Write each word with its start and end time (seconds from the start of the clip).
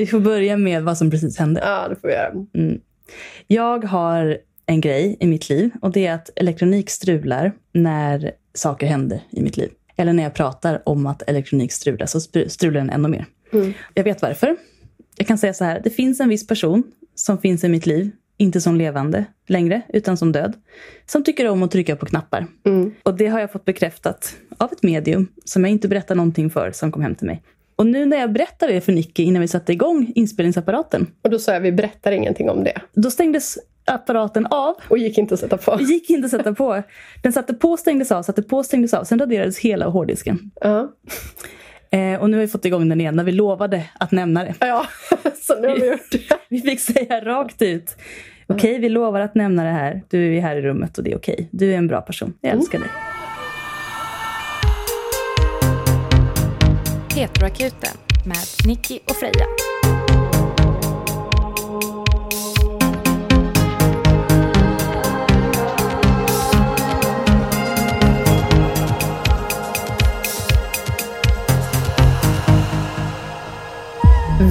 Vi 0.00 0.06
får 0.06 0.20
börja 0.20 0.56
med 0.56 0.82
vad 0.82 0.98
som 0.98 1.10
precis 1.10 1.38
hände. 1.38 1.60
Ja, 1.64 1.88
det 1.88 1.96
får 1.96 2.08
vi 2.08 2.14
göra. 2.14 2.32
Mm. 2.54 2.80
Jag 3.46 3.84
har 3.84 4.38
en 4.66 4.80
grej 4.80 5.16
i 5.20 5.26
mitt 5.26 5.48
liv 5.48 5.70
och 5.82 5.92
det 5.92 6.06
är 6.06 6.14
att 6.14 6.30
elektronik 6.36 6.90
strular 6.90 7.52
när 7.72 8.32
saker 8.54 8.86
händer 8.86 9.20
i 9.30 9.42
mitt 9.42 9.56
liv. 9.56 9.70
Eller 9.96 10.12
när 10.12 10.22
jag 10.22 10.34
pratar 10.34 10.82
om 10.86 11.06
att 11.06 11.22
elektronik 11.22 11.72
strular 11.72 12.06
så 12.06 12.20
strular 12.20 12.80
den 12.80 12.90
ännu 12.90 13.08
mer. 13.08 13.26
Mm. 13.52 13.72
Jag 13.94 14.04
vet 14.04 14.22
varför. 14.22 14.56
Jag 15.16 15.26
kan 15.26 15.38
säga 15.38 15.54
så 15.54 15.64
här, 15.64 15.80
det 15.84 15.90
finns 15.90 16.20
en 16.20 16.28
viss 16.28 16.46
person 16.46 16.82
som 17.14 17.38
finns 17.38 17.64
i 17.64 17.68
mitt 17.68 17.86
liv, 17.86 18.10
inte 18.36 18.60
som 18.60 18.76
levande 18.76 19.24
längre, 19.46 19.82
utan 19.88 20.16
som 20.16 20.32
död, 20.32 20.54
som 21.06 21.24
tycker 21.24 21.48
om 21.48 21.62
att 21.62 21.70
trycka 21.70 21.96
på 21.96 22.06
knappar. 22.06 22.46
Mm. 22.64 22.94
Och 23.02 23.16
det 23.16 23.26
har 23.26 23.40
jag 23.40 23.52
fått 23.52 23.64
bekräftat 23.64 24.34
av 24.56 24.72
ett 24.72 24.82
medium 24.82 25.28
som 25.44 25.64
jag 25.64 25.70
inte 25.70 25.88
berättar 25.88 26.14
någonting 26.14 26.50
för, 26.50 26.72
som 26.72 26.92
kom 26.92 27.02
hem 27.02 27.14
till 27.14 27.26
mig. 27.26 27.42
Och 27.80 27.86
nu 27.86 28.06
när 28.06 28.16
jag 28.16 28.32
berättade 28.32 28.72
det 28.72 28.80
för 28.80 28.92
Nicky 28.92 29.22
innan 29.22 29.42
vi 29.42 29.48
satte 29.48 29.72
igång 29.72 30.12
inspelningsapparaten. 30.14 31.06
Och 31.22 31.30
då 31.30 31.38
sa 31.38 31.52
jag, 31.52 31.60
vi 31.60 31.72
berättar 31.72 32.12
ingenting 32.12 32.50
om 32.50 32.64
det. 32.64 32.80
Då 32.92 33.10
stängdes 33.10 33.58
apparaten 33.84 34.46
av. 34.46 34.74
Och 34.88 34.98
gick 34.98 35.18
inte 35.18 35.34
att 35.34 35.40
sätta 35.40 35.56
på. 35.56 35.78
Gick 35.80 36.10
inte 36.10 36.24
att 36.24 36.30
sätta 36.30 36.54
på. 36.54 36.82
Den 37.22 37.32
satte 37.32 37.54
på, 37.54 37.76
stängdes 37.76 38.12
av, 38.12 38.22
satte 38.22 38.42
på, 38.42 38.62
stängdes 38.62 38.94
av. 38.94 39.04
Sen 39.04 39.18
raderades 39.18 39.58
hela 39.58 39.86
hårddisken. 39.86 40.50
Ja. 40.60 40.92
Eh, 41.90 42.20
och 42.20 42.30
nu 42.30 42.36
har 42.36 42.40
vi 42.40 42.48
fått 42.48 42.64
igång 42.64 42.88
den 42.88 43.00
igen 43.00 43.16
när 43.16 43.24
vi 43.24 43.32
lovade 43.32 43.84
att 44.00 44.12
nämna 44.12 44.44
det. 44.44 44.54
Ja, 44.60 44.86
så 45.42 45.60
nu 45.60 45.68
har 45.68 45.76
vi 45.76 45.86
gjort 45.86 46.10
det. 46.12 46.36
Vi 46.48 46.60
fick 46.60 46.80
säga 46.80 47.24
rakt 47.24 47.62
ut. 47.62 47.96
Okej, 48.46 48.70
okay, 48.70 48.78
vi 48.78 48.88
lovar 48.88 49.20
att 49.20 49.34
nämna 49.34 49.64
det 49.64 49.70
här. 49.70 50.02
Du 50.08 50.36
är 50.36 50.40
här 50.40 50.56
i 50.56 50.62
rummet 50.62 50.98
och 50.98 51.04
det 51.04 51.12
är 51.12 51.16
okej. 51.16 51.34
Okay. 51.34 51.46
Du 51.50 51.72
är 51.72 51.76
en 51.76 51.86
bra 51.86 52.00
person. 52.00 52.34
Jag 52.40 52.52
älskar 52.52 52.78
dig. 52.78 52.88
Heteroakuten 57.14 57.96
med 58.24 58.36
Nicky 58.66 58.98
och 59.08 59.16
Freja. 59.16 59.46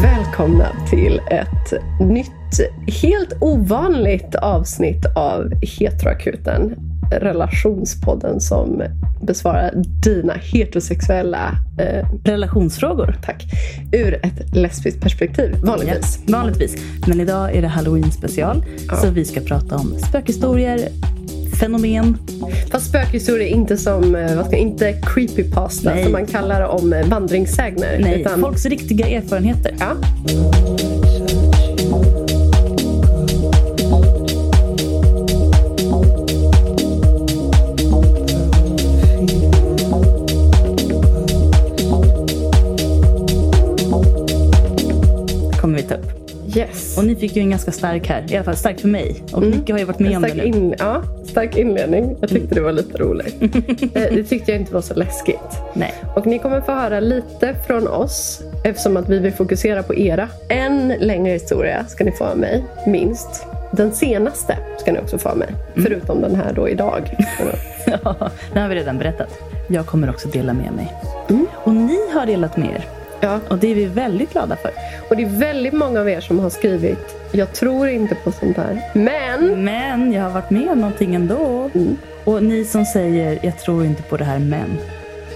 Välkomna 0.01 0.87
till 0.89 1.19
ett 1.19 1.73
nytt, 1.99 2.31
helt 3.01 3.33
ovanligt 3.41 4.35
avsnitt 4.35 5.05
av 5.15 5.51
Heteroakuten. 5.61 6.75
Relationspodden 7.11 8.39
som 8.39 8.83
besvarar 9.21 9.71
dina 10.03 10.33
heterosexuella 10.33 11.51
eh, 11.79 12.07
relationsfrågor. 12.23 13.15
Tack. 13.25 13.43
Ur 13.91 14.13
ett 14.13 14.55
lesbiskt 14.55 15.01
perspektiv, 15.01 15.55
vanligtvis. 15.63 16.19
Ja, 16.25 16.37
vanligtvis. 16.37 16.75
Men 17.07 17.21
idag 17.21 17.55
är 17.55 17.61
det 17.61 17.67
halloween 17.67 18.11
special. 18.11 18.65
Ja. 18.87 18.95
Så 18.95 19.09
vi 19.09 19.25
ska 19.25 19.39
prata 19.41 19.75
om 19.75 19.99
spökhistorier, 19.99 20.89
fenomen. 21.59 22.17
Fast 22.71 22.89
spökhistorier 22.89 23.47
inte 23.47 23.77
som, 23.77 24.15
eh, 24.15 24.35
vad 24.35 24.45
ska, 24.45 24.57
inte 24.57 24.93
creepypasta 24.93 25.93
Nej. 25.93 26.03
som 26.03 26.11
man 26.11 26.25
kallar 26.25 26.61
om 26.61 26.93
eh, 26.93 27.07
vandringssägner. 27.07 27.99
Nej, 27.99 28.21
utan... 28.21 28.39
folks 28.39 28.65
riktiga 28.65 29.07
erfarenheter. 29.07 29.75
Ja. 29.79 29.95
Yes. 46.55 46.97
Och 46.97 47.05
ni 47.05 47.15
fick 47.15 47.35
ju 47.35 47.41
en 47.41 47.49
ganska 47.49 47.71
stark 47.71 48.07
här. 48.07 48.25
I 48.33 48.35
alla 48.35 48.43
fall 48.43 48.55
stark 48.55 48.79
för 48.79 48.87
mig. 48.87 49.23
Och 49.31 49.43
mm. 49.43 49.49
Micke 49.49 49.69
har 49.69 49.79
ju 49.79 49.85
varit 49.85 49.99
med 49.99 50.15
om 50.15 50.21
det 50.21 50.33
nu. 50.33 50.43
In, 50.43 50.75
ja, 50.79 51.01
stark 51.25 51.57
inledning. 51.57 52.17
Jag 52.21 52.29
tyckte 52.29 52.45
mm. 52.45 52.55
det 52.55 52.61
var 52.61 52.71
lite 52.71 52.97
roligt. 52.97 53.35
Eh, 53.95 54.15
det 54.15 54.23
tyckte 54.23 54.51
jag 54.51 54.59
inte 54.59 54.73
var 54.73 54.81
så 54.81 54.93
läskigt. 54.93 55.59
Nej. 55.73 55.93
Och 56.15 56.27
ni 56.27 56.39
kommer 56.39 56.61
få 56.61 56.71
höra 56.71 56.99
lite 56.99 57.55
från 57.67 57.87
oss 57.87 58.41
eftersom 58.63 58.97
att 58.97 59.09
vi 59.09 59.19
vill 59.19 59.33
fokusera 59.33 59.83
på 59.83 59.95
era. 59.95 60.27
En 60.49 60.87
längre 60.87 61.33
historia 61.33 61.85
ska 61.85 62.03
ni 62.03 62.11
få 62.11 62.25
av 62.25 62.37
mig, 62.37 62.65
minst. 62.87 63.45
Den 63.71 63.91
senaste 63.91 64.57
ska 64.79 64.91
ni 64.91 64.99
också 64.99 65.17
få 65.17 65.29
av 65.29 65.37
mig. 65.37 65.47
Mm. 65.47 65.83
Förutom 65.83 66.21
den 66.21 66.35
här 66.35 66.53
då 66.53 66.69
idag. 66.69 67.15
ja, 67.85 68.15
den 68.53 68.61
har 68.61 68.69
vi 68.69 68.75
redan 68.75 68.97
berättat. 68.97 69.39
Jag 69.67 69.85
kommer 69.85 70.09
också 70.09 70.27
dela 70.27 70.53
med 70.53 70.71
mig. 70.71 70.93
Mm. 71.29 71.47
Och 71.53 71.73
ni 71.73 71.97
har 72.13 72.25
delat 72.25 72.57
med 72.57 72.69
er. 72.69 72.98
Ja. 73.21 73.39
Och 73.47 73.57
det 73.57 73.71
är 73.71 73.75
vi 73.75 73.85
väldigt 73.85 74.31
glada 74.31 74.55
för. 74.55 74.71
Och 75.09 75.15
det 75.15 75.23
är 75.23 75.39
väldigt 75.39 75.73
många 75.73 75.99
av 75.99 76.09
er 76.09 76.21
som 76.21 76.39
har 76.39 76.49
skrivit 76.49 77.15
Jag 77.31 77.53
tror 77.53 77.87
inte 77.87 78.15
på 78.15 78.31
sånt 78.31 78.57
här. 78.57 78.81
Men! 78.93 79.63
Men 79.63 80.13
jag 80.13 80.23
har 80.23 80.29
varit 80.29 80.49
med 80.49 80.69
om 80.69 80.79
någonting 80.79 81.15
ändå. 81.15 81.69
Mm. 81.73 81.97
Och 82.23 82.43
ni 82.43 82.65
som 82.65 82.85
säger 82.85 83.39
Jag 83.41 83.59
tror 83.59 83.85
inte 83.85 84.03
på 84.03 84.17
det 84.17 84.23
här 84.23 84.39
men. 84.39 84.77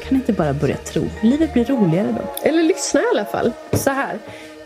Kan 0.04 0.18
inte 0.18 0.34
bara 0.34 0.54
börja 0.54 0.78
tro? 0.78 1.04
Livet 1.22 1.54
blir 1.54 1.66
roligare 1.66 2.08
då. 2.18 2.50
Eller 2.50 2.64
lyssna 2.64 3.02
i 3.02 3.04
alla 3.14 3.26
fall. 3.26 3.52
Så 3.72 3.90
här. 3.90 4.18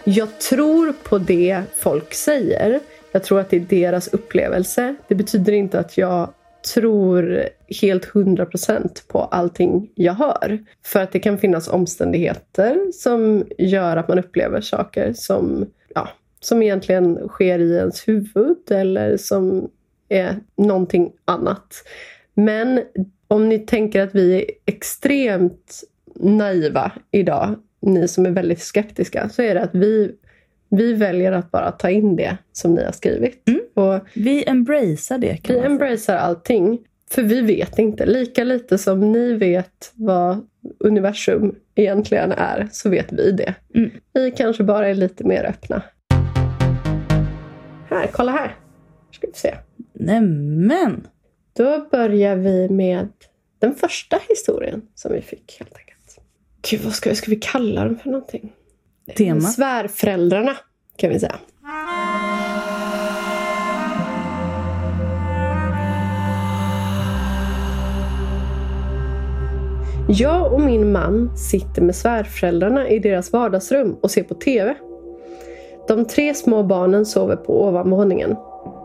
Jag 0.04 0.40
tror 0.40 0.94
på 1.04 1.18
det 1.18 1.62
folk 1.78 2.14
säger. 2.14 2.80
Jag 3.12 3.24
tror 3.24 3.40
att 3.40 3.50
det 3.50 3.58
är 3.58 3.62
deras 3.62 4.08
upplevelse. 4.08 4.96
Det 5.08 5.16
betyder 5.16 5.54
inte 5.54 5.80
att 5.80 5.98
jag 5.98 6.30
tror 6.74 7.44
helt 7.82 8.06
hundra 8.06 8.46
procent 8.46 9.06
på 9.08 9.22
allting 9.22 9.92
jag 9.96 10.14
hör. 10.14 10.60
För 10.86 11.00
att 11.00 11.12
det 11.12 11.20
kan 11.20 11.38
finnas 11.38 11.68
omständigheter 11.68 12.92
som 12.94 13.46
gör 13.58 13.98
att 13.98 14.08
man 14.08 14.20
upplever 14.20 14.62
saker 14.62 15.14
som, 15.14 15.66
ja, 15.96 16.10
som 16.40 16.64
egentligen 16.64 17.28
sker 17.28 17.60
i 17.60 17.76
ens 17.76 18.08
huvud 18.08 18.72
eller 18.72 19.18
som 19.18 19.70
är 20.10 20.36
någonting 20.58 21.12
annat. 21.26 21.84
Men 22.34 22.82
om 23.28 23.50
ni 23.50 23.60
tänker 23.60 24.02
att 24.02 24.16
vi 24.16 24.36
är 24.36 24.46
extremt 24.66 25.84
naiva 26.16 26.92
idag, 27.12 27.56
ni 27.82 28.08
som 28.08 28.26
är 28.26 28.32
väldigt 28.32 28.62
skeptiska, 28.62 29.30
så 29.30 29.42
är 29.42 29.56
det 29.56 29.62
att 29.62 29.76
vi 29.76 30.16
vi 30.70 30.94
väljer 30.94 31.32
att 31.32 31.52
bara 31.52 31.72
ta 31.72 31.90
in 31.90 32.16
det 32.16 32.38
som 32.52 32.74
ni 32.76 32.84
har 32.84 32.92
skrivit. 32.92 33.48
Mm. 33.48 33.62
Och 33.74 34.08
vi 34.14 34.50
embracear 34.50 35.18
det. 35.18 35.40
vi 35.48 35.60
embracear 35.60 36.18
allting. 36.18 36.80
För 37.12 37.22
vi 37.22 37.42
vet 37.42 37.80
inte. 37.80 38.06
Lika 38.06 38.44
lite 38.44 38.78
som 38.78 39.12
ni 39.12 39.34
vet 39.34 39.92
vad 39.96 40.48
universum 40.80 41.56
egentligen 41.76 42.32
är, 42.32 42.68
så 42.72 42.90
vet 42.90 43.12
vi 43.12 43.32
det. 43.32 43.56
Mm. 43.76 43.92
Vi 44.14 44.32
kanske 44.32 44.64
bara 44.64 44.88
är 44.88 44.96
lite 44.96 45.24
mer 45.24 45.44
öppna. 45.44 45.82
Här, 47.90 48.08
kolla 48.12 48.32
här. 48.32 48.56
Ska 49.12 49.28
vi 49.28 49.34
se. 49.34 49.56
Nämen! 49.94 51.08
Då 51.54 51.88
börjar 51.92 52.36
vi 52.36 52.70
med 52.70 53.08
den 53.60 53.76
första 53.76 54.20
historien 54.30 54.82
som 54.96 55.14
vi 55.14 55.22
fick 55.22 55.56
helt 55.60 55.78
enkelt. 55.78 56.20
Gud, 56.70 56.82
vad 56.82 56.94
ska 56.94 57.10
vi, 57.10 57.16
ska 57.16 57.32
vi 57.32 57.36
kalla 57.36 57.84
den 57.84 57.98
för 57.98 58.10
någonting? 58.10 58.54
Tema? 59.18 59.42
Svärföräldrarna 59.42 60.58
kan 60.96 61.10
vi 61.10 61.20
säga. 61.20 61.40
Jag 70.10 70.54
och 70.54 70.62
min 70.62 70.92
man 70.92 71.38
sitter 71.38 71.82
med 71.82 71.96
svärföräldrarna 71.96 72.90
i 72.90 73.00
deras 73.00 73.34
vardagsrum 73.34 73.96
och 74.02 74.12
ser 74.12 74.24
på 74.24 74.34
TV. 74.34 74.76
De 75.88 76.06
tre 76.06 76.34
små 76.34 76.64
barnen 76.64 77.06
sover 77.06 77.36
på 77.36 77.68
ovanvåningen. 77.68 78.36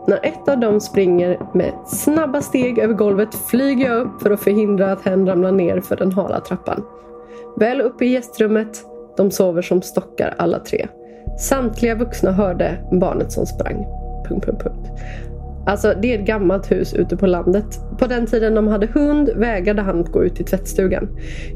När 0.07 0.25
ett 0.25 0.49
av 0.49 0.59
dem 0.59 0.81
springer 0.81 1.39
med 1.53 1.73
snabba 1.87 2.41
steg 2.41 2.79
över 2.79 2.93
golvet 2.93 3.35
flyger 3.35 3.85
jag 3.85 4.01
upp 4.01 4.21
för 4.21 4.31
att 4.31 4.39
förhindra 4.39 4.91
att 4.91 5.05
hen 5.05 5.27
ramlar 5.27 5.51
ner 5.51 5.81
för 5.81 5.95
den 5.95 6.11
hala 6.11 6.39
trappan. 6.39 6.83
Väl 7.57 7.81
uppe 7.81 8.05
i 8.05 8.11
gästrummet 8.11 8.85
de 9.17 9.31
sover 9.31 9.61
som 9.61 9.81
stockar 9.81 10.35
alla 10.37 10.59
tre. 10.59 10.87
Samtliga 11.39 11.95
vuxna 11.95 12.31
hörde 12.31 12.77
barnet 12.91 13.31
som 13.31 13.45
sprang. 13.45 13.85
Punkt, 14.27 14.45
punkt, 14.45 14.63
punkt. 14.63 14.89
Alltså 15.65 15.93
det 16.01 16.13
är 16.15 16.19
ett 16.19 16.27
gammalt 16.27 16.71
hus 16.71 16.93
ute 16.93 17.17
på 17.17 17.27
landet. 17.27 17.79
På 17.99 18.07
den 18.07 18.25
tiden 18.25 18.55
de 18.55 18.67
hade 18.67 18.87
hund 18.87 19.29
vägrade 19.35 19.81
han 19.81 19.99
att 19.99 20.11
gå 20.11 20.23
ut 20.23 20.39
i 20.39 20.43
tvättstugan. 20.43 21.07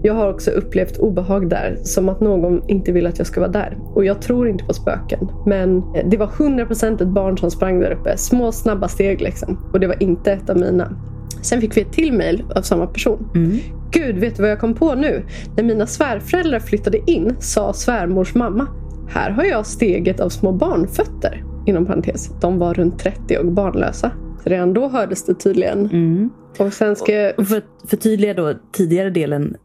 Jag 0.03 0.13
har 0.13 0.33
också 0.33 0.51
upplevt 0.51 0.97
obehag 0.97 1.49
där, 1.49 1.77
som 1.83 2.09
att 2.09 2.19
någon 2.19 2.69
inte 2.69 2.91
vill 2.91 3.07
att 3.07 3.17
jag 3.17 3.27
ska 3.27 3.39
vara 3.39 3.51
där. 3.51 3.77
Och 3.95 4.05
jag 4.05 4.21
tror 4.21 4.49
inte 4.49 4.63
på 4.63 4.73
spöken. 4.73 5.27
Men 5.45 5.83
det 6.09 6.17
var 6.17 6.27
100% 6.27 7.01
ett 7.01 7.07
barn 7.07 7.37
som 7.37 7.51
sprang 7.51 7.79
där 7.79 7.91
uppe. 7.91 8.17
Små 8.17 8.51
snabba 8.51 8.87
steg 8.87 9.21
liksom. 9.21 9.69
Och 9.73 9.79
det 9.79 9.87
var 9.87 10.03
inte 10.03 10.31
ett 10.31 10.49
av 10.49 10.57
mina. 10.57 10.97
Sen 11.41 11.61
fick 11.61 11.77
vi 11.77 11.81
ett 11.81 11.93
till 11.93 12.13
mail 12.13 12.43
av 12.55 12.61
samma 12.61 12.87
person. 12.87 13.29
Mm. 13.35 13.57
Gud, 13.91 14.17
vet 14.17 14.35
du 14.35 14.41
vad 14.41 14.51
jag 14.51 14.59
kom 14.59 14.73
på 14.73 14.95
nu? 14.95 15.25
När 15.55 15.63
mina 15.63 15.87
svärföräldrar 15.87 16.59
flyttade 16.59 17.11
in 17.11 17.35
sa 17.39 17.73
svärmors 17.73 18.35
mamma 18.35 18.67
Här 19.09 19.31
har 19.31 19.43
jag 19.43 19.65
steget 19.65 20.19
av 20.19 20.29
små 20.29 20.51
barnfötter. 20.51 21.43
Inom 21.67 21.85
parentes, 21.85 22.29
de 22.41 22.59
var 22.59 22.73
runt 22.73 22.99
30 22.99 23.37
och 23.37 23.45
barnlösa. 23.51 24.11
Så 24.43 24.49
redan 24.49 24.73
då 24.73 24.87
hördes 24.87 25.25
det 25.25 25.33
tydligen. 25.33 25.79
Mm. 25.85 26.29
Och 26.59 26.73
sen 26.73 26.95
ska. 26.95 27.31
Och 27.37 27.47
för 27.47 27.57
att 27.57 27.89
förtydliga 27.89 28.33
då 28.33 28.53
tidigare 28.71 29.09
delen. 29.09 29.55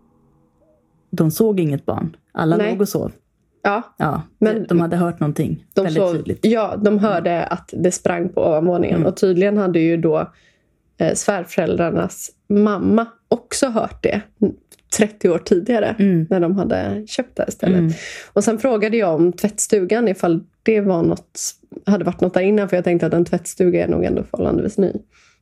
De 1.10 1.30
såg 1.30 1.60
inget 1.60 1.86
barn. 1.86 2.16
Alla 2.32 2.56
Nej. 2.56 2.70
låg 2.70 2.80
och 2.80 2.88
sov. 2.88 3.12
Ja, 3.62 3.82
Ja, 3.98 4.22
Men- 4.38 4.66
de 4.68 4.80
hade 4.80 4.96
hört 4.96 5.20
någonting 5.20 5.64
de 5.74 5.84
väldigt 5.84 6.02
såg, 6.02 6.12
tydligt. 6.16 6.44
ja, 6.44 6.76
de 6.76 6.98
hörde 6.98 7.44
att 7.44 7.70
det 7.72 7.90
sprang 7.92 8.28
på 8.28 8.40
ovanvåningen. 8.40 8.96
Mm. 8.96 9.06
Och 9.08 9.16
tydligen 9.16 9.56
hade 9.58 9.78
ju 9.80 9.96
då 9.96 10.32
eh, 10.98 11.14
svärföräldrarnas 11.14 12.30
mamma 12.48 13.06
också 13.28 13.66
hört 13.66 14.02
det 14.02 14.20
30 14.96 15.28
år 15.30 15.38
tidigare. 15.38 15.96
Mm. 15.98 16.26
När 16.30 16.40
de 16.40 16.56
hade 16.56 17.04
köpt 17.06 17.36
det 17.36 17.42
här 17.42 17.50
stället. 17.50 17.78
Mm. 17.78 17.92
Och 18.32 18.44
sen 18.44 18.58
frågade 18.58 18.96
jag 18.96 19.14
om 19.14 19.32
tvättstugan 19.32 20.08
ifall 20.08 20.40
det 20.62 20.80
var 20.80 21.02
något, 21.02 21.40
hade 21.86 22.04
varit 22.04 22.20
något 22.20 22.34
där 22.34 22.40
innan. 22.40 22.68
För 22.68 22.76
jag 22.76 22.84
tänkte 22.84 23.06
att 23.06 23.14
en 23.14 23.24
tvättstuga 23.24 23.84
är 23.84 23.88
nog 23.88 24.04
ändå 24.04 24.22
förhållandevis 24.22 24.78
ny. 24.78 24.92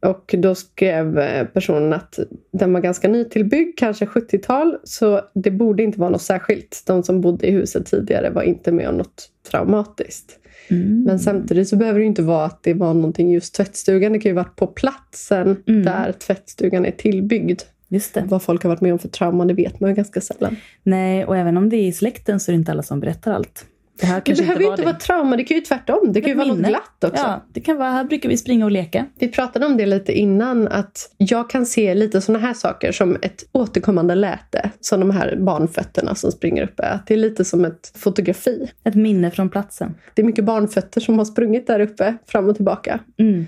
Och 0.00 0.34
då 0.38 0.55
skrev 0.55 1.19
eh, 1.19 1.46
personen 1.46 1.93
att 1.93 2.19
den 2.52 2.72
var 2.72 2.81
ganska 2.81 3.08
nytillbyggd, 3.08 3.78
kanske 3.78 4.05
70-tal. 4.05 4.76
Så 4.84 5.20
det 5.34 5.50
borde 5.50 5.82
inte 5.82 6.00
vara 6.00 6.11
något 6.11 6.22
särskilt. 6.22 6.82
De 6.87 7.02
som 7.02 7.20
bodde 7.20 7.46
i 7.46 7.50
huset 7.50 7.87
tidigare 7.87 8.31
var 8.31 8.43
inte 8.43 8.72
med 8.72 8.88
om 8.88 8.96
något 8.96 9.28
traumatiskt. 9.50 10.37
Mm. 10.69 11.02
Men 11.02 11.19
samtidigt 11.19 11.69
så 11.69 11.76
behöver 11.76 11.99
det 11.99 12.05
inte 12.05 12.23
vara 12.23 12.44
att 12.44 12.62
det 12.62 12.75
var 12.75 12.94
någonting 12.94 13.32
just 13.32 13.55
tvättstugan. 13.55 14.12
Det 14.12 14.19
kan 14.19 14.31
ju 14.31 14.37
varit 14.37 14.56
på 14.56 14.66
platsen 14.66 15.56
Mm. 15.66 15.82
där 15.82 16.12
tvättstugan 16.12 16.87
är 16.87 16.90
tillbyggd. 16.90 17.61
Just 17.88 18.14
det. 18.14 18.25
Vad 18.28 18.43
folk 18.43 18.62
har 18.62 18.70
varit 18.70 18.81
med 18.81 18.93
om 18.93 18.99
för 18.99 19.08
trauma, 19.08 19.44
det 19.44 19.55
vet 19.55 19.81
man 19.81 19.90
ju 19.90 19.96
ganska 19.96 20.20
sällan. 20.20 20.56
Nej, 20.82 21.25
och 21.25 21.37
även 21.37 21.56
om 21.56 21.69
det 21.69 21.76
är 21.76 21.87
i 21.87 21.93
släkten 21.93 22.40
så 22.40 22.50
är 22.50 22.52
det 22.52 22.58
inte 22.58 22.73
alla 22.73 22.82
som 22.82 23.00
berättar 23.00 23.32
allt. 23.32 23.66
Det 24.00 24.06
här 24.06 24.23
Det 24.25 24.38
behöver 24.38 24.62
inte 24.62 24.76
det. 24.76 24.85
vara 24.87 24.94
trauma, 24.94 25.37
det 25.37 25.44
kan 25.44 25.56
ju 25.56 25.61
tvärtom. 25.61 26.12
Det 26.12 26.20
kan 26.20 26.31
ju 26.31 26.37
vara 26.37 26.49
något 26.49 26.58
glatt 26.58 27.05
också. 27.05 27.23
Ja, 27.23 27.44
det 27.52 27.61
kan 27.61 27.76
vara, 27.76 27.91
här 27.91 28.05
brukar 28.05 28.29
vi 28.29 28.37
springa 28.37 28.64
och 28.64 28.70
leka. 28.70 29.06
Vi 29.19 29.29
pratade 29.29 29.67
om 29.67 29.76
det 29.76 29.87
lite 29.87 30.12
innan, 30.12 30.69
att 30.69 31.14
jag 31.17 31.50
kan 31.50 31.67
se 31.67 31.94
lite 31.94 32.20
såna 32.20 32.38
här 32.38 32.55
saker 32.55 32.93
som 32.93 33.17
ett 33.23 33.44
återkommande 33.52 34.14
läte. 34.14 34.70
Som 34.81 35.00
de 35.00 35.11
här 35.11 35.37
barnfötterna 35.37 36.14
som 36.14 36.32
springer 36.32 36.62
uppe. 36.62 36.87
Att 36.87 37.06
det 37.06 37.14
är 37.14 37.19
lite 37.19 37.44
som 37.44 37.64
ett 37.64 37.93
fotografi. 37.94 38.70
Ett 38.85 38.94
minne 38.94 39.31
från 39.31 39.49
platsen. 39.49 39.94
Det 40.14 40.23
är 40.23 40.26
mycket 40.26 40.44
barnfötter 40.44 41.00
som 41.00 41.19
har 41.19 41.25
sprungit 41.25 41.67
där 41.67 41.81
uppe, 41.81 42.14
fram 42.26 42.49
och 42.49 42.56
tillbaka. 42.56 43.00
Mm. 43.19 43.47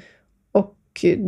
Och 0.52 0.76
eh, 1.02 1.18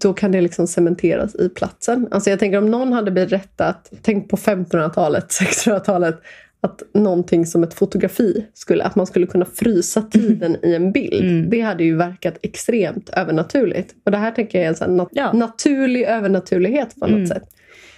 då 0.00 0.12
kan 0.12 0.32
det 0.32 0.40
liksom 0.40 0.66
cementeras 0.66 1.34
i 1.34 1.48
platsen. 1.48 2.08
Alltså 2.10 2.30
jag 2.30 2.38
tänker 2.38 2.58
om 2.58 2.70
någon 2.70 2.92
hade 2.92 3.10
berättat, 3.10 3.92
tänk 4.02 4.28
på 4.28 4.36
1500-talet, 4.36 5.24
1600-talet, 5.28 6.20
att 6.64 6.82
någonting 6.94 7.46
som 7.46 7.62
ett 7.62 7.74
fotografi, 7.74 8.46
skulle, 8.54 8.84
att 8.84 8.96
man 8.96 9.06
skulle 9.06 9.26
kunna 9.26 9.44
frysa 9.44 10.02
tiden 10.02 10.56
i 10.62 10.74
en 10.74 10.92
bild. 10.92 11.24
Mm. 11.30 11.50
Det 11.50 11.60
hade 11.60 11.84
ju 11.84 11.96
verkat 11.96 12.38
extremt 12.42 13.08
övernaturligt. 13.08 13.94
Och 14.04 14.10
det 14.10 14.16
här 14.18 14.30
tänker 14.30 14.58
jag 14.58 14.64
är 14.64 14.68
en 14.68 14.74
sån 14.74 15.00
nat- 15.00 15.08
Ja. 15.12 15.32
naturlig 15.32 16.02
övernaturlighet 16.02 16.94
på 17.00 17.06
något 17.06 17.14
Mm. 17.16 17.26
sätt. 17.26 17.42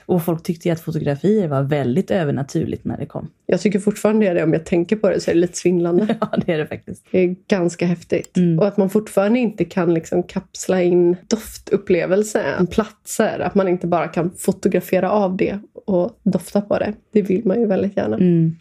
Och 0.07 0.25
folk 0.25 0.43
tyckte 0.43 0.69
ju 0.69 0.73
att 0.73 0.81
fotografier 0.81 1.49
var 1.49 1.63
väldigt 1.63 2.11
övernaturligt 2.11 2.85
när 2.85 2.97
det 2.97 3.07
kom. 3.07 3.29
Jag 3.47 3.61
tycker 3.61 3.79
fortfarande 3.79 4.35
det, 4.35 4.43
om 4.43 4.53
jag 4.53 4.65
tänker 4.65 4.97
på 4.97 5.11
det 5.11 5.21
så 5.21 5.31
är 5.31 5.35
det 5.35 5.41
lite 5.41 5.59
svindlande. 5.59 6.17
Ja, 6.21 6.39
det 6.47 6.53
är 6.53 6.59
det 6.59 6.67
faktiskt. 6.67 7.07
Det 7.11 7.19
är 7.19 7.37
ganska 7.49 7.87
häftigt. 7.87 8.37
Mm. 8.37 8.59
Och 8.59 8.67
att 8.67 8.77
man 8.77 8.91
fortfarande 8.91 9.39
inte 9.39 9.65
kan 9.65 9.95
liksom 9.95 10.23
kapsla 10.23 10.83
in 10.83 11.17
doftupplevelser, 11.29 12.67
platser. 12.71 13.39
Att 13.39 13.55
man 13.55 13.69
inte 13.69 13.87
bara 13.87 14.09
kan 14.09 14.31
fotografera 14.39 15.11
av 15.11 15.37
det 15.37 15.59
och 15.87 16.21
dofta 16.23 16.61
på 16.61 16.79
det. 16.79 16.95
Det 17.13 17.23
vill 17.23 17.45
man 17.45 17.61
ju 17.61 17.67
väldigt 17.67 17.97
gärna. 17.97 18.17
Mm. 18.17 18.57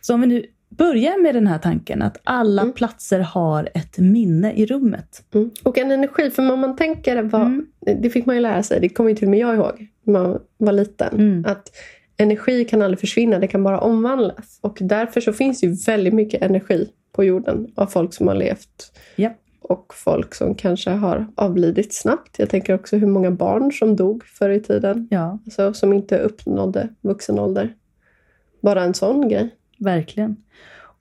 Så 0.00 0.14
om 0.14 0.20
vi 0.20 0.26
nu 0.26 0.44
börjar 0.80 1.22
med 1.22 1.34
den 1.34 1.46
här 1.46 1.58
tanken 1.58 2.02
att 2.02 2.20
alla 2.24 2.62
Mm. 2.62 2.74
platser 2.74 3.20
har 3.20 3.68
ett 3.74 3.98
minne 3.98 4.52
i 4.52 4.66
rummet. 4.66 5.22
Mm. 5.34 5.50
Och 5.62 5.78
en 5.78 5.90
energi, 5.90 6.30
för 6.30 6.52
om 6.52 6.60
man 6.60 6.76
tänker, 6.76 7.22
vad, 7.22 7.40
Mm. 7.40 7.66
det 8.02 8.10
fick 8.10 8.26
man 8.26 8.36
ju 8.36 8.42
lära 8.42 8.62
sig, 8.62 8.80
det 8.80 8.88
kommer 8.88 9.10
ju 9.10 9.16
till 9.16 9.26
och 9.26 9.30
med 9.30 9.38
jag 9.40 9.54
ihåg 9.54 9.86
när 10.04 10.12
man 10.12 10.38
var 10.58 10.72
liten. 10.72 11.14
Mm. 11.14 11.44
Att 11.46 11.68
energi 12.16 12.64
kan 12.64 12.82
aldrig 12.82 13.00
försvinna, 13.00 13.38
det 13.38 13.46
kan 13.46 13.62
bara 13.62 13.80
omvandlas. 13.80 14.58
Och 14.60 14.78
därför 14.80 15.20
så 15.20 15.32
finns 15.32 15.64
ju 15.64 15.74
väldigt 15.86 16.14
mycket 16.14 16.42
energi 16.42 16.88
på 17.12 17.24
jorden 17.24 17.72
av 17.74 17.86
folk 17.86 18.14
som 18.14 18.28
har 18.28 18.34
levt 18.34 18.92
Ja. 19.16 19.30
och 19.60 19.94
folk 19.94 20.34
som 20.34 20.54
kanske 20.54 20.90
har 20.90 21.26
avlidit 21.34 21.94
snabbt. 21.94 22.38
Jag 22.38 22.50
tänker 22.50 22.74
också 22.74 22.96
hur 22.96 23.06
många 23.06 23.30
barn 23.30 23.72
som 23.72 23.96
dog 23.96 24.24
förr 24.24 24.50
i 24.50 24.60
tiden. 24.60 25.08
Ja, 25.10 25.38
Alltså, 25.46 25.72
som 25.72 25.92
inte 25.92 26.18
uppnådde 26.18 26.88
vuxen 27.00 27.38
ålder. 27.38 27.74
Bara 28.62 28.82
en 28.82 28.94
sån 28.94 29.28
grej. 29.28 29.54
Verkligen. 29.80 30.36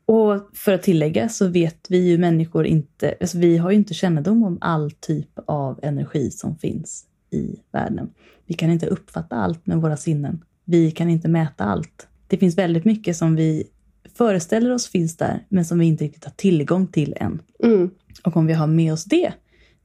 Och 0.06 0.50
för 0.54 0.74
att 0.74 0.84
tillägga 0.84 1.30
så 1.30 1.48
vet 1.48 1.86
vi 1.90 1.98
ju 1.98 2.18
människor 2.18 2.66
inte, 2.66 3.16
alltså 3.22 3.38
vi 3.38 3.58
har 3.58 3.72
ju 3.72 3.78
inte 3.78 3.94
kännedom 3.94 4.44
om 4.44 4.58
all 4.62 4.92
typ 4.92 5.40
av 5.46 5.80
energi 5.84 6.32
som 6.32 6.58
finns 6.58 7.06
i 7.32 7.56
världen. 7.72 8.10
Vi 8.46 8.54
kan 8.54 8.72
inte 8.72 8.86
uppfatta 8.88 9.36
allt 9.36 9.66
med 9.66 9.82
våra 9.82 9.98
sinnen. 9.98 10.44
Vi 10.66 10.92
kan 10.92 11.10
inte 11.10 11.28
mäta 11.28 11.64
allt. 11.64 12.08
Det 12.28 12.38
finns 12.38 12.58
väldigt 12.58 12.86
mycket 12.86 13.18
som 13.18 13.36
vi 13.36 13.68
föreställer 14.14 14.72
oss 14.72 14.88
finns 14.88 15.18
där, 15.18 15.46
men 15.50 15.66
som 15.66 15.80
vi 15.80 15.86
inte 15.86 16.04
riktigt 16.04 16.26
har 16.26 16.32
tillgång 16.32 16.88
till 16.88 17.16
än. 17.18 17.42
Mm, 17.64 17.90
Och 18.24 18.38
om 18.38 18.46
vi 18.46 18.54
har 18.54 18.68
med 18.68 18.94
oss 18.94 19.06
det 19.06 19.34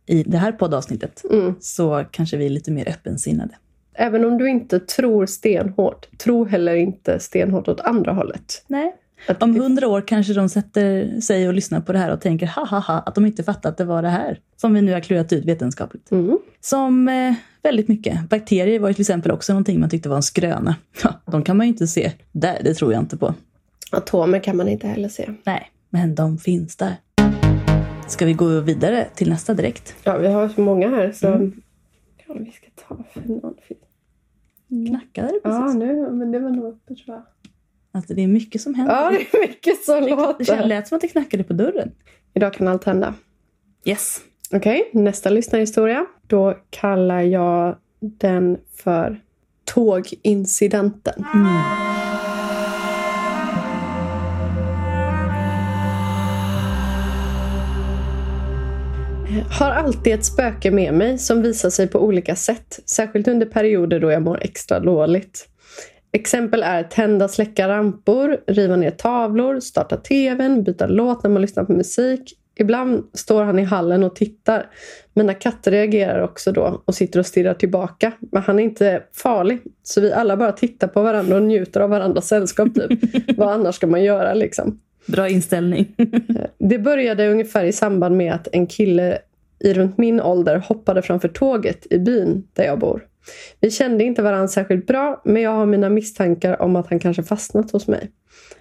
i 0.07 0.23
det 0.23 0.39
här 0.39 0.53
poddavsnittet 0.53 1.23
mm. 1.31 1.55
så 1.61 2.05
kanske 2.11 2.37
vi 2.37 2.47
är 2.47 2.51
lite 2.51 2.71
mer 2.71 2.89
öppensinnade. 2.89 3.55
Även 3.95 4.25
om 4.25 4.39
du 4.39 4.49
inte 4.49 4.81
tror 4.81 5.27
stenhårt, 5.27 6.19
tro 6.19 6.45
heller 6.45 6.75
inte 6.75 7.19
stenhårt 7.21 7.69
åt 7.69 7.81
andra 7.81 8.13
hållet. 8.13 8.65
Nej. 8.67 8.97
Att 9.29 9.43
Om 9.43 9.61
hundra 9.61 9.89
år 9.89 10.01
kanske 10.07 10.33
de 10.33 10.49
sätter 10.49 11.21
sig 11.21 11.49
och 11.49 11.55
lyssnar 11.55 11.81
på 11.81 11.93
det 11.93 11.99
här 11.99 12.13
och 12.13 12.21
tänker 12.21 12.47
ha 12.47 12.65
ha 12.67 12.79
ha 12.79 12.95
att 12.95 13.15
de 13.15 13.27
inte 13.27 13.43
fattat 13.43 13.67
att 13.67 13.77
det 13.77 13.85
var 13.85 14.03
det 14.03 14.09
här 14.09 14.39
som 14.57 14.75
vi 14.75 14.83
nu 14.83 14.93
har 14.93 15.01
klurat 15.01 15.33
ut 15.33 15.45
vetenskapligt. 15.45 16.11
Mm. 16.11 16.39
Som 16.61 17.09
eh, 17.09 17.35
väldigt 17.63 17.89
mycket. 17.89 18.29
Bakterier 18.29 18.79
var 18.81 18.89
ju 18.89 18.95
till 18.95 19.03
exempel 19.03 19.33
också 19.33 19.53
någonting 19.53 19.81
man 19.81 19.91
tyckte 19.91 20.09
var 20.09 20.17
en 20.17 20.23
skröna. 20.23 20.77
Ja, 21.03 21.21
de 21.27 21.43
kan 21.43 21.57
man 21.57 21.67
ju 21.67 21.73
inte 21.73 21.87
se 21.87 22.13
där, 22.33 22.61
det 22.65 22.75
tror 22.75 22.93
jag 22.93 23.03
inte 23.03 23.17
på. 23.17 23.35
Atomer 23.93 24.39
kan 24.39 24.57
man 24.57 24.69
inte 24.69 24.87
heller 24.87 25.09
se. 25.09 25.31
Nej, 25.45 25.71
men 25.91 26.15
de 26.15 26.39
finns 26.39 26.77
där. 26.77 26.97
Ska 28.09 28.27
vi 28.27 28.33
gå 28.33 28.61
vidare 28.61 29.07
till 29.15 29.29
nästa 29.31 29.55
direkt? 29.55 29.95
Ja, 30.05 30.19
vi 30.19 30.27
har 30.27 30.49
så 30.49 30.61
många 30.61 30.89
här 30.89 31.13
så... 31.13 31.27
Mm. 31.27 31.63
Ja, 32.27 32.35
vi 32.39 32.51
ska 32.53 32.67
ta 32.89 33.05
för 33.13 33.29
någon. 33.29 33.55
Knackade 34.89 35.29
det 35.29 35.41
Ja, 35.45 35.61
precis? 35.63 35.79
nu, 35.79 36.11
men 36.11 36.33
det 36.33 36.39
var 36.39 36.51
nog 36.51 36.65
uppe 36.65 36.95
tror 36.95 37.17
jag. 37.17 37.23
Alltså, 37.93 38.15
det 38.15 38.23
är 38.23 38.29
mycket 38.29 38.61
som 38.61 38.75
händer. 38.75 38.95
Ja, 38.95 39.11
det 39.11 39.37
är 39.39 39.41
mycket 39.49 39.85
som 39.85 40.03
det 40.03 40.11
låter. 40.11 40.67
lät 40.67 40.89
som 40.89 40.97
att 40.97 41.03
det 41.03 41.09
knackade 41.09 41.45
på 41.45 41.53
dörren. 41.53 41.93
Idag 42.35 42.53
kan 42.55 42.69
allt 42.69 42.85
hända. 42.85 43.15
Yes. 43.85 44.21
Okej, 44.53 44.91
nästa 44.93 45.31
lyssnarhistoria. 45.31 46.07
Då 46.27 46.59
kallar 46.71 47.21
jag 47.21 47.77
den 48.01 48.59
för 48.77 49.21
Tågincidenten. 49.65 51.25
Mm. 51.35 51.47
Har 59.51 59.71
alltid 59.71 60.15
ett 60.15 60.25
spöke 60.25 60.71
med 60.71 60.95
mig 60.95 61.19
som 61.19 61.43
visar 61.43 61.71
sig 61.71 61.89
på 61.89 62.01
olika 62.01 62.37
sätt. 62.37 62.81
Särskilt 62.87 63.29
under 63.29 63.47
perioder 63.47 64.01
då 64.01 64.11
jag 64.11 64.23
mår 64.23 64.39
extra 64.43 64.81
dåligt. 64.81 65.49
Exempel 66.13 66.63
är 66.63 66.83
tända, 66.83 67.29
släcka 67.29 67.69
rampor, 67.69 68.37
riva 68.47 68.77
ner 68.77 68.91
tavlor, 68.91 69.61
starta 69.61 69.97
tvn, 69.97 70.63
byta 70.63 70.87
låt 70.87 71.23
när 71.23 71.31
man 71.31 71.43
lyssnar 71.43 71.65
på 71.65 71.73
musik. 71.73 72.33
Ibland 72.57 73.05
står 73.13 73.45
han 73.45 73.59
i 73.59 73.63
hallen 73.63 74.05
och 74.05 74.17
tittar. 74.17 74.67
Mina 75.15 75.35
katter 75.35 75.71
reagerar 75.71 76.21
också 76.23 76.53
då 76.53 76.83
och 76.85 76.95
sitter 76.95 77.19
och 77.21 77.27
stirrar 77.27 77.55
tillbaka. 77.55 78.13
Men 78.33 78.43
han 78.43 78.59
är 78.59 78.63
inte 78.63 79.03
farlig. 79.13 79.63
Så 79.83 80.01
vi 80.01 80.13
alla 80.13 80.37
bara 80.37 80.53
tittar 80.53 80.89
på 80.89 81.03
varandra 81.03 81.37
och 81.37 81.43
njuter 81.43 81.81
av 81.81 81.91
varandras 81.91 82.29
sällskap. 82.29 82.69
Typ. 82.75 83.01
Vad 83.37 83.49
annars 83.49 83.75
ska 83.75 83.87
man 83.87 84.03
göra 84.03 84.35
liksom? 84.35 84.81
Bra 85.07 85.29
inställning. 85.29 85.95
Det 86.59 86.79
började 86.79 87.29
ungefär 87.29 87.65
i 87.65 87.73
samband 87.73 88.17
med 88.17 88.35
att 88.35 88.49
en 88.53 88.67
kille 88.67 89.19
i 89.61 89.75
runt 89.75 89.99
min 89.99 90.21
ålder 90.21 90.57
hoppade 90.57 91.03
framför 91.03 91.29
tåget 91.29 91.87
i 91.91 91.99
byn 91.99 92.49
där 92.53 92.65
jag 92.65 92.79
bor. 92.79 93.07
Vi 93.61 93.71
kände 93.71 94.05
inte 94.05 94.23
varandra 94.23 94.49
särskilt 94.49 94.87
bra, 94.87 95.23
men 95.25 95.43
jag 95.43 95.51
har 95.51 95.67
mina 95.67 95.89
misstankar 95.89 96.63
om 96.63 96.77
att 96.77 96.91
han 96.91 96.99
kanske 96.99 97.23
fastnat 97.23 97.71
hos 97.71 97.89
mig. 97.89 98.11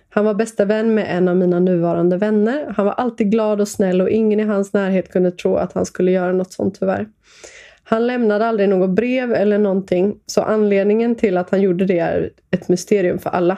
Han 0.09 0.25
var 0.25 0.33
bästa 0.33 0.65
vän 0.65 0.95
med 0.95 1.17
en 1.17 1.27
av 1.27 1.37
mina 1.37 1.59
nuvarande 1.59 2.17
vänner. 2.17 2.73
Han 2.77 2.85
var 2.85 2.93
alltid 2.93 3.31
glad 3.31 3.61
och 3.61 3.67
snäll 3.67 4.01
och 4.01 4.09
ingen 4.09 4.39
i 4.39 4.43
hans 4.43 4.73
närhet 4.73 5.11
kunde 5.11 5.31
tro 5.31 5.55
att 5.55 5.73
han 5.73 5.85
skulle 5.85 6.11
göra 6.11 6.33
något 6.33 6.53
sånt 6.53 6.79
tyvärr. 6.79 7.07
Han 7.83 8.07
lämnade 8.07 8.45
aldrig 8.45 8.69
något 8.69 8.89
brev 8.89 9.33
eller 9.33 9.57
någonting, 9.57 10.15
så 10.25 10.41
anledningen 10.41 11.15
till 11.15 11.37
att 11.37 11.49
han 11.49 11.61
gjorde 11.61 11.85
det 11.85 11.99
är 11.99 12.29
ett 12.51 12.67
mysterium 12.67 13.19
för 13.19 13.29
alla. 13.29 13.57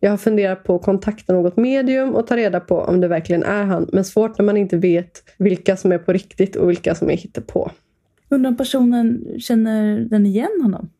Jag 0.00 0.10
har 0.10 0.16
funderat 0.16 0.64
på 0.64 0.76
att 0.76 0.82
kontakta 0.82 1.32
något 1.32 1.56
medium 1.56 2.14
och 2.14 2.26
ta 2.26 2.36
reda 2.36 2.60
på 2.60 2.80
om 2.80 3.00
det 3.00 3.08
verkligen 3.08 3.42
är 3.42 3.64
han, 3.64 3.88
men 3.92 4.04
svårt 4.04 4.38
när 4.38 4.44
man 4.44 4.56
inte 4.56 4.76
vet 4.76 5.22
vilka 5.38 5.76
som 5.76 5.92
är 5.92 5.98
på 5.98 6.12
riktigt 6.12 6.56
och 6.56 6.70
vilka 6.70 6.94
som 6.94 7.10
är 7.10 7.16
hittepå. 7.16 7.70
Undrar 8.28 8.50
om 8.50 8.56
personen 8.56 9.24
känner 9.38 10.00
den 10.00 10.26
igen 10.26 10.60
honom? 10.62 10.90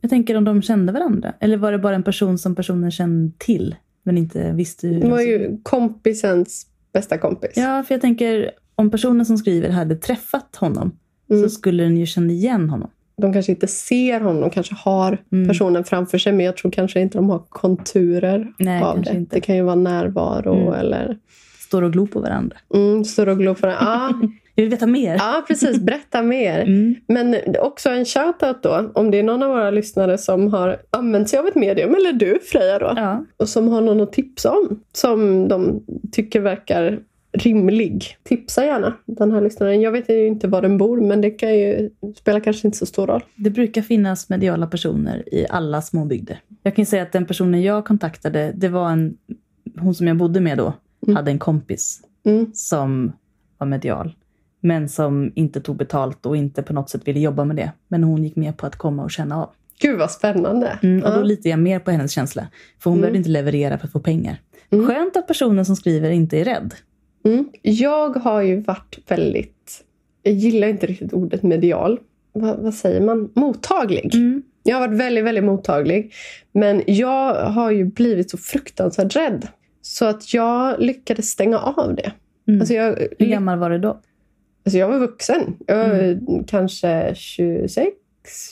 Jag 0.00 0.10
tänker 0.10 0.34
om 0.36 0.44
de 0.44 0.62
kände 0.62 0.92
varandra. 0.92 1.34
Eller 1.40 1.56
var 1.56 1.72
det 1.72 1.78
bara 1.78 1.94
en 1.94 2.02
person 2.02 2.38
som 2.38 2.54
personen 2.54 2.90
kände 2.90 3.32
till 3.38 3.76
men 4.02 4.18
inte 4.18 4.52
visste 4.52 4.88
hur 4.88 5.00
Det 5.00 5.08
var 5.08 5.20
ju 5.20 5.58
kompisens 5.62 6.66
bästa 6.92 7.18
kompis. 7.18 7.52
Ja, 7.56 7.82
för 7.82 7.94
jag 7.94 8.00
tänker 8.00 8.50
om 8.74 8.90
personen 8.90 9.26
som 9.26 9.38
skriver 9.38 9.68
hade 9.68 9.96
träffat 9.96 10.56
honom 10.56 10.96
Mm. 11.30 11.42
så 11.42 11.48
skulle 11.50 11.82
den 11.82 11.96
ju 11.96 12.06
känna 12.06 12.32
igen 12.32 12.70
honom. 12.70 12.90
De 13.20 13.32
kanske 13.32 13.52
inte 13.52 13.66
ser 13.66 14.20
honom, 14.20 14.40
de 14.40 14.50
kanske 14.50 14.74
har 14.74 15.18
Mm. 15.32 15.48
personen 15.48 15.84
framför 15.84 16.18
sig 16.18 16.32
men 16.32 16.46
jag 16.46 16.56
tror 16.56 16.70
kanske 16.70 17.00
inte 17.00 17.18
de 17.18 17.30
har 17.30 17.38
konturer 17.48 18.52
Nej, 18.58 18.82
av 18.82 19.02
det. 19.02 19.10
inte. 19.10 19.36
Det 19.36 19.40
kan 19.40 19.56
ju 19.56 19.62
vara 19.62 19.74
närvaro 19.74 20.54
Mm. 20.62 20.74
eller 20.74 21.16
Står 21.58 21.82
och 21.82 21.92
glor 21.92 22.06
på 22.06 22.20
varandra. 22.20 22.56
mm, 22.74 23.04
står 23.04 23.28
och 23.28 23.38
glor 23.38 23.54
på 23.54 23.66
den. 23.66 23.76
Ja, 23.80 24.12
Jag 24.54 24.62
vill 24.64 24.70
veta 24.70 24.86
mer. 24.86 25.14
ja, 25.18 25.44
precis. 25.48 25.80
Berätta 25.80 26.22
mer. 26.22 26.60
Mm. 26.66 26.94
Men 27.08 27.36
också 27.60 27.90
en 27.90 28.04
shoutout 28.04 28.62
då, 28.62 28.90
om 28.94 29.10
det 29.10 29.18
är 29.18 29.22
någon 29.22 29.42
av 29.42 29.48
våra 29.50 29.70
lyssnare 29.70 30.18
som 30.18 30.52
har 30.52 30.76
använt 30.90 31.28
sig 31.28 31.38
av 31.38 31.46
ett 31.46 31.54
medium, 31.54 31.94
eller 31.94 32.12
du 32.12 32.38
Freja 32.52 32.78
då, 32.78 32.92
Ja. 32.96 33.24
och 33.36 33.48
som 33.48 33.68
har 33.68 33.80
någon 33.80 34.00
att 34.00 34.12
tipsa 34.12 34.50
om, 34.50 34.80
som 34.92 35.48
de 35.48 35.82
tycker 36.12 36.40
verkar 36.40 36.98
rimlig. 37.32 38.16
Tipsa 38.22 38.64
gärna 38.64 38.96
den 39.06 39.32
här 39.32 39.40
lyssnaren. 39.40 39.80
Jag 39.80 39.92
vet 39.92 40.08
ju 40.08 40.26
inte 40.26 40.48
var 40.48 40.62
den 40.62 40.78
bor, 40.78 41.00
men 41.00 41.20
det 41.20 41.30
kan 41.30 41.54
ju 41.58 41.90
spela 42.16 42.40
kanske 42.40 42.68
inte 42.68 42.78
så 42.78 42.86
stor 42.86 43.06
roll. 43.06 43.22
Det 43.36 43.50
brukar 43.50 43.82
finnas 43.82 44.28
mediala 44.28 44.66
personer 44.66 45.34
i 45.34 45.46
alla 45.50 45.82
små 45.82 46.04
bygder. 46.04 46.40
Jag 46.62 46.74
kan 46.76 46.82
ju 46.82 46.86
säga 46.86 47.02
att 47.02 47.12
den 47.12 47.26
personen 47.26 47.62
jag 47.62 47.84
kontaktade, 47.84 48.52
det 48.56 48.68
var 48.68 48.90
en, 48.90 49.16
hon 49.78 49.94
som 49.94 50.06
jag 50.06 50.16
bodde 50.16 50.40
med 50.40 50.58
då, 50.58 50.72
Mm. 51.06 51.16
hade 51.16 51.30
en 51.30 51.38
kompis 51.38 52.00
Mm. 52.24 52.50
som 52.54 53.12
var 53.58 53.66
medial. 53.66 54.14
Men 54.60 54.88
som 54.88 55.32
inte 55.34 55.60
tog 55.60 55.76
betalt 55.76 56.26
och 56.26 56.36
inte 56.36 56.62
på 56.62 56.72
något 56.72 56.90
sätt 56.90 57.08
ville 57.08 57.20
jobba 57.20 57.44
med 57.44 57.56
det. 57.56 57.72
Men 57.88 58.04
hon 58.04 58.24
gick 58.24 58.36
med 58.36 58.56
på 58.56 58.66
att 58.66 58.76
komma 58.76 59.02
och 59.02 59.10
känna 59.10 59.36
av. 59.42 59.50
Gud 59.80 59.98
vad 59.98 60.10
spännande. 60.10 60.78
Mm, 60.82 61.02
och 61.02 61.08
Ja. 61.10 61.16
då 61.16 61.22
litar 61.22 61.50
jag 61.50 61.58
mer 61.58 61.78
på 61.78 61.90
hennes 61.90 62.12
känsla. 62.12 62.46
För 62.78 62.90
hon 62.90 62.98
Mm. 62.98 63.00
behövde 63.00 63.18
inte 63.18 63.30
leverera 63.30 63.78
för 63.78 63.86
att 63.86 63.92
få 63.92 64.00
pengar. 64.00 64.40
Mm. 64.70 64.86
Skönt 64.86 65.16
att 65.16 65.26
personen 65.26 65.64
som 65.64 65.76
skriver 65.76 66.10
inte 66.10 66.38
är 66.40 66.44
rädd. 66.44 66.74
Mm. 67.24 67.48
Jag 67.62 68.16
har 68.16 68.42
ju 68.42 68.60
varit 68.60 68.98
väldigt, 69.08 69.84
jag 70.22 70.34
gillar 70.34 70.68
inte 70.68 70.86
riktigt 70.86 71.12
ordet 71.12 71.42
medial. 71.42 72.00
Va, 72.32 72.56
vad 72.58 72.74
säger 72.74 73.00
man? 73.00 73.30
Mottaglig. 73.34 74.14
Mm. 74.14 74.42
Jag 74.62 74.76
har 74.76 74.88
varit 74.88 75.00
väldigt, 75.00 75.24
väldigt 75.24 75.44
mottaglig. 75.44 76.12
Men 76.52 76.82
jag 76.86 77.34
har 77.34 77.70
ju 77.70 77.84
blivit 77.84 78.30
så 78.30 78.38
fruktansvärt 78.38 79.16
rädd. 79.16 79.48
Så 79.82 80.04
att 80.04 80.34
jag 80.34 80.80
lyckades 80.80 81.30
stänga 81.30 81.58
av 81.58 81.94
det. 81.94 82.12
Mm. 82.48 82.60
Alltså 82.60 82.74
jag, 82.74 82.98
Hur 83.18 83.26
gammal 83.26 83.58
var 83.58 83.70
du 83.70 83.78
då? 83.78 84.00
alltså 84.64 84.78
jag 84.78 84.88
var 84.88 84.98
vuxen. 84.98 85.56
Jag 85.66 85.76
var 85.88 86.18
kanske 86.46 87.14
26, 87.14 87.88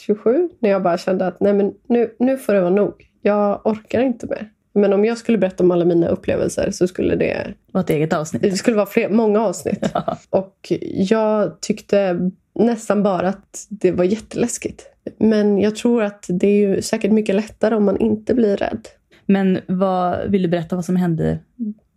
27. 0.07 0.49
När 0.59 0.71
jag 0.71 0.83
bara 0.83 0.99
kände 0.99 1.27
att 1.27 1.41
nej 1.41 1.53
men 1.53 1.75
nu, 1.89 2.11
nu 2.19 2.39
får 2.39 2.53
det 2.53 2.61
vara 2.61 2.71
nog. 2.71 3.09
Jag 3.23 3.67
orkar 3.67 4.01
inte 4.03 4.27
mer. 4.27 4.51
Men 4.73 4.93
om 4.93 5.05
jag 5.05 5.19
skulle 5.19 5.39
berätta 5.39 5.65
om 5.65 5.71
alla 5.71 5.85
mina 5.85 6.09
upplevelser 6.09 6.71
så 6.71 6.89
skulle 6.89 7.17
det, 7.17 7.25
Det 7.25 7.55
var 7.73 7.81
ett 7.81 7.91
eget 7.91 8.13
avsnitt. 8.13 8.43
det 8.43 8.51
skulle 8.57 8.77
vara 8.77 8.87
fler, 8.87 9.09
många 9.09 9.41
avsnitt. 9.41 9.91
Ja. 9.95 10.19
Och 10.31 10.73
jag 10.93 11.61
tyckte 11.61 12.31
nästan 12.55 13.03
bara 13.03 13.29
att 13.29 13.67
det 13.69 13.93
var 13.93 14.05
jätteläskigt. 14.05 14.87
Men 15.19 15.59
jag 15.59 15.77
tror 15.77 16.03
att 16.03 16.25
det 16.29 16.47
är 16.47 16.69
ju 16.69 16.83
säkert 16.83 17.13
mycket 17.13 17.35
lättare 17.35 17.75
om 17.75 17.85
man 17.85 17.99
inte 18.01 18.35
blir 18.35 18.57
rädd. 18.57 18.89
Men 19.27 19.59
vad, 19.67 20.31
vill 20.31 20.43
du 20.43 20.49
berätta 20.49 20.77
vad 20.77 20.85
som 20.85 20.97
hände 20.97 21.39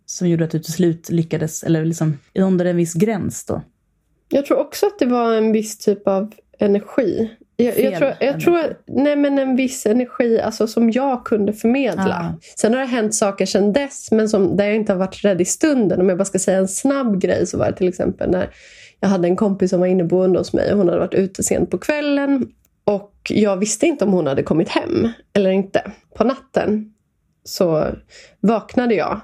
som 0.06 0.28
gjorde 0.28 0.44
att 0.44 0.50
du 0.50 0.58
till 0.58 0.72
slut 0.72 1.10
lyckades, 1.10 1.62
eller 1.62 1.84
liksom 1.84 2.18
under 2.34 2.64
en 2.64 2.76
viss 2.76 2.94
gräns 2.94 3.44
då? 3.46 3.62
Jag 4.28 4.46
tror 4.46 4.58
också 4.58 4.86
att 4.86 4.98
det 4.98 5.06
var 5.06 5.34
en 5.34 5.52
viss 5.52 5.78
typ 5.78 6.08
av 6.08 6.32
energi. 6.58 7.30
Jag, 7.56 7.78
jag, 7.78 7.98
tror, 7.98 8.14
jag 8.20 8.40
tror 8.40 8.58
att, 8.58 8.82
nej 8.86 9.16
men 9.16 9.38
en 9.38 9.56
viss 9.56 9.86
energi 9.86 10.40
alltså, 10.40 10.66
som 10.66 10.90
jag 10.90 11.24
kunde 11.24 11.52
förmedla. 11.52 12.14
Ah. 12.14 12.40
Sen 12.56 12.74
har 12.74 12.80
det 12.80 12.86
hänt 12.86 13.14
saker 13.14 13.46
sedan 13.46 13.72
dess, 13.72 14.12
men 14.12 14.28
som, 14.28 14.56
där 14.56 14.64
jag 14.64 14.74
inte 14.74 14.92
har 14.92 14.98
varit 14.98 15.24
rädd 15.24 15.40
i 15.40 15.44
stunden. 15.44 16.00
Om 16.00 16.08
jag 16.08 16.18
bara 16.18 16.24
ska 16.24 16.38
säga 16.38 16.58
en 16.58 16.68
snabb 16.68 17.20
grej 17.20 17.46
så 17.46 17.58
var 17.58 17.66
det 17.66 17.76
till 17.76 17.88
exempel 17.88 18.30
när 18.30 18.50
jag 19.00 19.08
hade 19.08 19.28
en 19.28 19.36
kompis 19.36 19.70
som 19.70 19.80
var 19.80 19.86
inneboende 19.86 20.38
hos 20.38 20.52
mig 20.52 20.72
och 20.72 20.78
hon 20.78 20.88
hade 20.88 21.00
varit 21.00 21.14
ute 21.14 21.42
sent 21.42 21.70
på 21.70 21.78
kvällen. 21.78 22.48
Och 22.84 23.14
jag 23.28 23.56
visste 23.56 23.86
inte 23.86 24.04
om 24.04 24.12
hon 24.12 24.26
hade 24.26 24.42
kommit 24.42 24.68
hem 24.68 25.08
eller 25.32 25.50
inte. 25.50 25.92
På 26.14 26.24
natten 26.24 26.92
så 27.44 27.86
vaknade 28.40 28.94
jag 28.94 29.20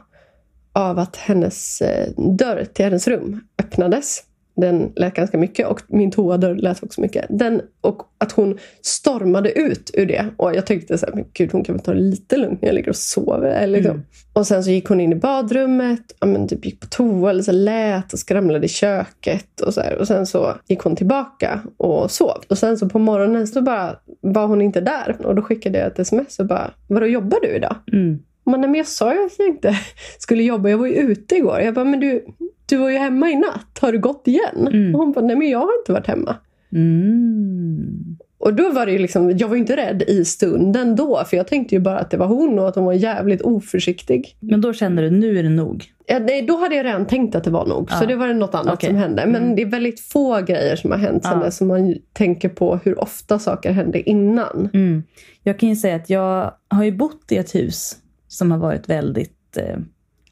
av 0.72 0.98
att 0.98 1.16
hennes 1.16 1.80
eh, 1.80 2.08
dörr 2.16 2.64
till 2.64 2.84
hennes 2.84 3.08
rum 3.08 3.40
öppnades. 3.58 4.22
Den 4.60 4.92
lät 4.96 5.14
ganska 5.14 5.38
mycket 5.38 5.66
och 5.66 5.80
min 5.88 6.10
toadörr 6.10 6.54
lät 6.54 6.82
också 6.82 7.00
mycket. 7.00 7.26
Den, 7.28 7.62
och 7.80 8.02
att 8.18 8.32
hon 8.32 8.58
stormade 8.82 9.58
ut 9.58 9.90
ur 9.94 10.06
det. 10.06 10.26
Och 10.36 10.54
jag 10.54 10.66
tänkte 10.66 10.98
så 10.98 11.06
här, 11.06 11.14
men 11.14 11.24
gud 11.32 11.52
hon 11.52 11.64
kan 11.64 11.74
väl 11.74 11.84
ta 11.84 11.94
det 11.94 12.00
lite 12.00 12.36
lugnt 12.36 12.62
när 12.62 12.68
jag 12.68 12.74
ligger 12.74 12.88
och 12.88 12.96
sover. 12.96 13.50
Eller 13.50 13.78
liksom. 13.78 13.94
Mm. 13.94 14.06
Och 14.32 14.46
sen 14.46 14.64
så 14.64 14.70
gick 14.70 14.88
hon 14.88 15.00
in 15.00 15.12
i 15.12 15.16
badrummet, 15.16 16.00
ja, 16.20 16.26
men 16.26 16.48
typ 16.48 16.64
gick 16.64 16.80
på 16.80 16.86
toa, 16.86 17.30
eller 17.30 17.42
så 17.42 17.52
lät 17.52 18.12
och 18.12 18.18
skramlade 18.18 18.66
i 18.66 18.68
köket. 18.68 19.60
Och, 19.60 19.74
så 19.74 19.80
här. 19.80 19.98
och 19.98 20.06
sen 20.06 20.26
så 20.26 20.54
gick 20.68 20.80
hon 20.80 20.96
tillbaka 20.96 21.60
och 21.76 22.10
sov. 22.10 22.42
Och 22.48 22.58
sen 22.58 22.78
så 22.78 22.88
på 22.88 22.98
morgonen 22.98 23.46
så 23.46 23.62
bara 23.62 23.96
var 24.20 24.46
hon 24.46 24.62
inte 24.62 24.80
där. 24.80 25.16
Och 25.24 25.34
då 25.34 25.42
skickade 25.42 25.78
jag 25.78 25.86
ett 25.86 25.98
sms 25.98 26.38
och 26.38 26.46
bara, 26.46 26.70
vadå 26.86 27.06
jobbar 27.06 27.38
du 27.42 27.48
idag? 27.48 27.74
Mm. 27.92 28.18
Men, 28.48 28.60
men 28.60 28.74
jag 28.74 28.86
sa 28.86 29.14
ju 29.14 29.24
att 29.26 29.32
jag 29.38 29.48
inte 29.48 29.74
skulle 30.18 30.42
jobba. 30.42 30.68
Jag 30.68 30.78
var 30.78 30.86
ju 30.86 30.94
ute 30.94 31.36
igår. 31.36 31.60
Jag 31.60 31.74
bara, 31.74 31.84
men 31.84 32.00
du, 32.00 32.24
du 32.66 32.76
var 32.76 32.90
ju 32.90 32.96
hemma 32.98 33.30
i 33.30 33.36
natt. 33.36 33.78
Har 33.80 33.92
du 33.92 33.98
gått 33.98 34.22
igen? 34.28 34.68
Mm. 34.72 34.94
Och 34.94 35.00
hon 35.00 35.12
bara, 35.12 35.24
nej 35.24 35.36
men 35.36 35.48
jag 35.50 35.58
har 35.58 35.78
inte 35.80 35.92
varit 35.92 36.06
hemma. 36.06 36.36
Mm. 36.72 38.16
Och 38.40 38.54
då 38.54 38.70
var 38.72 38.86
det 38.86 38.92
ju 38.92 38.98
liksom, 38.98 39.30
jag 39.38 39.48
var 39.48 39.54
ju 39.54 39.60
inte 39.60 39.76
rädd 39.76 40.02
i 40.02 40.24
stunden 40.24 40.96
då. 40.96 41.22
För 41.26 41.36
jag 41.36 41.46
tänkte 41.48 41.74
ju 41.74 41.80
bara 41.80 41.98
att 41.98 42.10
det 42.10 42.16
var 42.16 42.26
hon 42.26 42.58
och 42.58 42.68
att 42.68 42.74
hon 42.74 42.84
var 42.84 42.92
jävligt 42.92 43.42
oförsiktig. 43.42 44.36
Men 44.40 44.60
då 44.60 44.72
kände 44.72 45.02
du, 45.02 45.10
nu 45.10 45.38
är 45.38 45.42
det 45.42 45.48
nog. 45.48 45.84
Ja, 46.06 46.18
nej, 46.18 46.42
då 46.42 46.56
hade 46.56 46.74
jag 46.74 46.84
redan 46.86 47.06
tänkt 47.06 47.34
att 47.34 47.44
det 47.44 47.50
var 47.50 47.66
nog. 47.66 47.90
Så 47.90 47.96
Ja. 48.04 48.06
det 48.06 48.14
var 48.16 48.28
något 48.34 48.54
annat 48.54 48.74
Okej. 48.74 48.88
som 48.88 48.96
hände. 48.96 49.26
Men 49.26 49.42
Mm. 49.42 49.56
det 49.56 49.62
är 49.62 49.66
väldigt 49.66 50.00
få 50.00 50.40
grejer 50.40 50.76
som 50.76 50.90
har 50.90 50.98
hänt 50.98 51.24
sen 51.24 51.38
Ja. 51.38 51.44
dess. 51.44 51.56
Som 51.56 51.68
man 51.68 51.94
tänker 52.12 52.48
på 52.48 52.76
hur 52.84 53.00
ofta 53.00 53.38
saker 53.38 53.72
hände 53.72 54.10
innan. 54.10 54.68
Mm. 54.74 55.02
Jag 55.42 55.58
kan 55.58 55.68
ju 55.68 55.76
säga 55.76 55.96
att 55.96 56.10
jag 56.10 56.52
har 56.68 56.84
ju 56.84 56.92
bott 56.92 57.32
i 57.32 57.36
ett 57.36 57.54
hus 57.54 57.96
som 58.28 58.50
har 58.50 58.58
varit 58.58 58.88
väldigt 58.88 59.56
eh, 59.56 59.78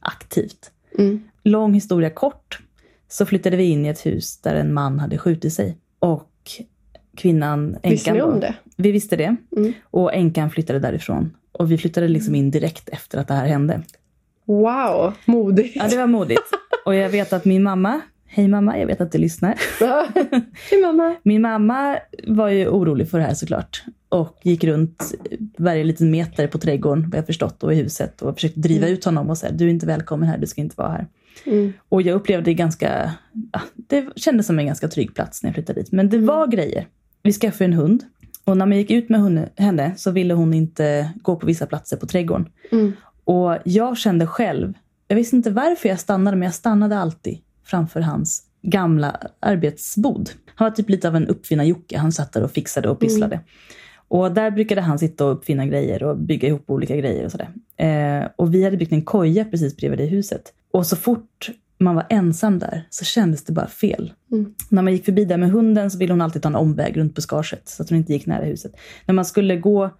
aktivt. 0.00 0.70
Mm. 0.98 1.22
Lång 1.42 1.74
historia 1.74 2.10
kort, 2.10 2.58
så 3.08 3.26
flyttade 3.26 3.56
vi 3.56 3.64
in 3.64 3.86
i 3.86 3.88
ett 3.88 4.06
hus 4.06 4.40
där 4.40 4.54
en 4.54 4.74
man 4.74 4.98
hade 4.98 5.18
skjutit 5.18 5.52
sig. 5.52 5.76
Och 5.98 6.30
kvinnan, 7.16 7.76
Visste 7.82 8.10
änkan 8.10 8.14
ni 8.14 8.20
då, 8.20 8.26
om 8.26 8.40
det? 8.40 8.54
Vi 8.76 8.92
visste 8.92 9.16
det. 9.16 9.36
Mm. 9.56 9.72
Och 9.84 10.14
änkan 10.14 10.50
flyttade 10.50 10.78
därifrån. 10.78 11.36
Och 11.52 11.70
vi 11.70 11.78
flyttade 11.78 12.08
liksom 12.08 12.34
in 12.34 12.50
direkt 12.50 12.88
efter 12.88 13.18
att 13.18 13.28
det 13.28 13.34
här 13.34 13.46
hände. 13.46 13.82
Wow, 14.44 15.14
modigt. 15.24 15.76
Ja, 15.76 15.88
det 15.88 15.96
var 15.96 16.06
modigt. 16.06 16.42
Och 16.84 16.94
jag 16.94 17.08
vet 17.08 17.32
att 17.32 17.44
min 17.44 17.62
mamma, 17.62 18.00
hej 18.26 18.48
mamma, 18.48 18.78
jag 18.78 18.86
vet 18.86 19.00
att 19.00 19.12
du 19.12 19.18
lyssnar. 19.18 19.54
Hej 20.70 20.82
mamma. 20.82 21.16
Min 21.22 21.42
mamma 21.42 21.98
var 22.26 22.48
ju 22.48 22.68
orolig 22.68 23.10
för 23.10 23.18
det 23.18 23.24
här 23.24 23.34
såklart. 23.34 23.84
Och 24.16 24.38
gick 24.42 24.64
runt 24.64 25.14
varje 25.58 25.84
liten 25.84 26.10
meter 26.10 26.46
på 26.46 26.58
trädgården, 26.58 27.10
vad 27.10 27.18
jag 27.18 27.26
förstått, 27.26 27.62
och 27.62 27.72
i 27.72 27.76
huset. 27.76 28.22
Och 28.22 28.34
försökte 28.34 28.60
driva 28.60 28.88
ut 28.88 29.04
honom 29.04 29.30
och 29.30 29.38
säga, 29.38 29.52
du 29.52 29.64
är 29.64 29.68
inte 29.68 29.86
välkommen 29.86 30.28
här, 30.28 30.38
du 30.38 30.46
ska 30.46 30.60
inte 30.60 30.74
vara 30.78 30.88
här. 30.88 31.06
Mm. 31.46 31.72
Och 31.88 32.02
jag 32.02 32.14
upplevde 32.14 32.50
det 32.50 32.54
ganska, 32.54 33.12
ja, 33.52 33.60
det 33.74 34.06
kändes 34.16 34.46
som 34.46 34.58
en 34.58 34.66
ganska 34.66 34.88
trygg 34.88 35.14
plats 35.14 35.42
när 35.42 35.50
jag 35.50 35.54
flyttade 35.54 35.80
dit. 35.80 35.92
Men 35.92 36.08
det 36.08 36.18
var 36.18 36.46
grejer. 36.46 36.86
Vi 37.22 37.32
skaffade 37.32 37.64
en 37.64 37.72
hund. 37.72 38.04
Och 38.44 38.56
när 38.56 38.66
man 38.66 38.78
gick 38.78 38.90
ut 38.90 39.08
med 39.08 39.22
henne, 39.22 39.48
henne 39.56 39.94
så 39.96 40.10
ville 40.10 40.34
hon 40.34 40.54
inte 40.54 41.12
gå 41.22 41.36
på 41.36 41.46
vissa 41.46 41.66
platser 41.66 41.96
på 41.96 42.06
trädgården. 42.06 42.48
Mm. 42.72 42.92
Och 43.24 43.58
jag 43.64 43.98
kände 43.98 44.26
själv, 44.26 44.72
jag 45.08 45.16
visste 45.16 45.36
inte 45.36 45.50
varför 45.50 45.88
jag 45.88 46.00
stannade, 46.00 46.36
men 46.36 46.46
jag 46.46 46.54
stannade 46.54 46.98
alltid 46.98 47.38
framför 47.64 48.00
hans 48.00 48.42
gamla 48.62 49.20
arbetsbod. 49.40 50.30
Han 50.54 50.64
var 50.64 50.70
typ 50.76 50.90
lite 50.90 51.08
av 51.08 51.16
en 51.16 51.28
uppfinnar-Jocke. 51.28 51.98
Han 51.98 52.12
satt 52.12 52.32
där 52.32 52.44
och 52.44 52.50
fixade 52.50 52.88
och 52.88 53.00
pysslade. 53.00 53.40
Och 54.08 54.32
där 54.32 54.50
brukade 54.50 54.80
han 54.80 54.98
sitta 54.98 55.24
och 55.26 55.32
uppfinna 55.32 55.66
grejer 55.66 56.02
och 56.02 56.18
bygga 56.18 56.48
ihop 56.48 56.70
olika 56.70 56.96
grejer 56.96 57.24
och 57.24 57.32
sådär. 57.32 57.48
Eh, 57.76 58.28
och 58.36 58.54
vi 58.54 58.64
hade 58.64 58.76
byggt 58.76 58.92
en 58.92 59.02
koja 59.02 59.44
precis 59.44 59.76
bredvid 59.76 59.98
det 59.98 60.06
huset. 60.06 60.52
Och 60.72 60.86
så 60.86 60.96
fort 60.96 61.50
man 61.78 61.94
var 61.94 62.06
ensam 62.10 62.58
där 62.58 62.86
så 62.90 63.04
kändes 63.04 63.44
det 63.44 63.52
bara 63.52 63.66
fel. 63.66 64.12
Mm. 64.32 64.54
När 64.68 64.82
man 64.82 64.92
gick 64.92 65.04
förbi 65.04 65.24
där 65.24 65.36
med 65.36 65.50
hunden 65.50 65.90
så 65.90 65.98
ville 65.98 66.12
hon 66.12 66.20
alltid 66.20 66.42
ta 66.42 66.48
en 66.48 66.56
omväg 66.56 66.96
runt 66.96 67.14
buskaget 67.14 67.68
så 67.68 67.82
att 67.82 67.88
hon 67.88 67.98
inte 67.98 68.12
gick 68.12 68.26
nära 68.26 68.44
huset. 68.44 68.72
När 69.06 69.14
man 69.14 69.24
skulle 69.24 69.56
gå 69.56 69.90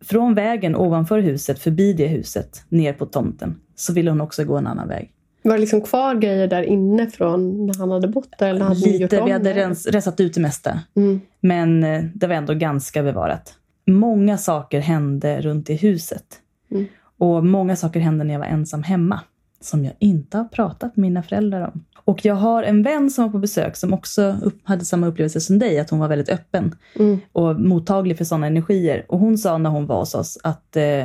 från 0.00 0.34
vägen 0.34 0.76
ovanför 0.76 1.18
huset, 1.18 1.58
förbi 1.58 1.92
det 1.92 2.06
huset, 2.06 2.64
ner 2.68 2.92
på 2.92 3.06
tomten, 3.06 3.60
så 3.74 3.92
ville 3.92 4.10
hon 4.10 4.20
också 4.20 4.44
gå 4.44 4.56
en 4.56 4.66
annan 4.66 4.88
väg. 4.88 5.13
Var 5.44 5.54
det 5.54 5.60
liksom 5.60 5.80
kvar 5.80 6.14
grejer 6.14 6.48
där 6.48 6.62
inne 6.62 7.06
från 7.10 7.66
när 7.66 7.74
han 7.78 7.90
hade 7.90 8.08
bott 8.08 8.38
där? 8.38 8.48
Eller 8.48 8.64
hade 8.64 8.80
gjort 8.80 9.00
Lite, 9.00 9.20
om 9.20 9.26
vi 9.26 9.32
hade 9.32 9.54
rens, 9.54 9.86
rensat 9.86 10.20
ut 10.20 10.34
det 10.34 10.40
mesta. 10.40 10.80
Mm. 10.96 11.20
Men 11.40 11.84
eh, 11.84 12.04
det 12.14 12.26
var 12.26 12.34
ändå 12.34 12.54
ganska 12.54 13.02
bevarat. 13.02 13.54
Många 13.86 14.38
saker 14.38 14.80
hände 14.80 15.40
runt 15.40 15.70
i 15.70 15.74
huset. 15.74 16.24
Mm. 16.70 16.86
Och 17.18 17.46
många 17.46 17.76
saker 17.76 18.00
hände 18.00 18.24
när 18.24 18.34
jag 18.34 18.38
var 18.38 18.46
ensam 18.46 18.82
hemma. 18.82 19.20
Som 19.60 19.84
jag 19.84 19.94
inte 19.98 20.36
har 20.36 20.44
pratat 20.44 20.96
med 20.96 21.02
mina 21.02 21.22
föräldrar 21.22 21.70
om. 21.74 21.84
Och 22.04 22.24
jag 22.24 22.34
har 22.34 22.62
en 22.62 22.82
vän 22.82 23.10
som 23.10 23.24
var 23.24 23.32
på 23.32 23.38
besök 23.38 23.76
som 23.76 23.92
också 23.94 24.36
upp, 24.42 24.60
hade 24.64 24.84
samma 24.84 25.06
upplevelse 25.06 25.40
som 25.40 25.58
dig. 25.58 25.78
Att 25.78 25.90
hon 25.90 25.98
var 25.98 26.08
väldigt 26.08 26.28
öppen 26.28 26.76
Mm. 26.98 27.18
och 27.32 27.60
mottaglig 27.60 28.18
för 28.18 28.24
sådana 28.24 28.46
energier. 28.46 29.04
Och 29.08 29.18
hon 29.18 29.38
sa 29.38 29.58
när 29.58 29.70
hon 29.70 29.86
var 29.86 29.98
hos 29.98 30.14
oss 30.14 30.38
att 30.42 30.76
eh, 30.76 31.04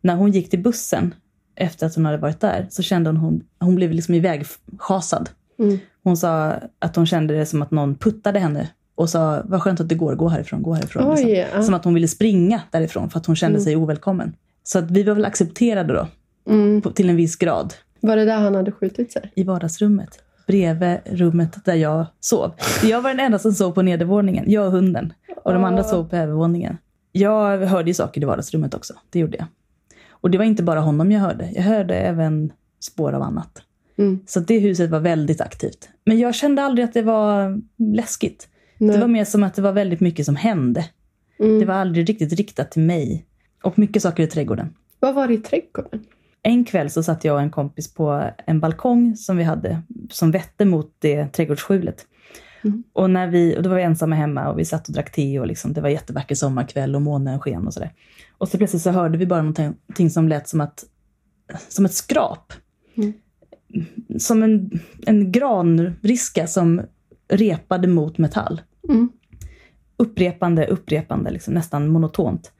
när 0.00 0.14
hon 0.16 0.30
gick 0.30 0.50
till 0.50 0.62
bussen 0.62 1.14
efter 1.56 1.86
att 1.86 1.94
hon 1.94 2.04
hade 2.04 2.18
varit 2.18 2.40
där 2.40 2.66
så 2.70 2.82
kände 2.82 3.10
hon 3.10 3.16
hon, 3.16 3.42
hon 3.60 3.74
blev 3.74 3.92
liksom 3.92 4.14
ivägschasad. 4.14 5.30
Mm. 5.58 5.78
Hon 6.04 6.16
sa 6.16 6.54
att 6.78 6.96
hon 6.96 7.06
kände 7.06 7.34
det 7.34 7.46
som 7.46 7.62
att 7.62 7.70
någon 7.70 7.94
puttade 7.94 8.38
henne 8.38 8.68
och 8.94 9.10
sa 9.10 9.42
vad 9.44 9.62
skönt 9.62 9.80
att 9.80 9.88
det 9.88 9.94
går, 9.94 10.14
gå 10.14 10.28
härifrån, 10.28 10.62
gå 10.62 10.72
härifrån. 10.74 11.02
Oj, 11.12 11.24
liksom. 11.24 11.48
ja. 11.58 11.62
Som 11.62 11.74
att 11.74 11.84
hon 11.84 11.94
ville 11.94 12.08
springa 12.08 12.62
därifrån 12.70 13.10
för 13.10 13.18
att 13.18 13.26
hon 13.26 13.36
kände 13.36 13.56
Mm. 13.56 13.64
sig 13.64 13.76
ovälkommen. 13.76 14.32
Så 14.62 14.78
att 14.78 14.90
vi 14.90 15.02
var 15.02 15.14
väl 15.14 15.24
accepterade 15.24 15.92
då, 15.94 16.06
Mm. 16.52 16.82
på, 16.82 16.90
till 16.90 17.10
en 17.10 17.16
viss 17.16 17.36
grad, 17.36 17.74
Var 18.00 18.16
det 18.16 18.24
där 18.24 18.36
han 18.38 18.54
hade 18.54 18.72
skjutit 18.72 19.12
sig? 19.12 19.32
i 19.34 19.44
vardagsrummet. 19.44 20.18
Bredvid 20.46 20.98
rummet 21.04 21.64
där 21.64 21.74
jag 21.74 22.06
sov. 22.20 22.52
Jag 22.82 23.02
var 23.02 23.10
den 23.10 23.20
enda 23.20 23.38
som 23.38 23.52
sov 23.52 23.72
på 23.72 23.82
nedervåningen, 23.82 24.44
jag 24.50 24.66
och 24.66 24.72
hunden. 24.72 25.12
Och 25.44 25.52
de 25.52 25.64
andra 25.64 25.84
sov 25.84 26.08
på 26.08 26.16
övervåningen. 26.16 26.76
Jag 27.12 27.58
hörde 27.58 27.90
ju 27.90 27.94
saker 27.94 28.20
i 28.22 28.24
vardagsrummet 28.24 28.74
också, 28.74 28.94
det 29.10 29.18
gjorde 29.18 29.36
jag. 29.36 29.46
Och 30.22 30.30
det 30.30 30.38
var 30.38 30.44
inte 30.44 30.62
bara 30.62 30.80
honom 30.80 31.12
jag 31.12 31.20
hörde, 31.20 31.50
jag 31.54 31.62
hörde 31.62 31.94
även 31.94 32.52
spår 32.80 33.12
av 33.12 33.22
annat. 33.22 33.62
Mm. 33.98 34.20
Så 34.26 34.40
det 34.40 34.58
huset 34.58 34.90
var 34.90 35.00
väldigt 35.00 35.40
aktivt. 35.40 35.88
Men 36.04 36.18
jag 36.18 36.34
kände 36.34 36.62
aldrig 36.62 36.84
att 36.84 36.94
det 36.94 37.02
var 37.02 37.60
läskigt. 37.78 38.48
Nej. 38.78 38.94
Det 38.94 39.00
var 39.00 39.08
mer 39.08 39.24
som 39.24 39.42
att 39.42 39.54
det 39.54 39.62
var 39.62 39.72
väldigt 39.72 40.00
mycket 40.00 40.26
som 40.26 40.36
hände. 40.36 40.84
mm. 41.40 41.58
Det 41.58 41.64
var 41.64 41.74
aldrig 41.74 42.08
riktigt 42.08 42.32
riktat 42.32 42.70
till 42.70 42.82
mig. 42.82 43.26
Och 43.62 43.78
mycket 43.78 44.02
saker 44.02 44.22
i 44.22 44.26
trädgården. 44.26 44.74
Vad 45.00 45.14
var 45.14 45.28
det 45.28 45.34
i 45.34 45.38
trädgården? 45.38 46.04
En 46.42 46.64
kväll 46.64 46.90
så 46.90 47.02
satt 47.02 47.24
jag 47.24 47.34
och 47.34 47.40
en 47.42 47.50
kompis 47.50 47.94
på 47.94 48.30
en 48.46 48.60
balkong 48.60 49.16
som 49.16 49.36
vi 49.36 49.44
hade, 49.44 49.82
som 50.10 50.30
vette 50.30 50.64
mot 50.64 50.96
det 50.98 51.26
trädgårdsskjulet. 51.26 52.06
Mm. 52.64 52.82
Och, 52.92 53.10
när 53.10 53.26
vi, 53.26 53.56
och 53.58 53.62
då 53.62 53.70
var 53.70 53.76
vi 53.76 53.82
ensamma 53.82 54.14
hemma 54.14 54.48
och 54.48 54.58
vi 54.58 54.64
satt 54.64 54.88
och 54.88 54.94
drack 54.94 55.12
te 55.12 55.40
och 55.40 55.46
liksom, 55.46 55.72
det 55.72 55.80
var 55.80 55.88
jättevacker 55.88 56.34
sommarkväll 56.34 56.94
och 56.94 57.02
månen 57.02 57.40
sken 57.40 57.66
och 57.66 57.74
sådär. 57.74 57.92
Och 58.42 58.48
så 58.48 58.58
plötsligt 58.58 58.82
så 58.82 58.90
hörde 58.90 59.18
vi 59.18 59.26
bara 59.26 59.42
någonting 59.42 60.10
som 60.10 60.28
lät 60.28 60.48
som, 60.48 60.60
att, 60.60 60.84
som 61.68 61.84
ett 61.84 61.94
skrap. 61.94 62.52
Mm. 62.94 63.12
Som 64.18 64.42
en, 64.42 64.70
en 65.06 65.32
granriska 65.32 66.46
som 66.46 66.82
repade 67.28 67.88
mot 67.88 68.18
metall. 68.18 68.60
Mm. 68.88 69.08
Upprepande, 69.96 70.66
upprepande, 70.66 71.30
liksom, 71.30 71.54
nästan 71.54 71.88
monotont. 71.88 72.52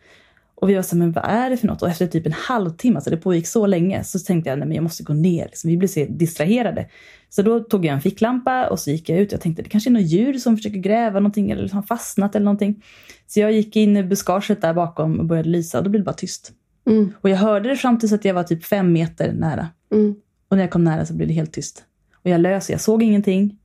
Och 0.63 0.71
vi 0.71 0.75
var 0.75 0.83
så 0.83 0.97
men 0.97 1.13
vad 1.13 1.25
är 1.25 1.51
det 1.51 1.57
för 1.57 1.67
något? 1.67 1.83
Och 1.83 1.89
efter 1.89 2.07
typ 2.07 2.27
en 2.27 2.33
halvtimme, 2.33 2.97
alltså 2.97 3.11
det 3.11 3.17
pågick 3.17 3.47
så 3.47 3.67
länge, 3.67 4.05
så 4.05 4.19
tänkte 4.19 4.51
jag, 4.51 4.59
nej 4.59 4.69
men 4.69 4.75
jag 4.75 4.83
måste 4.83 5.03
gå 5.03 5.13
ner. 5.13 5.45
Liksom. 5.45 5.71
Vi 5.71 5.77
blev 5.77 5.89
så 5.89 6.07
distraherade. 6.09 6.89
Så 7.29 7.43
då 7.43 7.61
tog 7.61 7.85
jag 7.85 7.95
en 7.95 8.01
ficklampa 8.01 8.69
och 8.69 8.79
så 8.81 8.91
gick 8.91 9.09
jag 9.09 9.19
ut. 9.19 9.33
Jag 9.33 9.41
tänkte, 9.41 9.63
det 9.63 9.69
kanske 9.69 9.91
är 9.91 9.93
något 9.93 10.03
djur 10.03 10.35
som 10.35 10.57
försöker 10.57 10.79
gräva 10.79 11.21
någonting 11.21 11.51
eller 11.51 11.69
har 11.69 11.83
fastnat 11.83 12.35
eller 12.35 12.45
någonting. 12.45 12.83
Så 13.27 13.41
jag 13.41 13.53
gick 13.53 13.77
in 13.77 13.97
i 13.97 14.03
buskaget 14.03 14.63
där 14.63 14.75
bakom 14.75 15.19
och 15.21 15.25
började 15.27 15.49
lysa 15.49 15.79
och 15.79 15.85
då 15.85 15.91
blev 15.91 16.01
det 16.01 16.05
bara 16.05 16.13
tyst. 16.13 16.53
Mm. 16.87 17.13
Och 17.21 17.31
jag 17.31 17.37
hörde 17.37 17.69
det 17.69 17.77
fram 17.77 17.99
tills 17.99 18.13
att 18.13 18.25
jag 18.25 18.35
var 18.35 18.43
typ 18.43 18.65
fem 18.65 18.93
meter 18.93 19.33
nära. 19.33 19.69
Mm. 19.93 20.15
Och 20.49 20.57
när 20.57 20.65
jag 20.65 20.71
kom 20.71 20.85
nära 20.85 21.07
så 21.07 21.15
blev 21.15 21.29
det 21.29 21.35
helt 21.35 21.53
tyst. 21.53 21.85
Och 22.25 22.31
jag 22.31 22.41
lös, 22.41 22.71
jag 22.71 22.81
såg 22.81 23.03
ingenting. 23.03 23.59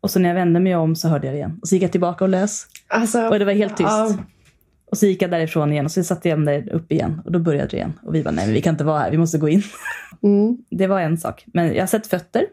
Och 0.00 0.10
så 0.10 0.18
när 0.18 0.28
jag 0.28 0.36
vände 0.36 0.60
mig 0.60 0.76
om 0.76 0.96
så 0.96 1.08
hörde 1.08 1.26
jag 1.26 1.34
det 1.34 1.38
igen. 1.38 1.58
Och 1.62 1.68
så 1.68 1.74
gick 1.74 1.82
jag 1.82 1.92
tillbaka 1.92 2.24
och 2.24 2.30
lös. 2.30 2.66
Alltså, 2.88 3.28
Och 3.28 3.38
det 3.38 3.44
var 3.44 3.52
helt 3.52 3.76
tyst. 3.76 3.88
ja. 3.88 4.16
Och 4.90 4.98
så 4.98 5.06
gick 5.06 5.22
jag 5.22 5.30
därifrån 5.30 5.72
igen 5.72 5.84
och 5.84 5.90
så 5.92 6.04
satte 6.04 6.28
jag 6.28 6.38
mig 6.38 6.70
upp 6.70 6.92
igen. 6.92 7.22
Och 7.24 7.32
då 7.32 7.38
började 7.38 7.68
det 7.68 7.76
igen. 7.76 7.92
Och 8.02 8.14
vi 8.14 8.22
bara, 8.22 8.30
nej 8.30 8.44
men 8.46 8.54
vi 8.54 8.62
kan 8.62 8.74
inte 8.74 8.84
vara 8.84 8.98
här, 8.98 9.10
vi 9.10 9.18
måste 9.18 9.38
gå 9.38 9.48
in. 9.48 9.62
Mm. 10.22 10.58
Det 10.70 10.86
var 10.86 11.00
en 11.00 11.18
sak. 11.18 11.44
Men 11.46 11.74
jag 11.74 11.82
har 11.82 11.86
sett 11.86 12.06
fötter. 12.06 12.46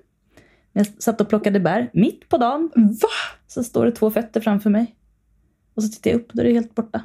Jag 0.74 0.88
satt 1.02 1.22
och 1.22 1.30
plockade 1.30 1.60
bär 1.60 1.90
mitt 1.94 2.30
på 2.30 2.38
dagen. 2.38 2.72
Va? 2.76 3.08
Så 3.48 3.64
står 3.64 3.86
det 3.86 3.92
två 3.92 4.12
fötter 4.12 4.42
framför 4.42 4.70
mig. 4.70 4.96
Och 5.76 5.84
så 5.84 5.90
tittar 5.90 6.12
jag 6.12 6.20
upp, 6.20 6.34
då 6.34 6.42
är 6.42 6.46
det 6.46 6.54
helt 6.54 6.76
borta. 6.76 7.02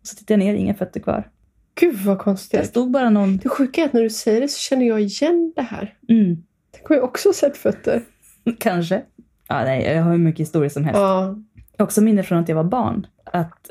Och 0.00 0.06
så 0.06 0.16
tittar 0.16 0.32
jag 0.34 0.38
ner, 0.38 0.54
inga 0.54 0.74
fötter 0.74 1.00
kvar. 1.00 1.30
Gud 1.74 1.96
vad 1.96 2.18
Det 2.18 2.22
konstigt. 2.22 2.66
stod 2.66 2.90
bara 2.90 3.10
någon... 3.10 3.36
Det 3.36 3.48
sjuka 3.48 3.80
är 3.80 3.84
att 3.86 3.92
när 3.92 4.02
du 4.02 4.10
säger 4.10 4.40
det 4.40 4.48
så 4.48 4.58
känner 4.58 4.86
jag 4.86 5.00
igen 5.00 5.52
det 5.56 5.62
här. 5.62 5.94
Mm, 6.08 6.42
Tänk 6.70 6.90
om 6.90 6.96
jag 6.96 7.04
också 7.04 7.32
sett 7.32 7.56
fötter. 7.56 8.02
kanske. 8.58 9.02
Ja, 9.48 9.64
nej, 9.64 9.82
jag 9.84 10.02
har 10.02 10.10
hur 10.10 10.18
mycket 10.18 10.40
historia 10.40 10.70
som 10.70 10.84
helst. 10.84 10.98
Ja. 11.00 11.36
Också 11.78 12.00
minne 12.00 12.22
från 12.22 12.38
att 12.38 12.48
jag 12.48 12.56
var 12.56 12.64
barn. 12.64 13.06
Att 13.24 13.70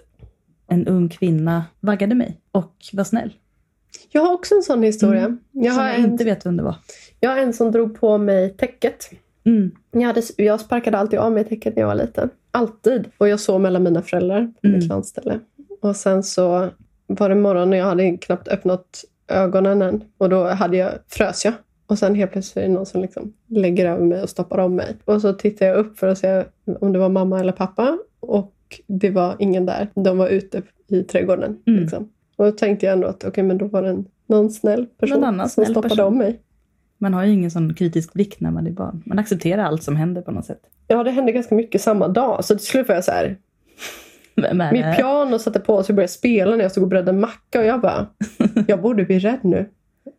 en 0.72 0.88
ung 0.88 1.10
kvinna 1.10 1.66
vaggade 1.80 2.16
mig 2.16 2.38
och 2.52 2.74
var 2.94 3.04
snäll. 3.04 3.34
Jag 4.10 4.22
har 4.22 4.34
också 4.34 4.56
en 4.56 4.64
sån 4.64 4.84
historia. 4.84 5.26
Mm. 5.26 5.40
Jag, 5.52 5.74
som 5.76 5.84
jag 5.86 5.96
en, 5.96 6.12
inte 6.12 6.24
vet 6.24 6.46
vem 6.46 6.58
det 6.58 6.64
var. 6.64 6.76
jag 7.20 7.30
har 7.30 7.38
en 7.38 7.54
som 7.54 7.72
drog 7.72 8.00
på 8.00 8.18
mig 8.18 8.50
täcket. 8.50 9.10
Mm, 9.44 9.72
Jag, 9.92 10.02
hade, 10.02 10.22
jag 10.38 10.60
sparkade 10.60 10.98
alltid 10.98 11.20
av 11.20 11.32
mig 11.32 11.44
täcket 11.46 11.76
när 11.76 11.82
jag 11.84 11.88
var 11.88 11.96
liten. 11.96 12.30
Alltid. 12.52 13.06
Och 13.18 13.28
jag 13.28 13.40
sov 13.40 13.62
mellan 13.62 13.84
mina 13.84 14.02
föräldrar 14.02 14.42
på 14.62 14.68
Mm. 14.68 14.80
mitt 14.80 14.90
landställe. 14.90 15.40
Och 15.82 15.96
sen 15.96 16.24
så 16.24 16.70
var 17.08 17.30
det 17.30 17.36
morgon 17.36 17.70
och 17.70 17.76
jag 17.78 17.86
hade 17.86 18.18
knappt 18.18 18.48
öppnat 18.48 19.04
ögonen 19.28 19.82
än. 19.82 20.04
Och 20.18 20.30
då 20.30 20.44
hade 20.48 20.78
jag, 20.78 20.92
frös 21.08 21.46
jag. 21.46 21.54
Och 21.88 21.98
sen 22.00 22.16
helt 22.16 22.32
plötsligt 22.32 22.58
är 22.64 22.68
det 22.68 22.74
någon 22.74 22.86
som 22.86 23.02
liksom 23.02 23.34
lägger 23.48 23.86
över 23.90 24.06
mig 24.06 24.22
och 24.24 24.30
stoppar 24.30 24.58
om 24.58 24.76
mig. 24.76 24.96
Och 25.06 25.22
så 25.22 25.34
tittar 25.34 25.66
jag 25.66 25.78
upp 25.78 26.00
för 26.00 26.08
att 26.08 26.18
se 26.18 26.44
om 26.80 26.94
det 26.94 27.00
var 27.00 27.10
mamma 27.10 27.40
eller 27.40 27.52
pappa. 27.52 27.98
Och 28.20 28.54
det 28.88 29.10
var 29.10 29.36
ingen 29.40 29.66
där. 29.66 29.88
De 29.96 30.18
var 30.18 30.28
ute 30.28 30.62
i 30.88 31.04
trädgården. 31.04 31.58
Mm. 31.68 31.80
Liksom. 31.82 32.10
Och 32.36 32.46
då 32.46 32.52
tänkte 32.52 32.86
jag 32.86 32.94
ändå 32.94 33.08
att 33.08 33.24
okej, 33.24 33.44
men 33.44 33.58
då 33.58 33.66
var 33.66 33.82
det 33.84 33.90
en, 33.90 34.06
någon 34.28 34.50
snäll 34.50 34.86
person 35.00 35.16
Någon 35.20 35.28
annan 35.28 35.50
som 35.50 35.64
snäll 35.64 35.74
stoppade 35.74 35.90
person. 35.96 36.06
om 36.08 36.18
mig. 36.18 36.40
Man 36.98 37.14
har 37.14 37.26
ju 37.26 37.32
ingen 37.32 37.52
sån 37.52 37.74
kritisk 37.74 38.14
blick 38.14 38.40
när 38.40 38.52
man 38.52 38.68
är 38.68 38.72
barn. 38.72 39.04
Man 39.06 39.20
accepterar 39.20 39.64
allt 39.64 39.84
som 39.84 39.96
händer 39.96 40.22
på 40.22 40.32
något 40.32 40.46
sätt. 40.46 40.62
Ja, 40.88 41.04
det 41.04 41.12
hände 41.12 41.32
ganska 41.32 41.56
mycket 41.56 41.82
samma 41.82 42.08
dag. 42.08 42.46
Så 42.46 42.56
till 42.56 42.66
slut 42.66 42.88
var 42.88 42.96
jag 42.96 43.04
så 43.04 43.12
här, 43.12 43.38
Mitt 44.72 44.96
piano 44.98 45.40
satte 45.40 45.60
på 45.60 45.84
så 45.84 45.92
jag 45.92 45.96
började 45.96 46.12
spela 46.12 46.56
när 46.56 46.64
jag 46.64 46.72
stod 46.72 46.84
och 46.84 46.90
bredde 46.90 47.10
en 47.12 47.20
macka 47.20 47.60
och 47.60 47.66
jag 47.66 47.82
bara, 47.82 48.08
jag 48.68 48.82
borde 48.82 49.04
bli 49.06 49.20
rädd 49.20 49.40
nu. 49.44 49.70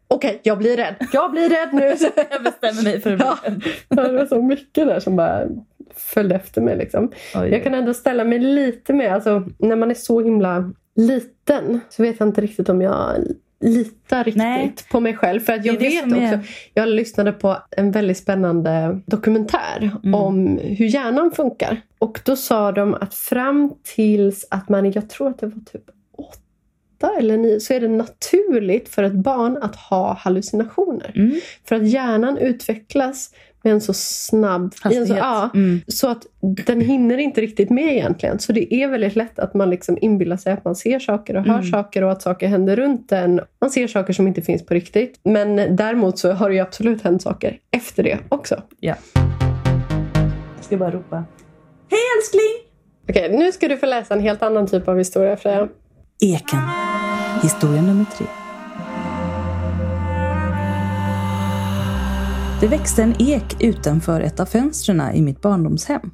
Okej, 0.08 0.40
jag 0.42 0.58
blir 0.58 0.76
rädd. 0.76 0.94
Jag 1.12 1.30
blir 1.30 1.48
rädd 1.48 1.68
nu. 1.72 1.82
Jag 2.30 2.42
bestämmer 2.44 2.82
mig 2.82 3.00
för 3.00 3.12
att 3.12 3.16
bli 3.18 3.26
Ja. 3.26 3.38
rädd. 3.44 3.62
det 4.12 4.12
var 4.18 4.26
så 4.26 4.42
mycket 4.42 4.86
där 4.86 5.00
som 5.00 5.16
bara 5.16 5.46
följde 5.96 6.34
efter 6.34 6.60
mig. 6.60 6.76
Liksom. 6.76 7.12
Oj, 7.34 7.48
Jag 7.48 7.62
kan 7.62 7.74
ändå 7.74 7.94
ställa 7.94 8.24
mig 8.24 8.38
lite 8.38 8.92
mer, 8.92 9.10
alltså 9.10 9.44
när 9.58 9.76
man 9.76 9.90
är 9.90 9.94
så 9.94 10.20
himla 10.20 10.72
liten 10.96 11.80
så 11.90 12.02
vet 12.02 12.16
jag 12.20 12.28
inte 12.28 12.40
riktigt 12.40 12.68
om 12.68 12.80
jag 12.82 13.16
litar 13.60 14.24
riktigt 14.24 14.36
Nej. 14.42 14.74
på 14.90 15.00
mig 15.00 15.16
själv. 15.16 15.40
För 15.40 15.52
att 15.52 15.64
jag 15.64 15.78
Det 15.78 15.86
är 15.86 15.90
det 16.06 16.14
vet 16.14 16.22
också, 16.22 16.34
är- 16.34 16.70
jag 16.74 16.88
lyssnade 16.88 17.32
på 17.32 17.56
en 17.70 17.90
väldigt 17.90 18.16
spännande 18.18 19.00
dokumentär 19.06 19.90
Mm. 20.04 20.14
om 20.14 20.58
hur 20.62 20.86
hjärnan 20.86 21.30
funkar. 21.30 21.80
Och 21.98 22.20
då 22.24 22.36
sa 22.36 22.72
de 22.72 22.94
att 22.94 23.14
fram 23.14 23.72
tills 23.82 24.46
att 24.50 24.68
man, 24.68 24.92
jag 24.92 25.10
tror 25.10 25.28
att 25.28 25.38
det 25.38 25.46
var 25.46 25.60
typ 25.72 25.84
åtta 26.18 27.18
eller 27.18 27.36
nio, 27.36 27.60
så 27.60 27.74
är 27.74 27.80
det 27.80 27.88
naturligt 27.88 28.88
för 28.88 29.02
ett 29.02 29.12
barn 29.12 29.58
att 29.62 29.76
ha 29.76 30.14
hallucinationer. 30.14 31.12
Mm. 31.14 31.32
För 31.68 31.76
att 31.76 31.88
hjärnan 31.88 32.38
utvecklas 32.38 33.30
med 33.64 33.72
en 33.72 33.80
så 33.80 33.92
snabb... 33.94 34.62
en 34.62 34.70
så, 34.70 34.88
Hastighet. 34.88 35.18
ja, 35.18 35.50
Mm. 35.54 35.80
så 35.88 36.08
att 36.08 36.26
den 36.66 36.80
hinner 36.80 37.18
inte 37.18 37.40
riktigt 37.40 37.70
med 37.70 37.92
egentligen. 37.96 38.38
Så 38.38 38.52
det 38.52 38.74
är 38.74 38.88
väldigt 38.88 39.16
lätt 39.16 39.38
att 39.38 39.54
man 39.54 39.70
liksom 39.70 39.98
inbillar 40.00 40.36
sig 40.36 40.52
att 40.52 40.64
man 40.64 40.76
ser 40.76 40.98
saker 40.98 41.36
och 41.36 41.44
hör 41.44 41.54
Mm. 41.58 41.70
saker 41.70 42.04
och 42.04 42.12
att 42.12 42.22
saker 42.22 42.48
händer 42.48 42.76
runt 42.76 43.12
en. 43.12 43.40
Man 43.60 43.70
ser 43.70 43.86
saker 43.86 44.12
som 44.12 44.26
inte 44.28 44.42
finns 44.42 44.66
på 44.66 44.74
riktigt. 44.74 45.20
Men 45.24 45.76
däremot 45.76 46.18
så 46.18 46.32
har 46.32 46.48
det 46.48 46.54
ju 46.54 46.60
absolut 46.60 47.02
hänt 47.02 47.22
saker 47.22 47.58
efter 47.70 48.02
det 48.02 48.18
också. 48.28 48.62
Ja. 48.80 48.94
Jag 50.56 50.64
ska 50.64 50.76
bara 50.76 50.90
ropa. 50.90 51.24
Hej 51.90 52.00
älskling! 52.18 52.72
Okej, 53.08 53.38
nu 53.38 53.52
ska 53.52 53.68
du 53.68 53.76
få 53.76 53.86
läsa 53.86 54.14
en 54.14 54.20
helt 54.20 54.42
annan 54.42 54.66
typ 54.66 54.88
av 54.88 54.98
historia 54.98 55.36
Freja. 55.36 55.68
Eken. 56.22 56.58
Historia 57.42 57.82
nummer 57.82 58.04
tre. 58.18 58.26
Det 62.62 62.68
växte 62.68 63.02
en 63.02 63.14
ek 63.18 63.56
utanför 63.60 64.20
ett 64.20 64.40
av 64.40 64.46
fönstren 64.46 65.14
i 65.14 65.22
mitt 65.22 65.40
barndomshem. 65.40 66.10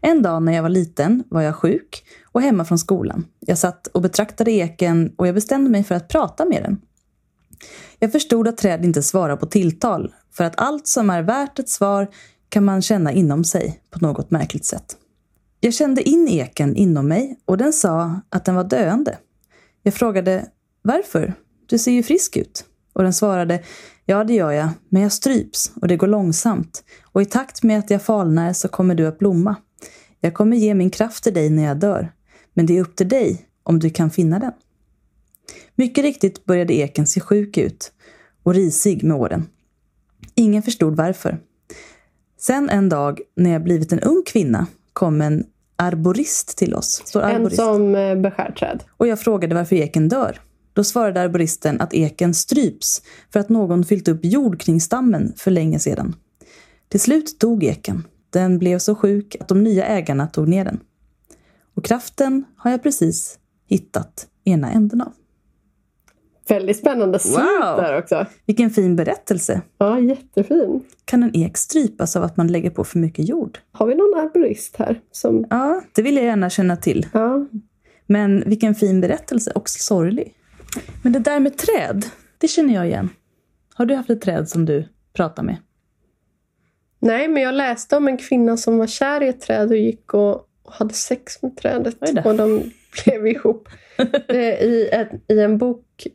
En 0.00 0.22
dag 0.22 0.42
när 0.42 0.52
jag 0.52 0.62
var 0.62 0.68
liten 0.68 1.24
var 1.28 1.42
jag 1.42 1.56
sjuk 1.56 2.04
och 2.32 2.42
hemma 2.42 2.64
från 2.64 2.78
skolan. 2.78 3.24
Jag 3.40 3.58
satt 3.58 3.86
och 3.86 4.02
betraktade 4.02 4.50
eken 4.50 5.14
och 5.16 5.26
jag 5.26 5.34
bestämde 5.34 5.70
mig 5.70 5.84
för 5.84 5.94
att 5.94 6.08
prata 6.08 6.44
med 6.44 6.62
den. 6.62 6.80
Jag 7.98 8.12
förstod 8.12 8.48
att 8.48 8.56
träd 8.56 8.84
inte 8.84 9.02
svarar 9.02 9.36
på 9.36 9.46
tilltal, 9.46 10.14
för 10.32 10.44
att 10.44 10.60
allt 10.60 10.88
som 10.88 11.10
är 11.10 11.22
värt 11.22 11.58
ett 11.58 11.68
svar 11.68 12.08
kan 12.48 12.64
man 12.64 12.82
känna 12.82 13.12
inom 13.12 13.44
sig 13.44 13.80
på 13.90 13.98
något 13.98 14.30
märkligt 14.30 14.64
sätt. 14.64 14.96
Jag 15.60 15.74
kände 15.74 16.02
in 16.02 16.28
eken 16.28 16.76
inom 16.76 17.08
mig 17.08 17.38
och 17.44 17.56
den 17.56 17.72
sa 17.72 18.20
att 18.28 18.44
den 18.44 18.54
var 18.54 18.64
döende. 18.64 19.18
Jag 19.82 19.94
frågade 19.94 20.46
varför? 20.82 21.34
Du 21.66 21.78
ser 21.78 21.92
ju 21.92 22.02
frisk 22.02 22.36
ut. 22.36 22.64
Och 23.00 23.04
den 23.04 23.12
svarade 23.12 23.62
ja 24.04 24.24
det 24.24 24.34
gör 24.34 24.50
jag, 24.50 24.68
men 24.88 25.02
jag 25.02 25.12
stryps 25.12 25.72
och 25.80 25.88
det 25.88 25.96
går 25.96 26.06
långsamt. 26.06 26.84
Och 27.12 27.22
i 27.22 27.24
takt 27.24 27.62
med 27.62 27.78
att 27.78 27.90
jag 27.90 28.02
falnar 28.02 28.52
så 28.52 28.68
kommer 28.68 28.94
du 28.94 29.06
att 29.06 29.18
blomma. 29.18 29.56
Jag 30.20 30.34
kommer 30.34 30.56
ge 30.56 30.74
min 30.74 30.90
kraft 30.90 31.24
till 31.24 31.34
dig 31.34 31.50
när 31.50 31.62
jag 31.64 31.76
dör. 31.76 32.12
Men 32.54 32.66
det 32.66 32.78
är 32.78 32.80
upp 32.80 32.96
till 32.96 33.08
dig 33.08 33.46
om 33.62 33.78
du 33.78 33.90
kan 33.90 34.10
finna 34.10 34.38
den. 34.38 34.52
Mycket 35.74 36.04
riktigt 36.04 36.44
började 36.44 36.74
eken 36.74 37.06
se 37.06 37.20
sjuk 37.20 37.56
ut 37.56 37.92
och 38.42 38.54
risig 38.54 39.04
med 39.04 39.16
åren. 39.16 39.48
Ingen 40.34 40.62
förstod 40.62 40.96
varför. 40.96 41.38
Sen 42.38 42.70
en 42.70 42.88
dag 42.88 43.20
när 43.36 43.50
jag 43.50 43.64
blivit 43.64 43.92
en 43.92 44.00
ung 44.00 44.22
kvinna 44.26 44.66
kom 44.92 45.20
en 45.20 45.44
arborist 45.76 46.58
till 46.58 46.74
oss. 46.74 47.02
Står 47.04 47.22
En 47.22 47.36
arborist. 47.36 47.56
som 47.56 47.94
eh, 47.94 48.16
beskär 48.16 48.52
träd. 48.52 48.84
Och 48.96 49.06
jag 49.06 49.20
frågade 49.20 49.54
varför 49.54 49.76
eken 49.76 50.08
dör. 50.08 50.40
Då 50.80 50.84
svarade 50.84 51.20
arboristen 51.20 51.80
att 51.80 51.94
eken 51.94 52.34
stryps 52.34 53.02
för 53.32 53.40
att 53.40 53.48
någon 53.48 53.84
fyllt 53.84 54.08
upp 54.08 54.20
jord 54.22 54.60
kring 54.60 54.80
stammen 54.80 55.32
för 55.36 55.50
länge 55.50 55.78
sedan. 55.78 56.14
Till 56.88 57.00
slut 57.00 57.40
dog 57.40 57.64
eken. 57.64 58.04
Den 58.30 58.58
blev 58.58 58.78
så 58.78 58.94
sjuk 58.94 59.36
att 59.40 59.48
de 59.48 59.62
nya 59.64 59.84
ägarna 59.84 60.26
tog 60.26 60.48
ner 60.48 60.64
den. 60.64 60.80
Och 61.74 61.84
kraften 61.84 62.44
har 62.56 62.70
jag 62.70 62.82
precis 62.82 63.38
hittat 63.68 64.26
ena 64.44 64.70
änden 64.72 65.00
av. 65.00 65.12
Väldigt 66.48 66.76
spännande 66.76 67.18
slut 67.18 67.34
Wow. 67.38 67.76
där 67.76 67.98
också. 67.98 68.26
Vilken 68.46 68.70
fin 68.70 68.96
berättelse. 68.96 69.62
Ja, 69.78 69.98
jättefin. 70.00 70.80
Kan 71.04 71.22
en 71.22 71.36
ek 71.36 71.56
strypas 71.56 72.16
av 72.16 72.22
att 72.22 72.36
man 72.36 72.46
lägger 72.46 72.70
på 72.70 72.84
för 72.84 72.98
mycket 72.98 73.28
jord? 73.28 73.58
Har 73.72 73.86
vi 73.86 73.94
någon 73.94 74.20
arborist 74.20 74.76
här? 74.76 75.00
Som, 75.12 75.46
Ja, 75.50 75.82
det 75.94 76.02
vill 76.02 76.16
jag 76.16 76.24
gärna 76.24 76.50
känna 76.50 76.76
till. 76.76 77.06
ja. 77.12 77.46
Men 78.06 78.42
vilken 78.46 78.74
fin 78.74 79.00
berättelse 79.00 79.50
och 79.50 79.68
sorglig. 79.68 80.34
Men 81.02 81.12
det 81.12 81.18
där 81.18 81.40
med 81.40 81.58
träd, 81.58 82.04
det 82.38 82.48
känner 82.48 82.74
jag 82.74 82.86
igen. 82.86 83.10
Har 83.74 83.86
du 83.86 83.94
haft 83.94 84.10
ett 84.10 84.20
träd 84.22 84.48
som 84.48 84.64
du 84.64 84.88
pratar 85.12 85.42
med? 85.42 85.56
Nej, 86.98 87.28
men 87.28 87.42
jag 87.42 87.54
läste 87.54 87.96
om 87.96 88.08
en 88.08 88.16
kvinna 88.18 88.56
som 88.56 88.78
var 88.78 88.86
kär 88.86 89.22
i 89.22 89.28
ett 89.28 89.40
träd 89.40 89.70
och 89.70 89.76
gick 89.76 90.14
och, 90.14 90.46
hade 90.64 90.94
sex 90.94 91.42
med 91.42 91.56
trädet. 91.56 92.26
Och 92.26 92.34
de 92.34 92.62
blev 93.04 93.26
ihop. 93.26 93.68
Eh, 94.28 94.36
I, 94.62 94.88
ett, 94.92 95.08
I 95.28 95.40
en 95.40 95.58
bok 95.58 96.06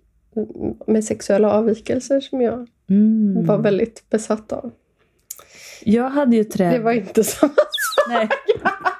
med 0.88 1.06
sexuella 1.06 1.52
avvikelser 1.52 2.20
som 2.20 2.42
jag 2.42 2.68
Mm. 2.90 3.46
var 3.46 3.58
väldigt 3.58 4.10
besatt 4.10 4.52
av. 4.52 4.72
Jag 5.84 6.10
hade 6.10 6.36
ju 6.36 6.44
träd... 6.44 6.74
Det 6.74 6.80
var 6.80 6.92
inte 6.92 7.24
samma 7.24 7.54
Nej, 8.10 8.30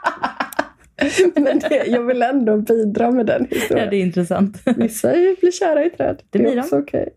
Men 1.36 1.60
det, 1.60 1.86
jag 1.88 2.02
vill 2.04 2.22
ändå 2.22 2.58
bidra 2.58 3.12
med 3.12 3.26
den 3.26 3.48
ja, 3.50 3.58
historien. 3.58 3.90
det 3.90 3.96
är 3.96 4.02
intressant. 4.02 4.62
Vissa 4.78 5.12
blir 5.12 5.52
kära 5.52 5.86
i 5.86 5.90
träd. 5.90 6.22
Det 6.30 6.40
Det, 6.40 6.54
är 6.54 6.60
också 6.60 6.80
okej. 6.80 7.10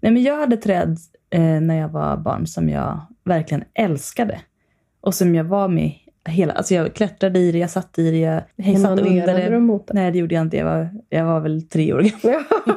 Nej, 0.00 0.12
men 0.12 0.22
jag 0.22 0.36
hade 0.36 0.56
träd 0.56 0.96
eh, 1.30 1.40
när 1.40 1.78
jag 1.78 1.88
var 1.88 2.16
barn 2.16 2.46
som 2.46 2.68
jag 2.68 3.00
verkligen 3.24 3.64
älskade. 3.74 4.40
Och 5.00 5.14
som 5.14 5.34
jag 5.34 5.44
var 5.44 5.68
med 5.68 5.92
hela... 6.28 6.52
Alltså 6.52 6.74
jag 6.74 6.94
klättrade 6.94 7.38
i 7.38 7.52
det, 7.52 7.58
jag 7.58 7.70
satt 7.70 7.98
i 7.98 8.10
det, 8.10 8.18
jag, 8.18 8.42
jag 8.56 8.80
satt 8.80 8.90
under 8.90 9.04
Onanerade 9.06 9.44
du 9.44 9.50
det. 9.50 9.60
mot 9.60 9.86
det? 9.86 9.94
Nej, 9.94 10.12
det 10.12 10.18
gjorde 10.18 10.34
jag 10.34 10.42
inte. 10.42 10.56
Jag 10.56 10.64
var, 10.64 10.88
jag 11.08 11.24
var 11.24 11.40
väl 11.40 11.62
tre 11.62 11.92
år 11.92 12.00
gammal. 12.00 12.20
Ja. 12.66 12.76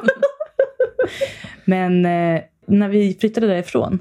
Men 1.64 2.06
eh, 2.06 2.42
när 2.66 2.88
vi 2.88 3.16
flyttade 3.20 3.46
därifrån 3.46 3.98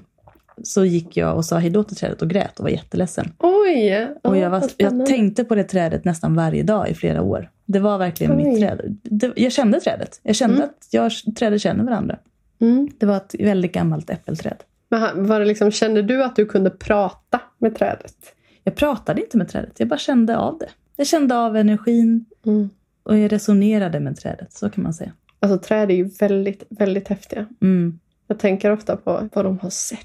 så 0.63 0.85
gick 0.85 1.17
jag 1.17 1.35
och 1.35 1.45
sa 1.45 1.57
hejdå 1.57 1.83
till 1.83 1.95
trädet 1.97 2.21
och 2.21 2.29
grät 2.29 2.59
och 2.59 2.63
var 2.63 2.69
jätteledsen. 2.69 3.31
Oj! 3.39 4.07
Och 4.23 4.37
Ja, 4.37 4.41
jag, 4.41 4.49
var, 4.49 4.63
jag 4.77 5.05
tänkte 5.05 5.43
på 5.43 5.55
det 5.55 5.63
trädet 5.63 6.05
nästan 6.05 6.35
varje 6.35 6.63
dag 6.63 6.89
i 6.89 6.93
flera 6.93 7.21
år. 7.21 7.49
Det 7.65 7.79
var 7.79 7.97
verkligen 7.97 8.37
Oj. 8.37 8.43
mitt 8.43 8.59
träd. 8.59 8.97
Det, 9.03 9.33
jag 9.35 9.51
kände 9.51 9.79
trädet. 9.79 10.19
Jag 10.23 10.35
kände 10.35 10.55
Mm. 10.55 10.69
att 10.69 10.87
jag 10.91 11.11
trädet 11.37 11.61
känner 11.61 11.83
varandra. 11.83 12.17
Mm. 12.61 12.89
Det 12.97 13.05
var 13.05 13.17
ett 13.17 13.35
väldigt 13.39 13.71
gammalt 13.73 14.09
äppelträd. 14.09 14.57
Men 14.89 15.27
var 15.27 15.39
det 15.39 15.45
liksom, 15.45 15.71
kände 15.71 16.01
du 16.01 16.23
att 16.23 16.35
du 16.35 16.45
kunde 16.45 16.69
prata 16.69 17.41
med 17.57 17.75
trädet? 17.75 18.15
Jag 18.63 18.75
pratade 18.75 19.21
inte 19.21 19.37
med 19.37 19.47
trädet, 19.49 19.79
jag 19.79 19.87
bara 19.89 19.99
kände 19.99 20.37
av 20.37 20.57
det. 20.57 20.69
Jag 20.95 21.07
kände 21.07 21.37
av 21.37 21.57
energin 21.57 22.25
Mm. 22.45 22.69
och 23.03 23.17
jag 23.17 23.31
resonerade 23.31 23.99
med 23.99 24.17
trädet, 24.17 24.53
så 24.53 24.69
kan 24.69 24.83
man 24.83 24.93
säga. 24.93 25.11
Alltså 25.39 25.57
träd 25.67 25.91
är 25.91 25.95
ju 25.95 26.03
väldigt, 26.19 26.63
väldigt 26.69 27.07
häftiga. 27.07 27.45
Mm. 27.61 27.99
Jag 28.27 28.39
tänker 28.39 28.71
ofta 28.71 28.95
på 28.97 29.29
vad 29.33 29.45
de 29.45 29.59
har 29.59 29.69
sett. 29.69 29.99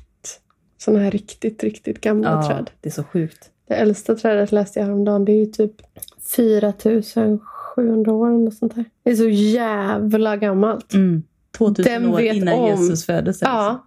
Sådana 0.84 1.02
här 1.04 1.10
riktigt, 1.10 1.62
riktigt 1.64 2.00
gamla 2.00 2.30
Ja, 2.30 2.48
träd. 2.48 2.70
det 2.80 2.88
är 2.88 2.92
så 2.92 3.04
sjukt. 3.04 3.50
Det 3.68 3.74
äldsta 3.74 4.14
trädet 4.14 4.52
läste 4.52 4.78
jag 4.80 4.86
häromdagen. 4.86 5.24
Det 5.24 5.32
är 5.32 5.36
ju 5.36 5.46
typ 5.46 5.72
4700 6.36 8.12
år 8.12 8.34
eller 8.34 8.50
sånt 8.50 8.74
där. 8.74 8.84
Det 9.02 9.10
är 9.10 9.14
så 9.14 9.28
jävla 9.28 10.36
gammalt. 10.36 10.94
Mm. 10.94 11.22
2000 11.58 11.92
Den 11.92 12.06
år 12.14 12.20
innan 12.20 12.54
om- 12.58 12.70
Jesus 12.70 13.06
föddes. 13.06 13.42
alltså. 13.42 13.44
Ja. 13.44 13.86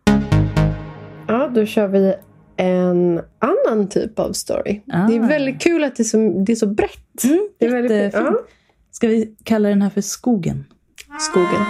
Ja, 1.27 1.47
då 1.55 1.65
kör 1.65 1.87
vi 1.87 2.13
en 2.57 3.21
annan 3.39 3.87
typ 3.89 4.19
av 4.19 4.31
story. 4.31 4.81
Ah. 4.93 5.07
Det 5.07 5.15
är 5.15 5.27
väldigt 5.27 5.61
kul 5.61 5.83
att 5.83 5.95
det 5.95 6.03
är 6.03 6.05
så, 6.05 6.43
det 6.45 6.51
är 6.51 6.55
så 6.55 6.67
brett. 6.67 7.23
Mm, 7.23 7.49
Det 7.57 7.65
är 7.65 7.71
väldigt 7.71 8.13
ja. 8.13 8.39
Ska 8.91 9.07
vi 9.07 9.35
kalla 9.43 9.69
den 9.69 9.81
här 9.81 9.89
för 9.89 10.01
skogen? 10.01 10.65
Skogen. 11.31 11.65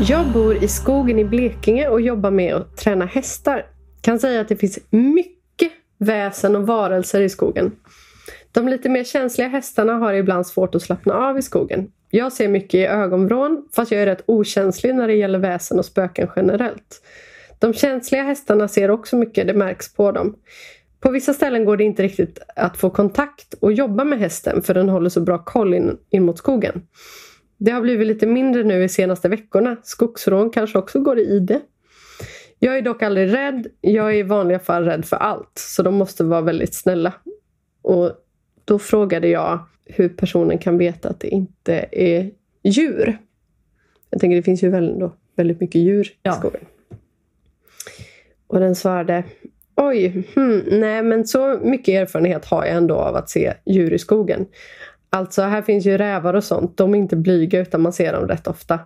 Jag 0.00 0.26
bor 0.26 0.64
i 0.64 0.68
skogen 0.68 1.18
i 1.18 1.24
Blekinge 1.24 1.88
och 1.88 2.00
jobbar 2.00 2.30
med 2.30 2.54
att 2.54 2.76
träna 2.76 3.04
hästar. 3.04 3.66
Kan 4.00 4.18
säga 4.18 4.40
att 4.40 4.48
det 4.48 4.56
finns 4.56 4.78
mycket 4.90 5.72
väsen 5.98 6.56
och 6.56 6.66
varelser 6.66 7.20
i 7.20 7.28
skogen. 7.28 7.72
De 8.52 8.68
lite 8.68 8.88
mer 8.88 9.04
känsliga 9.04 9.48
hästarna 9.48 9.92
har 9.92 10.12
ibland 10.12 10.46
svårt 10.46 10.74
att 10.74 10.82
slappna 10.82 11.14
av 11.14 11.38
i 11.38 11.42
skogen. 11.42 11.90
Jag 12.10 12.32
ser 12.32 12.48
mycket 12.48 12.74
i 12.74 12.84
ögonvrån, 12.84 13.68
fast 13.72 13.92
jag 13.92 14.02
är 14.02 14.06
rätt 14.06 14.24
okänslig 14.26 14.94
när 14.94 15.08
det 15.08 15.14
gäller 15.14 15.38
väsen 15.38 15.78
och 15.78 15.84
spöken 15.84 16.28
generellt. 16.36 17.02
De 17.58 17.72
känsliga 17.72 18.22
hästarna 18.22 18.68
ser 18.68 18.90
också 18.90 19.16
mycket, 19.16 19.46
det 19.46 19.54
märks 19.54 19.94
på 19.94 20.12
dem. 20.12 20.36
På 21.00 21.10
vissa 21.10 21.34
ställen 21.34 21.64
går 21.64 21.76
det 21.76 21.84
inte 21.84 22.02
riktigt 22.02 22.38
att 22.56 22.76
få 22.76 22.90
kontakt 22.90 23.54
och 23.60 23.72
jobba 23.72 24.04
med 24.04 24.18
hästen 24.18 24.62
för 24.62 24.74
den 24.74 24.88
håller 24.88 25.10
så 25.10 25.20
bra 25.20 25.38
koll 25.38 25.74
in, 25.74 25.96
in 26.10 26.22
mot 26.24 26.38
skogen. 26.38 26.82
Det 27.58 27.70
har 27.70 27.80
blivit 27.80 28.06
lite 28.06 28.26
mindre 28.26 28.62
nu 28.62 28.80
de 28.80 28.88
senaste 28.88 29.28
veckorna. 29.28 29.76
Skogsrån 29.82 30.50
kanske 30.50 30.78
också 30.78 31.00
går 31.00 31.18
i 31.18 31.38
det. 31.38 31.60
Jag 32.58 32.78
är 32.78 32.82
dock 32.82 33.02
aldrig 33.02 33.34
rädd. 33.34 33.66
Jag 33.80 34.10
är 34.10 34.18
i 34.18 34.22
vanliga 34.22 34.58
fall 34.58 34.84
rädd 34.84 35.04
för 35.04 35.16
allt. 35.16 35.52
Så 35.54 35.82
de 35.82 35.94
måste 35.94 36.24
vara 36.24 36.40
väldigt 36.40 36.74
snälla. 36.74 37.12
Och 37.82 38.12
då 38.64 38.78
frågade 38.78 39.28
jag 39.28 39.58
hur 39.84 40.08
personen 40.08 40.58
kan 40.58 40.78
veta 40.78 41.08
att 41.08 41.20
det 41.20 41.28
inte 41.28 41.86
är 41.92 42.30
djur. 42.62 43.18
Jag 44.10 44.20
tänker 44.20 44.36
det 44.36 44.42
finns 44.42 44.62
ju 44.62 44.70
väl 44.70 44.88
ändå 44.88 45.16
väldigt 45.36 45.60
mycket 45.60 45.80
djur 45.80 46.08
Ja. 46.22 46.32
i 46.32 46.38
skogen. 46.38 46.60
Och 48.46 48.60
den 48.60 48.74
svarade 48.74 49.24
Oj, 49.76 50.24
hmm, 50.34 50.62
nej 50.66 51.02
men 51.02 51.26
så 51.26 51.58
mycket 51.62 52.02
erfarenhet 52.02 52.44
har 52.44 52.64
jag 52.64 52.76
ändå 52.76 52.94
av 52.94 53.16
att 53.16 53.30
se 53.30 53.54
djur 53.66 53.92
i 53.92 53.98
skogen. 53.98 54.46
Alltså 55.14 55.42
här 55.42 55.62
finns 55.62 55.86
ju 55.86 55.98
rävar 55.98 56.34
och 56.34 56.44
sånt. 56.44 56.76
De 56.76 56.94
är 56.94 56.98
inte 56.98 57.16
blyga 57.16 57.60
utan 57.60 57.80
man 57.80 57.92
ser 57.92 58.12
dem 58.12 58.28
rätt 58.28 58.46
ofta. 58.46 58.80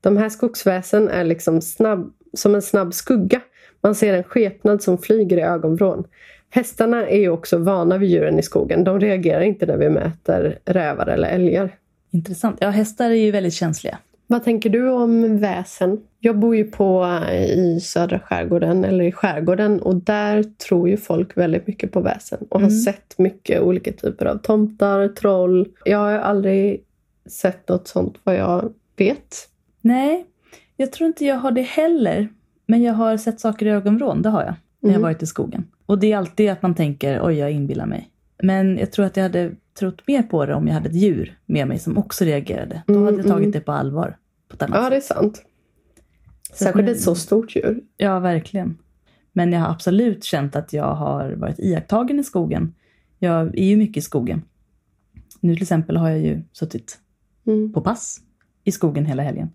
De 0.00 0.16
här 0.16 0.28
skogsväsen 0.28 1.08
är 1.08 1.24
liksom 1.24 1.60
snabb, 1.60 2.12
som 2.32 2.54
en 2.54 2.62
snabb 2.62 2.94
skugga. 2.94 3.40
Man 3.80 3.94
ser 3.94 4.14
en 4.14 4.24
skepnad 4.24 4.82
som 4.82 4.98
flyger 4.98 5.36
i 5.36 5.40
ögonvrån. 5.40 6.04
Hästarna 6.50 7.08
är 7.08 7.18
ju 7.18 7.28
också 7.28 7.58
vana 7.58 7.98
vid 7.98 8.10
djuren 8.10 8.38
i 8.38 8.42
skogen. 8.42 8.84
De 8.84 9.00
reagerar 9.00 9.40
inte 9.40 9.66
när 9.66 9.76
vi 9.76 9.88
möter 9.88 10.58
rävar 10.64 11.06
eller 11.06 11.28
älgar. 11.28 11.76
Intressant. 12.10 12.56
Ja, 12.60 12.68
hästar 12.70 13.10
är 13.10 13.14
ju 13.14 13.30
väldigt 13.30 13.54
känsliga. 13.54 13.98
Vad 14.32 14.44
tänker 14.44 14.70
du 14.70 14.88
om 14.90 15.38
väsen? 15.38 16.00
Jag 16.20 16.38
bor 16.38 16.56
ju 16.56 16.64
på 16.64 17.06
i 17.56 17.80
södra 17.80 18.18
skärgården, 18.18 18.84
eller 18.84 19.04
i 19.04 19.12
skärgården, 19.12 19.80
och 19.80 19.94
där 19.96 20.42
tror 20.42 20.88
ju 20.88 20.96
folk 20.96 21.36
väldigt 21.36 21.66
mycket 21.66 21.92
på 21.92 22.00
väsen 22.00 22.38
och 22.50 22.60
har 22.60 22.68
Mm. 22.68 22.78
sett 22.80 23.18
mycket 23.18 23.62
olika 23.62 23.92
typer 23.92 24.26
av 24.26 24.36
tomtar, 24.36 25.08
troll. 25.08 25.68
Jag 25.84 25.98
har 25.98 26.12
aldrig 26.12 26.84
sett 27.26 27.68
något 27.68 27.88
sånt 27.88 28.14
vad 28.24 28.36
jag 28.36 28.72
vet. 28.96 29.48
Nej, 29.80 30.26
jag 30.76 30.92
tror 30.92 31.06
inte 31.06 31.24
jag 31.24 31.36
har 31.36 31.50
det 31.50 31.62
heller. 31.62 32.28
Men 32.66 32.82
jag 32.82 32.92
har 32.94 33.16
sett 33.16 33.40
saker 33.40 33.66
i 33.66 33.70
ögonvrån, 33.70 34.22
det 34.22 34.28
har 34.28 34.42
jag. 34.42 34.54
När 34.80 34.90
jag 34.90 34.96
Mm. 34.98 35.02
varit 35.02 35.22
i 35.22 35.26
skogen. 35.26 35.64
Och 35.86 35.98
det 35.98 36.12
är 36.12 36.16
alltid 36.16 36.50
att 36.50 36.62
man 36.62 36.74
tänker, 36.74 37.20
oj 37.26 37.34
jag 37.38 37.50
inbillar 37.50 37.86
mig. 37.86 38.08
Men 38.42 38.78
jag 38.78 38.92
tror 38.92 39.04
att 39.06 39.16
jag 39.16 39.22
hade 39.24 39.50
trott 39.78 40.02
mer 40.06 40.22
på 40.22 40.46
det 40.46 40.54
om 40.54 40.66
jag 40.66 40.74
hade 40.74 40.88
ett 40.88 40.94
djur 40.94 41.38
med 41.46 41.68
mig 41.68 41.78
som 41.78 41.98
också 41.98 42.24
reagerade. 42.24 42.82
Då 42.86 42.92
Mm, 42.92 43.04
hade 43.04 43.16
jag 43.16 43.26
tagit 43.26 43.38
mm. 43.38 43.50
det 43.50 43.60
på 43.60 43.72
allvar. 43.72 44.16
På 44.52 44.56
ett 44.56 44.62
annat 44.62 44.76
Ja, 44.78 44.82
sätt. 44.82 44.90
det 44.90 44.96
är 44.96 45.00
sant. 45.22 45.42
Särskilt 46.52 46.88
ett 46.88 47.00
så 47.00 47.14
stort 47.14 47.56
djur. 47.56 47.80
Ja, 47.96 48.18
verkligen. 48.18 48.78
Men 49.32 49.52
jag 49.52 49.60
har 49.60 49.70
absolut 49.70 50.24
känt 50.24 50.56
att 50.56 50.72
jag 50.72 50.94
har 50.94 51.32
varit 51.32 51.58
iakttagen 51.58 52.20
i 52.20 52.24
skogen. 52.24 52.74
Jag 53.18 53.58
är 53.58 53.64
ju 53.64 53.76
mycket 53.76 53.96
i 53.96 54.00
skogen. 54.00 54.42
Nu 55.40 55.54
till 55.54 55.62
exempel 55.62 55.96
har 55.96 56.08
jag 56.10 56.18
ju 56.18 56.42
suttit 56.52 56.98
Mm. 57.46 57.72
på 57.72 57.80
pass 57.80 58.20
i 58.64 58.72
skogen 58.72 59.06
hela 59.06 59.22
helgen. 59.22 59.50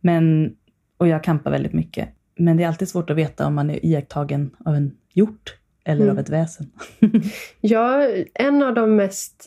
Men, 0.00 0.54
och 0.96 1.08
jag 1.08 1.24
kampar 1.24 1.50
väldigt 1.50 1.72
mycket. 1.72 2.08
Men 2.38 2.56
det 2.56 2.62
är 2.62 2.68
alltid 2.68 2.88
svårt 2.88 3.10
att 3.10 3.16
veta 3.16 3.46
om 3.46 3.54
man 3.54 3.70
är 3.70 3.86
iakttagen 3.86 4.50
av 4.64 4.74
en 4.74 4.96
hjort 5.12 5.56
eller 5.84 6.02
Mm. 6.02 6.12
av 6.16 6.18
ett 6.20 6.28
väsen. 6.30 6.70
Ja, 7.60 8.08
en 8.34 8.62
av 8.62 8.74
de 8.74 8.96
mest 8.96 9.46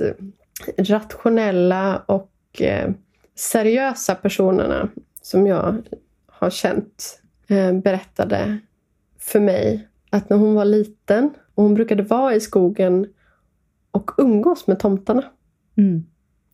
rationella 0.77 1.97
och 1.97 2.31
eh, 2.61 2.91
seriösa 3.35 4.15
personerna 4.15 4.89
som 5.21 5.47
jag 5.47 5.75
har 6.27 6.49
känt 6.49 7.21
eh, 7.47 7.73
berättade 7.73 8.57
för 9.19 9.39
mig 9.39 9.87
att 10.09 10.29
när 10.29 10.37
hon 10.37 10.53
var 10.55 10.65
liten 10.65 11.29
och 11.55 11.63
hon 11.63 11.73
brukade 11.73 12.03
vara 12.03 12.35
i 12.35 12.39
skogen 12.39 13.07
och 13.91 14.11
umgås 14.17 14.67
med 14.67 14.79
tomtarna. 14.79 15.23
Mm. 15.77 16.05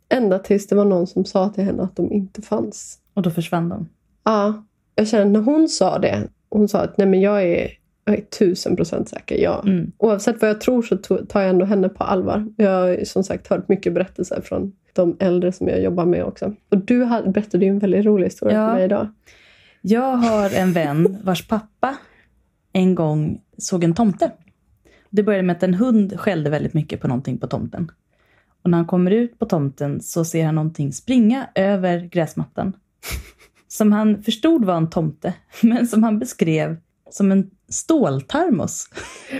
Ända 0.09 0.39
tills 0.39 0.67
det 0.67 0.75
var 0.75 0.85
någon 0.85 1.07
som 1.07 1.25
sa 1.25 1.49
till 1.49 1.63
henne 1.63 1.83
att 1.83 1.95
de 1.95 2.11
inte 2.11 2.41
fanns. 2.41 2.99
Och 3.13 3.21
då 3.21 3.31
försvann 3.31 3.69
de. 3.69 3.89
Ja, 4.23 4.65
jag 4.95 5.07
känner 5.07 5.25
när 5.25 5.39
hon 5.39 5.69
sa 5.69 5.99
det. 5.99 6.29
Hon 6.49 6.67
sa 6.67 6.79
att 6.79 6.97
nej 6.97 7.07
men 7.07 7.21
jag 7.21 7.43
är, 7.43 7.71
jag 8.05 8.17
är 8.17 8.21
tusen 8.21 8.75
procent 8.75 9.09
säker. 9.09 9.35
Jag, 9.35 9.67
Mm. 9.67 9.91
Oavsett 9.97 10.41
vad 10.41 10.49
jag 10.49 10.61
tror 10.61 10.81
så 10.81 10.97
tar 10.97 11.41
jag 11.41 11.49
ändå 11.49 11.65
henne 11.65 11.89
på 11.89 12.03
allvar. 12.03 12.47
Jag 12.57 12.71
har 12.71 13.05
som 13.05 13.23
sagt 13.23 13.47
hört 13.47 13.69
mycket 13.69 13.93
berättelser 13.93 14.41
från 14.41 14.71
de 14.99 15.17
äldre 15.19 15.51
som 15.51 15.67
jag 15.67 15.81
jobbar 15.81 16.05
med 16.05 16.23
också. 16.23 16.53
Och 16.69 16.77
du 16.77 17.05
berättade 17.05 17.65
ju 17.65 17.71
en 17.71 17.79
väldigt 17.79 18.05
rolig 18.05 18.25
historia 18.25 18.57
Ja. 18.57 18.67
för 18.67 18.73
mig 18.75 18.85
idag. 18.85 19.07
Jag 19.81 20.15
har 20.17 20.49
en 20.55 20.73
vän 20.73 21.17
vars 21.23 21.47
pappa 21.47 21.95
en 22.73 22.95
gång 22.95 23.41
såg 23.57 23.83
en 23.83 23.93
tomte. 23.93 24.31
Det 25.09 25.23
började 25.23 25.43
med 25.43 25.55
att 25.55 25.63
en 25.63 25.73
hund 25.73 26.19
skällde 26.19 26.49
väldigt 26.49 26.73
mycket 26.73 27.01
på 27.01 27.07
någonting 27.07 27.37
på 27.37 27.47
tomten. 27.47 27.91
Och 28.63 28.69
när 28.69 28.77
han 28.77 28.87
kommer 28.87 29.11
ut 29.11 29.39
på 29.39 29.45
tomten 29.45 30.01
så 30.01 30.25
ser 30.25 30.45
han 30.45 30.55
någonting 30.55 30.93
springa 30.93 31.47
över 31.55 31.99
gräsmattan. 31.99 32.73
Som 33.67 33.91
han 33.91 34.23
förstod 34.23 34.65
var 34.65 34.77
en 34.77 34.89
tomte, 34.89 35.33
men 35.61 35.87
som 35.87 36.03
han 36.03 36.19
beskrev 36.19 36.77
som 37.11 37.31
en 37.31 37.49
ståltermos. 37.69 38.85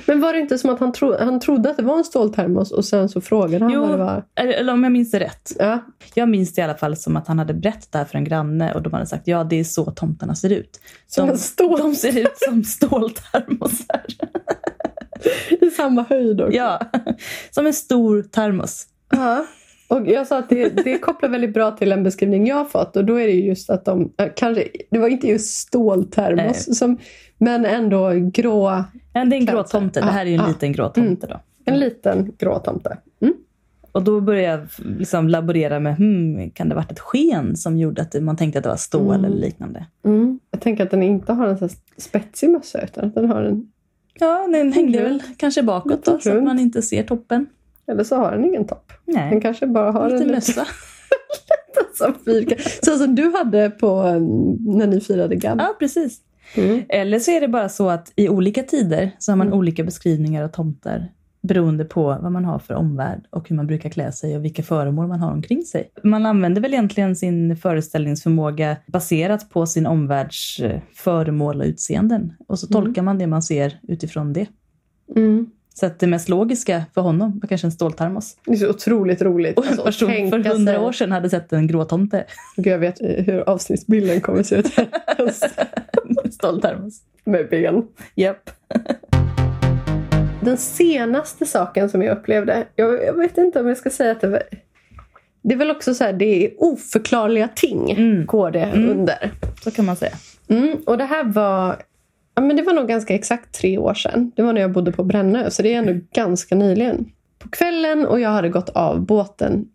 Men 0.06 0.22
var 0.22 0.34
det 0.34 0.40
inte 0.40 0.58
som 0.58 0.70
att 0.70 0.80
han, 0.80 0.92
tro, 0.92 1.18
han 1.20 1.40
trodde 1.40 1.70
att 1.70 1.78
det 1.78 1.84
var 1.84 1.98
en 1.98 2.04
ståltermos 2.04 2.72
och 2.72 2.86
sen 2.86 3.10
så 3.10 3.22
frågade 3.22 3.66
han 3.66 3.74
Jo. 3.74 3.82
vad 3.82 3.92
det 3.92 3.98
var? 3.98 4.24
Eller 4.36 4.74
om 4.74 4.84
jag 4.84 4.92
minns 4.92 5.12
det 5.12 5.20
rätt. 5.20 5.52
Ja. 5.60 5.80
Jag 6.14 6.30
minns 6.30 6.54
det 6.54 6.62
i 6.62 6.64
alla 6.64 6.78
fall 6.78 6.98
som 6.98 7.18
att 7.18 7.28
han 7.28 7.40
hade 7.40 7.54
berättat 7.54 7.92
det 7.92 7.98
här 7.98 8.06
för 8.06 8.18
en 8.18 8.24
granne 8.24 8.74
och 8.74 8.82
de 8.82 8.94
hade 8.94 9.06
sagt 9.06 9.28
ja, 9.28 9.44
det 9.44 9.60
är 9.60 9.64
så 9.64 9.92
tomtarna 9.92 10.36
ser 10.36 10.50
ut. 10.52 10.80
Som 11.08 11.28
De, 11.28 11.38
stål 11.38 11.80
de 11.80 11.96
ser 11.96 12.20
ut 12.20 12.38
som 12.38 12.64
ståltermosar. 12.64 14.06
i 15.62 15.70
samma 15.70 16.04
höjd 16.10 16.42
också. 16.42 16.58
Ja, 16.58 16.80
som 17.52 17.66
en 17.66 17.74
stor 17.74 18.22
termos. 18.22 18.88
Ja. 19.12 19.46
Och 19.90 20.08
jag 20.08 20.28
sa 20.28 20.38
att 20.38 20.50
det, 20.50 20.70
det 20.70 20.98
kopplar 20.98 21.30
väldigt 21.30 21.54
bra 21.54 21.72
till 21.72 21.92
en 21.92 22.04
beskrivning 22.04 22.48
jag 22.48 22.56
har 22.56 22.66
fått 22.66 22.96
och 22.96 23.06
då 23.06 23.16
är 23.16 23.28
det 23.28 23.34
ju 23.34 23.46
just 23.46 23.70
att 23.70 23.86
de, 23.86 24.14
eh, 24.18 24.28
kanske, 24.36 24.68
det 24.92 25.00
var 25.00 25.08
inte 25.08 25.28
just 25.28 25.56
ståltermos, 25.58 26.78
som, 26.78 26.98
men 27.38 27.66
ändå 27.66 28.12
grå, 28.14 28.84
Ja, 29.14 29.26
det 29.26 29.36
är 29.36 29.40
en 29.40 29.46
grå 29.46 29.64
tomte. 29.64 30.00
Det 30.00 30.06
här 30.06 30.26
är 30.26 30.30
ju 30.30 30.36
en 30.36 30.42
ja. 30.42 30.48
liten 30.48 30.72
grå 30.72 30.90
tomte 30.90 31.28
då. 31.28 31.40
en 31.66 31.80
liten 31.80 32.34
grå 32.38 32.60
tomte. 32.60 32.98
Mm. 33.22 33.34
Och 33.92 34.04
då 34.04 34.22
började 34.22 34.48
jag 34.48 34.88
liksom 35.00 35.30
laborera 35.30 35.80
med, 35.80 35.96
hmm, 35.98 36.50
kan 36.52 36.70
det 36.70 36.76
ha 36.76 36.82
varit 36.82 36.92
ett 36.92 37.00
sken 37.00 37.56
som 37.58 37.78
gjorde 37.78 38.02
att 38.02 38.24
man 38.24 38.38
tänkte 38.38 38.60
att 38.60 38.64
det 38.64 38.70
var 38.70 38.76
stål 38.78 39.16
Mm. 39.16 39.26
eller 39.26 39.38
liknande? 39.38 39.86
Mm. 40.06 40.40
Jag 40.52 40.62
tänker 40.62 40.84
att 40.84 40.92
den 40.92 41.04
inte 41.04 41.34
har 41.34 41.48
en 41.48 41.58
så 41.58 41.70
spetsig 41.98 42.50
mössa 42.50 42.82
utan 42.82 43.06
att 43.06 43.16
den 43.16 43.30
har 43.30 43.44
en, 43.44 43.72
Ja, 44.20 44.48
den 44.52 44.74
hängde 44.74 45.04
väl 45.04 45.24
kanske 45.38 45.64
bakåt 45.64 46.06
då, 46.06 46.20
så 46.20 46.38
att 46.38 46.44
man 46.44 46.60
inte 46.60 46.82
ser 46.82 47.04
toppen. 47.04 47.46
Eller 47.90 48.04
så 48.04 48.16
har 48.16 48.32
den 48.32 48.46
ingen 48.46 48.68
topp. 48.68 48.92
Den 49.06 49.16
Nej, 49.16 49.42
kanske 49.42 49.68
bara 49.68 49.92
har 49.92 50.10
lite 50.10 50.24
en 50.24 50.32
mössa. 50.32 50.68
som. 51.98 52.14
Så 52.86 52.98
som 52.98 53.16
du 53.16 53.32
hade 53.38 53.70
på 53.70 53.88
mm, 54.00 54.58
när 54.78 54.88
ni 54.88 55.02
firade 55.02 55.36
GAD. 55.36 55.60
Ja, 55.60 55.76
precis. 55.80 56.20
Mm. 56.58 56.82
Eller 56.90 57.20
så 57.20 57.32
är 57.32 57.42
det 57.42 57.48
bara 57.48 57.70
så 57.70 57.90
att 57.90 58.12
i 58.16 58.30
olika 58.30 58.64
tider 58.64 59.12
så 59.20 59.32
har 59.32 59.38
man 59.38 59.48
Mm. 59.48 59.60
olika 59.60 59.84
beskrivningar 59.84 60.44
av 60.44 60.48
tomtar 60.48 61.12
beroende 61.42 61.86
på 61.86 62.04
vad 62.22 62.32
man 62.32 62.46
har 62.46 62.60
för 62.60 62.74
omvärld 62.74 63.26
och 63.30 63.50
hur 63.50 63.56
man 63.56 63.68
brukar 63.68 63.90
klä 63.90 64.12
sig 64.12 64.36
och 64.38 64.46
vilka 64.46 64.64
föremål 64.64 65.08
man 65.08 65.20
har 65.20 65.32
omkring 65.32 65.62
sig. 65.64 65.92
Man 66.04 66.26
använder 66.26 66.62
väl 66.62 66.74
egentligen 66.74 67.16
sin 67.16 67.58
föreställningsförmåga 67.58 68.78
baserat 68.88 69.50
på 69.50 69.66
sin 69.66 69.86
omvärlds 69.86 70.60
eh, 70.60 70.80
föremål 70.94 71.60
och 71.62 71.66
utseenden. 71.66 72.34
Och 72.48 72.60
så 72.60 72.68
Mm. 72.68 72.84
tolkar 72.84 73.02
man 73.02 73.18
det 73.18 73.28
man 73.28 73.42
ser 73.42 73.80
utifrån 73.88 74.34
det. 74.34 74.48
Mm. 75.16 75.50
Så 75.80 75.86
att 75.86 76.00
det 76.00 76.08
mest 76.08 76.30
logiska 76.30 76.84
för 76.94 77.02
honom 77.02 77.40
var 77.42 77.48
kanske 77.48 77.68
en 77.68 77.72
ståltermos. 77.72 78.38
Det 78.46 78.52
är 78.52 78.56
så 78.56 78.70
otroligt 78.70 79.22
roligt. 79.22 79.58
Och 79.58 79.66
en 79.66 79.70
Alltså, 79.80 80.08
person 80.08 80.30
för 80.30 80.50
hundra 80.50 80.82
år 80.82 80.92
sedan 80.92 81.12
hade 81.12 81.30
sett 81.30 81.54
en 81.54 81.68
grå 81.68 81.86
tomte. 81.86 82.26
Gud, 82.58 82.74
jag 82.74 82.80
vet 82.80 83.02
hur 83.02 83.50
avsnittsbilden 83.50 84.22
kommer 84.22 84.44
se 84.44 84.56
ut. 84.56 84.66
Ståltermos. 86.34 87.02
Med 87.24 87.50
ben. 87.50 87.88
Japp. 88.16 88.50
Den 90.42 90.58
senaste 90.58 91.46
saken 91.46 91.90
som 91.90 92.02
jag 92.02 92.18
upplevde, 92.18 92.68
jag, 92.76 93.04
jag 93.06 93.14
vet 93.14 93.38
inte 93.38 93.60
om 93.60 93.68
jag 93.68 93.78
ska 93.78 93.90
säga 93.90 94.12
att 94.12 94.22
det 94.22 94.28
var... 94.28 94.42
Det 95.42 95.54
är 95.54 95.58
väl 95.58 95.72
också 95.72 95.94
så 95.94 96.04
här, 96.04 96.14
det 96.14 96.46
är 96.46 96.52
oförklarliga 96.58 97.48
ting 97.56 97.92
Mm. 97.92 98.26
går 98.26 98.52
det 98.52 98.64
Mm. 98.64 98.90
under. 98.90 99.32
Så 99.64 99.72
kan 99.72 99.86
man 99.86 99.96
säga. 99.96 100.14
Mm, 100.48 100.78
och 100.86 100.98
det 100.98 101.04
här 101.06 101.24
var... 101.24 101.76
Ja, 102.40 102.44
men 102.44 102.56
det 102.56 102.62
var 102.62 102.74
nog 102.74 102.88
ganska 102.88 103.16
exakt 103.16 103.54
tre 103.54 103.78
år 103.78 103.94
sedan. 103.94 104.32
Det 104.36 104.42
var 104.42 104.54
när 104.54 104.62
jag 104.62 104.72
bodde 104.72 104.92
på 104.92 105.04
Brännö, 105.04 105.50
så 105.50 105.62
det 105.62 105.74
är 105.74 105.78
ändå 105.78 105.94
ganska 106.14 106.56
nyligen. 106.56 107.12
På 107.40 107.50
kvällen 107.50 108.06
och 108.06 108.20
jag 108.20 108.30
hade 108.30 108.50
gått 108.50 108.70
av 108.70 109.06
båten. 109.06 109.66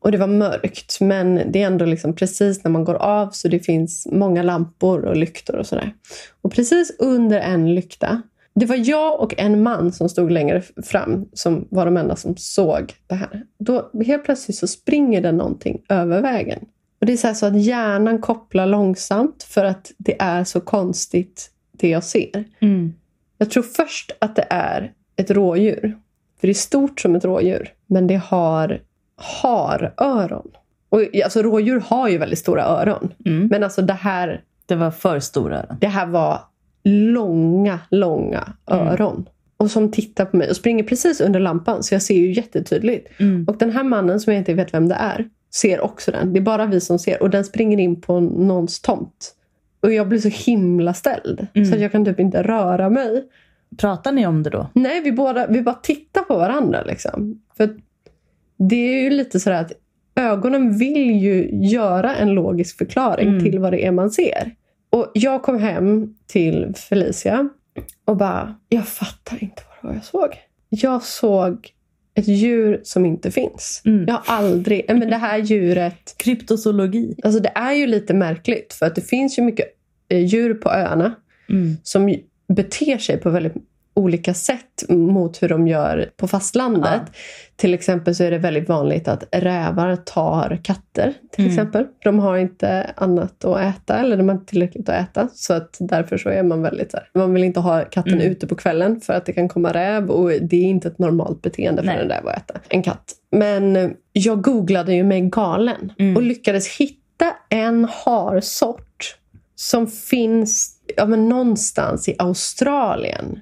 Och 0.00 0.12
det 0.12 0.18
var 0.18 0.26
mörkt, 0.26 1.00
men 1.00 1.42
det 1.52 1.62
är 1.62 1.66
ändå 1.66 1.84
liksom 1.84 2.14
precis 2.14 2.64
när 2.64 2.70
man 2.70 2.84
går 2.84 2.94
av 2.94 3.30
så 3.32 3.48
det 3.48 3.60
finns 3.60 4.08
många 4.12 4.42
lampor 4.42 5.04
och 5.04 5.16
lyktor 5.16 5.56
och 5.56 5.66
sådär. 5.66 5.94
Och 6.42 6.52
precis 6.52 6.96
under 6.98 7.40
en 7.40 7.74
lykta, 7.74 8.22
det 8.54 8.66
var 8.66 8.76
jag 8.88 9.20
och 9.20 9.34
en 9.38 9.62
man 9.62 9.92
som 9.92 10.08
stod 10.08 10.30
längre 10.30 10.62
fram 10.82 11.28
som 11.32 11.68
var 11.70 11.84
de 11.84 11.96
enda 11.96 12.16
som 12.16 12.36
såg 12.36 12.92
det 13.06 13.14
här. 13.14 13.42
Då 13.58 13.90
helt 14.06 14.24
plötsligt 14.24 14.56
så 14.56 14.66
springer 14.66 15.20
det 15.20 15.32
någonting 15.32 15.82
över 15.88 16.22
vägen. 16.22 16.64
Och 17.00 17.06
Det 17.06 17.12
är 17.12 17.16
så, 17.16 17.26
här 17.26 17.34
så 17.34 17.46
att 17.46 17.62
hjärnan 17.62 18.20
kopplar 18.20 18.66
långsamt 18.66 19.42
för 19.42 19.64
att 19.64 19.92
det 19.98 20.20
är 20.20 20.44
så 20.44 20.60
konstigt 20.60 21.50
det 21.80 21.88
jag 21.88 22.04
ser. 22.04 22.44
Mm. 22.60 22.92
Jag 23.38 23.50
tror 23.50 23.62
först 23.62 24.12
att 24.18 24.36
det 24.36 24.46
är 24.50 24.92
ett 25.16 25.30
rådjur. 25.30 25.98
För 26.40 26.46
det 26.46 26.52
är 26.52 26.54
stort 26.54 27.00
som 27.00 27.14
ett 27.14 27.24
rådjur, 27.24 27.68
men 27.86 28.06
det 28.06 28.16
har 28.24 28.80
haröron. 29.16 30.50
Och, 30.88 31.00
alltså, 31.24 31.42
rådjur 31.42 31.80
har 31.86 32.08
ju 32.08 32.18
väldigt 32.18 32.38
stora 32.38 32.62
öron. 32.64 33.12
Mm. 33.26 33.46
Men 33.46 33.64
alltså 33.64 33.82
det 33.82 33.92
här, 33.92 34.42
Det 34.66 34.74
var 34.74 34.90
för 34.90 35.20
stora 35.20 35.58
öron. 35.58 35.76
det 35.80 35.86
här 35.88 36.06
var 36.06 36.40
långa, 36.84 37.78
långa 37.90 38.52
Mm. 38.70 38.86
öron. 38.86 39.28
Och 39.56 39.70
som 39.70 39.92
tittar 39.92 40.24
på 40.24 40.36
mig 40.36 40.50
och 40.50 40.56
springer 40.56 40.84
precis 40.84 41.20
under 41.20 41.40
lampan, 41.40 41.82
så 41.82 41.94
jag 41.94 42.02
ser 42.02 42.14
ju 42.14 42.32
jättetydligt. 42.32 43.20
Mm. 43.20 43.44
Och 43.48 43.56
den 43.58 43.70
här 43.70 43.84
mannen, 43.84 44.20
som 44.20 44.32
jag 44.32 44.40
inte 44.40 44.54
vet 44.54 44.74
vem 44.74 44.88
det 44.88 44.94
är, 44.94 45.28
ser 45.54 45.80
också 45.80 46.10
den. 46.10 46.32
Det 46.32 46.38
är 46.38 46.42
bara 46.42 46.66
vi 46.66 46.80
som 46.80 46.98
ser. 46.98 47.22
Och 47.22 47.30
den 47.30 47.44
springer 47.44 47.78
in 47.80 48.00
på 48.00 48.20
någons 48.20 48.80
tomt. 48.80 49.34
Och 49.82 49.92
jag 49.92 50.08
blir 50.08 50.18
så 50.18 50.28
himla 50.50 50.94
ställd. 50.94 51.46
Mm. 51.54 51.68
Så 51.68 51.74
att 51.74 51.80
jag 51.80 51.92
kan 51.92 52.04
typ 52.04 52.20
inte 52.20 52.42
röra 52.42 52.90
mig. 52.90 53.24
Pratar 53.76 54.12
ni 54.12 54.26
om 54.26 54.42
det 54.42 54.50
då? 54.50 54.66
Nej, 54.74 55.00
vi, 55.00 55.12
båda, 55.12 55.46
vi 55.46 55.62
bara 55.62 55.74
tittar 55.74 56.22
på 56.22 56.38
varandra. 56.38 56.82
Liksom. 56.82 57.42
För 57.56 57.70
det 58.58 58.76
är 58.76 59.02
ju 59.02 59.10
lite 59.10 59.40
sådär 59.40 59.60
att 59.60 59.72
ögonen 60.14 60.78
vill 60.78 61.10
ju 61.10 61.48
göra 61.52 62.14
en 62.14 62.28
logisk 62.30 62.78
förklaring 62.78 63.28
Mm. 63.28 63.40
till 63.44 63.58
vad 63.58 63.72
det 63.72 63.86
är 63.86 63.90
man 63.90 64.10
ser. 64.10 64.54
Och 64.90 65.10
jag 65.14 65.42
kom 65.42 65.58
hem 65.58 66.14
till 66.26 66.74
Felicia 66.76 67.48
och 68.04 68.16
bara, 68.16 68.54
jag 68.68 68.88
fattar 68.88 69.42
inte 69.42 69.62
vad 69.68 69.76
det 69.82 69.86
var 69.88 69.94
jag 69.94 70.04
såg. 70.04 70.28
Jag 70.68 71.02
såg 71.02 71.68
ett 72.20 72.28
djur 72.28 72.80
som 72.84 73.06
inte 73.06 73.30
finns. 73.30 73.82
Mm. 73.84 74.04
Jag 74.08 74.14
har 74.14 74.34
aldrig, 74.36 74.84
men 74.88 75.00
det 75.10 75.16
här 75.16 75.38
djuret, 75.38 76.14
Kryptozoologi. 76.16 77.14
alltså 77.22 77.40
det 77.40 77.52
är 77.54 77.72
ju 77.72 77.86
lite 77.86 78.14
märkligt 78.14 78.72
för 78.72 78.86
att 78.86 78.94
det 78.94 79.00
finns 79.00 79.38
ju 79.38 79.42
mycket 79.42 79.66
eh, 80.08 80.24
djur 80.26 80.54
på 80.54 80.70
öarna 80.70 81.14
Mm. 81.48 81.76
som 81.82 82.16
beter 82.48 82.98
sig 82.98 83.16
på 83.16 83.30
väldigt 83.30 83.54
olika 83.94 84.34
sätt 84.34 84.84
mot 84.88 85.42
hur 85.42 85.48
de 85.48 85.68
gör 85.68 86.10
på 86.16 86.28
fastlandet. 86.28 87.02
Ja. 87.06 87.12
Till 87.56 87.74
exempel 87.74 88.14
så 88.14 88.24
är 88.24 88.30
det 88.30 88.38
väldigt 88.38 88.68
vanligt 88.68 89.08
att 89.08 89.24
rävar 89.32 89.96
tar 89.96 90.60
katter. 90.64 91.14
till 91.32 91.44
Mm. 91.44 91.52
exempel. 91.52 91.86
De 92.04 92.18
har 92.18 92.36
inte 92.36 92.90
annat 92.96 93.44
att 93.44 93.60
äta 93.60 93.98
eller 93.98 94.16
de 94.16 94.28
har 94.28 94.36
inte 94.36 94.50
tillräckligt 94.50 94.88
att 94.88 95.08
äta. 95.08 95.28
Så 95.34 95.52
att 95.54 95.76
därför 95.80 96.18
så 96.18 96.28
är 96.28 96.42
man 96.42 96.62
väldigt 96.62 96.90
så 96.90 96.96
här, 96.96 97.08
Man 97.14 97.34
vill 97.34 97.44
inte 97.44 97.60
ha 97.60 97.84
katten 97.84 98.12
Mm. 98.14 98.26
ute 98.26 98.46
på 98.46 98.54
kvällen 98.54 99.00
för 99.00 99.12
att 99.12 99.26
det 99.26 99.32
kan 99.32 99.48
komma 99.48 99.72
räv 99.72 100.10
och 100.10 100.30
det 100.30 100.56
är 100.56 100.62
inte 100.64 100.88
ett 100.88 100.98
normalt 100.98 101.42
beteende 101.42 101.82
för 101.82 101.86
Nej. 101.86 101.98
en 102.02 102.08
räv 102.08 102.28
att 102.28 102.36
äta 102.50 102.60
en 102.68 102.82
katt. 102.82 103.12
Men 103.32 103.94
jag 104.12 104.42
googlade 104.42 104.94
ju 104.94 105.04
mig 105.04 105.20
galen 105.20 105.92
Mm. 105.98 106.16
och 106.16 106.22
lyckades 106.22 106.76
hitta 106.76 106.96
en 107.48 107.84
harsort 108.04 109.16
som 109.54 109.86
finns 109.86 110.76
ja, 110.96 111.06
men 111.06 111.28
någonstans 111.28 112.08
i 112.08 112.14
Australien. 112.18 113.38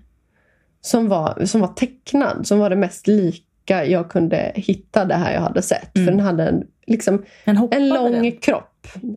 Som 0.80 1.08
var, 1.08 1.44
som 1.44 1.60
var 1.60 1.68
tecknad, 1.68 2.46
som 2.46 2.58
var 2.58 2.70
det 2.70 2.76
mest 2.76 3.06
lika 3.06 3.84
jag 3.86 4.10
kunde 4.10 4.52
hitta 4.54 5.04
det 5.04 5.14
här 5.14 5.34
jag 5.34 5.40
hade 5.40 5.62
sett. 5.62 5.96
Mm. 5.96 6.06
För 6.06 6.12
den 6.12 6.20
hade 6.20 6.44
en, 6.48 6.62
liksom, 6.86 7.24
en 7.44 7.88
lång 7.88 8.12
den? 8.12 8.32
kropp. 8.32 8.64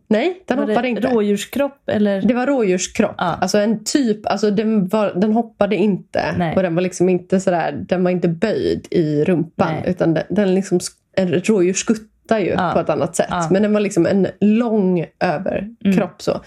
Nej, 0.08 0.42
den 0.46 0.58
var 0.58 0.66
hoppade 0.66 0.82
det 0.82 0.88
inte. 0.88 1.08
rådjurskropp 1.08 1.88
eller? 1.88 2.22
Det 2.22 2.34
var 2.34 2.46
rådjurskropp. 2.46 3.14
Ja. 3.18 3.24
Alltså 3.40 3.58
en 3.58 3.84
typ, 3.84 4.26
alltså 4.26 4.50
den, 4.50 4.88
var, 4.88 5.12
den 5.14 5.32
hoppade 5.32 5.76
inte. 5.76 6.34
Nej. 6.38 6.56
Och 6.56 6.62
den 6.62 6.74
var 6.74 6.82
liksom 6.82 7.08
inte 7.08 7.40
sådär, 7.40 7.84
den 7.88 8.04
var 8.04 8.10
inte 8.10 8.28
böjd 8.28 8.86
i 8.90 9.24
rumpan. 9.24 9.72
Nej. 9.74 9.82
Utan 9.86 10.14
den, 10.14 10.24
den 10.30 10.54
liksom, 10.54 10.80
en 11.16 11.32
rådjur 11.32 11.72
skuttar 11.72 12.38
ju 12.38 12.46
Ja. 12.50 12.70
på 12.74 12.80
ett 12.80 12.88
annat 12.90 13.16
sätt. 13.16 13.26
Ja. 13.30 13.48
Men 13.50 13.62
den 13.62 13.72
var 13.72 13.80
liksom 13.80 14.06
en 14.06 14.26
lång 14.40 15.06
överkropp. 15.20 15.84
Mm. 15.84 16.14
så. 16.18 16.40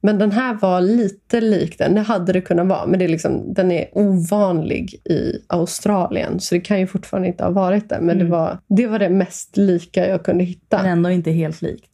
Men 0.00 0.18
den 0.18 0.32
här 0.32 0.54
var 0.54 0.80
lite 0.80 1.40
lik 1.40 1.78
den. 1.78 1.94
Det 1.94 2.00
hade 2.00 2.32
det 2.32 2.40
kunnat 2.40 2.66
vara. 2.66 2.86
Men 2.86 2.98
det 2.98 3.04
är 3.04 3.08
liksom, 3.08 3.54
den 3.54 3.72
är 3.72 3.88
ovanlig 3.92 4.94
i 4.94 5.32
Australien. 5.46 6.40
Så 6.40 6.54
det 6.54 6.60
kan 6.60 6.80
ju 6.80 6.86
fortfarande 6.86 7.28
inte 7.28 7.44
ha 7.44 7.50
varit 7.50 7.88
det. 7.88 7.98
Men 8.00 8.10
Mm. 8.10 8.18
det, 8.18 8.30
var, 8.32 8.58
det 8.68 8.86
var 8.86 8.98
det 8.98 9.08
mest 9.08 9.56
lika 9.56 10.08
jag 10.08 10.24
kunde 10.24 10.44
hitta. 10.44 10.76
Men 10.82 10.86
ändå 10.92 11.10
inte 11.10 11.30
helt 11.30 11.62
likt. 11.62 11.90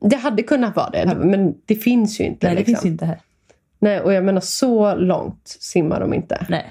Det 0.00 0.16
hade 0.16 0.42
kunnat 0.42 0.76
vara 0.76 0.90
det. 0.90 1.16
Men 1.18 1.54
det 1.66 1.74
finns 1.74 2.20
ju 2.20 2.24
inte. 2.24 2.46
Nej, 2.46 2.54
det 2.56 2.58
liksom. 2.58 2.72
finns 2.74 2.84
ju 2.84 2.88
inte 2.88 3.04
här. 3.04 3.18
Nej, 3.78 4.00
och 4.00 4.12
jag 4.12 4.24
menar 4.24 4.40
så 4.40 4.94
långt 4.94 5.56
simmar 5.60 6.00
de 6.00 6.14
inte. 6.14 6.46
Nej. 6.48 6.66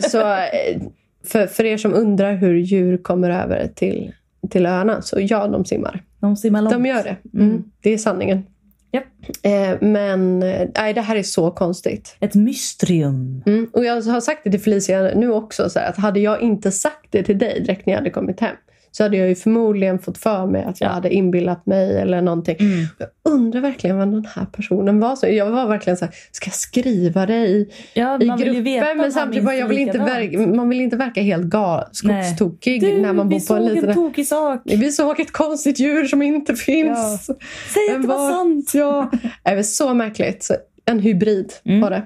Så 0.00 0.20
eh, 0.20 0.80
för, 1.24 1.46
för 1.46 1.64
er 1.64 1.76
som 1.76 1.94
undrar 1.94 2.34
hur 2.34 2.54
djur 2.54 2.96
kommer 2.98 3.30
över 3.30 3.66
till, 3.74 4.12
till 4.50 4.66
öarna, 4.66 5.02
så 5.02 5.16
ja, 5.20 5.46
de 5.48 5.64
simmar. 5.64 6.02
De 6.20 6.36
simmar 6.36 6.62
långt. 6.62 6.72
De 6.74 6.86
gör 6.86 7.02
det. 7.04 7.16
Mm. 7.34 7.48
Mm. 7.50 7.64
Det 7.80 7.90
är 7.90 7.98
sanningen. 7.98 8.46
Japp. 8.92 9.04
Eh, 9.42 9.88
men 9.88 10.42
eh, 10.42 10.68
nej, 10.78 10.94
det 10.94 11.00
här 11.00 11.16
är 11.16 11.22
så 11.22 11.50
konstigt. 11.50 12.16
Ett 12.20 12.34
mysterium. 12.34 13.42
Mm. 13.46 13.70
Och 13.72 13.84
jag 13.84 14.02
har 14.02 14.20
sagt 14.20 14.40
det 14.44 14.50
till 14.50 14.60
Felicia 14.60 15.02
nu 15.14 15.32
också, 15.32 15.70
så 15.70 15.78
här, 15.78 15.88
att 15.88 15.96
hade 15.96 16.20
jag 16.20 16.40
inte 16.40 16.70
sagt 16.70 17.06
det 17.10 17.22
till 17.22 17.38
dig 17.38 17.60
direkt 17.60 17.86
när 17.86 17.92
jag 17.92 17.98
hade 17.98 18.10
kommit 18.10 18.40
hem 18.40 18.56
så 18.92 19.02
hade 19.02 19.16
jag 19.16 19.28
ju 19.28 19.34
förmodligen 19.34 19.98
fått 19.98 20.18
för 20.18 20.46
mig 20.46 20.64
att 20.64 20.80
jag 20.80 20.88
Ja. 20.90 20.92
hade 20.94 21.10
inbillat 21.14 21.66
mig 21.66 21.98
eller 22.00 22.20
någonting. 22.22 22.56
Mm. 22.60 22.86
Jag 22.98 23.08
undrar 23.32 23.60
verkligen 23.60 23.98
vad 23.98 24.08
den 24.08 24.26
här 24.34 24.46
personen 24.52 25.00
var. 25.00 25.16
Så 25.16 25.26
jag 25.26 25.50
var 25.50 25.66
verkligen 25.68 25.96
så 25.96 26.04
här, 26.04 26.14
ska 26.32 26.46
jag 26.48 26.54
skriva 26.54 27.26
det 27.26 27.46
i, 27.46 27.68
Ja, 27.94 28.20
i 28.22 28.26
gruppen? 28.26 28.96
men 28.96 29.12
samtidigt 29.12 29.44
bara, 29.44 29.54
jag 29.56 29.68
vill 29.68 29.78
inte 29.78 29.98
verka, 29.98 30.38
man 30.38 30.68
vill 30.68 30.80
inte 30.80 30.96
verka 30.96 31.22
helt 31.22 31.44
gal, 31.46 31.84
Nej. 32.04 32.24
skogstokig 32.24 32.80
Du, 32.80 33.00
när 33.00 33.12
man 33.12 33.28
vi 33.28 33.34
bor 33.38 33.46
på 33.48 33.54
en 33.54 33.60
såg 33.62 33.68
en 33.68 33.74
liten... 33.74 33.94
tokig 33.94 34.26
sak. 34.26 34.60
Vi 34.64 34.92
såg 34.92 35.20
ett 35.20 35.32
konstigt 35.32 35.78
djur 35.80 36.04
som 36.04 36.22
inte 36.22 36.54
finns. 36.54 37.26
Säg 37.26 37.94
att 37.96 38.02
det 38.02 38.08
var 38.08 38.30
sant. 38.30 38.70
Ja, 38.74 39.10
det 39.44 39.50
är 39.50 39.62
så 39.62 39.94
märkligt. 39.94 40.42
Så 40.42 40.54
en 40.84 40.98
hybrid 41.00 41.52
Mm. 41.64 41.80
var 41.80 41.90
det. 41.90 42.02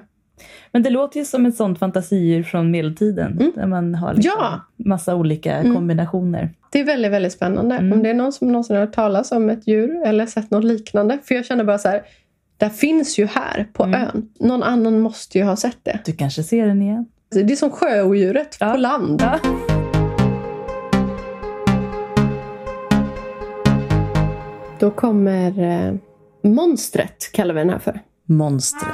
Men 0.75 0.83
det 0.83 0.89
låter 0.89 1.19
ju 1.19 1.25
som 1.25 1.45
ett 1.45 1.55
sånt 1.55 1.79
fantasidjur 1.79 2.43
från 2.43 2.71
medeltiden. 2.71 3.51
Där 3.55 3.65
man 3.67 3.95
har 3.95 4.13
liksom 4.13 4.31
Ja. 4.39 4.61
massa 4.85 5.15
olika 5.15 5.53
Mm. 5.57 5.75
kombinationer. 5.75 6.49
Det 6.71 6.79
är 6.79 6.83
väldigt, 6.85 7.11
väldigt 7.11 7.33
spännande. 7.33 7.75
Mm. 7.75 7.93
Om 7.93 8.03
det 8.03 8.09
är 8.09 8.13
någon 8.13 8.33
som 8.33 8.47
någonsin 8.47 8.75
har 8.75 8.85
hört 8.85 8.95
talas 8.95 9.31
om 9.31 9.49
ett 9.49 9.67
djur 9.67 10.03
eller 10.05 10.25
sett 10.25 10.51
något 10.51 10.63
liknande. 10.63 11.17
För 11.23 11.35
jag 11.35 11.45
känner 11.45 11.63
bara 11.63 11.77
så 11.77 11.89
här, 11.89 12.01
det 12.57 12.69
finns 12.69 13.19
ju 13.19 13.25
här 13.25 13.67
på 13.73 13.83
Mm. 13.83 14.01
ön. 14.01 14.29
Någon 14.39 14.63
annan 14.63 14.99
måste 14.99 15.37
ju 15.37 15.43
ha 15.43 15.55
sett 15.55 15.77
det. 15.83 15.99
Du 16.05 16.11
kanske 16.11 16.43
ser 16.43 16.67
den 16.67 16.81
igen? 16.81 17.05
Det 17.31 17.51
är 17.53 17.55
som 17.55 17.69
sjöodjuret 17.71 18.57
Ja. 18.59 18.71
på 18.71 18.77
land. 18.77 19.21
Ja. 19.21 19.39
Då 24.79 24.91
kommer 24.91 25.59
eh, 25.59 25.93
monstret, 26.41 27.31
kallar 27.33 27.53
vi 27.53 27.59
den 27.59 27.69
här 27.69 27.79
för. 27.79 27.99
Monstret. 28.25 28.93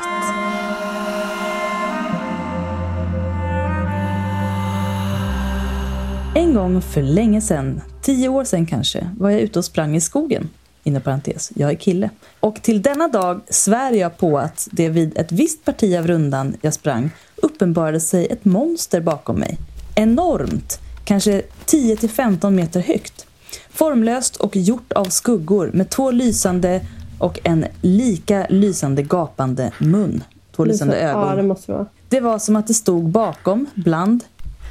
En 6.36 6.54
gång 6.54 6.82
för 6.82 7.02
länge 7.02 7.42
sedan, 7.42 7.82
tio 8.02 8.30
år 8.30 8.44
sedan 8.44 8.66
kanske, 8.66 9.10
var 9.18 9.30
jag 9.30 9.42
ute 9.42 9.60
och 9.60 9.66
sprang 9.66 9.96
i 9.96 10.02
skogen. 10.02 10.50
Inom 10.84 11.02
parentes, 11.02 11.52
jag 11.56 11.72
är 11.72 11.76
kille. 11.76 12.10
Och 12.40 12.62
till 12.62 12.82
denna 12.82 13.08
dag 13.08 13.42
svär 13.50 13.92
jag 13.92 14.18
på 14.18 14.40
att 14.40 14.68
det 14.72 14.90
vid 14.90 15.18
ett 15.18 15.32
visst 15.32 15.66
parti 15.66 15.98
av 15.98 16.08
rundan 16.08 16.56
jag 16.62 16.74
sprang 16.74 17.12
uppenbarade 17.36 18.00
sig 18.00 18.28
ett 18.28 18.46
monster 18.46 19.02
bakom 19.02 19.36
mig. 19.36 19.58
Enormt, 19.96 20.80
kanske 21.06 21.42
10-15 21.66 22.52
meter 22.52 22.80
högt. 22.80 23.26
Formlöst 23.70 24.36
och 24.36 24.56
gjort 24.56 24.94
av 24.94 25.06
skuggor 25.06 25.70
med 25.74 25.90
två 25.90 26.12
lysande 26.12 26.86
och 27.20 27.40
en 27.44 27.66
lika 27.82 28.48
lysande 28.50 29.04
gapande 29.04 29.72
mun. 29.78 30.24
Två 30.56 30.66
lysande 30.66 31.00
ögon. 31.00 31.28
Ja, 31.28 31.36
det 31.36 31.44
måste 31.44 31.72
vara. 31.72 31.86
Det 32.10 32.20
var 32.20 32.40
som 32.40 32.56
att 32.56 32.68
det 32.68 32.74
stod 32.74 33.10
bakom, 33.10 33.66
bland 33.76 34.24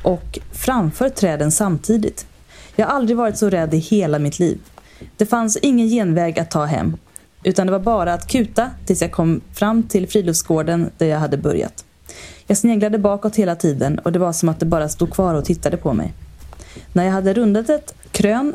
och 0.02 0.38
framför 0.52 1.08
träden 1.08 1.52
samtidigt. 1.52 2.26
Jag 2.76 2.86
har 2.86 2.94
aldrig 2.94 3.16
varit 3.16 3.38
så 3.38 3.50
rädd 3.50 3.74
i 3.74 3.78
hela 3.78 4.18
mitt 4.18 4.38
liv. 4.38 4.58
Det 5.16 5.26
fanns 5.26 5.56
ingen 5.56 5.88
genväg 5.88 6.38
att 6.38 6.50
ta 6.50 6.64
hem, 6.64 6.96
utan 7.42 7.66
det 7.66 7.72
var 7.72 7.78
bara 7.78 8.14
att 8.14 8.28
kuta 8.28 8.70
tills 8.86 9.02
jag 9.02 9.12
kom 9.12 9.40
fram 9.52 9.82
till 9.82 10.08
friluftsgården 10.08 10.90
där 10.98 11.06
jag 11.06 11.18
hade 11.18 11.36
börjat. 11.36 11.84
Jag 12.46 12.56
sneglade 12.56 12.98
bakåt 12.98 13.36
hela 13.36 13.56
tiden 13.56 13.98
och 13.98 14.12
det 14.12 14.18
var 14.18 14.32
som 14.32 14.48
att 14.48 14.60
det 14.60 14.66
bara 14.66 14.88
stod 14.88 15.10
kvar 15.10 15.34
och 15.34 15.44
tittade 15.44 15.76
på 15.76 15.92
mig. 15.92 16.12
När 16.92 17.04
jag 17.04 17.12
hade 17.12 17.34
rundat 17.34 17.68
ett 17.68 17.94
krön 18.10 18.54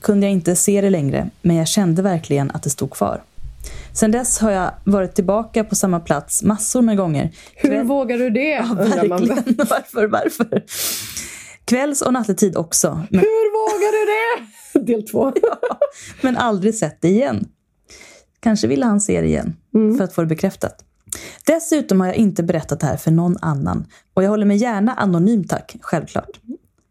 kunde 0.00 0.26
jag 0.26 0.32
inte 0.32 0.56
se 0.56 0.80
det 0.80 0.90
längre, 0.90 1.30
men 1.42 1.56
jag 1.56 1.68
kände 1.68 2.02
verkligen 2.02 2.50
att 2.50 2.62
det 2.62 2.70
stod 2.70 2.90
kvar. 2.90 3.22
Sen 3.92 4.10
dess 4.10 4.38
har 4.38 4.50
jag 4.50 4.70
varit 4.84 5.14
tillbaka 5.14 5.64
på 5.64 5.74
samma 5.74 6.00
plats 6.00 6.42
massor 6.42 6.82
med 6.82 6.96
gånger. 6.96 7.30
Hur 7.54 7.68
Kväll- 7.70 7.86
vågar 7.86 8.18
du 8.18 8.30
det? 8.30 8.48
Ja, 8.50 8.62
undrar 8.70 9.08
man. 9.08 9.26
verkligen. 9.26 9.54
Varför, 9.70 10.06
varför? 10.06 10.64
Kvälls 11.64 12.02
och 12.02 12.12
nattetid 12.12 12.56
också, 12.56 13.02
men, 13.10 13.20
Hur 13.20 13.52
vågar 13.52 13.92
du 13.92 14.12
det? 14.12 14.92
Del 14.92 15.08
två. 15.08 15.32
men 16.22 16.36
aldrig 16.36 16.74
sett 16.74 17.00
det 17.00 17.08
igen. 17.08 17.48
Kanske 18.40 18.66
ville 18.66 18.84
han 18.86 19.00
se 19.00 19.20
det 19.20 19.26
igen, 19.26 19.56
Mm. 19.74 19.96
för 19.96 20.04
att 20.04 20.12
få 20.14 20.20
det 20.20 20.26
bekräftat. 20.26 20.84
Dessutom 21.46 22.00
har 22.00 22.06
jag 22.06 22.16
inte 22.16 22.42
berättat 22.42 22.80
det 22.80 22.86
här 22.86 22.96
för 22.96 23.10
någon 23.10 23.36
annan. 23.40 23.86
Och 24.14 24.22
jag 24.24 24.30
håller 24.30 24.46
mig 24.46 24.56
gärna 24.56 24.94
anonym 24.94 25.44
tack, 25.44 25.76
självklart. 25.80 26.40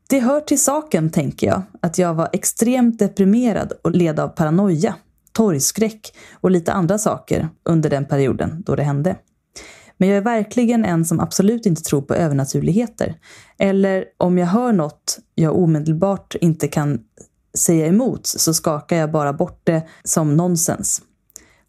Det 0.10 0.20
hör 0.20 0.40
till 0.42 0.62
saken, 0.62 1.10
tänker 1.10 1.48
jag, 1.48 1.62
att 1.82 1.98
jag 1.98 2.14
var 2.14 2.30
extremt 2.34 3.00
deprimerad 3.00 3.74
och 3.82 3.92
led 3.92 4.20
av 4.20 4.28
paranoia, 4.28 4.96
torgskräck 5.34 6.13
och 6.41 6.52
lite 6.52 6.74
andra 6.74 6.98
saker 6.98 7.50
under 7.63 7.89
den 7.89 8.06
perioden 8.06 8.63
då 8.65 8.76
det 8.76 8.84
hände. 8.84 9.15
Men 9.98 10.10
jag 10.10 10.17
är 10.17 10.22
verkligen 10.22 10.86
en 10.86 11.06
som 11.06 11.19
absolut 11.19 11.65
inte 11.65 11.82
tror 11.84 12.02
på 12.02 12.13
övernaturligheter. 12.13 13.15
Eller 13.60 14.06
om 14.17 14.38
jag 14.38 14.48
hör 14.48 14.74
något 14.74 15.19
jag 15.36 15.58
omedelbart 15.58 16.36
inte 16.36 16.67
kan 16.67 17.00
säga 17.58 17.88
emot 17.88 18.28
så 18.28 18.54
skakar 18.54 18.98
jag 18.98 19.12
bara 19.12 19.34
bort 19.34 19.62
det 19.63 19.88
som 20.04 20.38
nonsens. 20.38 21.02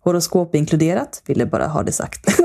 Horoskop 0.01 0.55
inkluderat, 0.55 1.23
ville 1.27 1.47
bara 1.47 1.67
ha 1.67 1.83
det 1.83 1.93
sagt. 1.93 2.27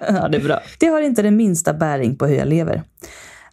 ja, 0.00 0.28
det 0.28 0.36
är 0.36 0.44
bra. 0.44 0.60
Det 0.78 0.86
har 0.86 1.00
inte 1.00 1.22
den 1.22 1.36
minsta 1.36 1.74
bäring 1.74 2.16
på 2.16 2.26
hur 2.26 2.36
jag 2.36 2.48
lever. 2.48 2.82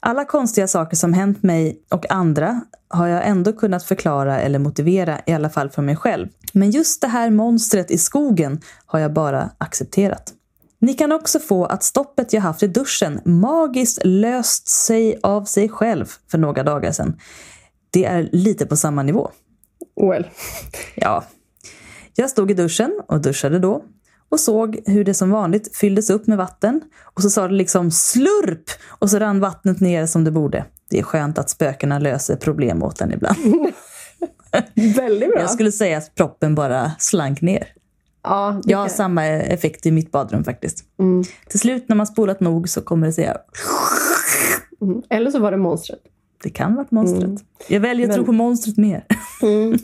Alla 0.05 0.25
konstiga 0.25 0.67
saker 0.67 0.97
som 0.97 1.13
hänt 1.13 1.43
mig 1.43 1.81
och 1.89 2.11
andra 2.11 2.61
har 2.87 3.07
jag 3.07 3.27
ändå 3.27 3.53
kunnat 3.53 3.83
förklara 3.83 4.39
eller 4.39 4.59
motivera, 4.59 5.19
i 5.25 5.33
alla 5.33 5.49
fall 5.49 5.69
för 5.69 5.81
mig 5.81 5.95
själv. 5.95 6.27
Men 6.53 6.71
just 6.71 7.01
det 7.01 7.07
här 7.07 7.29
monstret 7.29 7.91
i 7.91 7.97
skogen 7.97 8.61
har 8.85 8.99
jag 8.99 9.13
bara 9.13 9.49
accepterat. 9.57 10.33
Ni 10.79 10.93
kan 10.93 11.11
också 11.11 11.39
få 11.39 11.65
att 11.65 11.83
stoppet 11.83 12.33
jag 12.33 12.41
haft 12.41 12.63
i 12.63 12.67
duschen 12.67 13.21
magiskt 13.25 13.99
löst 14.03 14.67
sig 14.67 15.19
av 15.23 15.43
sig 15.43 15.69
själv 15.69 16.05
för 16.31 16.37
några 16.37 16.63
dagar 16.63 16.91
sedan. 16.91 17.19
Det 17.89 18.05
är 18.05 18.29
lite 18.31 18.65
på 18.65 18.75
samma 18.75 19.03
nivå. 19.03 19.31
Well. 20.01 20.27
Ja. 20.95 21.23
Jag 22.15 22.29
stod 22.29 22.51
i 22.51 22.53
duschen 22.53 23.01
och 23.07 23.21
duschade 23.21 23.59
då 23.59 23.83
och 24.33 24.39
såg 24.39 24.79
hur 24.85 25.03
det 25.03 25.13
som 25.13 25.29
vanligt 25.31 25.75
fylldes 25.77 26.09
upp 26.09 26.27
med 26.27 26.37
vatten 26.37 26.81
och 27.03 27.21
så 27.21 27.29
sa 27.29 27.47
det 27.47 27.53
liksom 27.53 27.91
slurp 27.91 28.63
och 28.87 29.09
så 29.09 29.19
rann 29.19 29.39
vattnet 29.39 29.79
ner 29.79 30.05
som 30.05 30.23
det 30.23 30.31
borde. 30.31 30.65
Det 30.89 30.99
är 30.99 31.03
skönt 31.03 31.37
att 31.37 31.49
spökena 31.49 31.99
löser 31.99 32.35
problem 32.35 32.83
åt 32.83 33.01
en 33.01 33.13
ibland. 33.13 33.37
Väldigt 34.95 35.31
bra. 35.31 35.39
Jag 35.39 35.49
skulle 35.49 35.71
säga 35.71 35.97
att 35.97 36.15
proppen 36.15 36.55
bara 36.55 36.91
slank 36.99 37.41
ner. 37.41 37.67
Ja, 38.23 38.61
Jag 38.65 38.77
har 38.77 38.87
samma 38.87 39.25
effekt 39.25 39.85
i 39.85 39.91
mitt 39.91 40.11
badrum 40.11 40.43
faktiskt. 40.43 40.83
Mm. 40.99 41.23
Till 41.49 41.59
slut 41.59 41.85
när 41.89 41.95
man 41.95 42.07
spolat 42.07 42.39
nog 42.39 42.69
så 42.69 42.81
kommer 42.81 43.07
det 43.07 43.13
säga 43.13 43.37
Mm. 44.81 45.01
Eller 45.09 45.31
så 45.31 45.39
var 45.39 45.51
det 45.51 45.57
monstret. 45.57 45.99
det 46.43 46.49
kan 46.49 46.75
vara 46.75 46.87
monstret. 46.91 47.23
Mm. 47.23 47.37
Jag 47.69 47.79
väljer 47.79 48.05
att 48.05 48.09
Men- 48.09 48.15
tro 48.15 48.25
på 48.25 48.31
monstret 48.31 48.77
mer. 48.77 49.05
Mm. 49.41 49.77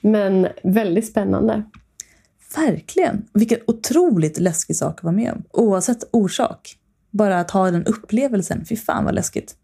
Men 0.00 0.48
väldigt 0.62 1.06
spännande. 1.06 1.62
Verkligen. 2.56 3.26
Vilken 3.32 3.58
otroligt 3.66 4.40
läskig 4.40 4.76
sak 4.76 4.98
att 4.98 5.04
vara 5.04 5.14
med 5.14 5.32
om. 5.32 5.42
Oavsett 5.50 6.04
orsak. 6.10 6.76
Bara 7.10 7.40
att 7.40 7.50
ha 7.50 7.70
den 7.70 7.84
upplevelsen. 7.84 8.64
Fy 8.68 8.76
fan 8.76 9.04
vad 9.04 9.14
läskigt. 9.14 9.56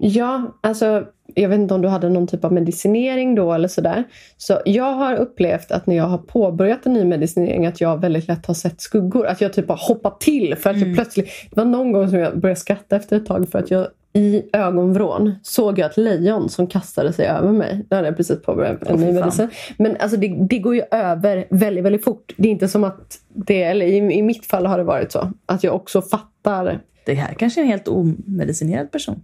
Ja, 0.00 0.58
alltså 0.60 1.06
jag 1.34 1.48
vet 1.48 1.58
inte 1.58 1.74
om 1.74 1.82
du 1.82 1.88
hade 1.88 2.08
någon 2.08 2.26
typ 2.26 2.44
av 2.44 2.52
medicinering 2.52 3.34
då 3.34 3.52
eller 3.52 3.68
sådär. 3.68 4.04
Så 4.36 4.60
jag 4.64 4.92
har 4.92 5.16
upplevt 5.16 5.70
att 5.70 5.86
när 5.86 5.96
jag 5.96 6.04
har 6.04 6.18
påbörjat 6.18 6.86
en 6.86 6.92
ny 6.92 7.04
medicinering 7.04 7.66
att 7.66 7.80
jag 7.80 8.00
väldigt 8.00 8.28
lätt 8.28 8.46
har 8.46 8.54
sett 8.54 8.80
skuggor. 8.80 9.26
Att 9.26 9.40
jag 9.40 9.52
typ 9.52 9.68
har 9.68 9.88
hoppat 9.88 10.20
till 10.20 10.56
för 10.56 10.70
att 10.70 10.80
jag 10.80 10.94
plötsligt... 10.94 11.28
Det 11.50 11.56
var 11.56 11.64
någon 11.64 11.92
gång 11.92 12.08
som 12.08 12.18
jag 12.18 12.40
började 12.40 12.60
skratta 12.60 12.96
efter 12.96 13.16
ett 13.16 13.26
tag 13.26 13.48
för 13.48 13.58
att 13.58 13.70
jag 13.70 13.86
i 14.12 14.42
ögonvrån 14.52 15.34
såg 15.42 15.78
jag 15.78 15.90
ett 15.90 15.96
lejon 15.96 16.48
som 16.48 16.66
kastade 16.66 17.12
sig 17.12 17.26
över 17.26 17.52
mig. 17.52 17.84
Då 17.88 17.96
hade 17.96 18.08
jag 18.08 18.16
precis 18.16 18.42
påbörjat 18.42 18.82
en 18.82 19.00
ny 19.00 19.12
medicin. 19.12 19.48
Men 19.78 19.96
alltså 19.96 20.16
det, 20.16 20.36
det 20.48 20.58
går 20.58 20.74
ju 20.74 20.82
över 20.90 21.46
väldigt, 21.50 21.84
väldigt 21.84 22.04
fort. 22.04 22.34
Det 22.36 22.48
är 22.48 22.52
inte 22.52 22.68
som 22.68 22.84
att 22.84 23.18
det, 23.28 23.62
eller 23.62 23.86
i, 23.86 23.96
i 23.96 24.22
mitt 24.22 24.46
fall 24.46 24.66
har 24.66 24.78
det 24.78 24.84
varit 24.84 25.12
så, 25.12 25.32
att 25.46 25.64
jag 25.64 25.74
också 25.74 26.02
fattar 26.02 26.80
Det 27.06 27.14
här 27.14 27.34
kanske 27.34 27.60
är 27.60 27.62
en 27.62 27.68
helt 27.68 27.88
omedicinerad 27.88 28.90
person. 28.90 29.22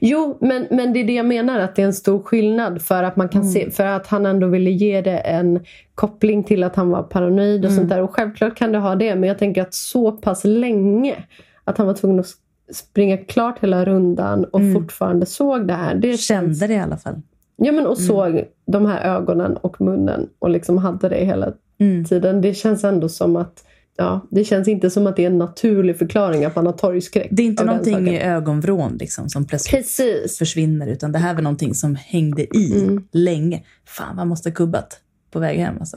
Jo, 0.00 0.38
men, 0.40 0.66
men 0.70 0.92
det 0.92 1.00
är 1.00 1.04
det 1.04 1.12
jag 1.12 1.26
menar, 1.26 1.60
att 1.60 1.76
det 1.76 1.82
är 1.82 1.86
en 1.86 1.94
stor 1.94 2.22
skillnad 2.22 2.82
för 2.82 3.02
att 3.02 3.16
man 3.16 3.28
kan 3.28 3.44
se, 3.44 3.70
för 3.70 3.84
att 3.84 4.06
han 4.06 4.26
ändå 4.26 4.46
ville 4.46 4.70
ge 4.70 5.00
det 5.00 5.18
en 5.18 5.64
koppling 5.94 6.44
till 6.44 6.64
att 6.64 6.76
han 6.76 6.90
var 6.90 7.02
paranoid 7.02 7.64
och 7.64 7.72
sånt 7.72 7.88
där. 7.88 8.02
Och 8.02 8.14
självklart 8.14 8.56
kan 8.56 8.72
det 8.72 8.78
ha 8.78 8.94
det, 8.94 9.14
men 9.14 9.28
jag 9.28 9.38
tänker 9.38 9.62
att 9.62 9.74
så 9.74 10.12
pass 10.12 10.44
länge 10.44 11.24
att 11.64 11.78
han 11.78 11.86
var 11.86 11.94
tvungen 11.94 12.20
att 12.20 12.26
springa 12.72 13.16
klart 13.16 13.58
hela 13.58 13.84
rundan 13.84 14.44
och 14.44 14.60
fortfarande 14.74 15.26
såg 15.26 15.66
det 15.66 15.74
här. 15.74 15.94
Det 15.94 16.16
Kände 16.20 16.66
det 16.66 16.74
i 16.74 16.78
alla 16.78 16.96
fall. 16.96 17.14
ja, 17.56 17.72
men 17.72 17.86
och 17.86 17.98
såg 17.98 18.44
de 18.66 18.86
här 18.86 19.16
ögonen 19.16 19.56
och 19.56 19.80
munnen 19.80 20.28
och 20.38 20.50
liksom 20.50 20.78
hade 20.78 21.08
det 21.08 21.24
hela 21.24 21.52
Mm. 21.80 22.04
tiden. 22.04 22.40
Det 22.40 22.54
känns 22.54 22.84
ändå 22.84 23.08
som 23.08 23.36
att 23.36 23.64
Ja, 23.96 24.26
det 24.30 24.44
känns 24.44 24.68
inte 24.68 24.90
som 24.90 25.06
att 25.06 25.16
det 25.16 25.22
är 25.22 25.26
en 25.26 25.38
naturlig 25.38 25.98
förklaring 25.98 26.44
att 26.44 26.56
man 26.56 26.66
har 26.66 26.72
torgskräck. 26.72 27.28
Det 27.30 27.42
är 27.42 27.46
inte 27.46 27.64
någonting 27.64 28.08
i 28.08 28.20
ögonvrån 28.22 28.96
liksom, 29.00 29.28
som 29.28 29.46
plötsligt 29.46 29.82
Precis. 29.82 30.38
försvinner. 30.38 30.86
Utan 30.86 31.12
det 31.12 31.18
här 31.18 31.34
var 31.34 31.42
någonting 31.42 31.74
som 31.74 31.94
hängde 31.94 32.56
i 32.56 32.82
Mm. 32.82 33.04
länge. 33.12 33.62
Fan, 33.86 34.16
man 34.16 34.28
måste 34.28 34.48
ha 34.50 34.54
kubbat 34.54 35.00
på 35.30 35.38
väg 35.38 35.58
hem 35.58 35.74
alltså. 35.80 35.96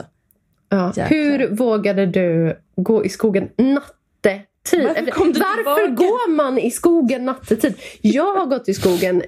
Ja. 0.68 0.92
Hur 0.96 1.54
vågade 1.56 2.06
du 2.06 2.56
gå 2.76 3.04
i 3.04 3.08
skogen 3.08 3.48
nattetid? 4.72 5.06
Varför 5.06 5.24
du 5.24 5.64
Varför 5.64 5.86
tillbaka? 5.86 6.06
går 6.08 6.30
man 6.30 6.58
i 6.58 6.70
skogen 6.70 7.24
nattetid? 7.24 7.74
Jag 8.00 8.34
har 8.34 8.46
gått 8.46 8.68
i 8.68 8.74
skogen 8.74 9.22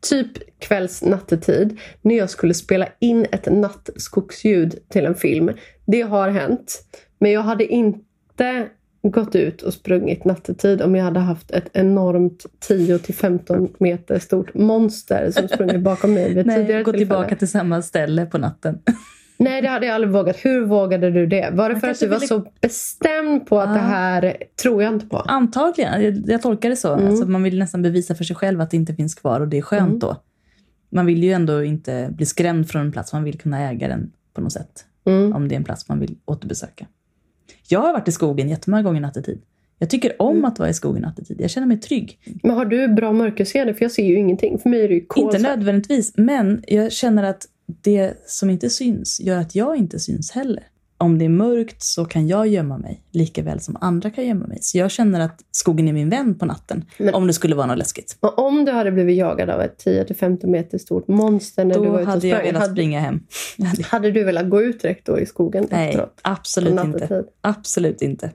typ 0.00 0.58
kvälls 0.58 1.02
nattetid 1.02 1.78
när 2.02 2.16
jag 2.16 2.30
skulle 2.30 2.54
spela 2.54 2.88
in 2.98 3.26
ett 3.32 3.46
nattskogsljud 3.46 4.78
till 4.88 5.06
en 5.06 5.14
film. 5.14 5.50
Det 5.86 6.02
har 6.02 6.28
hänt. 6.28 6.82
Men 7.18 7.32
jag 7.32 7.40
hade 7.42 7.66
inte 7.66 8.68
gått 9.02 9.34
ut 9.34 9.62
och 9.62 9.74
sprungit 9.74 10.24
nattetid 10.24 10.82
om 10.82 10.94
jag 10.94 11.04
hade 11.04 11.20
haft 11.20 11.50
ett 11.50 11.70
enormt 11.72 12.46
10-15 12.68 13.68
meter 13.78 14.18
stort 14.18 14.54
monster 14.54 15.30
som 15.30 15.48
sprungit 15.48 15.80
bakom 15.80 16.14
mig 16.14 16.34
vid 16.34 16.46
Nej, 16.46 16.56
tidigare 16.56 16.82
gå 16.82 16.92
tillbaka 16.92 17.36
till 17.36 17.48
samma 17.48 17.82
ställe 17.82 18.26
på 18.26 18.38
natten. 18.38 18.78
Nej, 19.38 19.62
det 19.62 19.68
hade 19.68 19.86
jag 19.86 19.94
aldrig 19.94 20.12
vågat. 20.12 20.36
Hur 20.44 20.64
vågade 20.66 21.10
du 21.10 21.26
det? 21.26 21.50
Var 21.52 21.70
det 21.70 21.80
för 21.80 21.88
att 21.88 22.00
du 22.00 22.06
var 22.06 22.16
ville- 22.16 22.26
så 22.28 22.44
bestämd 22.60 23.46
på 23.46 23.60
att 23.60 23.68
Ah. 23.68 23.72
det 23.72 23.78
här 23.78 24.36
tror 24.62 24.82
jag 24.82 24.94
inte 24.94 25.06
på? 25.06 25.16
Antagligen, 25.16 26.02
jag, 26.04 26.22
jag 26.26 26.42
tolkar 26.42 26.70
det 26.70 26.76
så. 26.76 26.94
Mm. 26.94 27.06
Alltså, 27.08 27.26
man 27.26 27.42
vill 27.42 27.58
nästan 27.58 27.82
bevisa 27.82 28.14
för 28.14 28.24
sig 28.24 28.36
själv 28.36 28.60
att 28.60 28.70
det 28.70 28.76
inte 28.76 28.94
finns 28.94 29.14
kvar 29.14 29.40
och 29.40 29.48
det 29.48 29.58
är 29.58 29.62
skönt 29.62 29.88
Mm. 29.88 29.98
då. 29.98 30.16
Man 30.90 31.06
vill 31.06 31.24
ju 31.24 31.32
ändå 31.32 31.64
inte 31.64 32.08
bli 32.16 32.26
skrämd 32.26 32.68
från 32.68 32.82
en 32.82 32.92
plats, 32.92 33.12
man 33.12 33.24
vill 33.24 33.38
kunna 33.38 33.70
äga 33.70 33.88
den 33.88 34.12
på 34.34 34.40
något 34.40 34.52
sätt. 34.52 34.84
Mm. 35.06 35.32
Om 35.32 35.48
det 35.48 35.54
är 35.54 35.56
en 35.56 35.64
plats 35.64 35.88
man 35.88 36.00
vill 36.00 36.16
återbesöka. 36.24 36.86
Jag 37.68 37.80
har 37.80 37.92
varit 37.92 38.08
i 38.08 38.12
skogen 38.12 38.48
jättemånga 38.48 38.82
gånger 38.82 39.00
nattetid. 39.00 39.40
Jag 39.78 39.90
tycker 39.90 40.22
om 40.22 40.32
Mm. 40.36 40.44
att 40.44 40.58
vara 40.58 40.68
i 40.68 40.74
skogen 40.74 41.02
nattetid. 41.02 41.36
Jag 41.40 41.50
känner 41.50 41.66
mig 41.66 41.80
trygg. 41.80 42.18
Men 42.42 42.56
har 42.56 42.64
du 42.64 42.88
bra 42.88 43.12
mörkerseende? 43.12 43.74
För 43.74 43.84
jag 43.84 43.92
ser 43.92 44.04
ju 44.04 44.14
ingenting. 44.18 44.58
För 44.58 44.68
mig 44.70 44.84
är 44.84 44.88
det 44.88 44.94
ju 44.94 45.00
Inte 45.00 45.06
kolsvart. 45.08 45.42
nödvändigtvis, 45.42 46.12
men 46.16 46.62
jag 46.66 46.92
känner 46.92 47.22
att 47.24 47.46
det 47.80 48.14
som 48.26 48.50
inte 48.50 48.70
syns 48.70 49.20
gör 49.20 49.38
att 49.38 49.54
jag 49.54 49.76
inte 49.76 49.98
syns 49.98 50.30
heller. 50.30 50.62
Om 51.00 51.18
det 51.18 51.24
är 51.24 51.28
mörkt 51.28 51.82
så 51.82 52.04
kan 52.04 52.28
jag 52.28 52.46
gömma 52.46 52.78
mig 52.78 53.02
lika 53.10 53.42
väl 53.42 53.60
som 53.60 53.76
andra 53.80 54.10
kan 54.10 54.26
gömma 54.26 54.46
mig. 54.46 54.58
Så 54.60 54.78
jag 54.78 54.90
känner 54.90 55.20
att 55.20 55.40
skogen 55.50 55.88
är 55.88 55.92
min 55.92 56.10
vän 56.10 56.38
på 56.38 56.46
natten. 56.46 56.84
Men- 56.98 57.14
Om 57.14 57.26
det 57.26 57.32
skulle 57.32 57.54
vara 57.54 57.66
något 57.66 57.78
läskigt. 57.78 58.16
Och 58.20 58.38
om 58.38 58.64
du 58.64 58.72
hade 58.72 58.92
blivit 58.92 59.16
jagad 59.16 59.50
av 59.50 59.60
ett 59.60 59.84
10-15 59.84 60.46
meter 60.50 60.78
stort 60.78 61.08
monster 61.08 61.64
när 61.64 61.74
du 61.74 61.84
Då 61.84 61.90
var 61.90 62.00
ute 62.00 62.02
och 62.08 62.08
hade 62.14 62.26
jag 62.28 62.36
sprang, 62.38 62.46
velat 62.46 62.62
hade, 62.62 62.74
springa 62.74 63.00
hem. 63.00 63.20
Hade- 63.84 64.10
du 64.10 64.24
velat 64.24 64.50
gå 64.50 64.62
ut 64.62 64.80
direkt 64.82 65.06
då 65.06 65.18
i 65.20 65.26
skogen 65.26 65.66
Nej, 65.70 65.88
efteråt? 65.88 66.18
absolut 66.22 66.84
inte. 66.84 67.24
Absolut 67.40 68.02
inte. 68.02 68.30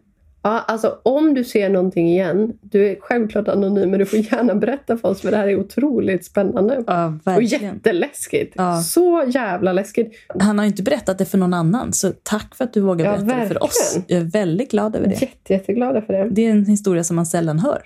Ja, 0.46 0.60
alltså 0.68 0.98
om 1.04 1.34
du 1.34 1.44
ser 1.44 1.70
någonting 1.70 2.10
igen, 2.10 2.54
du 2.62 2.88
är 2.92 2.96
självklart 3.02 3.48
anonym, 3.48 3.90
men 3.90 4.00
du 4.00 4.06
får 4.06 4.20
gärna 4.20 4.56
berätta 4.56 4.98
för 4.98 5.08
oss 5.08 5.22
för 5.22 5.32
det 5.32 5.38
här 5.38 5.48
är 5.48 5.60
otroligt 5.60 6.26
spännande. 6.26 6.84
Ja, 6.88 7.06
Och 7.06 7.28
verkligen. 7.28 7.74
jätteläskigt. 7.76 8.54
Ja. 8.58 8.82
Så 8.82 9.24
jävla 9.28 9.74
läskigt. 9.74 10.14
Han 10.40 10.58
har 10.58 10.66
ju 10.66 10.70
inte 10.72 10.84
berättat 10.84 11.18
det 11.18 11.26
för 11.26 11.38
någon 11.38 11.54
annan, 11.54 11.94
så 11.94 12.12
tack 12.24 12.56
för 12.56 12.64
att 12.64 12.74
du 12.74 12.82
vågar 12.82 13.06
berätta 13.18 13.40
det 13.40 13.48
för 13.48 13.64
oss. 13.64 13.96
verkligen. 13.98 14.20
Jag 14.20 14.28
är 14.28 14.32
väldigt 14.32 14.72
glad 14.72 14.96
över 14.96 15.08
det. 15.08 15.22
Jätte, 15.22 15.54
jätteglada 15.54 16.02
för 16.02 16.14
det. 16.14 16.28
Det 16.32 16.46
är 16.46 16.52
en 16.52 16.66
historia 16.66 17.04
som 17.04 17.16
man 17.16 17.26
sällan 17.26 17.60
hör. 17.60 17.84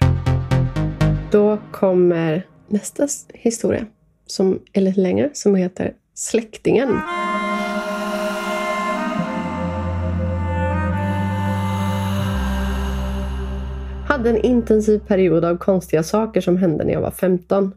Då 1.32 1.58
kommer 1.72 2.45
nästa 2.68 3.08
historia 3.34 3.86
som 4.28 4.60
är 4.74 4.82
lite 4.82 4.99
längre, 4.99 5.30
som 5.34 5.55
heter 5.55 5.93
Släktingen. 6.14 6.89
Hade 14.28 14.39
en 14.39 14.45
intensiv 14.45 14.99
period 14.99 15.45
av 15.45 15.57
konstiga 15.57 16.03
saker 16.03 16.41
som 16.41 16.57
hände 16.57 16.84
när 16.84 16.93
jag 16.93 17.01
var 17.01 17.11
15. 17.11 17.73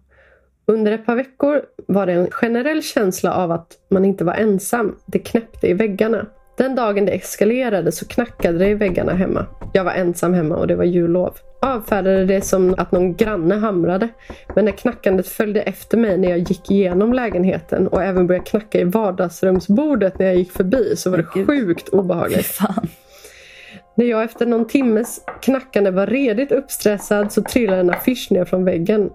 Under 0.67 0.93
ett 0.93 1.07
par 1.07 1.17
veckor 1.17 1.63
var 1.87 2.07
det 2.07 2.13
en 2.13 2.31
generell 2.31 2.83
känsla 2.83 3.35
av 3.35 3.53
att 3.53 3.73
man 3.91 4.05
inte 4.05 4.25
var 4.25 4.35
ensam. 4.35 4.97
Det 5.07 5.19
knäppte 5.19 5.67
i 5.67 5.75
väggarna. 5.75 6.27
Den 6.57 6.75
dagen 6.75 7.07
det 7.07 7.13
eskalerade 7.13 7.93
så 7.93 8.05
knackade 8.09 8.59
det 8.59 8.69
i 8.69 8.75
väggarna 8.75 9.13
hemma. 9.13 9.47
Jag 9.73 9.85
var 9.85 9.93
ensam 9.93 10.35
hemma 10.35 10.57
och 10.57 10.67
det 10.67 10.77
var 10.77 10.85
jullov. 10.85 11.37
Avfärdade 11.61 12.25
det 12.25 12.41
som 12.41 12.75
att 12.79 12.93
någon 12.93 13.17
granne 13.17 13.55
hamrade. 13.55 14.09
Men 14.55 14.65
när 14.65 14.73
knackandet 14.73 15.29
följde 15.29 15.63
efter 15.63 15.99
mig 15.99 16.19
när 16.19 16.31
jag 16.31 16.39
gick 16.39 16.71
igenom 16.71 17.13
lägenheten 17.13 17.89
och 17.89 18.03
även 18.03 18.27
började 18.27 18.47
knacka 18.47 18.81
i 18.81 18.85
vardagsrumsbordet 18.85 20.19
när 20.19 20.27
jag 20.27 20.37
gick 20.37 20.53
förbi 20.53 20.97
så 20.97 21.11
var 21.11 21.19
det 21.19 21.25
sjukt 21.25 21.89
obehagligt. 21.89 22.59
När 23.95 24.07
jag 24.07 24.23
efter 24.23 24.47
någon 24.47 24.67
timmes 24.67 25.21
knackande 25.43 25.91
var 25.91 26.07
redigt 26.07 26.53
uppstressad 26.53 27.33
så 27.33 27.43
trillade 27.43 27.81
en 27.81 27.91
affisch 27.91 28.29
ner 28.31 28.45
från 28.45 28.65
väggen. 28.65 29.11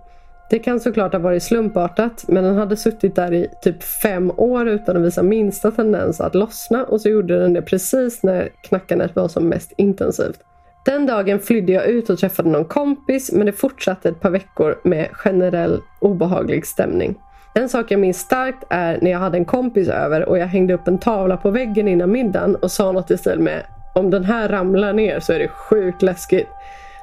Det 0.50 0.60
kan 0.60 0.80
såklart 0.80 1.14
ha 1.14 1.20
varit 1.20 1.44
slumpartat 1.44 2.26
men 2.28 2.44
den 2.44 2.56
hade 2.56 2.78
suttit 2.78 3.16
där 3.16 3.34
i 3.34 3.48
typ 3.62 3.84
fem 3.84 4.32
år 4.38 4.68
utan 4.68 4.98
att 4.98 5.04
visa 5.04 5.24
minsta 5.24 5.72
tendens 5.72 6.22
att 6.22 6.36
lossna 6.36 6.84
och 6.84 7.02
så 7.02 7.10
gjorde 7.10 7.40
den 7.40 7.54
det 7.54 7.62
precis 7.62 8.24
när 8.24 8.50
knackandet 8.64 9.16
var 9.16 9.28
som 9.28 9.50
mest 9.50 9.74
intensivt. 9.78 10.40
Den 10.86 11.06
dagen 11.06 11.40
flydde 11.40 11.74
jag 11.74 11.86
ut 11.86 12.10
och 12.10 12.18
träffade 12.18 12.50
någon 12.50 12.66
kompis 12.66 13.32
men 13.32 13.46
det 13.46 13.52
fortsatte 13.52 14.10
ett 14.10 14.22
par 14.22 14.30
veckor 14.30 14.80
med 14.84 15.10
generell 15.12 15.82
obehaglig 16.00 16.66
stämning. 16.66 17.16
En 17.54 17.70
sak 17.70 17.92
jag 17.92 18.00
minns 18.00 18.20
starkt 18.20 18.64
är 18.70 19.00
när 19.02 19.12
jag 19.12 19.20
hade 19.20 19.38
en 19.38 19.46
kompis 19.46 19.88
över 19.88 20.30
och 20.30 20.38
jag 20.38 20.48
hängde 20.48 20.74
upp 20.74 20.88
en 20.88 20.98
tavla 20.98 21.38
på 21.38 21.50
väggen 21.50 21.88
innan 21.88 22.12
middagen 22.12 22.56
och 22.56 22.72
sa 22.72 22.92
något 22.92 23.12
i 23.12 23.18
stil 23.18 23.40
med 23.40 23.64
om 23.96 24.10
den 24.10 24.24
här 24.24 24.50
ramlar 24.50 24.94
ner 24.94 25.20
så 25.20 25.34
är 25.34 25.40
det 25.40 25.48
sjukt 25.48 26.02
läskigt. 26.02 26.48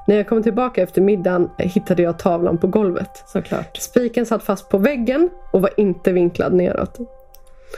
När 0.06 0.16
jag 0.16 0.28
kom 0.28 0.42
tillbaka 0.42 0.82
efter 0.82 1.00
middagen 1.02 1.50
hittade 1.58 2.02
jag 2.02 2.18
tavlan 2.18 2.58
på 2.58 2.66
golvet. 2.66 3.22
Såklart. 3.26 3.76
Spiken 3.76 4.26
satt 4.26 4.42
fast 4.42 4.68
på 4.68 4.78
väggen 4.78 5.30
och 5.52 5.62
var 5.62 5.70
inte 5.76 6.12
vinklad 6.12 6.52
neråt. 6.52 6.98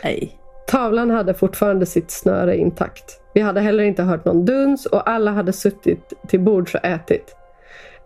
Nej. 0.05 0.39
Tavlan 0.67 1.11
hade 1.11 1.35
fortfarande 1.35 1.87
sitt 1.87 2.11
snöre 2.11 2.57
intakt. 2.57 3.21
Vi 3.35 3.41
hade 3.41 3.61
heller 3.61 3.85
inte 3.85 4.03
hört 4.03 4.25
någon 4.25 4.45
duns 4.45 4.87
och 4.87 5.11
alla 5.11 5.31
hade 5.31 5.53
suttit 5.53 6.13
till 6.29 6.41
bords 6.41 6.75
och 6.75 6.85
ätit. 6.85 7.37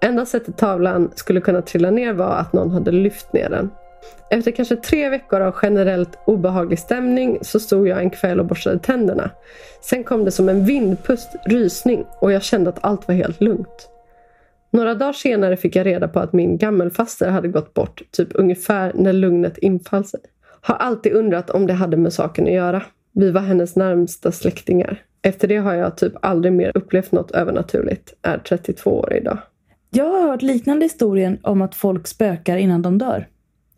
Enda 0.01 0.27
sättet 0.27 0.57
tavlan 0.57 1.11
skulle 1.15 1.41
kunna 1.41 1.63
trilla 1.63 1.91
ner 1.91 2.13
var 2.13 2.37
att 2.37 2.53
någon 2.53 2.71
hade 2.71 2.91
lyft 2.91 3.33
ner 3.33 3.51
den. 3.51 3.71
Efter 4.31 4.51
kanske 4.51 4.77
tre 4.77 5.09
veckor 5.09 5.41
av 5.41 5.55
generellt 5.63 6.19
obehaglig 6.25 6.79
stämning 6.79 7.39
så 7.43 7.61
stod 7.61 7.89
jag 7.89 7.99
en 7.99 8.11
kväll 8.11 8.41
och 8.41 8.47
borstade 8.47 8.79
tänderna. 8.79 9.31
Sen 9.81 10.05
kom 10.05 10.25
det 10.25 10.31
som 10.31 10.49
en 10.49 10.65
vindpust 10.65 11.29
rysning 11.45 12.05
och 12.21 12.33
jag 12.33 12.43
kände 12.43 12.71
att 12.71 12.85
allt 12.85 13.09
var 13.09 13.15
helt 13.15 13.41
lugnt. 13.41 13.89
Några 14.71 14.95
dagar 14.95 15.13
senare 15.13 15.57
fick 15.57 15.77
jag 15.77 15.87
reda 15.87 16.09
på 16.09 16.21
att 16.21 16.33
min 16.33 16.59
gammelfaster 16.59 17.31
hade 17.31 17.49
gått 17.49 17.75
bort, 17.75 18.03
typ 18.11 18.29
ungefär 18.35 18.93
när 18.95 19.13
lugnet 19.13 19.59
infall 19.59 20.05
sig. 20.05 20.21
Har 20.61 20.75
alltid 20.75 21.13
undrat 21.13 21.51
om 21.51 21.67
det 21.67 21.73
hade 21.73 21.97
med 21.97 22.13
saken 22.13 22.45
att 22.45 22.53
göra. 22.53 22.83
Vi 23.13 23.31
var 23.31 23.41
hennes 23.41 23.77
närmsta 23.77 24.33
släktingar. 24.33 25.03
Efter 25.23 25.49
det 25.49 25.57
har 25.57 25.75
jag 25.75 25.97
typ 25.97 26.13
aldrig 26.23 26.53
mer 26.53 26.73
upplevt 26.75 27.13
något 27.13 27.31
övernaturligt. 27.31 28.15
Är 28.23 28.39
32 28.39 28.91
år 28.91 29.15
idag. 29.15 29.39
Jag 29.91 30.05
har 30.05 30.23
hört 30.31 30.43
liknande 30.43 30.85
historien 30.85 31.39
om 31.43 31.63
att 31.63 31.75
folk 31.75 32.07
spökar 32.07 32.57
innan 32.57 32.83
de 32.83 32.99
dör. 32.99 33.27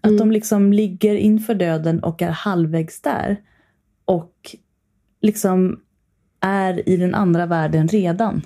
Att 0.00 0.10
Mm. 0.10 0.18
de 0.18 0.30
liksom 0.30 0.72
ligger 0.72 1.14
inför 1.14 1.54
döden 1.54 2.00
och 2.00 2.22
är 2.22 2.30
halvvägs 2.30 3.00
där. 3.00 3.36
Och 4.04 4.56
liksom 5.20 5.80
är 6.40 6.88
i 6.88 6.96
den 6.96 7.14
andra 7.14 7.46
världen 7.46 7.88
redan. 7.88 8.42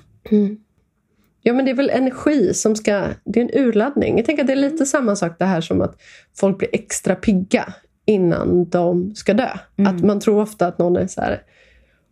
Ja 1.43 1.53
men 1.53 1.65
det 1.65 1.71
är 1.71 1.75
väl 1.75 1.91
energi 1.91 2.55
som 2.55 2.77
ska... 2.77 3.07
Det 3.25 3.41
är 3.41 3.45
en 3.45 3.67
urladdning. 3.67 4.17
Jag 4.17 4.27
tänker 4.27 4.43
att 4.43 4.47
det 4.47 4.53
är 4.53 4.71
lite 4.71 4.87
samma 4.87 5.17
sak 5.17 5.39
det 5.39 5.45
här 5.45 5.61
som 5.61 5.81
att 5.81 6.01
folk 6.37 6.59
blir 6.59 6.69
extra 6.73 7.15
pigga 7.15 7.75
innan 8.07 8.69
de 8.69 9.15
ska 9.15 9.35
dö. 9.35 9.49
Mm. 9.77 9.95
Att 9.95 10.03
man 10.03 10.21
tror 10.21 10.41
ofta 10.41 10.67
att 10.67 10.79
någon 10.79 10.97
är 10.97 11.07
så 11.07 11.21
här... 11.21 11.43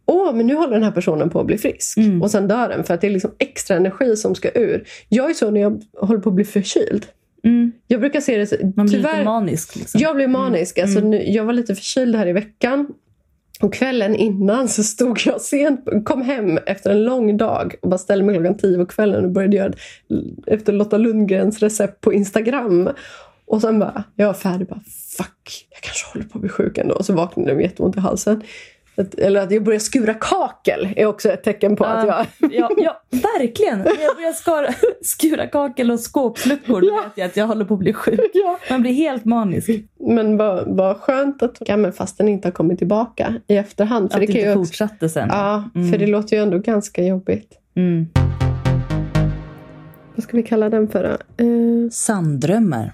Åh, 0.07 0.35
men 0.35 0.47
nu 0.47 0.55
håller 0.55 0.75
den 0.75 0.83
här 0.83 0.91
personen 0.91 1.31
på 1.31 1.41
att 1.41 1.47
bli 1.47 1.59
frisk. 1.59 1.99
Mm. 1.99 2.23
Och 2.23 2.31
sen 2.31 2.49
dör 2.49 2.69
den 2.69 2.85
för 2.85 2.95
att 2.95 3.01
det 3.01 3.07
är 3.07 3.11
liksom 3.11 3.31
extra 3.39 3.77
energi 3.77 4.17
som 4.17 4.35
ska 4.35 4.51
ur. 4.55 4.85
Jag 5.09 5.31
är 5.31 5.35
så 5.35 5.51
när 5.51 5.61
jag 5.61 5.83
håller 6.01 6.21
på 6.21 6.29
att 6.29 6.35
bli 6.35 6.45
förkyld. 6.45 7.07
Mm. 7.45 7.73
Jag 7.87 8.01
brukar 8.01 8.21
se 8.21 8.39
det 8.39 8.47
så... 8.47 8.57
Man 8.77 8.87
blir 8.87 8.97
tyvärr, 8.97 9.13
lite 9.13 9.25
manisk. 9.25 9.77
Liksom. 9.77 10.01
jag 10.01 10.17
blir 10.17 10.29
manisk. 10.29 10.79
Alltså, 10.79 10.99
Mm. 10.99 11.11
nu, 11.11 11.23
jag 11.31 11.45
var 11.45 11.53
lite 11.53 11.75
förkyld 11.75 12.17
här 12.17 12.27
i 12.27 12.33
veckan. 12.33 12.87
Och 13.61 13.75
kvällen 13.75 14.17
innan 14.17 14.69
så 14.69 14.83
stod 14.83 15.21
jag 15.27 15.41
sent, 15.41 15.85
kom 16.05 16.23
hem 16.23 16.59
efter 16.67 16.91
en 16.91 17.05
lång 17.05 17.37
dag 17.37 17.75
och 17.83 17.89
bara 17.89 17.99
ställde 17.99 18.25
mig 18.25 18.35
klockan 18.35 18.57
tio 18.57 18.79
på 18.79 18.87
kvällen 18.87 19.25
och 19.25 19.31
började 19.31 19.57
göra 19.57 19.73
efter 20.47 20.73
Lotta 20.73 20.99
Lundgrens 20.99 21.59
recept 21.63 22.01
på 22.01 22.13
Instagram. 22.13 22.91
Och 23.47 23.61
sen 23.61 23.79
bara, 23.79 24.05
jag 24.17 24.27
var 24.27 24.35
färdig 24.35 24.69
bara, 24.69 24.81
fuck, 25.17 25.67
jag 25.71 25.81
kanske 25.81 26.07
håller 26.13 26.27
på 26.29 26.39
att 26.39 26.41
bli 26.41 26.49
sjuk 26.51 26.79
ändå. 26.79 26.95
Och 26.95 27.07
så 27.07 27.13
vaknade 27.13 27.51
jag 27.51 27.57
med 27.57 27.65
jätteont 27.65 27.97
i 27.97 28.01
halsen. 28.01 28.43
Att, 28.97 29.15
eller 29.15 29.41
att 29.41 29.51
jag 29.53 29.63
börjar 29.65 29.79
skura 29.81 30.15
kakel 30.15 30.89
är 30.97 31.07
också 31.07 31.29
ett 31.29 31.45
tecken 31.45 31.77
på 31.77 31.85
att 31.85 32.07
jag... 32.07 32.27
Ja, 32.53 32.71
ja, 32.77 33.03
verkligen. 33.11 33.79
När 33.79 34.03
jag 34.03 34.17
börjar 34.17 34.33
skara, 34.33 34.67
skura 35.03 35.47
kakel 35.47 35.91
och 35.91 36.01
skåpsluckor 36.01 36.85
Ja. 36.85 36.95
vet 37.05 37.13
jag 37.19 37.27
att 37.27 37.37
jag 37.37 37.47
håller 37.47 37.65
på 37.65 37.75
att 37.75 37.81
bli 37.81 37.93
sjuk. 37.93 38.21
ja. 38.35 38.59
Man 38.71 38.83
blir 38.83 38.93
helt 38.93 39.25
manisk. 39.25 39.71
Men 40.01 40.37
vad, 40.37 40.77
vad 40.77 40.97
skönt 40.97 41.43
att 41.43 41.59
gammelfasten 41.59 42.29
inte 42.29 42.49
har 42.49 42.53
kommit 42.53 42.79
tillbaka 42.79 43.35
i 43.47 43.57
efterhand. 43.57 44.13
För 44.13 44.21
att 44.21 44.27
det 44.27 44.33
det 44.33 44.39
inte 44.39 44.51
också, 44.53 44.65
fortsatte 44.65 45.09
sen. 45.09 45.29
Ja, 45.33 45.65
Mm. 45.75 45.91
för 45.93 45.99
det 45.99 46.07
låter 46.07 46.37
ju 46.37 46.43
ändå 46.43 46.59
ganska 46.59 47.03
jobbigt. 47.05 47.53
Mm. 47.77 48.07
Vad 50.15 50.23
ska 50.25 50.37
vi 50.37 50.43
kalla 50.43 50.69
den 50.69 50.89
för 50.89 51.03
då? 51.03 51.45
Eh, 51.45 51.91
Sanddrömmar. 51.91 52.93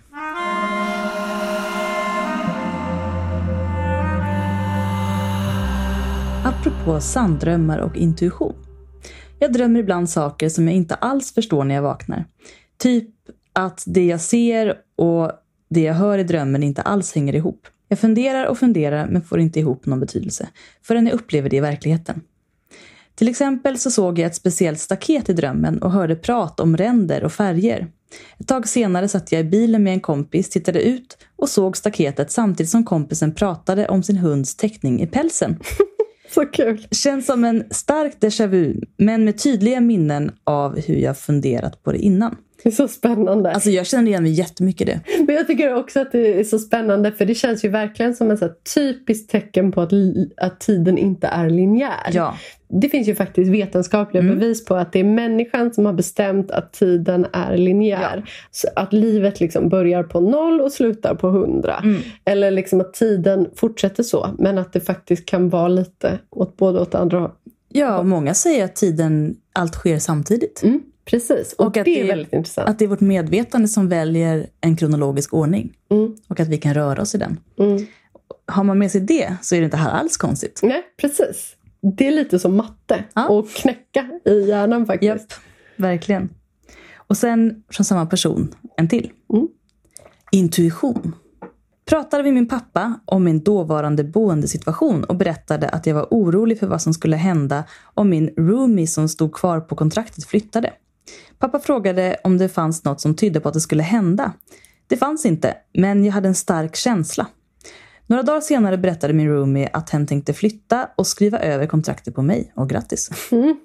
Apropå 6.68 6.84
på 6.84 7.00
sanddrömmar 7.00 7.78
och 7.78 7.96
intuition. 7.96 8.54
Jag 9.38 9.52
drömmer 9.52 9.80
ibland 9.80 10.10
saker 10.10 10.48
som 10.48 10.66
jag 10.66 10.76
inte 10.76 10.94
alls 10.94 11.34
förstår 11.34 11.64
när 11.64 11.74
jag 11.74 11.82
vaknar. 11.82 12.24
Typ 12.78 13.08
att 13.52 13.84
det 13.86 14.06
jag 14.06 14.20
ser 14.20 14.74
och 14.96 15.32
det 15.70 15.80
jag 15.80 15.94
hör 15.94 16.18
i 16.18 16.24
drömmen 16.24 16.62
inte 16.62 16.82
alls 16.82 17.14
hänger 17.14 17.34
ihop. 17.34 17.66
Jag 17.88 17.98
funderar 17.98 18.46
och 18.46 18.58
funderar 18.58 19.06
men 19.06 19.22
får 19.22 19.40
inte 19.40 19.60
ihop 19.60 19.86
någon 19.86 20.00
betydelse 20.00 20.48
förrän 20.82 21.06
jag 21.06 21.14
upplever 21.14 21.50
det 21.50 21.56
i 21.56 21.60
verkligheten. 21.60 22.22
Till 23.14 23.28
exempel 23.28 23.78
så 23.78 23.90
såg 23.90 24.18
jag 24.18 24.26
ett 24.26 24.34
speciellt 24.34 24.80
staket 24.80 25.28
i 25.28 25.32
drömmen 25.32 25.82
och 25.82 25.92
hörde 25.92 26.16
prat 26.16 26.60
om 26.60 26.76
ränder 26.76 27.24
och 27.24 27.32
färger. 27.32 27.86
Ett 28.38 28.48
tag 28.48 28.68
senare 28.68 29.08
satt 29.08 29.32
jag 29.32 29.40
i 29.40 29.44
bilen 29.44 29.82
med 29.82 29.92
en 29.92 30.00
kompis, 30.00 30.50
tittade 30.50 30.82
ut 30.82 31.18
och 31.36 31.48
såg 31.48 31.76
staketet 31.76 32.30
samtidigt 32.30 32.70
som 32.70 32.84
kompisen 32.84 33.34
pratade 33.34 33.88
om 33.88 34.02
sin 34.02 34.16
hunds 34.16 34.56
teckning 34.56 35.02
i 35.02 35.06
pälsen. 35.06 35.58
Så 36.28 36.46
kul. 36.46 36.86
Känns 36.90 37.26
som 37.26 37.44
en 37.44 37.64
stark 37.70 38.16
déjà 38.20 38.46
vu, 38.46 38.80
men 38.96 39.24
med 39.24 39.38
tydliga 39.38 39.80
minnen 39.80 40.32
av 40.44 40.80
hur 40.80 40.96
jag 40.96 41.18
funderat 41.18 41.82
på 41.82 41.92
det 41.92 41.98
innan. 41.98 42.36
Det 42.62 42.68
är 42.68 42.72
så 42.72 42.88
spännande. 42.88 43.52
Alltså 43.52 43.70
jag 43.70 43.86
känner 43.86 44.08
igen 44.10 44.22
mig 44.22 44.32
jättemycket 44.32 44.88
i 44.88 44.90
det. 44.92 45.00
Men 45.26 45.34
jag 45.34 45.46
tycker 45.46 45.74
också 45.74 46.00
att 46.00 46.12
det 46.12 46.40
är 46.40 46.44
så 46.44 46.58
spännande 46.58 47.12
för 47.12 47.24
det 47.24 47.34
känns 47.34 47.64
ju 47.64 47.68
verkligen 47.68 48.14
som 48.14 48.30
ett 48.30 48.74
typiskt 48.74 49.30
tecken 49.30 49.72
på 49.72 49.80
att, 49.80 49.92
att 50.36 50.60
tiden 50.60 50.98
inte 50.98 51.26
är 51.26 51.50
linjär. 51.50 52.10
Ja. 52.12 52.34
Det 52.70 52.88
finns 52.88 53.08
ju 53.08 53.14
faktiskt 53.14 53.50
vetenskapliga 53.50 54.22
Mm. 54.22 54.38
bevis 54.38 54.64
på 54.64 54.74
att 54.74 54.92
det 54.92 55.00
är 55.00 55.04
människan 55.04 55.74
som 55.74 55.86
har 55.86 55.92
bestämt 55.92 56.50
att 56.50 56.72
tiden 56.72 57.26
är 57.32 57.56
linjär. 57.56 58.30
Så 58.50 58.68
att 58.76 58.92
livet 58.92 59.40
liksom 59.40 59.68
börjar 59.68 60.02
på 60.02 60.20
noll 60.20 60.60
och 60.60 60.72
slutar 60.72 61.14
på 61.14 61.28
hundra. 61.28 61.76
Mm. 61.76 62.00
Eller 62.24 62.50
liksom 62.50 62.80
att 62.80 62.94
tiden 62.94 63.46
fortsätter 63.56 64.02
så. 64.02 64.28
Men 64.38 64.58
att 64.58 64.72
det 64.72 64.80
faktiskt 64.80 65.26
kan 65.26 65.48
vara 65.48 65.68
lite 65.68 66.18
åt 66.30 66.56
både 66.56 66.80
åt 66.80 66.94
andra 66.94 67.30
Ja, 67.72 68.02
många 68.02 68.34
säger 68.34 68.64
att 68.64 68.76
tiden, 68.76 69.36
allt 69.52 69.74
sker 69.74 69.98
samtidigt. 69.98 70.62
mm, 70.62 70.80
Precis, 71.10 71.52
och, 71.52 71.66
Och 71.66 71.76
att 71.76 71.84
det 71.84 72.00
är 72.00 72.02
det- 72.02 72.08
väldigt 72.08 72.32
intressant. 72.32 72.68
Att 72.68 72.78
det 72.78 72.84
är 72.84 72.88
vårt 72.88 73.00
medvetande 73.00 73.68
som 73.68 73.88
väljer 73.88 74.46
en 74.60 74.76
kronologisk 74.76 75.34
ordning. 75.34 75.72
Mm, 75.90 76.16
Och 76.28 76.40
att 76.40 76.48
vi 76.48 76.58
kan 76.58 76.74
röra 76.74 77.02
oss 77.02 77.14
i 77.14 77.18
den. 77.18 77.40
mm. 77.58 77.86
Har 78.46 78.64
man 78.64 78.78
med 78.78 78.90
sig 78.90 79.00
det 79.00 79.36
så 79.42 79.54
är 79.54 79.58
det 79.60 79.64
inte 79.64 79.76
här 79.76 79.90
alls 79.90 80.16
konstigt. 80.16 80.60
Nej, 80.62 80.82
precis. 81.00 81.56
Det 81.96 82.06
är 82.06 82.10
lite 82.10 82.38
som 82.38 82.56
matte. 82.56 83.04
Ja. 83.14 83.28
Och 83.28 83.48
knäcka 83.50 84.08
i 84.24 84.40
hjärnan 84.48 84.86
faktiskt. 84.86 85.06
Japp, 85.08 85.32
verkligen. 85.76 86.28
Och 86.96 87.16
sen 87.16 87.62
från 87.70 87.84
samma 87.84 88.06
person, 88.06 88.54
en 88.76 88.88
till. 88.88 89.10
Mm. 89.32 89.48
Intuition. 90.32 91.14
Pratade 91.84 92.22
med 92.22 92.34
min 92.34 92.48
pappa 92.48 93.00
om 93.04 93.24
min 93.24 93.40
dåvarande 93.40 94.04
boendesituation 94.04 95.04
och 95.04 95.16
berättade 95.16 95.68
att 95.68 95.86
jag 95.86 95.94
var 95.94 96.06
orolig 96.10 96.58
för 96.58 96.66
vad 96.66 96.82
som 96.82 96.94
skulle 96.94 97.16
hända 97.16 97.64
om 97.94 98.08
min 98.10 98.30
roomie 98.36 98.86
som 98.86 99.08
stod 99.08 99.32
kvar 99.32 99.60
på 99.60 99.76
kontraktet 99.76 100.24
flyttade. 100.24 100.72
Pappa 101.38 101.58
frågade 101.58 102.16
om 102.24 102.38
det 102.38 102.48
fanns 102.48 102.84
något 102.84 103.00
som 103.00 103.14
tydde 103.14 103.40
på 103.40 103.48
att 103.48 103.54
det 103.54 103.60
skulle 103.60 103.82
hända. 103.82 104.32
Det 104.86 104.96
fanns 104.96 105.26
inte, 105.26 105.56
men 105.74 106.04
jag 106.04 106.12
hade 106.12 106.28
en 106.28 106.34
stark 106.34 106.76
känsla. 106.76 107.26
Några 108.06 108.22
dagar 108.22 108.40
senare 108.40 108.78
berättade 108.78 109.12
min 109.12 109.28
roomie 109.28 109.70
att 109.72 109.90
hen 109.90 110.06
tänkte 110.06 110.32
flytta 110.32 110.88
och 110.96 111.06
skriva 111.06 111.38
över 111.38 111.66
kontraktet 111.66 112.14
på 112.14 112.22
mig. 112.22 112.52
Och 112.56 112.68
grattis! 112.68 113.10
Mm. 113.32 113.56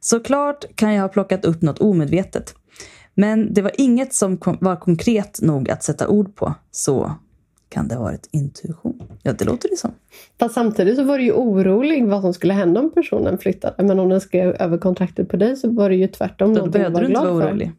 Såklart 0.00 0.76
kan 0.76 0.94
jag 0.94 1.02
ha 1.02 1.08
plockat 1.08 1.44
upp 1.44 1.62
något 1.62 1.78
omedvetet. 1.78 2.54
Men 3.14 3.54
det 3.54 3.62
var 3.62 3.72
inget 3.78 4.14
som 4.14 4.38
var 4.60 4.76
konkret 4.76 5.38
nog 5.42 5.70
att 5.70 5.82
sätta 5.82 6.08
ord 6.08 6.36
på. 6.36 6.54
Så 6.70 7.12
kan 7.68 7.88
det 7.88 7.94
ha 7.94 8.02
varit 8.02 8.28
intuition. 8.30 9.02
Ja, 9.22 9.32
det 9.32 9.44
låter 9.44 9.68
det 9.68 9.76
som. 9.76 9.90
Fast 10.38 10.54
samtidigt 10.54 10.96
så 10.96 11.04
var 11.04 11.18
du 11.18 11.24
ju 11.24 11.32
orolig 11.32 12.06
vad 12.06 12.20
som 12.20 12.34
skulle 12.34 12.52
hända 12.52 12.80
om 12.80 12.90
personen 12.90 13.38
flyttade. 13.38 13.84
Men 13.84 13.98
om 13.98 14.08
den 14.08 14.20
skrev 14.20 14.54
över 14.54 14.78
kontraktet 14.78 15.28
på 15.28 15.36
dig 15.36 15.56
så 15.56 15.70
var 15.70 15.90
det 15.90 15.96
ju 15.96 16.06
tvärtom 16.08 16.54
Då 16.54 16.66
behövde 16.66 17.00
du 17.00 17.06
inte 17.06 17.20
vara 17.20 17.40
för. 17.42 17.48
orolig. 17.48 17.72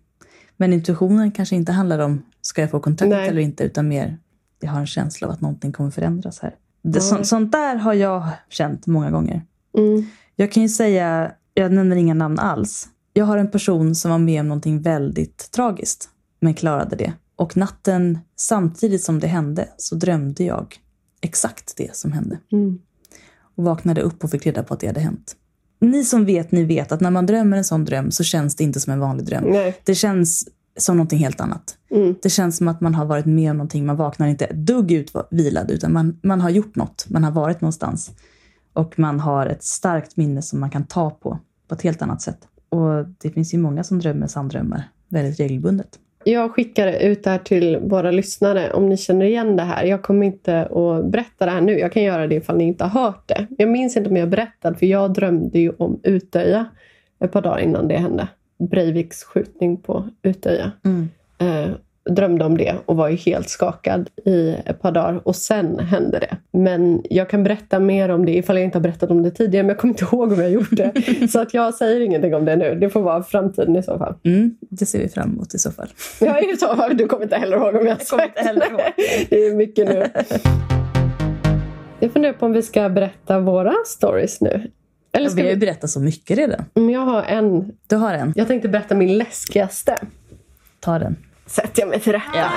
Men 0.58 0.74
intuitionen 0.74 1.32
kanske 1.32 1.56
inte 1.56 1.72
handlar 1.72 2.00
om 2.00 2.24
ska 2.42 2.62
jag 2.62 2.72
få 2.72 2.80
kontraktet 2.80 3.18
Nej. 3.18 3.30
eller 3.30 3.42
inte, 3.42 3.64
utan 3.64 3.88
mer 3.88 4.18
jag 4.60 4.72
har 4.72 4.80
en 4.80 4.88
känsla 4.88 5.28
av 5.28 5.34
att 5.34 5.42
någonting 5.42 5.72
kommer 5.72 5.92
förändras 5.92 6.40
här. 6.40 6.56
Det, 6.82 7.02
så, 7.02 7.24
sånt 7.24 7.52
där 7.52 7.76
har 7.76 7.94
jag 7.94 8.28
känt 8.50 8.88
många 8.88 9.12
gånger. 9.12 9.42
Mm. 9.78 10.06
Jag 10.36 10.52
kan 10.52 10.64
ju 10.64 10.70
säga, 10.70 11.32
jag 11.54 11.72
nämner 11.72 11.96
inga 11.96 12.14
namn 12.14 12.40
alls. 12.40 12.88
Jag 13.14 13.26
har 13.26 13.38
en 13.38 13.52
person 13.52 13.96
som 13.96 14.12
var 14.12 14.18
med 14.18 14.42
om 14.42 14.48
någonting 14.48 14.82
väldigt 14.82 15.52
tragiskt, 15.52 16.10
men 16.40 16.54
klarade 16.54 16.96
det. 16.96 17.14
Och 17.40 17.58
natten 17.58 18.20
samtidigt 18.36 19.04
som 19.04 19.20
det 19.20 19.28
hände 19.28 19.70
så 19.78 19.96
drömde 19.96 20.44
jag 20.44 20.76
exakt 21.22 21.74
det 21.78 21.96
som 21.96 22.12
hände. 22.12 22.40
Mm. 22.52 22.80
Och 23.56 23.64
vaknade 23.64 24.02
upp 24.02 24.24
och 24.24 24.32
fick 24.32 24.46
reda 24.46 24.64
på 24.64 24.74
att 24.74 24.80
det 24.80 24.88
hade 24.88 25.00
hänt. 25.00 25.36
Ni 25.82 26.04
som 26.04 26.26
vet, 26.26 26.52
ni 26.52 26.64
vet 26.64 26.92
att 26.92 27.02
när 27.02 27.12
man 27.12 27.26
drömmer 27.26 27.58
en 27.58 27.64
sån 27.64 27.86
dröm 27.86 28.12
så 28.12 28.24
känns 28.24 28.56
det 28.56 28.64
inte 28.64 28.80
som 28.80 28.94
en 28.94 29.00
vanlig 29.00 29.26
dröm. 29.26 29.44
Nej. 29.44 29.78
Det 29.84 29.96
känns 29.96 30.50
som 30.78 30.98
någonting 30.98 31.20
helt 31.20 31.42
annat. 31.42 31.78
Mm. 31.92 32.16
Det 32.22 32.30
känns 32.30 32.58
som 32.58 32.68
att 32.68 32.82
man 32.82 32.96
har 32.96 33.06
varit 33.06 33.26
med 33.26 33.52
om 33.52 33.58
någonting. 33.58 33.86
Man 33.86 33.98
vaknar 33.98 34.28
inte 34.28 34.46
ett 34.46 34.58
dugg 34.58 34.92
utvilad, 34.92 35.72
utan 35.72 35.94
man, 35.94 36.20
man 36.24 36.42
har 36.42 36.50
gjort 36.50 36.76
något. 36.76 37.06
Man 37.10 37.24
har 37.24 37.32
varit 37.32 37.62
någonstans. 37.62 38.12
Och 38.74 39.00
man 39.00 39.20
har 39.20 39.46
ett 39.46 39.64
starkt 39.64 40.18
minne 40.18 40.42
som 40.42 40.60
man 40.60 40.70
kan 40.70 40.86
ta 40.86 41.10
på, 41.10 41.40
på 41.68 41.76
ett 41.76 41.82
helt 41.82 42.02
annat 42.02 42.22
sätt. 42.22 42.40
Och 42.70 43.06
det 43.22 43.30
finns 43.30 43.54
ju 43.54 43.58
många 43.58 43.84
som 43.84 44.00
drömmer 44.00 44.28
sanndrömmar 44.28 44.90
väldigt 45.08 45.40
regelbundet. 45.40 46.00
Jag 46.24 46.51
skickar 46.51 46.88
ut 47.01 47.24
det 47.24 47.30
här 47.30 47.38
till 47.38 47.78
våra 47.78 48.11
lyssnare 48.11 48.74
om 48.74 48.89
ni 48.89 48.97
känner 48.97 49.26
igen 49.26 49.55
det 49.55 49.63
här. 49.63 49.84
Jag 49.84 50.01
kommer 50.01 50.26
inte 50.26 50.61
att 50.61 51.05
berätta 51.05 51.45
det 51.45 51.51
här 51.51 51.61
nu. 51.61 51.80
Jag 51.80 51.91
kan 51.91 52.03
göra 52.03 52.28
det 52.28 52.36
ifall 52.36 52.57
ni 52.57 52.63
inte 52.63 52.84
har 52.84 53.01
hört 53.01 53.28
det. 53.28 53.47
Jag 53.57 53.70
minns 53.70 53.97
inte 53.97 54.09
om 54.09 54.17
jag 54.17 54.30
berättade 54.30 54.78
för 54.78 54.86
jag 54.86 55.13
drömde 55.13 55.59
ju 55.59 55.72
om 55.78 55.99
Utöja 56.03 56.65
ett 57.20 57.32
par 57.32 57.41
dagar 57.41 57.59
innan 57.59 57.88
det 57.88 57.97
hände. 57.97 58.28
Breiviks 58.57 59.24
skjutning 59.24 59.78
på 59.78 60.09
Utöja. 60.22 60.72
Eh, 61.38 61.70
drömde 62.10 62.45
om 62.45 62.58
det 62.58 62.76
och 62.86 62.95
var 62.95 63.10
ju 63.10 63.16
helt 63.16 63.50
skakad 63.50 64.10
i 64.26 64.56
ett 64.66 64.82
par 64.82 64.91
dagar 64.91 65.28
och 65.28 65.36
sen 65.36 65.80
hände 65.80 66.20
det. 66.20 66.38
Men 66.60 67.02
jag 67.10 67.30
kan 67.30 67.43
berätta 67.43 67.80
mer 67.80 68.10
om 68.10 68.26
det 68.26 68.32
ifall 68.38 68.56
jag 68.58 68.66
inte 68.66 68.78
har 68.78 68.84
berättat 68.84 69.12
om 69.12 69.24
det 69.24 69.32
tidigare 69.32 69.64
men 69.64 69.70
jag 69.70 69.78
kommer 69.78 69.93
inte 69.93 70.04
ihåg 70.06 70.32
om 70.32 70.39
jag 70.39 70.52
gjort 70.52 70.68
det. 70.72 70.91
Så 71.32 71.41
att 71.41 71.54
jag 71.54 71.74
säger 71.74 72.02
ingenting 72.02 72.36
om 72.36 72.45
det 72.45 72.56
nu. 72.56 72.76
Det 72.76 72.89
får 72.89 73.02
vara 73.02 73.24
framtiden 73.24 73.76
i 73.76 73.84
så 73.84 73.97
fall. 73.97 74.14
Mm, 74.24 74.56
det 74.70 74.86
ser 74.86 75.00
vi 75.00 75.10
fram 75.10 75.30
emot 75.30 75.54
i 75.54 75.58
så 75.60 75.72
fall. 75.72 75.88
Ja, 76.20 76.34
det 76.34 76.60
så? 76.60 76.88
Du 76.93 77.08
kommer 77.08 77.24
inte 77.24 77.36
heller 77.36 77.58
ihåg 77.58 77.76
om 77.76 77.88
jag 77.88 77.95
har 77.95 78.06
kommer 78.06 78.24
sagt 78.24 78.38
inte 78.38 78.41
heller 78.50 78.70
ihåg. 78.72 78.82
Det 79.30 79.36
är 79.45 79.56
mycket 79.56 79.88
nu. 79.88 80.06
Jag 82.00 82.12
funderar 82.12 82.34
på 82.34 82.45
om 82.45 82.54
vi 82.54 82.62
ska 82.62 82.89
berätta 82.89 83.39
våra 83.39 83.74
stories 83.86 84.41
nu. 84.41 84.72
Eller 85.12 85.26
Vi 85.26 85.32
ska 85.32 85.41
har 85.41 85.47
ju 85.50 85.54
vi... 85.56 85.60
berättat 85.60 85.89
så 85.89 86.00
mycket 86.00 86.38
redan. 86.38 86.66
Mm, 86.76 86.89
Jag 86.89 87.00
har 87.02 87.24
en. 87.24 87.72
Du 87.88 87.95
har 87.95 88.14
en. 88.14 88.34
Jag 88.36 88.47
tänkte 88.47 88.70
berätta 88.70 88.95
min 88.95 89.18
läskigaste. 89.18 89.95
Ta 90.80 91.00
den. 91.00 91.16
Sätter 91.50 91.82
jag 91.82 91.89
mig 91.89 92.00
till 92.00 92.14
rätta. 92.14 92.26
Ja. 92.34 92.50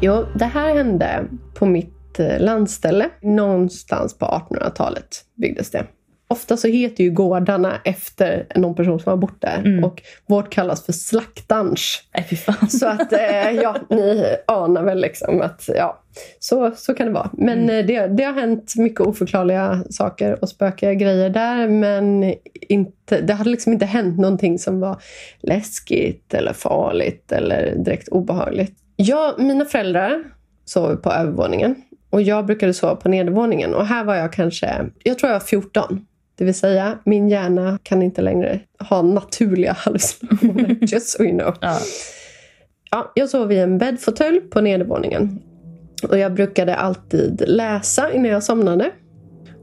Jo, 0.00 0.26
det 0.34 0.44
här 0.44 0.74
hände 0.74 1.24
på 1.54 1.66
mitt 1.66 2.20
eh, 2.20 2.40
landställe. 2.40 3.10
Någonstans 3.22 4.18
på 4.18 4.26
1800-talet 4.26 5.24
byggdes 5.34 5.70
det. 5.70 5.86
Ofta 6.28 6.56
så 6.56 6.68
heter 6.68 7.04
ju 7.04 7.10
gårdarna 7.10 7.80
efter 7.84 8.46
någon 8.54 8.74
person 8.74 9.00
som 9.00 9.10
har 9.10 9.16
bott 9.16 9.40
där. 9.40 9.58
Mm. 9.58 9.84
Och 9.84 10.02
vårt 10.26 10.50
kallas 10.50 10.86
för 10.86 10.92
slaktansch. 10.92 12.08
Fan. 12.46 12.70
Så 12.70 12.86
att, 12.86 13.12
eh, 13.12 13.50
ja, 13.50 13.76
ni 13.90 14.36
anar 14.46 14.82
väl 14.82 15.00
liksom 15.00 15.40
att, 15.40 15.68
ja, 15.74 16.02
så, 16.38 16.72
så 16.76 16.94
kan 16.94 17.06
det 17.06 17.12
vara. 17.12 17.30
Men 17.32 17.70
eh, 17.70 17.86
det, 17.86 18.06
det 18.06 18.24
har 18.24 18.32
hänt 18.32 18.74
mycket 18.76 19.00
oförklarliga 19.00 19.84
saker 19.90 20.42
och 20.42 20.48
spökiga 20.48 20.94
grejer 20.94 21.30
där, 21.30 21.68
men 21.68 22.34
inte, 22.60 23.20
det 23.20 23.34
hade 23.34 23.50
liksom 23.50 23.72
inte 23.72 23.86
hänt 23.86 24.18
någonting 24.18 24.58
som 24.58 24.80
var 24.80 25.02
läskigt 25.40 26.34
eller 26.34 26.52
farligt 26.52 27.32
eller 27.32 27.76
direkt 27.76 28.08
obehagligt. 28.08 28.78
Jag, 28.96 29.38
mina 29.38 29.64
föräldrar 29.64 30.24
sov 30.64 30.96
på 30.96 31.10
övervåningen 31.12 31.74
och 32.10 32.22
jag 32.22 32.46
brukade 32.46 32.74
sova 32.74 32.96
på 32.96 33.08
nedervåningen 33.08 33.74
och 33.74 33.86
här 33.86 34.04
var 34.04 34.14
jag 34.14 34.32
kanske, 34.32 34.86
jag 35.02 35.18
tror 35.18 35.32
jag 35.32 35.38
var 35.38 35.46
14. 35.46 36.06
Det 36.36 36.44
vill 36.44 36.54
säga, 36.54 36.98
min 37.04 37.28
hjärna 37.28 37.78
kan 37.82 38.02
inte 38.02 38.22
längre 38.22 38.60
ha 38.78 39.02
naturliga 39.02 39.72
hallucinationer. 39.78 40.76
Just 40.92 41.08
so 41.08 41.22
you 41.22 41.38
know. 41.38 41.54
Ja. 41.60 41.78
Ja, 42.90 43.12
jag 43.14 43.30
sov 43.30 43.52
i 43.52 43.58
en 43.58 43.78
bäddfåtölj 43.78 44.40
på 44.40 44.60
nedervåningen. 44.60 45.40
Och 46.08 46.18
jag 46.18 46.34
brukade 46.34 46.76
alltid 46.76 47.42
läsa 47.46 48.12
innan 48.12 48.30
jag 48.30 48.42
somnade. 48.42 48.90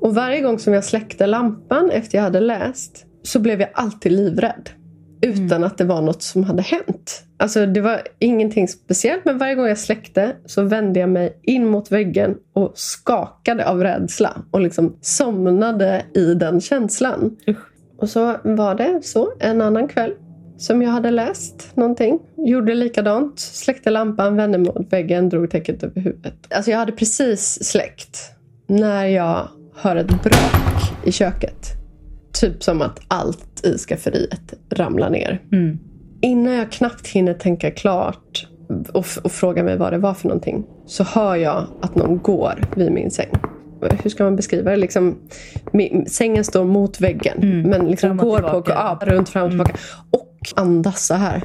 Och 0.02 0.16
varje 0.16 0.42
gång 0.42 0.60
som 0.60 0.74
jag 0.74 0.84
släckte 0.84 1.28
lampan 1.28 1.90
efter 1.92 2.18
jag 2.18 2.24
hade 2.24 2.40
läst 2.40 3.06
så 3.24 3.40
blev 3.40 3.62
jag 3.62 3.70
alltid 3.74 4.12
livrädd. 4.12 4.70
Utan 5.22 5.64
att 5.64 5.78
det 5.78 5.84
var 5.84 6.02
något 6.02 6.22
som 6.22 6.44
hade 6.44 6.62
hänt. 6.62 7.24
Alltså 7.38 7.66
det 7.66 7.82
var 7.82 8.02
ingenting 8.20 8.68
speciellt 8.68 9.26
men 9.26 9.38
varje 9.38 9.56
gång 9.56 9.68
jag 9.68 9.78
släckte 9.78 10.36
så 10.46 10.64
vände 10.64 11.00
jag 11.00 11.10
mig 11.10 11.40
in 11.44 11.68
mot 11.68 11.92
väggen 11.92 12.38
och 12.54 12.72
skakade 12.76 13.68
av 13.68 13.84
rädsla. 13.84 14.38
Och 14.52 14.62
liksom 14.62 14.98
somnade 15.02 16.06
i 16.14 16.34
den 16.34 16.62
känslan. 16.62 17.38
Usch. 17.48 17.58
Och 17.98 18.10
så 18.10 18.36
var 18.44 18.76
det 18.76 19.00
så 19.04 19.34
en 19.40 19.62
annan 19.62 19.88
kväll 19.88 20.14
som 20.58 20.82
jag 20.82 20.90
hade 20.90 21.12
läst 21.12 21.76
någonting. 21.76 22.20
Gjorde 22.38 22.74
likadant. 22.74 23.40
Släckte 23.40 23.90
lampan, 23.90 24.36
vände 24.36 24.58
mot 24.58 24.94
väggen, 24.94 25.30
drog 25.30 25.50
täcket 25.50 25.84
över 25.84 26.02
huvudet. 26.02 26.34
Alltså 26.50 26.72
jag 26.72 26.78
hade 26.78 26.92
precis 26.92 27.64
släckt 27.64 28.18
när 28.68 29.06
jag 29.06 29.48
hör 29.76 29.96
ett 29.96 30.24
brak 30.24 30.94
i 31.04 31.12
köket. 31.12 31.81
Typ 32.34 32.64
som 32.64 32.82
att 32.82 33.00
allt 33.08 33.66
i 33.66 33.78
skafferiet 33.78 34.54
ramlar 34.70 35.10
ner. 35.10 35.42
Mm. 35.52 35.80
Innan 36.22 36.54
jag 36.54 36.72
knappt 36.72 37.08
hinner 37.08 37.34
tänka 37.34 37.72
klart 37.72 38.48
och, 38.94 39.06
och 39.24 39.32
fråga 39.32 39.64
mig 39.64 39.78
vad 39.78 39.94
det 39.94 39.98
var 39.98 40.14
för 40.14 40.28
någonting 40.28 40.64
så 40.86 41.04
hör 41.04 41.36
jag 41.36 41.66
att 41.82 41.96
någon 41.96 42.18
går 42.18 42.64
vid 42.76 42.92
min 42.92 43.12
säng. 43.12 43.30
Hur 44.04 44.10
ska 44.10 44.24
man 44.24 44.36
beskriva 44.36 44.72
det? 44.72 44.78
Liksom, 44.78 45.18
min, 45.72 46.06
sängen 46.10 46.44
står 46.44 46.66
mot 46.66 47.02
väggen 47.02 47.38
Mm. 47.44 47.62
men 47.62 47.86
liksom 47.86 48.18
går 48.18 48.40
på, 48.40 48.64
ja, 48.66 49.00
runt 49.02 49.30
fram 49.30 49.44
och 49.44 49.50
tillbaka. 49.52 49.74
Och 50.12 50.38
andas 50.56 51.06
så 51.08 51.14
här. 51.14 51.44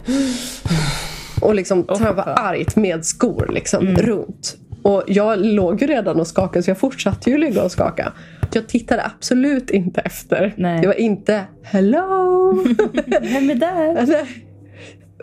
Och 1.41 1.55
liksom 1.55 1.84
Åh, 1.89 1.97
trampar 1.99 2.34
argt 2.39 2.76
med 2.76 3.05
skor 3.07 3.51
liksom, 3.55 3.87
Mm. 3.87 4.03
runt. 4.03 4.57
Och 4.82 5.03
jag 5.07 5.39
låg 5.45 5.80
ju 5.82 5.87
redan 5.87 6.20
och 6.20 6.26
skakade 6.26 6.62
så 6.62 6.70
jag 6.70 6.78
fortsatte 6.78 7.30
ju 7.30 7.39
ligga 7.39 7.62
och 7.64 7.72
skaka. 7.72 8.12
Jag 8.53 8.68
tittade 8.68 9.05
absolut 9.05 9.70
inte 9.70 10.01
efter. 10.01 10.55
Nej. 10.57 10.80
Det 10.80 10.86
var 10.86 11.01
inte 11.01 11.44
hello. 11.62 12.53
Vem 13.07 13.51
är 13.51 13.55
där? 13.55 13.97
Eller, 13.97 14.26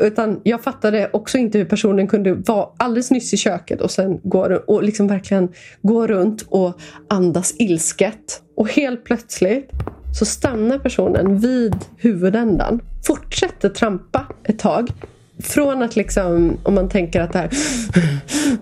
utan 0.02 0.42
jag 0.44 0.64
fattade 0.64 1.10
också 1.14 1.38
inte 1.38 1.58
hur 1.58 1.66
personen 1.66 2.08
kunde 2.08 2.34
vara 2.34 2.68
alldeles 2.78 3.12
nyss 3.12 3.34
i 3.34 3.38
köket 3.38 3.82
och 3.82 3.92
sen 3.92 4.20
gå, 4.24 4.60
och 4.68 4.84
liksom 4.84 5.08
verkligen 5.08 5.50
gå 5.82 6.08
runt 6.08 6.42
och 6.42 6.80
andas 7.10 7.56
ilsket. 7.60 8.42
Och 8.56 8.70
helt 8.70 9.04
plötsligt 9.04 9.70
så 10.20 10.26
stannar 10.26 10.80
personen 10.80 11.40
vid 11.40 11.76
huvudändan. 11.98 12.82
Fortsätter 13.08 13.70
trampa 13.70 14.28
ett 14.44 14.60
tag. 14.60 14.90
Från 15.40 15.84
att 15.84 15.96
liksom, 15.96 16.58
om 16.64 16.76
man 16.76 16.90
tänker 16.90 17.22
att 17.22 17.34
det 17.34 17.40
här 17.40 17.50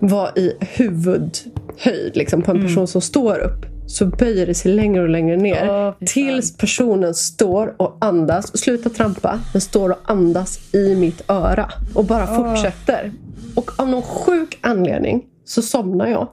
var 0.00 0.38
i 0.38 0.52
huvudhöjd 0.60 2.16
liksom, 2.16 2.42
på 2.42 2.50
en 2.50 2.62
person 2.62 2.86
som 2.86 3.00
står 3.00 3.38
upp. 3.38 3.71
Så 3.86 4.06
böjer 4.06 4.46
det 4.46 4.54
sig 4.54 4.72
längre 4.72 5.02
och 5.02 5.08
längre 5.08 5.36
ner. 5.36 5.66
Fan. 5.66 5.94
tills 6.06 6.56
personen 6.56 7.14
står 7.14 7.74
och 7.76 7.96
andas. 8.00 8.50
Och 8.50 8.58
slutar 8.58 8.90
trampa, 8.90 9.40
men 9.52 9.60
står 9.60 9.90
och 9.90 9.98
andas 10.04 10.74
i 10.74 10.96
mitt 10.96 11.30
öra. 11.30 11.70
Och 11.94 12.04
bara 12.04 12.26
fortsätter. 12.26 13.12
Och 13.56 13.80
av 13.80 13.88
någon 13.88 14.02
sjuk 14.02 14.58
anledning 14.60 15.24
så 15.44 15.62
somnar 15.62 16.06
jag. 16.06 16.28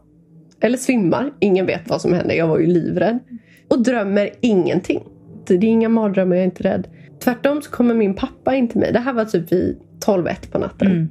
Eller 0.62 0.78
svimmar. 0.78 1.32
Ingen 1.40 1.66
vet 1.66 1.90
vad 1.90 2.02
som 2.02 2.14
händer. 2.14 2.36
Jag 2.36 2.48
var 2.48 2.60
ju 2.60 2.68
livrädd. 2.68 3.20
Och 3.68 3.84
drömmer 3.84 4.30
ingenting. 4.42 5.04
Det 5.48 5.54
är 5.54 5.64
inga 5.64 5.90
mardrömmar, 5.90 6.36
jag 6.36 6.42
är 6.42 6.46
inte 6.46 6.64
rädd. 6.64 6.88
Tvärtom 7.24 7.62
så 7.62 7.72
kommer 7.72 7.94
min 7.94 8.16
pappa 8.16 8.56
in 8.56 8.68
till 8.68 8.80
mig. 8.80 8.94
Det 8.94 9.00
här 9.00 9.14
var 9.14 9.26
typ 9.26 9.52
vid 9.52 9.80
12-1 10.06 10.52
på 10.52 10.58
natten. 10.58 10.88
Mm. 10.88 11.10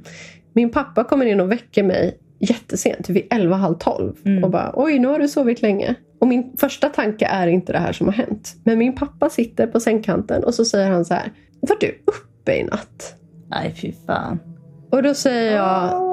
Min 0.53 0.71
pappa 0.71 1.03
kommer 1.03 1.25
in 1.25 1.39
och 1.39 1.51
väcker 1.51 1.83
mig 1.83 2.17
jättesent, 2.39 3.09
vid 3.09 3.27
11, 3.29 3.55
halv 3.55 3.75
12. 3.75 4.13
Mm. 4.25 4.43
Och 4.43 4.49
bara, 4.49 4.71
oj 4.75 4.99
nu 4.99 5.07
har 5.07 5.19
du 5.19 5.27
sovit 5.27 5.61
länge. 5.61 5.95
Och 6.19 6.27
min 6.27 6.57
första 6.57 6.89
tanke 6.89 7.25
är 7.25 7.47
inte 7.47 7.73
det 7.73 7.79
här 7.79 7.93
som 7.93 8.07
har 8.07 8.13
hänt. 8.13 8.55
Men 8.63 8.77
min 8.77 8.95
pappa 8.95 9.29
sitter 9.29 9.67
på 9.67 9.79
sängkanten 9.79 10.43
och 10.43 10.53
så 10.53 10.65
säger 10.65 10.91
han 10.91 11.05
så 11.05 11.13
här, 11.13 11.31
var 11.59 11.77
du 11.79 12.01
uppe 12.05 12.55
i 12.55 12.63
natt? 12.63 13.15
Nej, 13.49 13.75
fy 13.81 13.93
fan. 14.05 14.39
Och 14.91 15.03
då 15.03 15.13
säger 15.13 15.55
jag, 15.55 16.03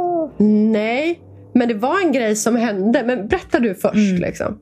nej. 0.73 1.21
Men 1.53 1.69
det 1.69 1.75
var 1.75 2.05
en 2.05 2.13
grej 2.13 2.37
som 2.37 2.57
hände. 2.57 3.03
Men 3.07 3.29
berätta 3.29 3.59
du 3.59 3.75
först. 3.75 4.11
Mm. 4.11 4.21
Liksom. 4.21 4.59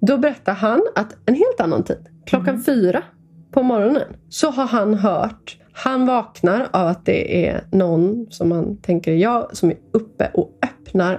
Då 0.00 0.18
berättar 0.18 0.54
han 0.54 0.82
att 0.94 1.16
en 1.26 1.34
helt 1.34 1.60
annan 1.60 1.84
tid, 1.84 2.08
klockan 2.26 2.48
Mm. 2.48 2.64
fyra 2.64 3.02
på 3.50 3.62
morgonen, 3.62 4.16
så 4.28 4.50
har 4.50 4.66
han 4.66 4.94
hört 4.94 5.56
han 5.78 6.06
vaknar 6.06 6.68
av 6.72 6.86
att 6.86 7.06
det 7.06 7.48
är 7.48 7.64
någon 7.72 8.26
som 8.30 8.48
man 8.48 8.76
tänker 8.76 9.12
är 9.12 9.16
jag 9.16 9.56
som 9.56 9.70
är 9.70 9.76
uppe 9.92 10.30
och 10.34 10.50
öppnar 10.62 10.75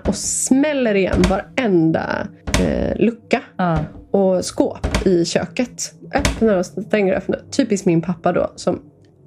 och 0.08 0.16
smäller 0.16 0.96
igen 0.96 1.22
varenda 1.30 2.28
eh, 2.62 2.96
lucka 3.00 3.42
Ja. 3.58 3.80
och 4.12 4.46
skåp 4.46 5.06
i 5.08 5.26
köket. 5.26 5.94
Öppnar 6.16 6.58
och 6.58 6.66
stänger 6.66 7.12
och 7.12 7.18
öppnar. 7.18 7.40
Typiskt 7.52 7.86
min 7.86 8.02
pappa 8.02 8.32
då 8.34 8.52
som 8.56 8.80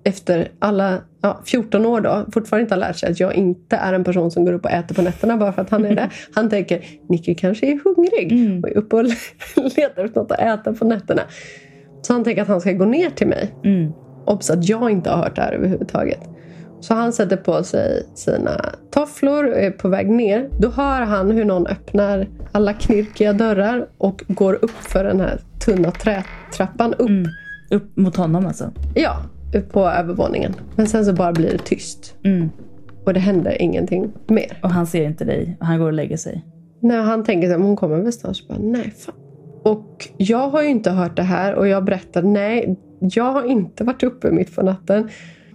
efter 0.04 0.48
alla 0.58 0.98
ja, 1.22 1.40
14 1.44 1.86
år 1.86 2.00
då 2.00 2.26
fortfarande 2.32 2.62
inte 2.62 2.74
har 2.74 2.80
lärt 2.80 2.96
sig 2.96 3.10
att 3.10 3.20
jag 3.20 3.34
inte 3.34 3.76
är 3.76 3.92
en 3.92 4.04
person 4.04 4.30
som 4.30 4.44
går 4.44 4.52
upp 4.52 4.64
och 4.64 4.70
äter 4.70 4.94
på 4.94 5.02
nätterna 5.02 5.36
bara 5.36 5.52
för 5.52 5.62
att 5.62 5.70
han 5.70 5.84
är 5.84 5.94
det. 5.94 6.10
Han 6.34 6.50
tänker 6.50 6.84
Nicky 7.08 7.34
kanske 7.34 7.66
är 7.66 7.80
hungrig 7.84 8.32
Mm. 8.32 8.62
och 8.62 8.68
är 8.68 8.76
uppe 8.76 8.96
och 8.96 9.04
letar 9.76 10.04
efter 10.04 10.20
något 10.20 10.30
att 10.32 10.40
äta 10.40 10.72
på 10.72 10.84
nätterna. 10.84 11.22
Så 12.02 12.12
han 12.12 12.24
tänker 12.24 12.42
att 12.42 12.48
han 12.48 12.60
ska 12.60 12.72
gå 12.72 12.84
ner 12.84 13.10
till 13.10 13.26
mig. 13.28 13.54
Mm. 13.64 13.92
Obs 14.26 14.50
att 14.50 14.68
jag 14.68 14.90
inte 14.90 15.10
har 15.10 15.16
hört 15.16 15.36
det 15.36 15.42
här 15.42 15.52
överhuvudtaget. 15.52 16.20
Så 16.80 16.94
han 16.94 17.12
sätter 17.12 17.36
på 17.36 17.62
sig 17.62 18.06
sina 18.14 18.64
tofflor 18.90 19.44
och 19.50 19.58
är 19.58 19.70
på 19.70 19.88
väg 19.88 20.10
ner. 20.10 20.48
Då 20.58 20.68
hör 20.70 21.00
han 21.00 21.30
hur 21.30 21.44
någon 21.44 21.66
öppnar 21.66 22.28
alla 22.52 22.72
knirkiga 22.72 23.32
dörrar 23.32 23.88
och 23.98 24.22
går 24.28 24.54
upp 24.62 24.70
för 24.70 25.04
den 25.04 25.20
här 25.20 25.40
tunna 25.64 25.90
trätrappan 25.90 26.94
upp. 26.94 27.08
Mm. 27.08 27.28
Upp 27.70 27.96
mot 27.96 28.16
honom 28.16 28.46
alltså. 28.46 28.70
Ja, 28.94 29.16
upp 29.54 29.72
på 29.72 29.86
övervåningen. 29.88 30.54
Men 30.76 30.86
sen 30.86 31.04
så 31.04 31.12
bara 31.12 31.32
blir 31.32 31.50
det 31.50 31.64
tyst. 31.64 32.14
Mm. 32.24 32.50
Och 33.04 33.14
det 33.14 33.20
händer 33.20 33.62
ingenting 33.62 34.12
mer. 34.26 34.58
Och 34.62 34.70
han 34.70 34.86
ser 34.86 35.04
inte 35.04 35.24
dig. 35.24 35.56
Han 35.60 35.78
går 35.78 35.86
och 35.86 35.92
lägger 35.92 36.16
sig. 36.16 36.44
När 36.80 37.00
han 37.02 37.24
tänker 37.24 37.48
så 37.48 37.50
här, 37.50 37.58
"Men 37.58 37.66
hon 37.66 37.76
kommer 37.76 38.00
väl 38.00 38.12
snart. 38.12 38.36
Så 38.36 38.46
bara, 38.48 38.58
nej 38.58 38.94
fan. 38.98 39.14
Och 39.62 40.08
jag 40.16 40.48
har 40.50 40.62
ju 40.62 40.68
inte 40.68 40.90
hört 40.90 41.16
det 41.16 41.22
här 41.22 41.54
och 41.54 41.68
jag 41.68 41.84
berättade 41.84 42.28
nej, 42.28 42.76
jag 43.00 43.32
har 43.32 43.44
inte 43.44 43.84
varit 43.84 44.02
uppe 44.02 44.30
mitt 44.30 44.56
på 44.56 44.62
natten. 44.62 45.08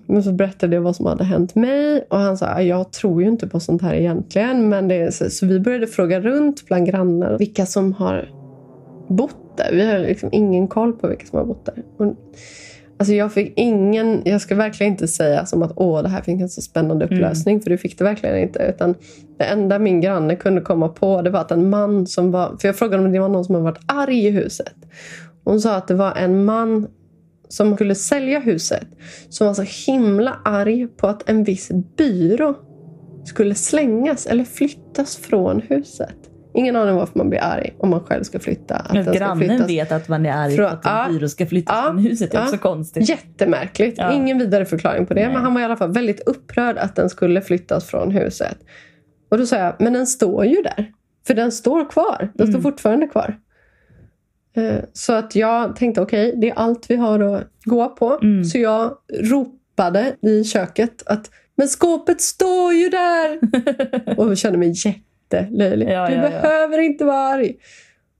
Men 0.08 0.24
så 0.24 0.32
berättade 0.32 0.76
jag 0.76 0.82
vad 0.82 0.96
som 0.96 1.06
hade 1.06 1.24
hänt 1.24 1.56
mig 1.56 2.08
och 2.10 2.18
han 2.18 2.38
sa 2.38 2.62
jag 2.62 2.92
tror 2.92 3.22
ju 3.22 3.28
inte 3.28 3.48
på 3.48 3.60
sånt 3.60 3.82
här 3.82 3.94
egentligen. 3.94 4.70
Men 4.70 4.88
det 4.88 5.14
så, 5.14 5.30
så 5.30 5.46
vi 5.46 5.60
började 5.60 5.88
fråga 5.88 6.22
runt 6.22 6.66
bland 6.66 6.88
grannar 6.88 7.38
vilka 7.38 7.66
som 7.66 7.94
har 7.94 8.30
bott 9.08 9.58
där. 9.58 9.70
Vi 9.72 9.86
har 9.86 10.00
liksom 10.00 10.30
ingen 10.32 10.68
koll 10.68 10.94
på 10.94 11.08
vilka 11.08 11.26
som 11.26 11.38
har 11.40 11.46
bott 11.46 11.66
där. 11.66 11.84
Och, 11.98 12.16
alltså 12.98 13.14
jag 13.14 13.34
fick 13.34 13.54
ingen, 13.56 14.22
jag 14.26 14.42
ska 14.42 14.56
verkligen 14.56 14.94
inte 14.94 15.08
säga 15.08 15.46
som 15.46 15.64
att 15.64 15.72
åh 15.76 16.04
det 16.04 16.10
här 16.10 16.22
fick 16.22 16.42
en 16.42 16.50
så 16.50 16.62
spännande 16.62 17.06
upplösning 17.06 17.62
för 17.62 17.70
det 17.70 17.78
fick 17.78 17.98
det 17.98 18.04
verkligen 18.04 18.38
inte. 18.38 18.74
Utan 18.76 18.96
det 19.38 19.44
enda 19.44 19.80
min 19.80 20.02
granne 20.02 20.36
kunde 20.36 20.62
komma 20.62 20.88
på 20.88 21.22
det 21.22 21.30
var 21.30 21.40
att 21.40 21.52
en 21.52 21.70
man 21.70 22.08
som 22.08 22.32
var, 22.32 22.58
för 22.60 22.68
jag 22.68 22.76
frågade 22.76 23.04
om 23.04 23.12
det 23.12 23.20
var 23.20 23.30
någon 23.30 23.46
som 23.46 23.56
hade 23.56 23.66
varit 23.66 23.84
arg 23.86 24.26
i 24.26 24.30
huset. 24.30 24.76
Hon 25.44 25.62
sa 25.62 25.76
att 25.76 25.88
det 25.88 25.94
var 25.94 26.14
en 26.16 26.46
man 26.46 26.88
som 27.50 27.76
skulle 27.76 27.96
sälja 27.96 28.40
huset 28.40 28.88
som 29.30 29.48
var 29.48 29.54
så 29.54 29.92
himla 29.92 30.40
arg 30.46 30.88
på 30.88 31.08
att 31.08 31.30
en 31.30 31.44
viss 31.44 31.72
byrå 31.98 32.56
skulle 33.26 33.56
slängas 33.56 34.26
eller 34.26 34.44
flyttas 34.44 35.18
från 35.18 35.62
huset. 35.62 36.16
Ingen 36.54 36.76
aning 36.76 36.96
varför 36.96 37.18
man 37.18 37.30
blir 37.30 37.40
arg 37.44 37.76
om 37.80 37.90
man 37.90 38.00
själv 38.00 38.24
ska 38.24 38.40
flytta. 38.40 38.76
Att 38.76 39.04
ska 39.04 39.12
grannen 39.14 39.68
vet 39.68 39.92
att 39.92 40.08
man 40.08 40.26
är 40.26 40.32
arg 40.32 40.56
Från- 40.56 40.70
för 40.70 40.76
att 40.76 40.86
en 40.86 40.92
ja. 40.92 41.08
byrå 41.10 41.30
ska 41.30 41.46
flyttas 41.46 41.76
Ja. 41.78 41.84
från 41.92 41.98
huset. 41.98 42.32
Det 42.32 42.38
är 42.38 42.42
Ja. 42.42 42.46
också 42.46 42.58
konstigt. 42.58 43.10
Jättemärkligt. 43.10 43.98
Ja. 43.98 44.14
Ingen 44.14 44.38
vidare 44.38 44.66
förklaring 44.66 45.06
på 45.06 45.14
det. 45.14 45.22
Nej. 45.26 45.34
Men 45.34 45.42
han 45.42 45.54
var 45.54 45.62
i 45.62 45.64
alla 45.64 45.78
fall 45.78 45.92
väldigt 45.92 46.20
upprörd 46.26 46.78
att 46.78 46.96
den 46.96 47.10
skulle 47.10 47.42
flyttas 47.42 47.86
från 47.86 48.12
huset. 48.12 48.58
Och 49.32 49.38
då 49.38 49.46
sa 49.46 49.56
jag, 49.58 49.76
men 49.80 49.94
den 49.94 50.08
står 50.08 50.46
ju 50.46 50.62
där. 50.62 50.92
För 51.28 51.34
den 51.34 51.52
står 51.52 51.90
kvar. 51.90 52.32
Den 52.34 52.48
står 52.48 52.60
Mm. 52.60 52.62
fortfarande 52.64 53.08
kvar. 53.08 53.38
Eh, 54.56 54.78
Så 54.94 55.14
att 55.14 55.36
jag 55.36 55.76
tänkte, 55.76 56.02
okej, 56.02 56.34
det 56.38 56.50
är 56.50 56.54
allt 56.54 56.86
vi 56.90 56.96
har 56.96 57.20
att 57.20 57.48
gå 57.64 57.90
på. 57.90 58.20
Mm. 58.22 58.44
Så 58.46 58.58
jag 58.58 58.92
ropade 59.24 60.16
i 60.22 60.44
köket 60.44 61.04
att, 61.06 61.30
men 61.58 61.68
skåpet 61.68 62.22
står 62.22 62.74
ju 62.74 62.90
där! 62.90 63.40
och 64.20 64.38
kände 64.38 64.58
mig 64.58 64.74
jättelöjlig. 64.86 65.90
Ja, 65.90 66.08
du 66.08 66.14
ja, 66.16 66.24
ja. 66.24 66.30
behöver 66.30 66.80
inte 66.80 67.06
vara 67.06 67.18
arg. 67.18 67.56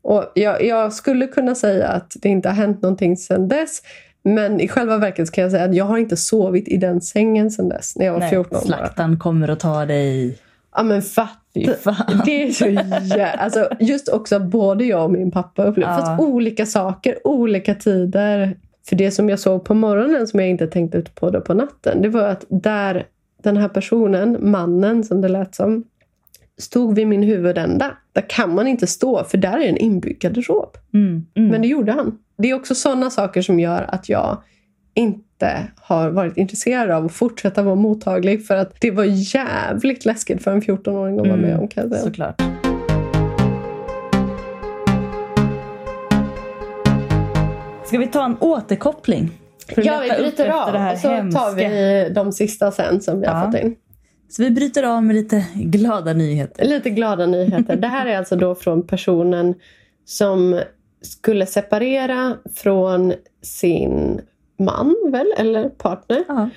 Och 0.02 0.32
jag, 0.36 0.64
jag 0.64 0.94
skulle 0.94 1.28
kunna 1.28 1.56
säga 1.56 1.88
att 1.88 2.16
det 2.22 2.30
inte 2.30 2.50
har 2.50 2.56
hänt 2.56 2.82
någonting 2.82 3.18
sedan 3.18 3.48
dess. 3.48 3.82
Men 4.24 4.60
i 4.60 4.68
själva 4.68 4.98
verket 4.98 5.32
kan 5.32 5.42
jag 5.42 5.52
säga 5.52 5.64
att 5.64 5.76
jag 5.76 5.86
har 5.86 5.98
inte 5.98 6.18
sovit 6.18 6.68
i 6.68 6.78
den 6.78 7.02
sängen 7.02 7.52
sedan 7.52 7.70
dess. 7.70 7.96
När 7.96 8.06
jag 8.06 8.14
var 8.14 8.20
Nej, 8.20 8.30
14 8.30 8.58
år. 8.58 8.62
slaktan 8.62 9.20
kommer 9.20 9.48
att 9.48 9.60
ta 9.60 9.86
dig. 9.86 10.38
Ja 10.76 10.84
men 10.84 11.02
fatta. 11.02 11.40
Det 12.26 12.44
är 12.44 12.52
så 12.52 12.66
jä... 13.16 13.32
alltså, 13.32 13.70
Just 13.80 14.10
också 14.10 14.40
både 14.40 14.86
jag 14.86 15.04
och 15.04 15.12
min 15.12 15.32
pappa 15.32 15.64
upplevde. 15.64 15.94
Ja. 15.94 16.00
Fast 16.00 16.22
olika 16.22 16.66
saker, 16.66 17.28
olika 17.28 17.76
tider. 17.76 18.58
För 18.90 18.96
det 18.96 19.12
som 19.12 19.30
jag 19.30 19.40
såg 19.40 19.66
på 19.66 19.74
morgonen 19.74 20.28
som 20.28 20.40
jag 20.40 20.50
inte 20.50 20.68
tänkte 20.68 20.98
ut 20.98 21.16
på 21.16 21.30
då 21.30 21.42
på 21.42 21.54
natten. 21.54 22.02
Det 22.02 22.10
var 22.10 22.28
att 22.28 22.46
där 22.50 23.06
den 23.44 23.58
här 23.58 23.70
personen, 23.70 24.38
mannen 24.52 25.04
som 25.04 25.22
det 25.22 25.28
lät 25.28 25.56
som. 25.56 25.84
Stod 26.58 26.96
vid 26.96 27.08
min 27.08 27.24
huvudända. 27.24 27.98
Där 28.14 28.30
kan 28.30 28.56
man 28.56 28.68
inte 28.68 28.88
stå 28.88 29.24
för 29.24 29.38
där 29.38 29.58
är 29.58 29.70
en 29.70 29.78
inbyggd 29.78 30.22
garderob. 30.22 30.78
Mm. 30.94 31.26
Mm. 31.36 31.50
Men 31.50 31.62
det 31.62 31.68
gjorde 31.68 31.92
han. 31.92 32.18
Det 32.38 32.50
är 32.50 32.54
också 32.54 32.76
sådana 32.76 33.10
saker 33.10 33.42
som 33.42 33.60
gör 33.60 33.86
att 33.88 34.10
jag 34.10 34.38
inte 34.94 35.25
har 35.76 36.10
varit 36.10 36.38
intresserad 36.38 36.92
av 36.92 37.06
att 37.06 37.12
fortsätta 37.12 37.62
vara 37.64 37.76
mottaglig. 37.76 38.48
För 38.48 38.56
att 38.56 38.82
det 38.82 38.92
var 38.92 39.04
jävligt 39.36 40.06
läskigt 40.06 40.44
för 40.44 40.52
en 40.52 40.62
14-åring 40.62 41.20
att 41.20 41.28
vara 41.28 41.38
med 41.38 41.60
om. 41.60 41.68
Kan. 41.68 41.94
Såklart. 41.94 42.42
Ska 47.86 47.98
vi 47.98 48.08
ta 48.08 48.26
en 48.26 48.38
återkoppling? 48.40 49.32
Ja, 49.76 50.00
vi 50.04 50.24
bryter 50.24 50.50
av 50.50 50.72
det 50.74 50.80
här 50.80 50.94
och 50.94 51.00
så 51.00 51.10
hemska. 51.10 51.40
tar 51.40 51.56
vi 51.56 52.10
de 52.14 52.32
sista 52.32 52.72
sen 52.72 53.02
som 53.02 53.22
vi 53.22 53.28
har 53.28 53.46
Ja. 53.46 53.52
fått 53.52 53.62
in. 53.62 53.76
Så 54.30 54.44
vi 54.44 54.52
bryter 54.52 54.84
av 54.84 55.04
med 55.04 55.16
lite 55.16 55.46
glada 55.56 56.14
nyheter. 56.14 56.66
Lite 56.66 56.90
glada 56.90 57.26
nyheter. 57.26 57.76
Det 57.76 57.88
här 57.88 58.06
är 58.06 58.18
alltså 58.18 58.36
då 58.36 58.56
från 58.56 58.88
personen 58.88 59.54
som 60.06 60.62
skulle 61.02 61.46
separera 61.46 62.34
från 62.56 63.14
sin 63.42 64.22
man, 64.58 64.96
väl? 65.12 65.34
Eller 65.38 65.70
partner. 65.70 66.24
Ja. 66.28 66.50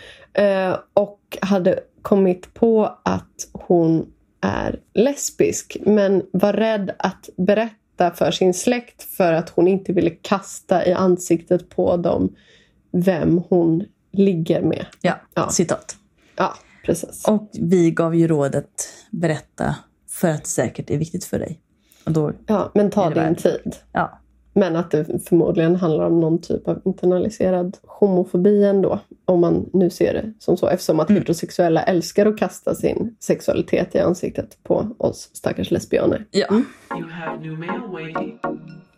Eh, 0.43 0.79
och 0.95 1.39
hade 1.43 1.81
kommit 2.03 2.55
på 2.55 2.99
att 3.03 3.49
hon 3.53 4.13
är 4.41 4.81
lesbisk 4.95 5.77
men 5.81 6.23
var 6.33 6.53
rädd 6.53 6.91
att 6.99 7.29
berätta 7.37 8.11
för 8.15 8.31
sin 8.31 8.55
släkt 8.55 9.03
för 9.03 9.33
att 9.33 9.51
hon 9.51 9.69
inte 9.69 9.93
ville 9.93 10.11
kasta 10.11 10.87
i 10.87 10.93
ansiktet 10.93 11.69
på 11.69 11.97
dem 11.97 12.35
vem 12.93 13.39
hon 13.49 13.85
ligger 14.13 14.63
med. 14.63 14.87
Ja, 15.01 15.15
Ja. 15.35 15.49
citat. 15.51 15.97
Ja, 16.37 16.55
precis. 16.85 17.29
Och 17.29 17.49
vi 17.53 17.91
gav 17.91 18.15
ju 18.15 18.29
rådet 18.29 18.89
berätta 19.11 19.75
för 20.09 20.29
att 20.29 20.43
det 20.45 20.49
säkert 20.51 20.91
är 20.91 20.99
viktigt 20.99 21.25
för 21.25 21.39
dig. 21.39 21.61
Och 22.05 22.13
då, 22.13 22.33
Ja, 22.47 22.71
men 22.75 22.91
ta 22.91 23.05
din 23.11 23.15
värt? 23.15 23.43
tid. 23.43 23.77
ja, 23.93 24.19
Men 24.53 24.77
att 24.77 24.91
det 24.91 25.07
förmodligen 25.29 25.77
handlar 25.77 26.05
om 26.05 26.21
någon 26.21 26.41
typ 26.41 26.69
av 26.69 26.81
internaliserad 26.85 27.77
homofobi 27.87 28.65
ändå. 28.65 29.01
Om 29.25 29.41
man 29.41 29.71
nu 29.73 29.91
ser 29.91 30.13
det 30.15 30.33
som 30.39 30.57
så. 30.57 30.69
Eftersom 30.69 31.01
att 31.01 31.11
Mm. 31.11 31.21
heterosexuella 31.23 31.83
älskar 31.83 32.27
att 32.27 32.39
kasta 32.39 32.75
sin 32.75 33.17
sexualitet 33.21 33.95
i 33.95 33.99
ansiktet 33.99 34.59
på 34.63 34.87
oss 34.99 35.31
stackars 35.33 35.71
lesbianer. 35.71 36.27
ja. 36.31 36.47
Mm. 36.51 36.65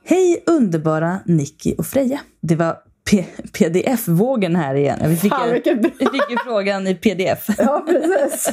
Hej 0.05 0.43
underbara 0.47 1.19
Nicky 1.27 1.75
och 1.79 1.87
Freja. 1.87 2.21
Det 2.41 2.55
var 2.57 2.77
pdf-vågen 3.53 4.57
här 4.57 4.75
igen. 4.75 4.99
Vi 5.07 5.17
fick, 5.17 5.33
Fan 5.33 5.49
ju, 5.49 5.63
vi 5.99 6.07
fick 6.07 6.31
ju 6.31 6.37
frågan 6.45 6.87
i 6.87 6.95
pdf. 6.95 7.47
Ja, 7.59 7.85
precis. 7.89 8.53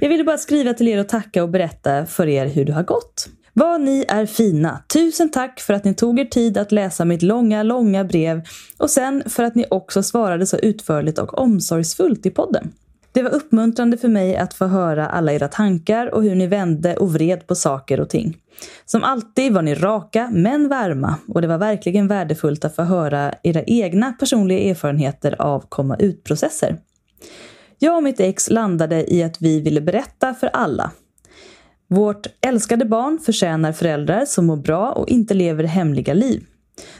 Jag 0.00 0.08
ville 0.08 0.24
bara 0.24 0.38
skriva 0.38 0.74
till 0.74 0.88
er 0.88 0.98
och 1.00 1.08
tacka 1.08 1.42
och 1.42 1.48
berätta 1.48 2.06
för 2.06 2.26
er 2.28 2.46
hur 2.46 2.64
det 2.64 2.72
har 2.72 2.82
gått. 2.82 3.28
Vad 3.52 3.80
ni 3.80 4.04
är 4.08 4.26
fina! 4.26 4.82
Tusen 4.92 5.30
tack 5.30 5.60
för 5.60 5.74
att 5.74 5.84
ni 5.84 5.94
tog 5.94 6.18
er 6.18 6.24
tid 6.24 6.58
att 6.58 6.72
läsa 6.72 7.04
mitt 7.04 7.22
långa, 7.22 7.62
långa 7.62 8.04
brev 8.04 8.42
och 8.78 8.90
sen 8.90 9.22
för 9.26 9.42
att 9.42 9.54
ni 9.54 9.66
också 9.70 10.02
svarade 10.02 10.46
så 10.46 10.56
utförligt 10.56 11.18
och 11.18 11.38
omsorgsfullt 11.38 12.26
i 12.26 12.30
podden. 12.30 12.72
Det 13.12 13.22
var 13.22 13.30
uppmuntrande 13.30 13.96
för 13.96 14.08
mig 14.08 14.36
att 14.36 14.54
få 14.54 14.66
höra 14.66 15.06
alla 15.06 15.32
era 15.32 15.48
tankar 15.48 16.14
och 16.14 16.22
hur 16.22 16.34
ni 16.34 16.46
vände 16.46 16.96
och 16.96 17.12
vred 17.12 17.46
på 17.46 17.54
saker 17.54 18.00
och 18.00 18.08
ting. 18.08 18.36
Som 18.84 19.04
alltid 19.04 19.52
var 19.52 19.62
ni 19.62 19.74
raka 19.74 20.30
men 20.32 20.68
varma 20.68 21.14
och 21.28 21.42
det 21.42 21.48
var 21.48 21.58
verkligen 21.58 22.08
värdefullt 22.08 22.64
att 22.64 22.76
få 22.76 22.82
höra 22.82 23.34
era 23.42 23.62
egna 23.62 24.12
personliga 24.12 24.70
erfarenheter 24.70 25.42
av 25.42 25.64
komma 25.68 25.96
ut-processer. 25.96 26.76
Jag 27.78 27.96
och 27.96 28.02
mitt 28.02 28.20
ex 28.20 28.50
landade 28.50 29.14
i 29.14 29.22
att 29.22 29.42
vi 29.42 29.60
ville 29.60 29.80
berätta 29.80 30.34
för 30.34 30.46
alla. 30.46 30.90
Vårt 31.92 32.26
älskade 32.40 32.84
barn 32.84 33.18
förtjänar 33.18 33.72
föräldrar 33.72 34.24
som 34.24 34.46
mår 34.46 34.56
bra 34.56 34.92
och 34.92 35.08
inte 35.08 35.34
lever 35.34 35.64
hemliga 35.64 36.14
liv. 36.14 36.44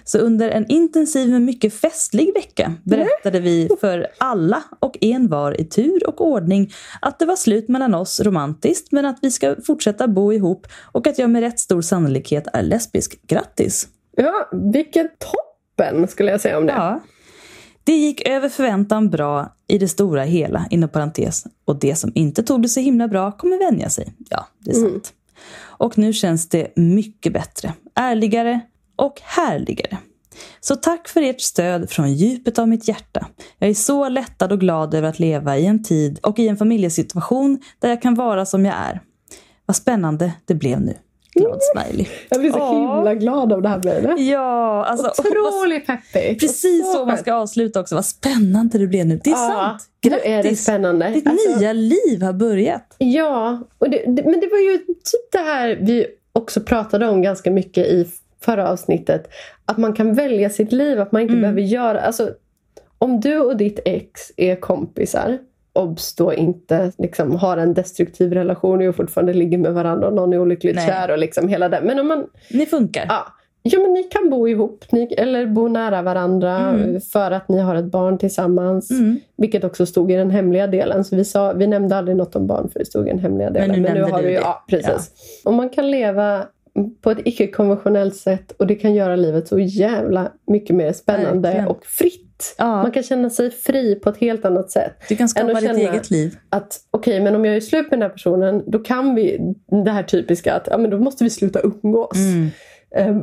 Så 0.05 0.19
under 0.19 0.51
en 0.51 0.67
intensiv 0.69 1.31
men 1.31 1.45
mycket 1.45 1.75
festlig 1.75 2.35
vecka 2.35 2.75
berättade 2.83 3.41
vi 3.41 3.69
för 3.81 4.07
alla 4.19 4.63
och 4.81 4.99
en 5.01 5.29
var 5.29 5.61
i 5.61 5.65
tur 5.65 6.09
och 6.09 6.21
ordning 6.21 6.73
att 7.01 7.19
det 7.19 7.27
var 7.27 7.37
slut 7.37 7.69
mellan 7.69 7.95
oss 7.95 8.21
romantiskt 8.21 8.93
men 8.93 9.07
att 9.07 9.19
vi 9.23 9.31
ska 9.31 9.57
fortsätta 9.67 10.09
bo 10.09 10.33
ihop 10.33 10.67
och 10.93 11.07
att 11.07 11.19
jag 11.19 11.31
med 11.31 11.43
rätt 11.43 11.61
stor 11.61 11.83
sannolikhet 11.83 12.47
är 12.53 12.63
lesbisk. 12.63 13.21
Grattis! 13.27 13.89
Ja, 14.17 14.49
vilken 14.73 15.09
toppen 15.19 16.09
skulle 16.09 16.31
jag 16.31 16.41
säga 16.41 16.59
om 16.59 16.67
det. 16.67 16.73
Ja. 16.73 17.01
Det 17.85 17.97
gick 17.97 18.29
över 18.29 18.49
förväntan 18.49 19.11
bra 19.11 19.55
i 19.67 19.79
det 19.79 19.89
stora 19.89 20.23
hela, 20.23 20.67
inom 20.71 20.89
parentes. 20.89 21.47
Och 21.65 21.79
det 21.79 21.97
som 21.97 22.13
inte 22.15 22.43
tog 22.43 22.63
det 22.63 22.69
så 22.69 22.81
himla 22.81 23.09
bra 23.09 23.33
kommer 23.33 23.59
vänja 23.59 23.91
sig. 23.91 24.15
Ja, 24.29 24.47
det 24.59 24.71
är 24.71 24.75
sant. 24.75 25.13
Och 25.61 25.99
nu 25.99 26.13
känns 26.13 26.49
det 26.49 26.77
mycket 26.77 27.33
bättre, 27.33 27.73
ärligare 27.95 28.61
och 28.97 29.21
härligare. 29.23 29.99
Så 30.61 30.77
tack 30.77 31.09
för 31.09 31.23
ert 31.23 31.41
stöd 31.41 31.91
från 31.91 32.15
djupet 32.15 32.59
av 32.59 32.69
mitt 32.69 32.89
hjärta. 32.89 33.27
Jag 33.59 33.71
är 33.71 33.75
så 33.75 34.09
lättad 34.09 34.53
och 34.53 34.61
glad 34.61 34.95
över 34.95 35.09
att 35.09 35.19
leva 35.19 35.59
i 35.59 35.67
en 35.67 35.83
tid 35.83 36.19
och 36.23 36.39
i 36.39 36.49
en 36.49 36.57
familjesituation 36.57 37.59
där 37.79 37.89
jag 37.89 38.03
kan 38.03 38.15
vara 38.15 38.47
som 38.47 38.65
jag 38.65 38.75
är. 38.75 39.01
Vad 39.67 39.77
spännande 39.77 40.33
det 40.45 40.55
blev 40.55 40.81
nu. 40.81 40.97
Glad 41.35 41.59
smiley. 41.63 42.07
Jag 42.29 42.41
blir 42.41 42.53
så 42.53 42.59
Ja. 42.59 42.95
himla 42.97 43.15
glad 43.15 43.53
av 43.53 43.63
det 43.63 43.69
här 43.69 43.81
mejlet. 43.85 44.21
Ja, 44.21 44.85
alltså. 44.85 45.13
Otroligt 45.23 45.87
peppigt. 45.87 46.41
Precis 46.41 46.93
så 46.93 47.05
man 47.07 47.19
ska 47.19 47.35
avsluta 47.35 47.81
också. 47.81 47.95
Vad 47.95 48.05
spännande 48.07 48.79
det 48.79 48.87
blev 48.87 49.07
nu. 49.07 49.21
Det 49.25 49.31
är 49.31 49.35
sant. 49.35 49.83
Nu 50.07 50.11
är 50.17 50.37
det 50.37 50.43
Grattis! 50.43 50.63
spännande. 50.63 51.09
Ditt 51.11 51.27
Alltså- 51.27 51.59
nya 51.59 51.73
liv 51.73 52.23
har 52.23 52.33
börjat. 52.33 52.95
Ja, 52.99 53.61
och 53.79 53.91
det, 53.91 53.99
det, 54.07 54.23
men 54.25 54.41
det 54.41 54.49
var 54.51 54.59
ju 54.73 54.79
typ 54.79 55.33
det 55.33 55.39
här 55.39 55.79
vi 55.83 56.07
också 56.33 56.61
pratade 56.61 57.09
om 57.09 57.23
ganska 57.23 57.51
mycket 57.51 57.87
i 57.87 58.07
förra 58.45 58.69
avsnittet. 58.71 59.29
Att 59.65 59.79
man 59.79 59.93
kan 59.93 60.15
välja 60.15 60.51
sitt 60.51 60.73
liv, 60.73 61.01
att 61.01 61.13
man 61.13 61.23
inte 61.23 61.33
Mm. 61.33 61.43
behöver 61.43 61.61
göra... 61.61 62.01
Alltså, 62.01 62.31
om 62.99 63.21
du 63.21 63.39
och 63.39 63.57
ditt 63.57 63.79
ex 63.85 64.21
är 64.37 64.57
kompisar, 64.57 65.39
obs 65.81 66.15
då 66.15 66.35
inte 66.35 66.93
liksom, 66.99 67.37
har 67.37 67.57
en 67.57 67.75
destruktiv 67.75 68.33
relation 68.33 68.89
och 68.89 68.97
fortfarande 68.97 69.33
ligger 69.33 69.59
med 69.59 69.75
varandra 69.75 70.07
och 70.09 70.15
någon 70.15 70.33
är 70.33 70.39
olyckligt 70.39 70.77
Nej. 70.77 70.87
kär 70.89 71.11
och 71.11 71.19
liksom 71.19 71.49
hela 71.49 71.69
det. 71.69 71.81
Men 71.85 71.99
om 72.01 72.09
man... 72.09 72.27
Ni 72.51 72.67
funkar. 72.67 73.07
Ja, 73.09 73.27
ja 73.63 73.79
men 73.79 73.93
ni 73.93 74.03
kan 74.03 74.31
bo 74.31 74.49
ihop 74.49 74.85
ni, 74.93 75.15
eller 75.15 75.47
bo 75.47 75.69
nära 75.69 76.03
varandra 76.03 76.59
Mm. 76.59 77.01
för 77.01 77.31
att 77.31 77.49
ni 77.49 77.59
har 77.59 77.75
ett 77.75 77.85
barn 77.85 78.19
tillsammans. 78.19 78.91
Mm. 78.91 79.21
Vilket 79.37 79.65
också 79.65 79.87
stod 79.87 80.13
i 80.13 80.15
den 80.15 80.31
hemliga 80.31 80.67
delen. 80.67 81.05
Så 81.05 81.17
vi, 81.17 81.25
sa, 81.25 81.53
vi 81.53 81.67
nämnde 81.67 81.97
aldrig 81.97 82.17
något 82.17 82.37
om 82.37 82.47
barn 82.47 82.69
för 82.73 82.79
det 82.79 82.85
stod 82.85 83.07
i 83.07 83.11
den 83.11 83.19
hemliga 83.19 83.51
delen. 83.51 83.71
nu 83.71 83.81
nämnde 83.81 84.11
har 84.13 84.23
du 84.23 84.29
ju, 84.29 84.35
det. 84.35 84.41
ja, 84.41 84.65
precis. 84.69 85.13
Och 85.45 85.53
man 85.55 85.69
kan 85.69 85.91
leva 85.91 86.43
på 87.01 87.11
ett 87.11 87.19
icke-konventionellt 87.25 88.17
sätt 88.17 88.53
och 88.57 88.67
det 88.67 88.75
kan 88.75 88.95
göra 88.95 89.17
livet 89.17 89.49
så 89.49 89.59
jävla 89.59 90.33
mycket 90.47 90.77
mer 90.77 90.93
spännande 90.93 91.49
Verkligen. 91.49 91.69
och 91.69 91.87
fritt. 91.87 92.27
Ja. 92.59 92.83
Man 92.83 92.91
kan 92.91 93.03
känna 93.03 93.31
sig 93.31 93.51
fri 93.51 93.95
på 93.95 94.11
ett 94.11 94.17
helt 94.17 94.45
annat 94.45 94.71
sätt. 94.71 94.93
Du 95.09 95.17
kan 95.17 95.29
skapa 95.29 95.61
ditt 95.61 95.71
eget 95.71 96.11
liv. 96.11 96.37
Att 96.49 96.81
okej, 96.91 97.21
men 97.21 97.35
om 97.35 97.45
jag 97.45 97.57
är 97.57 97.61
slut 97.61 97.91
med 97.91 97.99
den 97.99 98.03
här 98.03 98.09
personen 98.09 98.63
då 98.67 98.79
kan 98.79 99.15
vi, 99.15 99.55
det 99.85 99.91
här 99.91 100.03
typiska 100.03 100.55
att 100.55 100.69
ja, 100.71 100.79
men 100.79 100.91
då 100.91 100.99
måste 100.99 101.25
vi 101.25 101.31
sluta 101.31 101.61
umgås. 101.61 102.17
Mm. 102.17 102.51
Eh, 102.97 103.23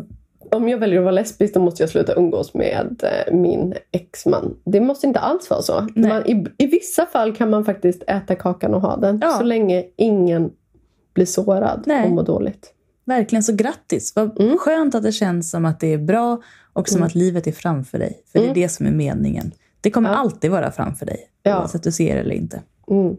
om 0.51 0.70
jag 0.70 0.78
väljer 0.78 0.99
att 0.99 1.03
vara 1.03 1.11
lesbisk 1.11 1.53
då 1.53 1.59
måste 1.59 1.84
jag 1.84 1.89
sluta 1.89 2.13
umgås 2.13 2.53
med 2.53 3.03
eh, 3.03 3.34
min 3.34 3.74
exman. 3.91 4.57
Det 4.65 4.82
måste 4.82 5.07
inte 5.07 5.20
alls 5.20 5.49
vara 5.49 5.61
så. 5.61 5.88
Man, 5.95 6.26
i, 6.26 6.45
I 6.57 6.68
vissa 6.68 7.05
fall 7.05 7.36
kan 7.36 7.49
man 7.49 7.65
faktiskt 7.65 8.03
äta 8.07 8.36
kakan 8.36 8.74
och 8.74 8.82
ha 8.82 8.97
den. 8.97 9.20
Ja. 9.22 9.30
Så 9.30 9.43
länge 9.43 9.86
ingen 9.95 10.51
blir 11.13 11.26
sårad 11.26 11.84
Nej. 11.86 12.05
och 12.05 12.11
mår 12.11 12.24
dåligt. 12.24 12.74
Verkligen, 13.08 13.43
så 13.43 13.53
grattis. 13.55 14.14
Vad 14.16 14.41
Mm. 14.41 14.58
skönt 14.58 14.95
att 14.95 15.03
det 15.03 15.12
känns 15.12 15.49
som 15.51 15.66
att 15.66 15.80
det 15.80 15.93
är 15.93 15.97
bra 15.97 16.41
och 16.74 16.89
som 16.89 16.97
Mm. 16.97 17.08
att 17.08 17.16
livet 17.16 17.47
är 17.47 17.51
framför 17.51 17.99
dig. 17.99 18.24
För 18.32 18.39
det 18.39 18.45
är 18.45 18.49
Mm. 18.49 18.62
det 18.62 18.70
som 18.70 18.86
är 18.88 18.91
meningen. 18.91 19.51
Det 19.82 19.91
kommer 19.91 20.10
Ja. 20.10 20.16
alltid 20.16 20.51
vara 20.51 20.72
framför 20.72 21.05
dig. 21.05 21.18
Ja. 21.43 21.60
Oavsett 21.60 21.84
du 21.84 21.91
ser 21.91 22.16
det 22.16 22.22
eller 22.22 22.36
inte. 22.36 22.62
Mm. 22.91 23.16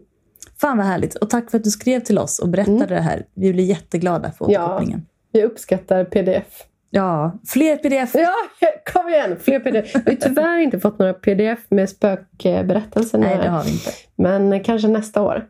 Fan 0.61 0.77
vad 0.77 0.85
härligt. 0.85 1.15
Och 1.15 1.29
tack 1.29 1.51
för 1.51 1.57
att 1.57 1.63
du 1.63 1.69
skrev 1.71 1.99
till 1.99 2.17
oss 2.19 2.39
och 2.39 2.49
berättade 2.49 2.75
Mm. 2.77 2.89
det 2.89 3.01
här. 3.01 3.25
Vi 3.33 3.53
blir 3.53 3.63
jätteglada 3.63 4.31
för 4.31 4.51
Ja. 4.51 4.63
återkopplingen. 4.65 5.05
Jag 5.31 5.43
uppskattar 5.43 6.03
pdf. 6.05 6.45
Ja, 6.89 7.39
fler 7.47 7.77
pdf. 7.77 8.15
Ja, 8.15 8.33
kom 8.93 9.09
igen! 9.09 9.35
Fler 9.41 9.59
pdf. 9.59 9.95
Vi 10.05 10.11
har 10.11 10.15
tyvärr 10.29 10.57
inte 10.57 10.79
fått 10.79 10.99
några 10.99 11.13
pdf 11.13 11.59
med 11.69 11.89
spökberättelser 11.89 13.17
nu 13.17 13.25
Nej, 13.25 13.37
det 13.37 13.49
har 13.49 13.63
vi 13.63 13.71
inte. 13.71 13.91
Men 14.15 14.63
kanske 14.63 14.87
nästa 14.87 15.21
år. 15.21 15.47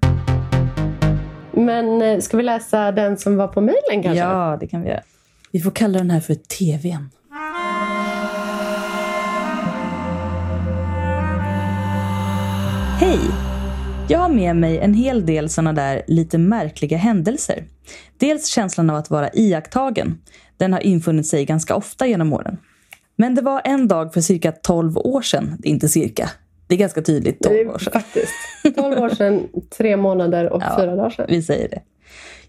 Men 1.60 2.02
eh, 2.02 2.20
ska 2.20 2.38
vi 2.38 2.44
läsa 2.44 2.92
den 2.92 3.18
som 3.18 3.38
var 3.38 3.48
på 3.48 3.62
mejlen 3.62 4.04
kanske? 4.04 4.20
Ja, 4.20 4.58
det 4.60 4.68
kan 4.68 4.82
vi 4.82 4.90
göra. 4.90 5.02
Vi 5.52 5.60
får 5.60 5.72
kalla 5.72 5.98
den 5.98 6.12
här 6.12 6.20
för 6.20 6.36
TVn. 6.36 7.10
Hej! 13.00 13.20
Jag 14.10 14.20
har 14.20 14.30
med 14.30 14.56
mig 14.56 14.78
en 14.78 14.94
hel 14.94 15.26
del 15.26 15.50
sådana 15.50 15.74
där 15.74 16.02
lite 16.08 16.38
märkliga 16.38 16.98
händelser. 16.98 17.64
Dels 18.18 18.48
känslan 18.48 18.90
av 18.90 18.96
att 18.96 19.10
vara 19.10 19.30
iakttagen. 19.34 20.18
Den 20.58 20.74
har 20.74 20.80
infunnit 20.80 21.28
sig 21.28 21.46
ganska 21.46 21.76
ofta 21.76 22.08
genom 22.08 22.34
åren. 22.34 22.58
Men 23.16 23.36
det 23.36 23.42
var 23.42 23.62
en 23.66 23.88
dag 23.88 24.14
för 24.14 24.22
cirka 24.22 24.52
12 24.52 24.98
år 24.98 25.22
sedan. 25.22 25.56
Det 25.60 25.70
är 25.70 25.72
inte 25.72 25.90
cirka. 25.90 26.30
Det 26.70 26.76
är 26.76 26.80
ganska 26.80 27.02
tydligt 27.02 27.38
Det 27.40 27.50
12 27.50 27.70
år 27.70 27.78
sedan. 27.78 27.94
faktiskt 27.94 28.34
12 28.76 28.98
år 29.00 29.10
sedan, 29.10 29.48
tre 29.78 29.98
månader 29.98 30.50
och 30.54 30.62
Ja. 30.62 30.76
fyra 30.80 30.96
dagar 30.96 31.10
sedan. 31.10 31.26
Vi 31.30 31.42
säger 31.42 31.70
det. 31.70 31.82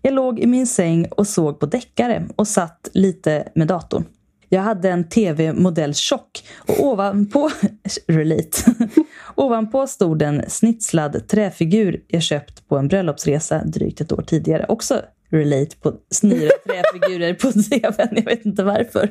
Jag 0.02 0.14
låg 0.14 0.40
i 0.40 0.46
min 0.46 0.66
säng 0.66 1.06
och 1.10 1.26
såg 1.26 1.60
på 1.60 1.66
deckare 1.66 2.22
och 2.36 2.48
satt 2.48 2.88
lite 2.92 3.48
med 3.54 3.66
datorn. 3.66 4.04
Jag 4.48 4.60
hade 4.60 4.88
en 4.90 5.08
tv-modell 5.08 5.94
tjock 5.94 6.44
och 6.68 6.86
ovanpå, 6.86 7.50
relate, 8.08 8.58
ovanpå 9.34 9.86
stod 9.86 10.22
en 10.22 10.42
snitslad 10.48 11.28
träfigur 11.28 12.02
jag 12.08 12.22
köpt 12.22 12.68
på 12.68 12.76
en 12.78 12.88
bröllopsresa 12.88 13.62
drygt 13.64 14.00
ett 14.00 14.12
år 14.12 14.22
tidigare. 14.26 14.66
Också 14.68 15.00
relate 15.30 15.76
på 15.76 15.92
snira 16.10 16.50
träfigurer 16.66 17.34
på 17.34 17.52
tvn. 17.52 18.08
Jag 18.16 18.24
vet 18.24 18.46
inte 18.46 18.62
varför. 18.64 19.10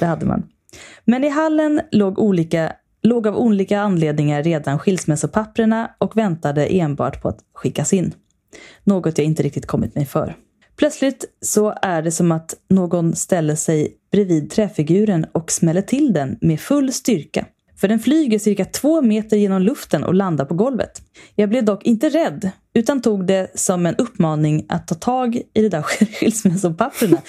Det 0.00 0.06
hade 0.06 0.26
man. 0.26 0.42
Men 1.04 1.24
i 1.24 1.28
hallen 1.28 1.80
låg, 1.92 2.18
olika, 2.18 2.72
låg 3.02 3.26
av 3.26 3.36
olika 3.36 3.80
anledningar 3.80 4.42
redan 4.42 4.78
skilsmässopapperna 4.78 5.90
och 5.98 6.16
väntade 6.16 6.66
enbart 6.66 7.22
på 7.22 7.28
att 7.28 7.38
skickas 7.54 7.92
in. 7.92 8.14
Något 8.84 9.18
jag 9.18 9.24
inte 9.24 9.42
riktigt 9.42 9.66
kommit 9.66 9.94
mig 9.94 10.06
för. 10.06 10.36
Plötsligt 10.76 11.24
så 11.40 11.74
är 11.82 12.02
det 12.02 12.10
som 12.10 12.32
att 12.32 12.54
någon 12.68 13.16
ställer 13.16 13.54
sig 13.54 13.96
bredvid 14.12 14.50
träfiguren 14.50 15.26
och 15.32 15.52
smäller 15.52 15.82
till 15.82 16.12
den 16.12 16.38
med 16.40 16.60
full 16.60 16.92
styrka. 16.92 17.46
För 17.76 17.88
den 17.88 17.98
flyger 17.98 18.38
cirka 18.38 18.64
två 18.64 19.02
meter 19.02 19.36
genom 19.36 19.62
luften 19.62 20.04
och 20.04 20.14
landar 20.14 20.44
på 20.44 20.54
golvet. 20.54 21.02
Jag 21.34 21.48
blev 21.48 21.64
dock 21.64 21.84
inte 21.84 22.08
rädd, 22.08 22.50
utan 22.74 23.02
tog 23.02 23.26
det 23.26 23.50
som 23.54 23.86
en 23.86 23.96
uppmaning 23.96 24.66
att 24.68 24.88
ta 24.88 24.94
tag 24.94 25.36
i 25.54 25.62
det 25.62 25.68
där 25.68 25.82
skilsmässopapperna. 25.82 27.22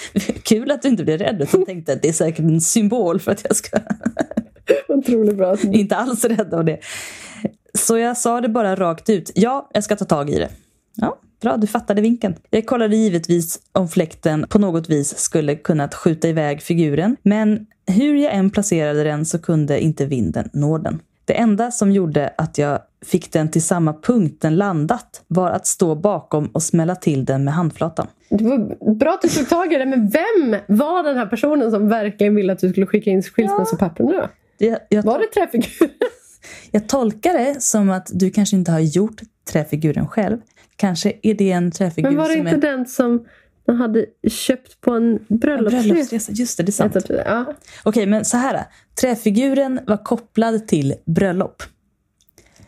Kul 0.43 0.71
att 0.71 0.81
du 0.81 0.87
inte 0.87 1.03
blev 1.03 1.17
rädd, 1.17 1.41
utan 1.41 1.65
tänkte 1.65 1.93
att 1.93 2.01
det 2.01 2.09
är 2.09 2.13
säkert 2.13 2.45
en 2.45 2.61
symbol 2.61 3.19
för 3.19 3.31
att 3.31 3.45
jag 3.47 3.55
ska 3.55 3.79
Otroligt 4.87 5.37
bra. 5.37 5.57
inte 5.63 5.95
alls 5.95 6.25
rädd 6.25 6.53
av 6.53 6.65
det. 6.65 6.79
Så 7.73 7.97
jag 7.97 8.17
sa 8.17 8.41
det 8.41 8.49
bara 8.49 8.75
rakt 8.75 9.09
ut. 9.09 9.31
Ja, 9.35 9.69
jag 9.73 9.83
ska 9.83 9.95
ta 9.95 10.05
tag 10.05 10.29
i 10.29 10.39
det. 10.39 10.49
Ja, 10.95 11.17
bra, 11.41 11.57
du 11.57 11.67
fattade 11.67 12.01
vinken. 12.01 12.35
Jag 12.49 12.65
kollade 12.65 12.95
givetvis 12.95 13.59
om 13.71 13.87
fläkten 13.87 14.45
på 14.49 14.59
något 14.59 14.89
vis 14.89 15.17
skulle 15.17 15.55
kunnat 15.55 15.95
skjuta 15.95 16.27
iväg 16.27 16.61
figuren, 16.61 17.17
men 17.23 17.65
hur 17.87 18.15
jag 18.15 18.33
än 18.33 18.49
placerade 18.49 19.03
den 19.03 19.25
så 19.25 19.39
kunde 19.39 19.79
inte 19.79 20.05
vinden 20.05 20.49
nå 20.53 20.77
den. 20.77 20.99
Det 21.25 21.33
enda 21.33 21.71
som 21.71 21.91
gjorde 21.91 22.33
att 22.37 22.57
jag 22.57 22.79
fick 23.05 23.33
den 23.33 23.49
till 23.49 23.63
samma 23.63 23.93
punkt 23.93 24.41
den 24.41 24.55
landat 24.55 25.23
var 25.27 25.49
att 25.51 25.67
stå 25.67 25.95
bakom 25.95 26.47
och 26.47 26.63
smälla 26.63 26.95
till 26.95 27.25
den 27.25 27.43
med 27.43 27.53
handflatan. 27.53 28.07
Det 28.29 28.43
var 28.43 28.95
bra 28.95 29.13
att 29.13 29.21
du 29.21 29.27
tog 29.27 29.49
tag 29.49 29.73
i 29.73 29.77
det, 29.77 29.85
men 29.85 30.09
vem 30.09 30.55
var 30.67 31.03
den 31.03 31.17
här 31.17 31.25
personen 31.25 31.71
som 31.71 31.89
verkligen 31.89 32.35
ville 32.35 32.53
att 32.53 32.59
du 32.59 32.69
skulle 32.69 32.85
skicka 32.85 33.09
in 33.09 33.23
skilsmässopapperna 33.23 34.11
då? 34.11 34.27
Jag, 34.65 34.79
jag, 34.89 35.03
Var 35.03 35.19
det 35.19 35.27
träfiguren? 35.27 35.91
jag 36.71 36.89
tolkar 36.89 37.33
det 37.33 37.61
som 37.61 37.89
att 37.89 38.09
du 38.13 38.29
kanske 38.29 38.55
inte 38.55 38.71
har 38.71 38.79
gjort 38.79 39.21
träfiguren 39.51 40.07
själv. 40.07 40.37
Kanske 40.75 41.13
är 41.21 41.33
det 41.33 41.51
en 41.51 41.71
träfigur 41.71 42.09
Men 42.09 42.17
var 42.17 42.29
det 42.29 42.33
som 42.33 42.47
inte 42.47 42.67
är 42.67 42.71
den 42.71 42.85
som 42.85 43.25
de 43.65 43.77
hade 43.77 44.05
köpt 44.27 44.81
på 44.81 44.91
en 44.91 45.19
bröllopsresa? 45.27 45.87
bröllopsresa. 45.87 46.31
Just 46.31 46.57
det, 46.57 46.63
det 46.63 46.69
är 46.69 46.71
sant. 46.71 46.95
Ja. 47.09 47.53
Okej, 47.83 48.05
men 48.05 48.25
så 48.25 48.37
här. 48.37 48.65
Träfiguren 49.01 49.79
var 49.87 49.97
kopplad 49.97 50.67
till 50.67 50.95
bröllop. 51.05 51.63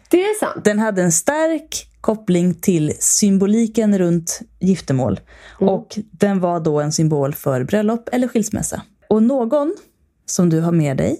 Det 0.10 0.24
är 0.24 0.40
sant. 0.40 0.66
Den 0.66 0.80
hade 0.80 1.02
en 1.02 1.12
stark 1.12 1.88
koppling 2.02 2.54
till 2.54 2.94
symboliken 3.00 3.98
runt 3.98 4.42
giftermål. 4.60 5.20
Och 5.60 6.00
den 6.12 6.40
var 6.40 6.60
då 6.60 6.82
en 6.82 6.92
symbol 6.92 7.34
för 7.34 7.64
bröllop 7.64 8.10
eller 8.12 8.28
skilsmässa. 8.28 8.82
Och 9.10 9.24
någon 9.24 9.76
som 10.26 10.50
du 10.50 10.62
har 10.62 10.72
med 10.72 10.98
dig 10.98 11.20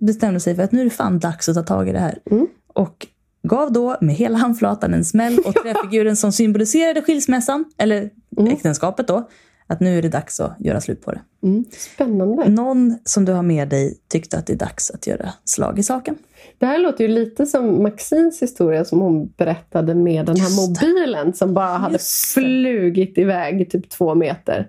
bestämde 0.00 0.40
sig 0.40 0.54
för 0.54 0.62
att 0.62 0.72
nu 0.72 0.80
är 0.80 0.84
det 0.84 0.90
fan 0.90 1.18
dags 1.18 1.48
att 1.48 1.54
ta 1.54 1.62
tag 1.62 1.88
i 1.88 1.92
det 1.92 1.98
här. 1.98 2.18
Och 2.66 3.06
gav 3.42 3.72
då 3.72 3.96
med 4.00 4.14
hela 4.14 4.38
handflatan 4.38 4.94
en 4.94 5.04
smäll 5.04 5.38
åt 5.44 5.54
träfiguren 5.62 6.16
som 6.16 6.32
symboliserade 6.32 7.02
skilsmässan, 7.02 7.64
eller 7.78 8.10
äktenskapet 8.50 9.08
då, 9.08 9.28
att 9.66 9.80
nu 9.80 9.98
är 9.98 10.02
det 10.02 10.08
dags 10.08 10.40
att 10.40 10.56
göra 10.60 10.80
slut 10.80 11.04
på 11.04 11.12
det. 11.12 11.20
Mm. 11.42 11.64
Spännande. 11.70 12.48
Någon 12.48 12.98
som 13.04 13.24
du 13.24 13.32
har 13.32 13.42
med 13.42 13.68
dig 13.68 13.98
tyckte 14.08 14.38
att 14.38 14.46
det 14.46 14.52
är 14.52 14.56
dags 14.56 14.90
att 14.90 15.06
göra 15.06 15.32
slag 15.44 15.78
i 15.78 15.82
saken. 15.82 16.18
Det 16.58 16.66
här 16.66 16.78
låter 16.78 17.04
ju 17.04 17.08
lite 17.08 17.46
som 17.46 17.82
Maxins 17.82 18.42
historia 18.42 18.84
som 18.84 19.00
hon 19.00 19.26
berättade 19.36 19.94
med 19.94 20.26
den 20.26 20.36
här 20.36 20.48
Just 20.48 20.68
mobilen 20.68 21.32
som 21.32 21.54
bara 21.54 21.78
hade 21.78 21.94
Just 21.94 22.34
flugit 22.34 23.18
iväg 23.18 23.70
typ 23.70 23.90
två 23.90 24.14
meter. 24.14 24.68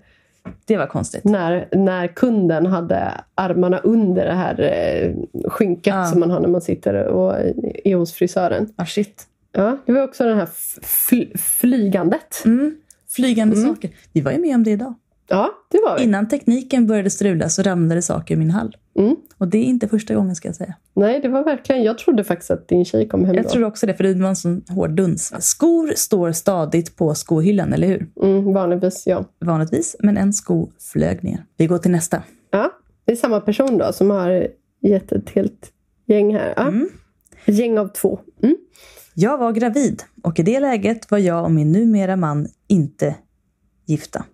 Det 0.66 0.78
var 0.78 0.88
konstigt. 0.88 1.24
När, 1.24 1.68
när 1.72 2.08
kunden 2.08 2.66
hade 2.66 3.12
armarna 3.36 3.78
under 3.78 4.26
det 4.26 4.34
här 4.34 4.62
eh, 4.62 5.16
skynket 5.50 5.94
Ja. 5.94 6.06
som 6.06 6.20
man 6.20 6.32
har 6.32 6.40
när 6.40 6.48
man 6.48 6.62
sitter 6.62 7.04
och 7.04 7.36
är 7.84 7.96
hos 7.96 8.14
frisören. 8.14 8.70
Ah, 8.76 8.86
shit. 8.86 9.24
Ja, 9.52 9.78
det 9.86 9.92
var 9.92 10.02
också 10.04 10.24
det 10.24 10.36
här 10.36 10.46
fl- 10.82 11.38
flygandet. 11.38 12.44
Mm. 12.46 12.76
Flygande 13.10 13.56
Mm. 13.56 13.68
saker. 13.70 13.90
Vi 14.14 14.22
var 14.22 14.32
ju 14.32 14.38
med 14.40 14.56
om 14.56 14.64
det 14.64 14.72
idag. 14.72 14.94
Ja, 15.30 15.50
det 15.72 15.78
var 15.86 15.98
vi. 15.98 16.04
Innan 16.04 16.28
tekniken 16.28 16.88
började 16.88 17.10
strula 17.10 17.50
så 17.50 17.62
ramlade 17.62 18.02
saker 18.02 18.34
i 18.36 18.38
min 18.38 18.52
hall. 18.52 18.76
Mm. 18.98 19.16
Och 19.38 19.48
det 19.48 19.58
är 19.58 19.64
inte 19.64 19.88
första 19.88 20.16
gången 20.16 20.36
ska 20.36 20.48
jag 20.48 20.56
säga. 20.56 20.76
Nej, 20.94 21.20
det 21.22 21.30
var 21.30 21.44
verkligen... 21.44 21.84
Jag 21.84 21.98
trodde 21.98 22.24
faktiskt 22.24 22.52
att 22.52 22.68
din 22.68 22.86
tjej 22.86 23.08
kom 23.08 23.26
hem 23.26 23.36
Jag 23.36 23.44
då. 23.46 23.50
tror 23.50 23.64
också 23.64 23.86
det, 23.86 23.94
för 23.94 24.04
det 24.04 24.14
var 24.14 24.30
en 24.30 24.36
sån 24.36 24.64
hård 24.70 24.92
duns. 24.92 25.34
Skor 25.40 25.92
står 25.96 26.32
stadigt 26.32 26.96
på 26.96 27.16
skohyllan, 27.16 27.74
eller 27.74 27.88
hur? 27.88 28.08
Mm, 28.24 28.54
vanligtvis, 28.54 29.04
ja. 29.08 29.26
Vanligtvis, 29.40 29.96
men 30.00 30.18
en 30.18 30.34
sko 30.34 30.70
flög 30.80 31.24
ner. 31.24 31.46
Vi 31.58 31.68
går 31.68 31.78
till 31.78 31.92
nästa. 31.92 32.24
ja. 32.52 32.72
Det 33.06 33.12
är 33.12 33.16
samma 33.16 33.40
person 33.42 33.78
då 33.78 33.94
som 33.94 34.10
har 34.10 34.48
gett 34.82 35.12
ett 35.12 35.30
helt 35.30 35.72
gäng 36.06 36.34
här. 36.36 36.54
Ja. 36.56 36.68
Mm. 36.68 36.90
Ett 37.46 37.56
gäng 37.60 37.78
av 37.78 37.88
två. 37.88 38.20
Mm. 38.44 38.56
Jag 39.14 39.38
var 39.38 39.52
gravid 39.52 40.04
och 40.24 40.40
i 40.40 40.44
det 40.44 40.60
läget 40.60 41.12
var 41.12 41.18
jag 41.18 41.44
och 41.44 41.52
min 41.52 41.72
numera 41.72 42.16
man 42.16 42.48
inte 42.68 43.16
gifta. 43.86 44.26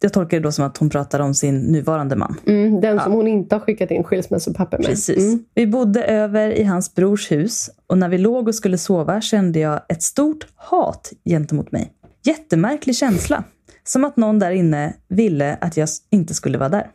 Jag 0.00 0.12
tolkar 0.12 0.36
det 0.36 0.42
då 0.42 0.52
som 0.52 0.64
att 0.64 0.76
hon 0.76 0.90
pratar 0.90 1.20
om 1.20 1.34
sin 1.34 1.60
nuvarande 1.60 2.16
man. 2.16 2.36
Mm, 2.46 2.80
den 2.80 3.00
som 3.00 3.12
hon 3.12 3.26
inte 3.26 3.54
har 3.54 3.60
skickat 3.60 3.90
in 3.90 4.04
skilsmässopapper 4.04 4.78
med. 4.78 4.86
Precis. 4.86 5.24
Mm. 5.24 5.44
Vi 5.54 5.66
bodde 5.66 6.04
över 6.04 6.50
i 6.50 6.64
hans 6.64 6.94
brors 6.94 7.30
hus 7.30 7.70
och 7.86 7.98
när 7.98 8.08
vi 8.08 8.18
låg 8.18 8.48
och 8.48 8.54
skulle 8.54 8.78
sova 8.78 9.20
kände 9.20 9.58
jag 9.58 9.80
ett 9.88 10.02
stort 10.02 10.46
hat 10.54 11.12
gentemot 11.24 11.72
mig. 11.72 11.92
Jättemärklig 12.24 12.96
känsla. 12.96 13.44
Som 13.84 14.04
att 14.04 14.16
någon 14.16 14.38
där 14.38 14.50
inne 14.50 14.94
ville 15.08 15.58
att 15.60 15.76
jag 15.76 15.88
inte 16.10 16.34
skulle 16.34 16.58
vara 16.58 16.68
där. 16.68 16.90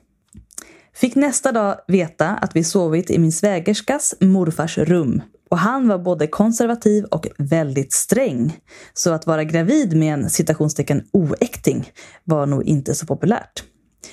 Fick 0.96 1.16
nästa 1.16 1.52
dag 1.52 1.76
veta 1.88 2.30
att 2.30 2.56
vi 2.56 2.64
sovit 2.64 3.12
i 3.12 3.20
min 3.20 3.32
svägerskas 3.32 4.16
morfars 4.20 4.78
rum. 4.78 5.22
Och 5.54 5.60
han 5.60 5.88
var 5.88 5.98
både 5.98 6.28
konservativ 6.28 7.04
och 7.04 7.28
väldigt 7.38 7.94
sträng. 7.94 8.60
Så 8.94 9.12
att 9.12 9.28
vara 9.28 9.44
gravid 9.44 9.98
med 9.98 10.14
en 10.14 10.30
citationstecken 10.30 11.04
oäkting 11.12 11.92
var 12.24 12.46
nog 12.46 12.64
inte 12.64 12.96
så 12.96 13.06
populärt. 13.06 13.64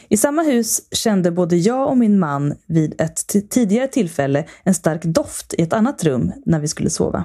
I 0.08 0.16
samma 0.16 0.42
hus 0.42 0.80
kände 0.92 1.30
både 1.30 1.56
jag 1.56 1.88
och 1.88 1.98
min 1.98 2.18
man 2.18 2.54
vid 2.66 3.00
ett 3.00 3.50
tidigare 3.50 3.88
tillfälle 3.88 4.44
en 4.64 4.74
stark 4.74 5.04
doft 5.04 5.54
i 5.54 5.62
ett 5.62 5.72
annat 5.72 6.04
rum 6.04 6.32
när 6.46 6.60
vi 6.60 6.68
skulle 6.68 6.90
sova. 6.90 7.24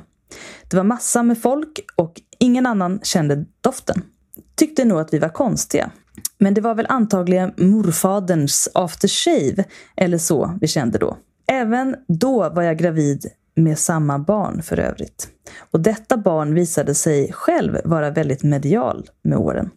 Det 0.69 0.77
var 0.77 0.83
massa 0.83 1.23
med 1.23 1.41
folk 1.41 1.79
och 1.95 2.21
ingen 2.39 2.65
annan 2.65 2.99
kände 3.03 3.45
doften. 3.61 4.01
Tyckte 4.55 4.85
nog 4.85 4.99
att 4.99 5.13
vi 5.13 5.19
var 5.19 5.29
konstiga. 5.29 5.91
Men 6.37 6.53
det 6.53 6.61
var 6.61 6.75
väl 6.75 6.85
antagligen 6.89 7.53
morfaderns 7.57 8.69
aftershave 8.73 9.63
eller 9.97 10.17
så 10.17 10.57
vi 10.61 10.67
kände 10.67 10.97
då. 10.97 11.17
Även 11.47 11.95
då 12.07 12.49
var 12.49 12.63
jag 12.63 12.77
gravid 12.77 13.31
med 13.55 13.79
samma 13.79 14.19
barn 14.19 14.61
för 14.61 14.79
övrigt. 14.79 15.27
Och 15.71 15.79
detta 15.79 16.17
barn 16.17 16.53
visade 16.53 16.95
sig 16.95 17.31
själv 17.33 17.77
vara 17.85 18.09
väldigt 18.09 18.43
medial 18.43 19.09
med 19.21 19.37
åren. 19.37 19.69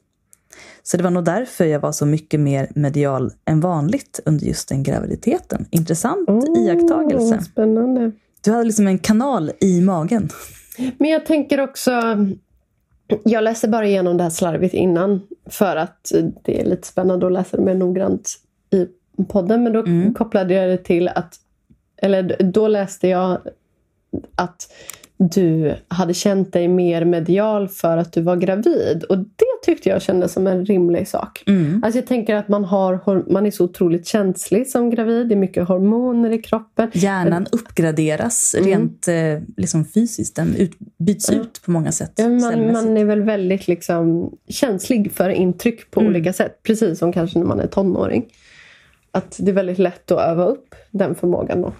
Så 0.83 0.97
det 0.97 1.03
var 1.03 1.11
nog 1.11 1.25
därför 1.25 1.65
jag 1.65 1.81
var 1.81 1.93
så 1.93 2.07
mycket 2.07 2.41
mer 2.41 2.69
medial 2.75 3.33
än 3.45 3.61
vanligt 3.61 4.21
under 4.27 4.47
just 4.47 4.69
den 4.69 4.83
graviditeten. 4.83 5.67
Intressant 5.71 6.29
Oh, 6.29 6.59
iakttagelse. 6.59 7.41
Spännande. 7.41 8.13
Du 8.45 8.51
hade 8.53 8.65
liksom 8.65 8.87
en 8.87 8.99
kanal 8.99 9.53
i 9.61 9.81
magen. 9.81 10.29
Men 10.99 11.11
jag 11.11 11.27
tänker 11.27 11.61
också... 11.61 11.93
Jag 13.25 13.45
läser 13.45 13.69
bara 13.69 13.87
igenom 13.87 14.17
det 14.17 14.23
här 14.23 14.31
slarvigt 14.31 14.75
innan 14.75 15.21
för 15.47 15.77
att 15.77 16.13
det 16.45 16.61
är 16.61 16.65
lite 16.65 16.87
spännande 16.87 17.27
att 17.27 17.33
läsa 17.33 17.57
det 17.57 17.63
mer 17.63 17.75
noggrant 17.75 18.35
i 18.71 18.87
podden. 19.25 19.63
Men 19.63 19.73
då 19.73 19.81
Mm. 19.81 20.15
kopplade 20.15 20.55
jag 20.55 20.69
det 20.71 20.77
till 20.85 21.09
att... 21.09 21.35
Eller 21.97 22.37
då 22.53 22.69
läste 22.69 23.09
jag 23.09 23.39
att 24.35 24.73
du 25.21 25.75
hade 25.89 26.15
känt 26.15 26.53
dig 26.53 26.69
mer 26.69 27.05
medial 27.05 27.69
för 27.69 27.97
att 27.97 28.13
du 28.13 28.23
var 28.23 28.37
gravid. 28.37 29.05
Och 29.09 29.19
det 29.19 29.63
tyckte 29.65 29.89
jag 29.89 30.03
kändes 30.03 30.33
som 30.33 30.47
en 30.47 30.65
rimlig 30.67 31.09
sak. 31.09 31.43
Mm. 31.47 31.83
Alltså 31.85 31.99
jag 31.99 32.07
tänker 32.07 32.35
att 32.35 32.49
man, 32.49 32.65
har, 32.65 33.31
man 33.33 33.47
är 33.47 33.51
så 33.51 33.65
otroligt 33.65 34.07
känslig 34.07 34.69
som 34.69 34.91
gravid. 34.91 35.29
Det 35.29 35.35
är 35.35 35.37
mycket 35.37 35.69
hormoner 35.69 36.31
i 36.31 36.39
kroppen. 36.39 36.91
Hjärnan 36.95 37.47
uppgraderas 37.53 38.55
rent 38.59 39.09
eh, 39.09 39.15
liksom 39.57 39.85
fysiskt. 39.85 40.37
Den 40.37 40.55
ut, 40.57 40.73
byts 40.99 41.31
ut 41.31 41.63
på 41.65 41.71
många 41.71 41.93
sätt. 41.93 42.13
Ja, 42.15 42.29
man, 42.29 42.73
man 42.73 42.97
är 42.97 43.05
väl 43.05 43.23
väldigt 43.23 43.69
liksom 43.69 44.33
känslig 44.49 45.13
för 45.13 45.31
intryck 45.31 45.91
på 45.91 46.01
Mm. 46.01 46.11
olika 46.13 46.33
sätt. 46.33 46.63
Precis 46.63 46.99
som 46.99 47.13
kanske 47.13 47.39
när 47.39 47.47
man 47.47 47.61
är 47.61 47.67
tonåring. 47.67 48.25
Att 49.11 49.37
det 49.39 49.51
är 49.51 49.55
väldigt 49.55 49.79
lätt 49.79 50.11
att 50.11 50.21
öva 50.21 50.45
upp 50.45 50.75
den 50.91 51.15
förmågan 51.15 51.63
då. 51.63 51.73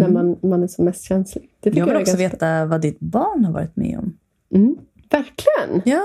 När 0.00 0.08
man, 0.10 0.36
man 0.42 0.62
är 0.62 0.66
som 0.66 0.84
mest 0.84 1.02
känslig. 1.04 1.50
Det 1.60 1.68
Mm. 1.70 1.78
Jag 1.78 1.86
vill 1.86 1.94
är 1.96 2.00
också 2.00 2.16
ganska- 2.16 2.36
veta 2.36 2.64
vad 2.66 2.80
ditt 2.80 3.00
barn 3.00 3.44
har 3.44 3.52
varit 3.52 3.76
med 3.76 3.98
om. 3.98 4.16
Mm, 4.54 4.76
verkligen! 5.10 5.82
Ja, 5.84 6.02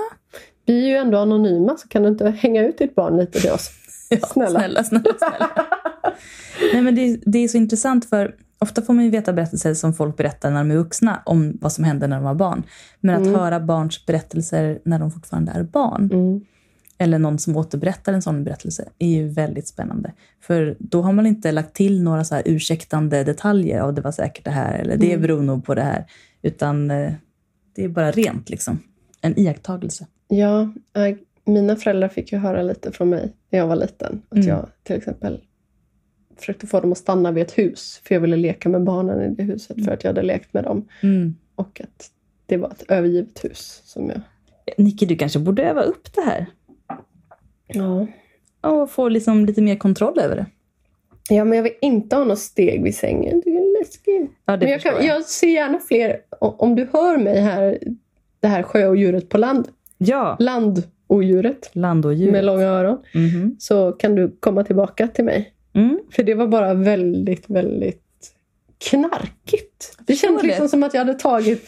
Vi 0.65 0.83
är 0.83 0.87
ju 0.87 0.95
ändå 0.95 1.17
anonyma 1.17 1.77
så 1.77 1.87
kan 1.87 2.03
du 2.03 2.09
inte 2.09 2.29
hänga 2.29 2.65
ut 2.67 2.77
ditt 2.77 2.95
barn 2.95 3.17
lite 3.17 3.39
till 3.39 3.51
oss? 3.51 3.69
Snälla. 4.31 4.59
snälla, 4.59 4.83
snälla. 4.83 5.13
snälla. 5.17 5.49
Nej, 6.73 6.81
men 6.81 6.95
det, 6.95 7.19
det 7.25 7.39
är 7.39 7.47
så 7.47 7.57
intressant 7.57 8.05
för 8.09 8.35
ofta 8.59 8.81
får 8.81 8.93
man 8.93 9.03
ju 9.03 9.09
veta 9.09 9.33
berättelser 9.33 9.73
som 9.73 9.93
folk 9.93 10.17
berättar 10.17 10.51
när 10.51 10.57
de 10.57 10.71
är 10.71 10.75
vuxna 10.75 11.21
om 11.25 11.57
vad 11.61 11.71
som 11.71 11.83
hände 11.83 12.07
när 12.07 12.15
de 12.15 12.23
var 12.25 12.33
barn. 12.35 12.63
Men 12.99 13.21
att 13.21 13.27
höra 13.39 13.59
barns 13.59 14.05
berättelser 14.05 14.79
när 14.85 14.99
de 14.99 15.11
fortfarande 15.11 15.51
är 15.51 15.63
barn 15.63 16.09
Mm. 16.13 16.41
Eller 16.97 17.19
någon 17.19 17.39
som 17.39 17.57
återberättar 17.57 18.13
en 18.13 18.21
sån 18.21 18.43
berättelse, 18.43 18.89
är 18.99 19.07
ju 19.07 19.27
väldigt 19.27 19.67
spännande. 19.67 20.13
För 20.39 20.75
då 20.79 21.01
har 21.01 21.13
man 21.13 21.25
inte 21.25 21.51
lagt 21.51 21.73
till 21.75 22.03
några 22.03 22.23
så 22.23 22.35
här 22.35 22.43
ursäktande 22.45 23.23
detaljer 23.23 23.79
av 23.79 23.93
det 23.93 24.01
var 24.01 24.11
säkert 24.11 24.43
det 24.45 24.51
här, 24.51 24.79
eller 24.79 24.97
det 24.97 25.17
beror 25.17 25.41
nog 25.41 25.65
på 25.65 25.75
det 25.75 25.81
här. 25.81 26.05
Utan 26.41 26.91
eh, 26.91 27.13
det 27.75 27.83
är 27.83 27.87
bara 27.87 28.11
rent 28.11 28.49
liksom. 28.49 28.79
En 29.21 29.39
iakttagelse. 29.39 30.07
Ja, 30.27 30.61
äh, 30.95 31.15
mina 31.45 31.75
föräldrar 31.75 32.07
fick 32.07 32.31
ju 32.31 32.37
höra 32.37 32.61
lite 32.61 32.91
från 32.91 33.09
mig 33.09 33.33
när 33.49 33.59
jag 33.59 33.67
var 33.67 33.75
liten. 33.75 34.21
Att 34.29 34.35
Mm. 34.37 34.47
jag 34.47 34.69
till 34.83 34.95
exempel 34.95 35.41
försökte 36.37 36.67
få 36.67 36.79
dem 36.79 36.91
att 36.91 36.97
stanna 36.97 37.31
vid 37.31 37.43
ett 37.43 37.57
hus. 37.57 38.01
För 38.03 38.15
jag 38.15 38.19
ville 38.21 38.35
leka 38.35 38.69
med 38.69 38.83
barnen 38.83 39.21
i 39.31 39.35
det 39.35 39.43
huset 39.43 39.85
för 39.85 39.91
att 39.91 40.03
jag 40.03 40.09
hade 40.09 40.21
lekt 40.21 40.53
med 40.53 40.63
dem. 40.63 40.87
Mm. 41.03 41.35
Och 41.55 41.81
att 41.83 42.09
det 42.45 42.57
var 42.57 42.69
ett 42.69 42.83
övergivet 42.91 43.43
hus. 43.45 43.81
Som 43.85 44.09
jag... 44.09 44.21
Nicky, 44.77 45.05
du 45.05 45.15
kanske 45.15 45.39
borde 45.39 45.63
öva 45.63 45.81
upp 45.81 46.13
det 46.13 46.21
här. 46.21 46.45
Ja. 47.67 48.07
Och 48.61 48.91
få 48.91 49.09
liksom 49.09 49.45
lite 49.45 49.61
mer 49.61 49.75
kontroll 49.75 50.19
över 50.19 50.35
det. 50.35 50.45
ja, 51.35 51.45
men 51.45 51.55
jag 51.57 51.63
vill 51.63 51.73
inte 51.81 52.15
ha 52.15 52.23
något 52.23 52.39
steg 52.39 52.83
vid 52.83 52.95
sängen. 52.95 53.41
Det 53.45 53.49
är 53.49 53.79
läskigt. 53.79 54.31
Ja, 54.45 54.57
Men 54.57 54.67
jag, 54.69 54.81
kan, 54.81 54.93
jag. 54.93 55.05
jag 55.05 55.25
ser 55.25 55.47
gärna 55.47 55.79
fler. 55.79 56.17
Om 56.39 56.75
du 56.75 56.87
hör 56.93 57.17
mig 57.17 57.39
här, 57.39 57.79
det 58.39 58.47
här 58.47 58.63
sjöodjuret 58.63 59.29
på 59.29 59.37
land. 59.37 59.67
Ja, 59.97 60.37
Landodjuret 60.39 61.69
landodjur. 61.73 62.31
med 62.31 62.45
långa 62.45 62.65
öron. 62.65 62.97
Mhm. 63.13 63.55
Så 63.59 63.91
kan 63.91 64.15
du 64.15 64.37
komma 64.39 64.63
tillbaka 64.63 65.07
till 65.07 65.25
mig. 65.25 65.53
Mm. 65.73 65.99
För 66.11 66.23
det 66.23 66.33
var 66.33 66.47
bara 66.47 66.73
väldigt, 66.73 67.49
väldigt 67.49 68.01
knarkigt. 68.89 69.97
Det 70.05 70.15
kändes 70.15 70.43
liksom 70.43 70.69
som 70.69 70.83
att 70.83 70.93
jag 70.93 71.01
hade 71.05 71.19
tagit 71.19 71.63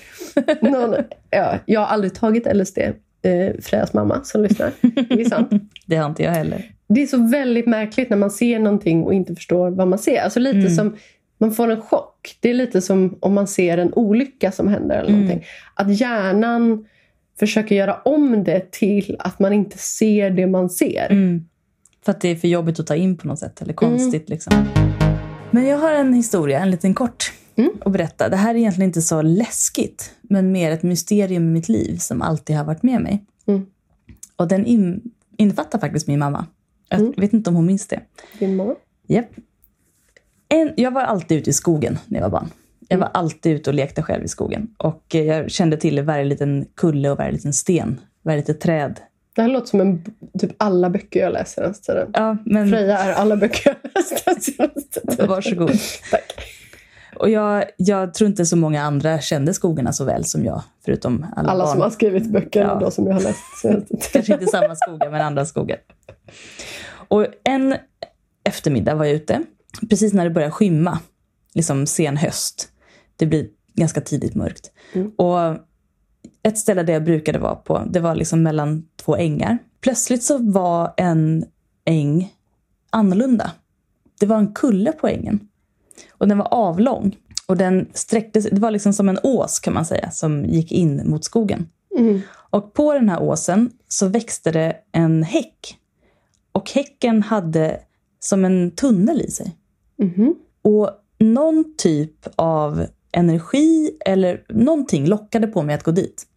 någon... 0.62 0.96
Ja, 1.30 1.56
jag 1.66 1.80
har 1.80 1.88
aldrig 1.88 2.16
tagit 2.16 2.56
LSD. 2.56 2.78
Eh, 3.22 3.62
Frejas 3.62 3.94
mamma 3.94 4.24
som 4.24 4.42
lyssnar. 4.44 4.72
Det 5.10 5.22
är 5.22 5.26
sant. 5.30 5.50
Det 5.86 5.96
har 5.96 6.10
inte 6.10 6.24
jag 6.24 6.32
heller. 6.32 6.72
Det 6.90 7.04
är 7.04 7.08
så 7.08 7.28
väldigt 7.28 7.68
märkligt 7.68 8.10
när 8.10 8.18
man 8.18 8.32
ser 8.32 8.60
någonting 8.60 9.04
och 9.04 9.14
inte 9.14 9.36
förstår 9.36 9.70
vad 9.70 9.88
man 9.88 10.00
ser. 10.00 10.22
Alltså 10.22 10.40
lite 10.40 10.58
Mm. 10.60 10.76
som... 10.76 10.96
Man 11.40 11.52
får 11.52 11.72
en 11.72 11.82
chock. 11.82 12.38
Det 12.40 12.50
är 12.50 12.54
lite 12.54 12.82
som 12.82 13.18
om 13.20 13.34
man 13.34 13.48
ser 13.48 13.78
en 13.78 13.94
olycka 13.94 14.52
som 14.52 14.68
händer. 14.68 14.96
eller 14.96 15.10
Mm. 15.10 15.22
någonting. 15.22 15.46
Att 15.74 16.00
hjärnan 16.00 16.86
försöker 17.40 17.76
göra 17.76 17.94
om 18.06 18.44
det 18.44 18.72
till 18.72 19.16
att 19.20 19.40
man 19.40 19.54
inte 19.54 19.78
ser 19.78 20.30
det 20.30 20.48
man 20.48 20.70
ser. 20.70 21.08
Mm. 21.12 21.46
För 22.06 22.12
att 22.12 22.22
det 22.22 22.28
är 22.30 22.36
för 22.36 22.48
jobbigt 22.48 22.80
att 22.80 22.88
ta 22.88 22.96
in 22.96 23.18
på 23.18 23.28
något 23.28 23.40
sätt, 23.40 23.62
eller 23.62 23.74
konstigt 23.74 24.30
liksom. 24.30 24.54
Men 25.52 25.66
jag 25.68 25.78
har 25.78 25.94
en 25.94 26.14
historia, 26.14 26.60
en 26.60 26.72
liten 26.72 26.94
kort, 26.94 27.32
Mm. 27.58 27.72
att 27.86 27.92
berätta. 27.92 28.30
Det 28.30 28.36
här 28.38 28.56
är 28.56 28.60
egentligen 28.60 28.90
inte 28.90 29.02
så 29.02 29.22
läskigt, 29.22 30.12
men 30.22 30.52
mer 30.52 30.72
ett 30.72 30.84
mysterium 30.84 31.44
i 31.44 31.52
mitt 31.52 31.70
liv 31.70 31.98
som 31.98 32.22
alltid 32.22 32.56
har 32.56 32.64
varit 32.64 32.84
med 32.84 33.02
mig. 33.02 33.24
Mm. 33.48 33.66
Och 34.36 34.48
den 34.48 34.66
in, 34.66 35.02
innefattar 35.38 35.80
faktiskt 35.80 36.08
min 36.08 36.20
mamma. 36.20 36.46
Jag 36.90 37.00
Mm. 37.00 37.14
vet 37.18 37.34
inte 37.34 37.50
om 37.50 37.56
hon 37.56 37.66
minns 37.66 37.88
det. 37.88 38.00
Din 38.40 38.56
mamma? 38.56 38.76
Japp. 39.08 39.30
En, 40.50 40.74
jag 40.78 40.92
var 40.92 41.02
alltid 41.02 41.38
ute 41.38 41.50
i 41.50 41.54
skogen 41.54 41.98
när 42.06 42.20
jag 42.20 42.30
var 42.30 42.40
barn. 42.40 42.50
Jag 42.88 42.98
var 42.98 43.10
alltid 43.14 43.52
ute 43.56 43.70
och 43.70 43.74
lekte 43.74 44.02
själv 44.04 44.24
i 44.24 44.28
skogen. 44.28 44.68
Och 44.78 45.16
eh, 45.16 45.24
jag 45.24 45.52
kände 45.52 45.78
till 45.78 46.02
varje 46.02 46.24
liten 46.26 46.66
kulle 46.76 47.10
och 47.10 47.18
varje 47.18 47.32
liten 47.32 47.54
sten, 47.54 48.00
varje 48.22 48.38
litet 48.38 48.62
träd. 48.62 49.00
Det 49.36 49.42
här 49.42 49.50
låter 49.50 49.68
som 49.68 49.82
en, 49.82 50.04
typ 50.40 50.52
alla 50.58 50.90
böcker 50.90 51.20
jag 51.20 51.34
läser 51.34 51.62
den 51.62 51.74
tiden. 51.74 52.10
Ja, 52.14 52.38
men 52.46 52.70
Freja 52.70 52.98
är 52.98 53.14
alla 53.14 53.38
böcker 53.38 53.70
jag 53.84 53.92
läst 53.96 54.24
senaste 54.44 55.00
tiden. 55.08 55.28
varsågod. 55.28 55.72
Tack. 56.12 56.34
Och 57.20 57.30
jag, 57.30 57.64
jag 57.78 58.14
tror 58.14 58.30
inte 58.30 58.46
så 58.46 58.58
många 58.58 58.82
andra 58.84 59.22
kände 59.22 59.54
skogarna 59.54 59.94
så 59.94 60.04
väl 60.06 60.26
som 60.26 60.46
jag, 60.46 60.64
förutom 60.86 61.26
alla, 61.36 61.50
Alla 61.50 61.64
barn. 61.64 61.72
som 61.74 61.82
har 61.82 61.90
skrivit 61.90 62.32
böcker 62.32 62.62
Ja. 62.62 62.76
då 62.80 62.92
som 62.92 63.08
jag 63.08 63.14
har 63.14 63.22
läst. 63.22 63.40
Kanske 64.14 64.34
inte 64.34 64.46
samma 64.48 64.76
skogar, 64.76 65.12
men 65.12 65.22
andra 65.22 65.46
skogar. 65.46 65.78
Och 67.08 67.26
en 67.44 67.76
eftermiddag 68.44 68.96
var 68.96 69.06
jag 69.06 69.14
ute, 69.16 69.44
precis 69.90 70.14
när 70.14 70.24
det 70.24 70.30
började 70.30 70.52
skymma, 70.52 71.00
liksom 71.54 71.86
sen 71.88 72.18
höst. 72.18 72.70
Det 73.16 73.26
blir 73.26 73.48
ganska 73.74 74.02
tidigt 74.02 74.36
mörkt. 74.36 74.72
Mm. 74.94 75.12
Och 75.16 75.40
ett 76.44 76.58
ställe 76.58 76.84
där 76.84 76.94
jag 76.94 77.04
brukade 77.04 77.40
vara 77.40 77.56
på, 77.56 77.84
det 77.90 78.00
var 78.00 78.16
liksom 78.16 78.44
mellan 78.44 78.84
två 78.96 79.16
ängar. 79.16 79.58
Plötsligt 79.82 80.24
så 80.24 80.38
var 80.38 80.94
en 80.98 81.46
äng 81.86 82.34
annorlunda. 82.90 83.52
Det 84.20 84.26
var 84.26 84.38
en 84.38 84.54
kulle 84.54 84.92
på 84.92 85.08
ängen. 85.08 85.40
Och 86.18 86.28
den 86.28 86.38
var 86.38 86.54
avlång. 86.54 87.16
Och 87.46 87.58
den 87.58 87.88
sträckte 87.94 88.42
sig, 88.42 88.52
det 88.52 88.60
var 88.60 88.72
liksom 88.72 88.94
som 88.94 89.10
en 89.10 89.20
ås 89.24 89.60
kan 89.60 89.74
man 89.74 89.86
säga, 89.86 90.12
som 90.12 90.46
gick 90.46 90.72
in 90.72 91.10
mot 91.10 91.24
skogen. 91.24 91.70
Mm. 91.98 92.22
Och 92.50 92.74
på 92.74 92.94
den 92.94 93.10
här 93.10 93.22
åsen 93.22 93.72
så 93.88 94.08
växte 94.08 94.52
det 94.52 94.76
en 94.92 95.24
häck. 95.24 95.78
Och 96.52 96.72
häcken 96.72 97.24
hade 97.24 97.80
som 98.20 98.46
en 98.46 98.72
tunnel 98.72 99.22
i 99.22 99.32
sig. 99.32 99.56
Mhm. 99.98 100.36
Och 100.62 100.90
någon 101.20 101.76
typ 101.78 102.28
av 102.36 102.86
energi 103.12 103.98
eller 104.06 104.46
någonting 104.50 105.08
lockade 105.08 105.48
på 105.48 105.64
mig 105.64 105.76
att 105.76 105.84
gå 105.84 105.92
dit. 105.92 106.28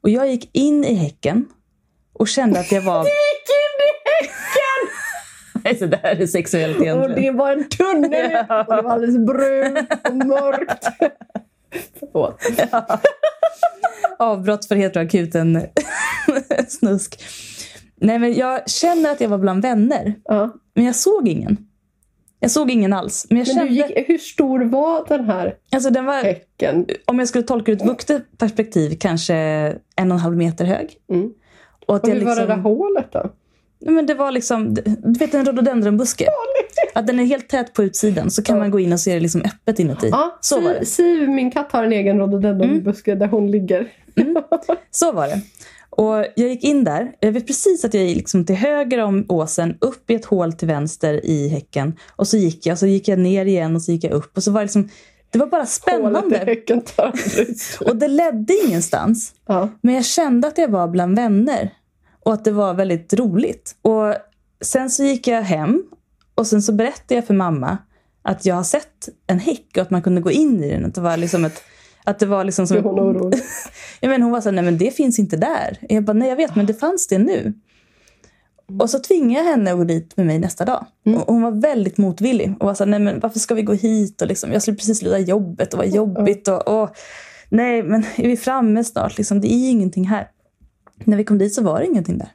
Och 0.00 0.10
jag 0.10 0.30
gick 0.30 0.50
in 0.52 0.84
i 0.84 0.94
häcken 0.94 1.48
och 2.12 2.28
kände 2.28 2.60
att 2.60 2.72
jag 2.72 2.82
var... 2.82 3.04
Gick 3.04 3.48
in 3.48 3.76
i 3.78 3.92
häcken! 4.12 4.51
Nej, 5.64 5.76
så 5.76 5.86
det 5.86 6.00
här 6.02 6.20
är 6.22 6.26
sexuellt 6.26 6.76
Och 6.76 6.82
egentligen. 6.82 7.22
det 7.22 7.30
var 7.38 7.52
en 7.52 7.68
tunnel 7.68 8.30
Ja. 8.48 8.64
och 8.68 8.76
det 8.76 8.82
var 8.82 8.90
alldeles 8.90 9.18
brunt 9.26 9.90
och 10.08 10.14
mörkt. 10.26 10.86
Förlåt. 12.00 12.40
Avbrott 14.18 14.64
för 14.66 14.74
heteroakuten 14.74 15.62
snusk. 16.68 17.22
Nej, 17.96 18.18
men 18.18 18.34
jag 18.34 18.70
känner 18.70 19.10
att 19.10 19.20
jag 19.20 19.28
var 19.28 19.38
bland 19.38 19.62
vänner. 19.62 20.14
Ja. 20.24 20.50
Men 20.74 20.84
jag 20.84 20.94
såg 20.96 21.28
ingen. 21.28 21.56
Jag 22.40 22.50
såg 22.50 22.70
ingen 22.70 22.92
alls. 22.92 23.26
Men 23.30 23.38
jag 23.38 23.46
Men 23.46 23.56
kände... 23.56 23.72
gick, 23.74 24.08
hur 24.08 24.18
stor 24.18 24.60
var 24.64 25.04
den 25.08 25.24
här 25.24 25.54
Alltså 25.72 25.90
den 25.90 26.04
var, 26.04 26.22
häcken? 26.22 26.86
om 27.04 27.18
jag 27.18 27.28
skulle 27.28 27.44
tolka 27.44 27.72
ur 27.72 27.76
ett 27.76 27.86
vuxet 27.86 28.38
perspektiv, 28.38 28.96
kanske 29.00 29.34
en 29.96 30.10
och 30.12 30.16
en 30.16 30.20
halv 30.22 30.36
meter 30.36 30.64
hög. 30.64 30.96
Mm. 31.10 31.30
Och 31.86 31.94
Och 31.94 32.08
hur 32.08 32.24
var 32.24 32.34
det 32.36 32.40
där 32.40 32.46
liksom, 32.46 32.62
hålet 32.62 33.12
då? 33.12 33.30
Men 33.86 34.06
det 34.06 34.14
var 34.14 34.30
liksom, 34.30 34.74
du 34.74 35.18
vet 35.18 35.34
en 35.34 35.44
rhododendronbuske? 35.44 36.26
Att 36.94 37.06
den 37.06 37.20
är 37.20 37.24
helt 37.24 37.48
tät 37.48 37.72
på 37.72 37.84
utsidan 37.84 38.30
så 38.30 38.42
kan 38.42 38.58
man 38.58 38.70
gå 38.70 38.80
in 38.80 38.92
och 38.92 39.00
se 39.00 39.14
det 39.14 39.20
liksom 39.20 39.40
öppet 39.42 39.78
inuti. 39.78 40.08
Ja, 40.10 40.38
Så 40.40 40.60
var 40.60 40.70
det. 40.74 40.86
Siv, 40.86 41.28
min 41.28 41.50
katt, 41.50 41.72
har 41.72 41.84
en 41.84 41.92
egen 41.92 42.18
rhododendronbuske 42.18 43.14
där 43.14 43.26
hon 43.26 43.50
ligger. 43.50 43.88
Så 44.90 45.12
var 45.12 45.26
det. 45.28 45.40
Och 45.90 46.14
jag 46.36 46.48
gick 46.48 46.64
in 46.64 46.84
där. 46.84 47.12
Jag 47.20 47.32
vet 47.32 47.46
precis 47.46 47.84
att 47.84 47.94
jag 47.94 48.04
gick 48.04 48.16
liksom 48.16 48.46
till 48.46 48.56
höger 48.56 48.98
om 48.98 49.26
åsen, 49.28 49.76
upp 49.80 50.10
i 50.10 50.14
ett 50.14 50.24
hål 50.24 50.52
till 50.52 50.68
vänster 50.68 51.26
i 51.26 51.48
häcken. 51.48 51.96
Och 52.16 52.28
så 52.28 52.36
gick 52.36 52.66
jag, 52.66 52.78
så 52.78 52.86
gick 52.86 53.08
jag 53.08 53.18
ner 53.18 53.46
igen 53.46 53.76
och 53.76 53.82
så 53.82 53.92
gick 53.92 54.04
jag 54.04 54.12
upp. 54.12 54.36
Och 54.36 54.42
så 54.42 54.50
var 54.50 54.60
det 54.60 54.64
liksom, 54.64 54.88
det 55.30 55.38
var 55.38 55.46
bara 55.46 55.66
spännande. 55.66 56.36
häcken. 56.38 56.82
Och 57.86 57.96
det 57.96 58.08
ledde 58.08 58.54
ingenstans. 58.66 59.34
Ja. 59.46 59.68
Men 59.80 59.94
jag 59.94 60.04
kände 60.04 60.48
att 60.48 60.58
jag 60.58 60.68
var 60.68 60.88
bland 60.88 61.16
vänner. 61.16 61.70
Och 62.24 62.32
att 62.32 62.44
det 62.44 62.50
var 62.50 62.74
väldigt 62.74 63.14
roligt. 63.14 63.76
Och 63.82 64.14
sen 64.60 64.90
så 64.90 65.04
gick 65.04 65.26
jag 65.26 65.42
hem. 65.42 65.82
Och 66.34 66.46
sen 66.46 66.62
så 66.62 66.72
berättade 66.72 67.14
jag 67.14 67.26
för 67.26 67.34
mamma 67.34 67.78
att 68.22 68.46
jag 68.46 68.54
har 68.54 68.62
sett 68.62 69.08
en 69.26 69.38
häck 69.38 69.66
och 69.76 69.82
att 69.82 69.90
man 69.90 70.02
kunde 70.02 70.20
gå 70.20 70.30
in 70.30 70.64
i 70.64 70.70
den. 70.70 70.84
Att 70.84 70.94
det 70.94 71.00
var 71.00 71.16
liksom 71.16 71.44
ett... 71.44 71.62
Att 72.04 72.18
det 72.18 72.26
var 72.26 72.44
liksom 72.44 72.66
som... 72.66 72.76
Hon 72.76 73.00
orolig? 73.00 73.40
Ja, 74.00 74.08
men 74.08 74.22
hon 74.22 74.32
var 74.32 74.40
så 74.40 74.48
här, 74.48 74.54
nej 74.54 74.64
men 74.64 74.78
det 74.78 74.90
finns 74.90 75.18
inte 75.18 75.36
där. 75.36 75.78
Jag 75.88 76.04
bara, 76.04 76.12
nej 76.12 76.28
jag 76.28 76.36
vet 76.36 76.56
men 76.56 76.66
det 76.66 76.74
fanns 76.74 77.08
det 77.08 77.18
nu. 77.18 77.52
Och 78.80 78.90
så 78.90 78.98
tvingade 78.98 79.44
jag 79.44 79.50
henne 79.50 79.72
att 79.72 79.78
gå 79.78 79.84
dit 79.84 80.16
med 80.16 80.26
mig 80.26 80.38
nästa 80.38 80.64
dag. 80.64 80.86
Mm. 81.06 81.18
Och 81.18 81.34
hon 81.34 81.42
var 81.42 81.50
väldigt 81.50 81.98
motvillig. 81.98 82.54
Och 82.60 82.66
var 82.66 82.74
så 82.74 82.84
här, 82.84 82.90
nej 82.90 83.00
men 83.00 83.20
varför 83.20 83.38
ska 83.38 83.54
vi 83.54 83.62
gå 83.62 83.72
hit? 83.72 84.22
Och 84.22 84.28
liksom, 84.28 84.52
jag 84.52 84.62
skulle 84.62 84.76
precis 84.76 84.98
sluta 84.98 85.18
jobbet 85.18 85.72
och 85.72 85.78
var 85.78 85.84
jobbigt. 85.84 86.48
Och, 86.48 86.82
och, 86.82 86.96
nej 87.48 87.82
men 87.82 88.04
är 88.16 88.28
vi 88.28 88.36
framme 88.36 88.84
snart? 88.84 89.18
Liksom, 89.18 89.40
det 89.40 89.52
är 89.52 89.70
ingenting 89.70 90.06
här. 90.08 90.28
När 91.06 91.16
vi 91.16 91.24
kom 91.24 91.38
dit 91.38 91.54
så 91.54 91.62
var 91.62 91.80
det 91.80 91.86
ingenting 91.86 92.18
där. 92.18 92.28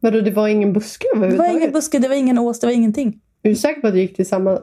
Vadå, 0.00 0.20
det 0.20 0.30
var 0.30 0.48
ingen 0.48 0.72
buske 0.72 1.06
Det 1.14 1.18
var 1.18 1.26
överhuvudtaget? 1.26 1.60
ingen 1.62 1.72
buske, 1.72 1.98
det 1.98 2.08
var 2.08 2.14
ingen 2.14 2.38
ås, 2.38 2.60
det 2.60 2.66
var 2.66 2.74
ingenting. 2.74 3.20
Är 3.42 3.48
du 3.50 3.56
säker 3.56 3.80
på 3.80 3.86
att 3.86 3.92
du 3.92 4.00
gick 4.00 4.16
till 4.16 4.26
samma... 4.28 4.58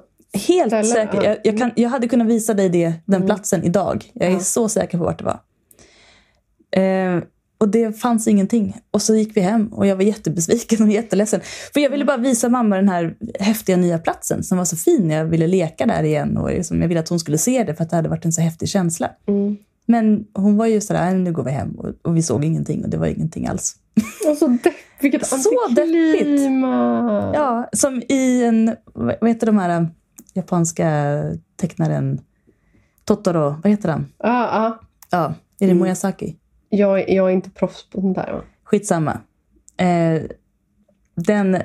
Helt 0.48 0.70
Ställe, 0.70 0.84
säker. 0.86 1.18
ja. 1.18 1.24
Jag, 1.24 1.38
jag, 1.44 1.58
kan, 1.58 1.72
jag 1.76 1.90
hade 1.90 2.08
kunnat 2.08 2.28
visa 2.28 2.54
dig 2.54 2.70
det, 2.70 2.94
den 3.06 3.16
Mm. 3.16 3.26
platsen 3.26 3.64
idag. 3.64 4.12
Jag 4.14 4.28
är 4.30 4.34
Ja. 4.34 4.40
så 4.40 4.70
säker 4.70 4.98
på 4.98 5.04
vart 5.04 5.20
det 5.20 5.26
var. 5.26 5.40
Eh, 6.82 7.24
och 7.58 7.70
det 7.70 8.00
fanns 8.00 8.28
ingenting. 8.28 8.78
Och 8.92 9.02
så 9.02 9.16
gick 9.16 9.38
vi 9.38 9.42
hem 9.42 9.68
och 9.68 9.88
jag 9.88 9.96
var 9.96 10.04
jättebesviken 10.04 10.82
och 10.84 10.90
jätteledsen. 10.92 11.42
För 11.74 11.80
jag 11.80 11.90
ville 11.90 12.06
bara 12.06 12.18
visa 12.18 12.50
mamma 12.50 12.76
den 12.76 12.90
här 12.90 13.16
häftiga 13.40 13.78
nya 13.78 13.98
platsen 13.98 14.44
som 14.44 14.58
var 14.58 14.66
så 14.66 14.76
fin. 14.76 15.10
Jag 15.10 15.26
ville 15.26 15.48
leka 15.48 15.86
där 15.86 16.04
igen 16.04 16.38
och 16.38 16.50
liksom, 16.50 16.82
jag 16.82 16.88
ville 16.88 17.00
att 17.00 17.10
hon 17.10 17.20
skulle 17.20 17.38
se 17.38 17.64
det 17.64 17.76
för 17.76 17.84
att 17.84 17.90
det 17.90 17.96
hade 17.96 18.10
varit 18.10 18.26
en 18.26 18.34
så 18.34 18.42
häftig 18.42 18.70
känsla. 18.70 19.12
Mm. 19.28 19.58
Men 19.86 20.26
hon 20.34 20.58
var 20.58 20.66
ju 20.66 20.82
sådär, 20.82 21.06
"Nej, 21.06 21.16
nu 21.16 21.32
går 21.32 21.44
vi 21.44 21.52
hem. 21.52 21.72
Och, 21.76 21.94
och 22.02 22.18
vi 22.18 22.22
såg 22.24 22.44
ingenting 22.46 22.84
och 22.84 22.90
det 22.90 22.98
var 22.98 23.08
ingenting 23.08 23.48
alls. 23.48 23.76
Och 24.30 24.38
så 24.38 24.48
depp, 24.48 24.74
vilket 25.02 25.26
Så 25.44 25.50
deppigt. 25.76 26.42
Ja, 27.34 27.70
som 27.74 28.02
i 28.10 28.44
en, 28.44 28.76
vad 28.94 29.28
heter 29.30 29.46
de 29.48 29.58
här 29.58 29.82
äh, 29.82 29.88
japanska 30.34 31.22
tecknaren 31.56 32.22
Totoro, 33.06 33.56
vad 33.64 33.72
heter 33.72 33.90
han? 33.90 34.06
Ja, 34.18 34.30
ja. 34.30 34.80
Ja, 35.10 35.26
är 35.60 35.66
det 35.68 35.72
Mm. 35.72 35.84
Miyazaki? 35.84 36.36
Jag, 36.70 37.10
jag 37.10 37.30
är 37.30 37.34
inte 37.34 37.50
proffs 37.50 37.90
på 37.90 38.02
sånt 38.02 38.16
där. 38.16 38.34
va? 38.34 38.42
Skitsamma. 38.64 39.20
Eh, 39.78 40.22
den 41.16 41.58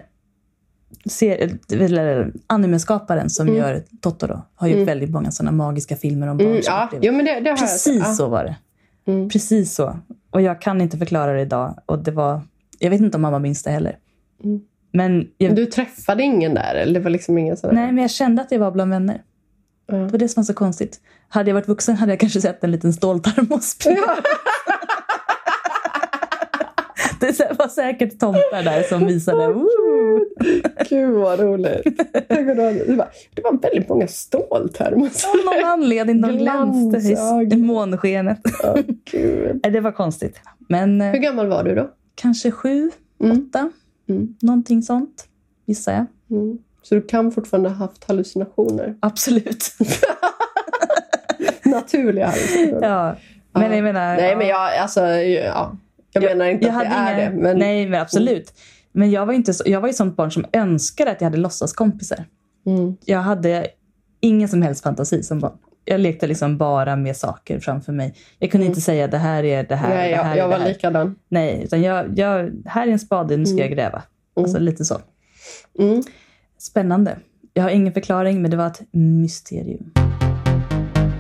ser, 1.11 1.57
eller, 1.73 2.33
animeskaparen 2.47 3.31
som 3.31 3.47
Mm. 3.49 3.59
gör 3.59 3.83
Totoro 4.01 4.43
har 4.55 4.69
gjort 4.69 4.75
Mm. 4.77 4.87
väldigt 4.87 5.11
många 5.11 5.31
sådana 5.31 5.53
magiska 5.57 5.97
filmer 5.97 6.27
om 6.27 6.37
barn 6.37 6.47
Mm, 6.47 6.61
ja, 6.65 6.91
jo, 7.03 7.13
men 7.13 7.25
det, 7.25 7.41
det 7.41 7.57
Precis 7.57 7.83
sett. 8.05 8.17
så 8.17 8.29
var 8.29 8.45
det. 8.45 8.57
Ja. 9.05 9.13
Mm. 9.13 9.29
Precis 9.29 9.75
så. 9.75 9.99
Och 10.31 10.43
jag 10.43 10.61
kan 10.61 10.81
inte 10.81 10.99
förklara 10.99 11.33
det 11.33 11.41
idag. 11.41 11.75
Och 11.87 11.99
det 11.99 12.11
var, 12.11 12.41
jag 12.79 12.91
vet 12.91 13.01
inte 13.01 13.17
om 13.17 13.23
mamma 13.23 13.39
minns 13.39 13.63
det 13.63 13.71
heller. 13.71 13.97
Mm. 14.45 14.61
Men, 14.93 15.29
jag, 15.39 15.55
Du 15.57 15.67
träffade 15.67 16.23
ingen 16.23 16.55
där? 16.55 16.75
Eller 16.75 16.95
det 16.95 17.01
var 17.01 17.11
liksom 17.11 17.39
ingen 17.39 17.57
sån 17.57 17.75
nej, 17.75 17.87
men 17.93 17.99
jag 18.03 18.11
kände 18.11 18.43
att 18.43 18.53
jag 18.53 18.59
var 18.59 18.71
bland 18.71 18.91
vänner. 18.91 19.23
Ja. 19.87 19.97
Det 19.97 20.07
var 20.07 20.19
det 20.19 20.29
som 20.29 20.41
var 20.41 20.45
så 20.45 20.55
konstigt. 20.55 21.01
Hade 21.29 21.51
jag 21.51 21.55
varit 21.55 21.69
vuxen 21.69 21.97
hade 21.97 22.13
jag 22.13 22.21
kanske 22.21 22.41
sett 22.41 22.65
en 22.65 22.71
liten 22.71 22.93
ståltermos. 22.93 23.77
det 27.21 27.57
var 27.59 27.69
säkert 27.69 28.19
tomtar 28.21 28.63
där 28.63 28.83
som 28.83 29.07
visade. 29.07 29.55
Gud 30.89 31.11
vad 31.15 31.41
roligt. 31.41 31.83
Det 32.29 32.55
var, 32.97 33.09
det 33.35 33.43
var 33.43 33.63
väldigt 33.63 33.89
många 33.89 34.09
ståltermosar. 34.09 35.29
Av 35.29 35.37
någon 35.45 35.65
anledning. 35.71 36.21
De 36.21 36.37
glänste 36.39 36.99
i 37.55 37.57
månskenet. 37.57 38.41
Det 39.73 39.81
var 39.81 39.93
konstigt. 39.93 40.41
Men 40.69 41.01
eh, 41.01 41.11
Hur 41.13 41.19
gammal 41.19 41.47
var 41.49 41.65
du 41.65 41.75
då? 41.75 41.91
kanske 42.15 42.51
sju, 42.51 42.91
Mm. 43.23 43.39
åtta. 43.49 43.71
Mm. 44.09 44.37
Någonting 44.43 44.83
sånt, 44.83 45.25
gissar 45.67 45.93
jag. 45.93 46.07
Mm. 46.39 46.59
Så 46.83 46.95
du 46.95 47.03
kan 47.03 47.33
fortfarande 47.33 47.69
ha 47.69 47.77
haft 47.77 48.05
hallucinationer? 48.05 48.95
Absolut. 49.01 49.73
Naturliga 51.65 52.27
hallucinationer? 52.27 52.89
ja. 52.89 53.17
Men 53.53 53.63
Ja. 53.71 53.75
jag 53.77 53.83
menar... 53.85 54.17
Nej, 54.17 54.31
ja. 54.31 54.37
men 54.37 54.47
jag, 54.49 54.77
alltså, 54.77 55.01
ja. 55.07 55.77
Jag 56.13 56.23
menar 56.23 56.47
inte 56.47 56.67
jag 56.67 56.75
att 56.75 56.81
det 56.81 56.87
är 56.87 57.21
inga- 57.21 57.31
det. 57.31 57.37
Men, 57.37 57.59
Nej, 57.59 57.89
men 57.89 58.01
absolut. 58.01 58.53
Men 58.93 59.11
jag 59.11 59.27
var, 59.27 59.33
inte 59.33 59.55
så, 59.55 59.65
jag 59.67 59.81
var 59.81 59.89
ju 59.89 59.95
sånt 59.95 60.17
barn 60.17 60.33
som 60.33 60.45
önskade 60.53 61.11
att 61.11 61.21
jag 61.21 61.27
hade 61.27 61.39
låtsaskompisar. 61.39 62.25
Mm. 62.67 62.97
Jag 63.05 63.19
hade 63.19 63.67
ingen 64.21 64.49
som 64.49 64.63
helst 64.63 64.83
fantasi 64.83 65.23
som 65.23 65.39
barn. 65.41 65.53
Jag 65.85 66.01
lekte 66.01 66.27
liksom 66.27 66.59
bara 66.59 66.97
med 66.97 67.17
saker 67.17 67.61
framför 67.61 67.93
mig. 67.93 68.15
Jag 68.39 68.51
kunde 68.51 68.65
Mm. 68.65 68.71
inte 68.71 68.81
säga 68.81 69.07
det 69.09 69.19
här 69.19 69.45
är 69.45 69.63
det 69.65 69.75
här, 69.77 69.89
Nej, 69.89 70.11
det 70.11 70.17
här 70.17 70.23
jag, 70.25 70.33
är 70.33 70.37
jag 70.39 70.51
det 70.51 70.57
var 70.57 70.63
här. 70.65 70.69
likadan. 70.69 71.17
Nej, 71.29 71.61
utan 71.65 71.83
jag, 71.83 72.19
jag, 72.19 72.51
här 72.67 72.87
är 72.89 72.93
en 72.93 72.99
spade, 72.99 73.37
nu 73.37 73.47
ska 73.47 73.53
Mm. 73.53 73.63
jag 73.69 73.71
gräva. 73.79 74.03
Mm. 74.37 74.45
Alltså 74.45 74.59
lite 74.59 74.85
så. 74.85 75.01
Mm. 75.79 76.03
Spännande. 76.59 77.17
Jag 77.55 77.63
har 77.63 77.71
ingen 77.71 77.93
förklaring, 77.93 78.43
men 78.43 78.51
det 78.51 78.57
var 78.57 78.67
ett 78.67 78.81
mysterium. 78.93 79.91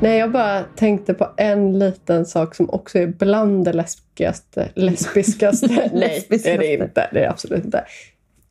Nej, 0.02 0.18
jag 0.18 0.32
bara 0.32 0.62
tänkte 0.62 1.14
på 1.14 1.28
en 1.36 1.78
liten 1.78 2.26
sak 2.26 2.54
som 2.54 2.70
också 2.70 2.98
är 2.98 3.06
bland 3.06 3.64
det 3.64 3.72
lesbiskaste. 3.72 4.68
Lesbiskaste? 4.74 5.66
Nej, 5.94 6.26
det 6.28 6.46
är 6.46 6.58
det 6.58 6.72
inte. 6.72 7.08
Det 7.12 7.18
är 7.18 7.22
det 7.22 7.30
absolut 7.30 7.64
inte. 7.64 7.84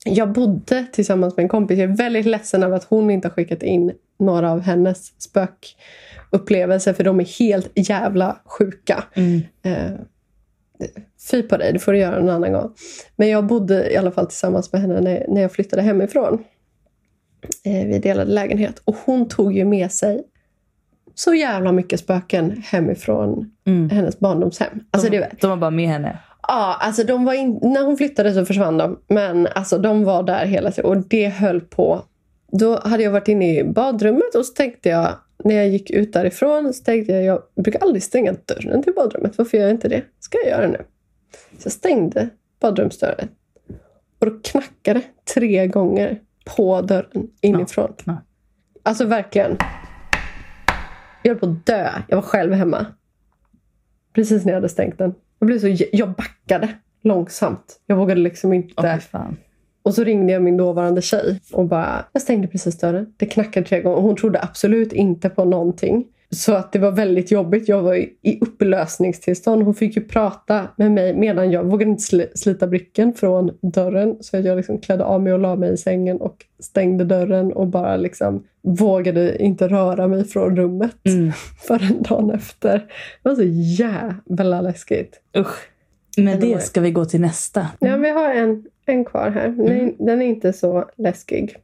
Jag 0.05 0.31
bodde 0.31 0.85
tillsammans 0.93 1.37
med 1.37 1.43
en 1.43 1.49
kompis. 1.49 1.79
Jag 1.79 1.91
är 1.91 1.97
väldigt 1.97 2.25
ledsen 2.25 2.63
över 2.63 2.75
att 2.75 2.83
hon 2.83 3.09
inte 3.09 3.27
har 3.27 3.33
skickat 3.33 3.63
in 3.63 3.91
några 4.19 4.51
av 4.51 4.59
hennes 4.59 5.13
spökupplevelser 5.21 6.93
för 6.93 7.03
de 7.03 7.19
är 7.19 7.39
helt 7.39 7.71
jävla 7.75 8.39
sjuka. 8.45 9.03
Mm. 9.13 9.41
Eh, 9.63 9.91
fy 11.31 11.43
på 11.43 11.57
dig, 11.57 11.73
det 11.73 11.79
får 11.79 11.93
du 11.93 11.99
göra 11.99 12.17
en 12.17 12.29
annan 12.29 12.53
gång. 12.53 12.73
Men 13.15 13.29
jag 13.29 13.45
bodde 13.45 13.93
i 13.93 13.97
alla 13.97 14.11
fall 14.11 14.27
tillsammans 14.27 14.73
med 14.73 14.81
henne 14.81 15.01
när, 15.01 15.25
när 15.27 15.41
jag 15.41 15.51
flyttade 15.51 15.81
hemifrån. 15.81 16.43
Eh, 17.63 17.87
vi 17.87 17.99
delade 17.99 18.31
lägenhet. 18.31 18.81
Och 18.85 18.95
hon 19.05 19.27
tog 19.27 19.53
ju 19.53 19.65
med 19.65 19.91
sig 19.91 20.23
så 21.19 21.33
jävla 21.33 21.71
mycket 21.71 21.99
spöken 21.99 22.61
hemifrån 22.65 23.51
Mm. 23.67 23.89
hennes 23.89 24.19
barndomshem. 24.19 24.79
Alltså, 24.91 25.09
de, 25.09 25.17
det, 25.19 25.29
de 25.41 25.49
var 25.49 25.57
bara 25.57 25.71
med 25.71 25.87
henne. 25.87 26.19
ja, 26.47 26.77
alltså 26.79 27.03
de 27.03 27.25
var 27.25 27.33
in, 27.33 27.59
när 27.61 27.83
hon 27.83 27.97
flyttade 27.97 28.33
så 28.33 28.45
försvann 28.45 28.77
de. 28.77 28.99
Men 29.07 29.47
alltså, 29.55 29.77
de 29.77 30.03
var 30.03 30.23
där 30.23 30.45
hela 30.45 30.71
tiden. 30.71 30.91
Och 30.91 30.97
det 30.97 31.27
höll 31.27 31.61
på. 31.61 32.01
Då 32.51 32.79
hade 32.79 33.03
jag 33.03 33.11
varit 33.11 33.27
inne 33.27 33.59
i 33.59 33.63
badrummet 33.63 34.35
och 34.35 34.45
så 34.45 34.53
tänkte 34.53 34.89
jag, 34.89 35.09
när 35.43 35.55
jag 35.55 35.67
gick 35.69 35.89
ut 35.89 36.13
därifrån, 36.13 36.73
så 36.73 36.83
tänkte 36.83 37.13
jag, 37.13 37.23
jag 37.23 37.41
brukar 37.63 37.79
aldrig 37.79 38.03
stänga 38.03 38.35
dörren 38.45 38.83
till 38.83 38.93
badrummet. 38.93 39.37
Varför 39.37 39.57
gör 39.57 39.63
jag 39.63 39.73
inte 39.73 39.87
det? 39.87 40.03
Ska 40.19 40.37
jag 40.37 40.47
göra 40.47 40.67
nu? 40.67 40.81
Så 41.57 41.65
jag 41.65 41.71
stängde 41.73 42.29
badrumsdörren. 42.61 43.27
Och 44.19 44.25
då 44.27 44.39
knackade 44.43 45.01
tre 45.35 45.67
gånger 45.67 46.19
på 46.55 46.81
dörren 46.81 47.27
inifrån. 47.41 47.93
Knack. 47.97 48.23
Alltså 48.83 49.05
verkligen. 49.05 49.57
Jag 51.23 51.31
höll 51.31 51.39
på 51.39 51.45
att 51.45 51.65
dö. 51.65 51.89
Jag 52.07 52.17
var 52.17 52.21
själv 52.21 52.53
hemma. 52.53 52.85
Precis 54.13 54.45
när 54.45 54.51
jag 54.51 54.57
hade 54.57 54.69
stängt 54.69 54.97
den. 54.97 55.13
Jag, 55.39 55.47
blev 55.47 55.59
så, 55.59 55.85
jag 55.91 56.09
backade 56.09 56.69
långsamt. 57.03 57.81
Jag 57.85 57.95
vågade 57.95 58.21
liksom 58.21 58.53
inte. 58.53 58.95
Fy 58.95 58.99
fan. 58.99 59.37
Och 59.83 59.93
så 59.93 60.03
ringde 60.03 60.33
jag 60.33 60.41
min 60.41 60.57
dåvarande 60.57 61.01
tjej 61.01 61.41
och 61.53 61.65
bara, 61.65 62.05
jag 62.11 62.21
stängde 62.21 62.47
precis 62.47 62.79
dörren. 62.79 63.13
Det 63.17 63.25
knackade 63.25 63.65
tre 63.65 63.81
gånger 63.81 63.97
och 63.97 64.03
hon 64.03 64.15
trodde 64.15 64.41
absolut 64.41 64.93
inte 64.93 65.29
på 65.29 65.45
någonting. 65.45 66.05
Så 66.31 66.53
att 66.53 66.71
det 66.71 66.79
var 66.79 66.91
väldigt 66.91 67.31
jobbigt. 67.31 67.69
Jag 67.69 67.81
var 67.81 67.95
i 67.95 68.39
upplösningstillstånd. 68.41 69.63
Hon 69.63 69.73
fick 69.73 69.95
ju 69.95 70.01
prata 70.03 70.67
med 70.75 70.91
mig 70.91 71.15
medan 71.15 71.51
jag 71.51 71.63
vågade 71.63 71.91
inte 71.91 72.03
sli- 72.03 72.35
slita 72.35 72.67
blicken 72.67 73.13
från 73.13 73.51
dörren. 73.61 74.17
Så 74.21 74.37
jag 74.37 74.57
liksom 74.57 74.77
klädde 74.77 75.03
av 75.03 75.21
mig 75.23 75.33
och 75.33 75.39
la 75.39 75.55
mig 75.55 75.73
i 75.73 75.77
sängen 75.77 76.21
och 76.21 76.45
stängde 76.59 77.03
dörren 77.03 77.53
och 77.53 77.67
bara 77.67 77.97
liksom 77.97 78.43
vågade 78.61 79.43
inte 79.43 79.67
röra 79.67 80.07
mig 80.07 80.23
från 80.23 80.55
rummet 80.57 80.95
Mm. 81.05 81.31
förrän 81.67 82.01
dagen 82.03 82.31
efter. 82.31 82.77
Det 83.23 83.29
var 83.29 83.35
så 83.35 83.43
jävla 83.83 84.61
läskigt. 84.61 85.21
Usch. 85.37 85.55
Är- 86.17 86.37
det 86.41 86.63
ska 86.63 86.81
vi 86.81 86.91
gå 86.91 87.05
till 87.05 87.21
nästa. 87.21 87.67
Ja, 87.79 87.97
vi 87.97 88.09
har 88.09 88.33
en, 88.33 88.65
en 88.85 89.05
kvar 89.05 89.29
här. 89.29 89.47
Den 89.47 89.67
är, 89.67 89.93
den 90.05 90.21
är 90.21 90.25
inte 90.25 90.53
så 90.53 90.85
läskig. 90.97 91.55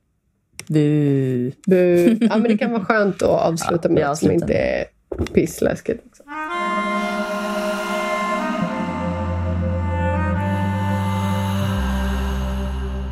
Bu. 0.67 1.51
Bu. 1.67 2.17
Ja, 2.21 2.37
men 2.37 2.43
det 2.43 2.57
kan 2.57 2.71
vara 2.71 2.85
skönt 2.85 3.21
att 3.21 3.29
avsluta 3.29 3.87
Ja, 3.87 3.89
med 3.89 4.03
vi 4.03 4.07
något 4.07 4.17
som 4.17 4.31
inte 4.31 4.53
är 4.53 4.85
pissläskigt. 5.33 6.05
Också. 6.05 6.23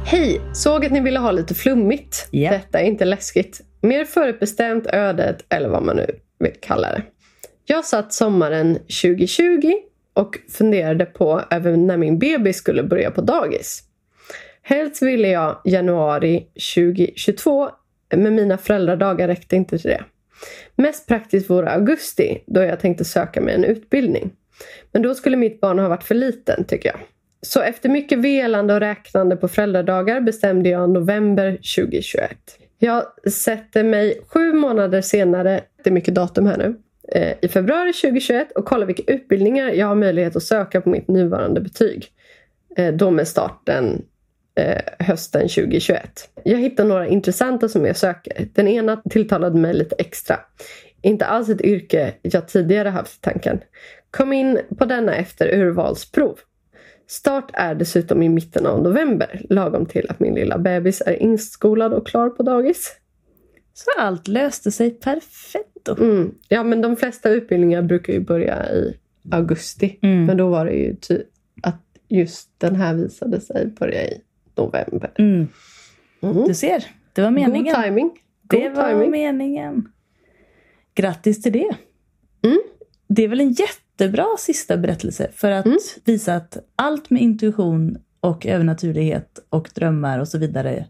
Hej! 0.06 0.42
Såg 0.54 0.86
att 0.86 0.92
ni 0.92 1.00
ville 1.00 1.20
ha 1.20 1.32
lite 1.32 1.56
flummigt. 1.56 2.28
Ja. 2.32 2.52
Detta 2.52 2.80
är 2.80 2.86
inte 2.86 3.06
läskigt. 3.06 3.62
Mer 3.82 4.06
förutbestämt 4.06 4.88
ödet 4.88 5.46
eller 5.50 5.70
vad 5.70 5.84
man 5.84 5.96
nu 5.96 6.06
vill 6.40 6.54
kalla 6.62 6.88
det. 6.92 7.04
Jag 7.66 7.86
satt 7.86 8.14
sommaren 8.14 8.74
2020 8.76 9.74
och 10.14 10.40
funderade 10.50 11.06
på 11.06 11.42
över 11.50 11.78
när 11.78 11.98
min 11.98 12.20
bebis 12.20 12.58
skulle 12.58 12.84
börja 12.84 13.12
på 13.12 13.22
dagis. 13.22 13.84
Helst 14.64 15.02
ville 15.02 15.28
jag 15.28 15.62
januari 15.66 16.48
2022 16.76 17.70
men 18.16 18.36
mina 18.36 18.58
föräldradagar 18.58 19.28
räckte 19.28 19.56
inte 19.56 19.78
till 19.78 19.90
det. 19.90 20.04
Mest 20.76 21.08
praktiskt 21.08 21.50
vore 21.50 21.70
augusti 21.72 22.44
då 22.48 22.62
jag 22.62 22.80
tänkte 22.80 23.06
söka 23.06 23.42
mig 23.42 23.56
en 23.56 23.64
utbildning. 23.64 24.32
Men 24.92 25.02
då 25.02 25.16
skulle 25.16 25.38
mitt 25.38 25.62
barn 25.62 25.80
ha 25.80 25.88
varit 25.88 26.04
för 26.04 26.16
liten 26.16 26.64
tycker 26.64 26.90
jag. 26.90 27.00
Så 27.42 27.62
efter 27.62 27.90
mycket 27.90 28.20
velande 28.20 28.74
och 28.74 28.80
räknande 28.80 29.36
på 29.36 29.48
föräldradagar 29.48 30.22
bestämde 30.22 30.70
jag 30.70 30.90
november 30.90 31.52
2021. 31.52 32.38
Jag 32.80 33.04
sätter 33.32 33.84
mig 33.84 34.22
sju 34.28 34.54
månader 34.54 35.02
senare, 35.02 35.62
det 35.84 35.90
är 35.90 35.94
mycket 35.94 36.16
datum 36.16 36.46
här 36.46 36.58
nu, 36.58 36.76
eh, 37.12 37.34
i 37.42 37.48
februari 37.48 37.94
2021 37.94 38.52
och 38.52 38.66
kollar 38.66 38.86
vilka 38.86 39.14
utbildningar 39.14 39.70
jag 39.70 39.88
har 39.88 39.96
möjlighet 39.96 40.36
att 40.36 40.44
söka 40.44 40.82
på 40.82 40.90
mitt 40.90 41.08
nuvarande 41.08 41.62
betyg. 41.62 42.08
Eh, 42.78 42.94
då 42.94 43.12
med 43.12 43.28
starten 43.28 44.02
eh, 44.56 45.06
hösten 45.06 45.42
2021. 45.42 46.30
Jag 46.44 46.58
hittade 46.58 46.90
några 46.90 47.08
intressanta 47.08 47.70
som 47.70 47.86
jag 47.86 47.98
söker. 47.98 48.48
Den 48.54 48.68
ena 48.68 49.02
tilltalade 49.10 49.58
mig 49.58 49.74
lite 49.74 49.96
extra. 49.96 50.40
Inte 51.02 51.26
alls 51.26 51.50
ett 51.50 51.62
yrke 51.62 52.14
jag 52.22 52.48
tidigare 52.48 52.90
haft 52.90 53.18
i 53.18 53.22
tanken. 53.22 53.60
Kom 54.12 54.34
in 54.34 54.60
på 54.78 54.86
denna 54.86 55.16
efter 55.16 55.60
urvalsprov. 55.60 56.40
Start 57.08 57.50
är 57.54 57.76
dessutom 57.76 58.24
i 58.24 58.30
mitten 58.30 58.66
av 58.66 58.84
november, 58.84 59.42
lagom 59.50 59.86
till 59.86 60.10
att 60.10 60.20
min 60.20 60.36
lilla 60.36 60.58
bebis 60.58 61.02
är 61.06 61.14
inskolad 61.14 61.94
och 61.94 62.08
klar 62.08 62.30
på 62.30 62.44
dagis. 62.44 62.96
Så 63.74 63.92
allt 63.98 64.28
löste 64.28 64.72
sig 64.72 64.92
perfekt. 64.92 65.90
Mm. 66.00 66.36
Ja, 66.48 66.64
men 66.64 66.82
de 66.82 66.96
flesta 66.96 67.30
utbildningar 67.30 67.82
brukar 67.82 68.14
ju 68.14 68.20
börja 68.20 68.72
i 68.72 68.98
augusti. 69.32 70.00
Mm. 70.02 70.26
Men 70.26 70.38
då 70.38 70.50
var 70.50 70.66
det 70.66 70.72
ju 70.72 70.96
att 71.64 71.82
just 72.08 72.50
den 72.58 72.76
här 72.76 72.94
visade 72.94 73.42
sig 73.42 73.68
börja 73.80 74.04
i 74.04 74.22
november. 74.58 75.12
Mm. 75.16 75.48
Mm. 76.22 76.48
Du 76.48 76.54
ser, 76.54 76.84
det 77.14 77.22
var 77.22 77.32
meningen. 77.32 77.74
God 77.74 77.84
timing. 77.84 78.12
det 78.42 78.60
God 78.68 78.76
var 78.76 78.90
timing. 78.90 79.12
meningen. 79.12 79.88
Grattis 80.96 81.42
till 81.42 81.52
det. 81.54 81.76
Mm. 82.44 82.60
Det 83.08 83.24
är 83.24 83.28
väl 83.28 83.40
en 83.42 83.52
jättebra 83.52 84.28
sista 84.40 84.78
berättelse 84.78 85.30
för 85.36 85.52
att 85.52 85.66
Mm. 85.66 85.78
visa 86.06 86.36
att 86.36 86.58
allt 86.76 87.10
med 87.10 87.22
intuition 87.22 87.98
och 88.20 88.46
övernaturlighet 88.46 89.40
och 89.50 89.70
drömmar 89.76 90.20
och 90.20 90.28
så 90.28 90.38
vidare 90.38 90.86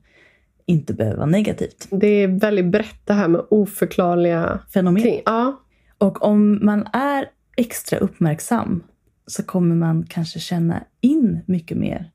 inte 0.66 0.94
behöver 0.94 1.18
vara 1.18 1.26
negativt. 1.30 1.88
Det 1.92 2.08
är 2.08 2.28
väldigt 2.40 2.66
brett 2.66 3.00
det 3.06 3.14
här 3.14 3.28
med 3.28 3.42
oförklarliga 3.50 4.60
Fenomen. 4.74 5.04
ting. 5.04 5.22
Ja, 5.26 5.60
Och 5.98 6.24
om 6.24 6.66
man 6.66 6.88
är 6.94 7.30
extra 7.58 8.00
uppmärksam 8.00 8.84
så 9.28 9.44
kommer 9.44 9.76
man 9.76 10.06
kanske 10.10 10.40
känna 10.40 10.84
in 11.02 11.40
mycket 11.46 11.78
mer 11.78 12.12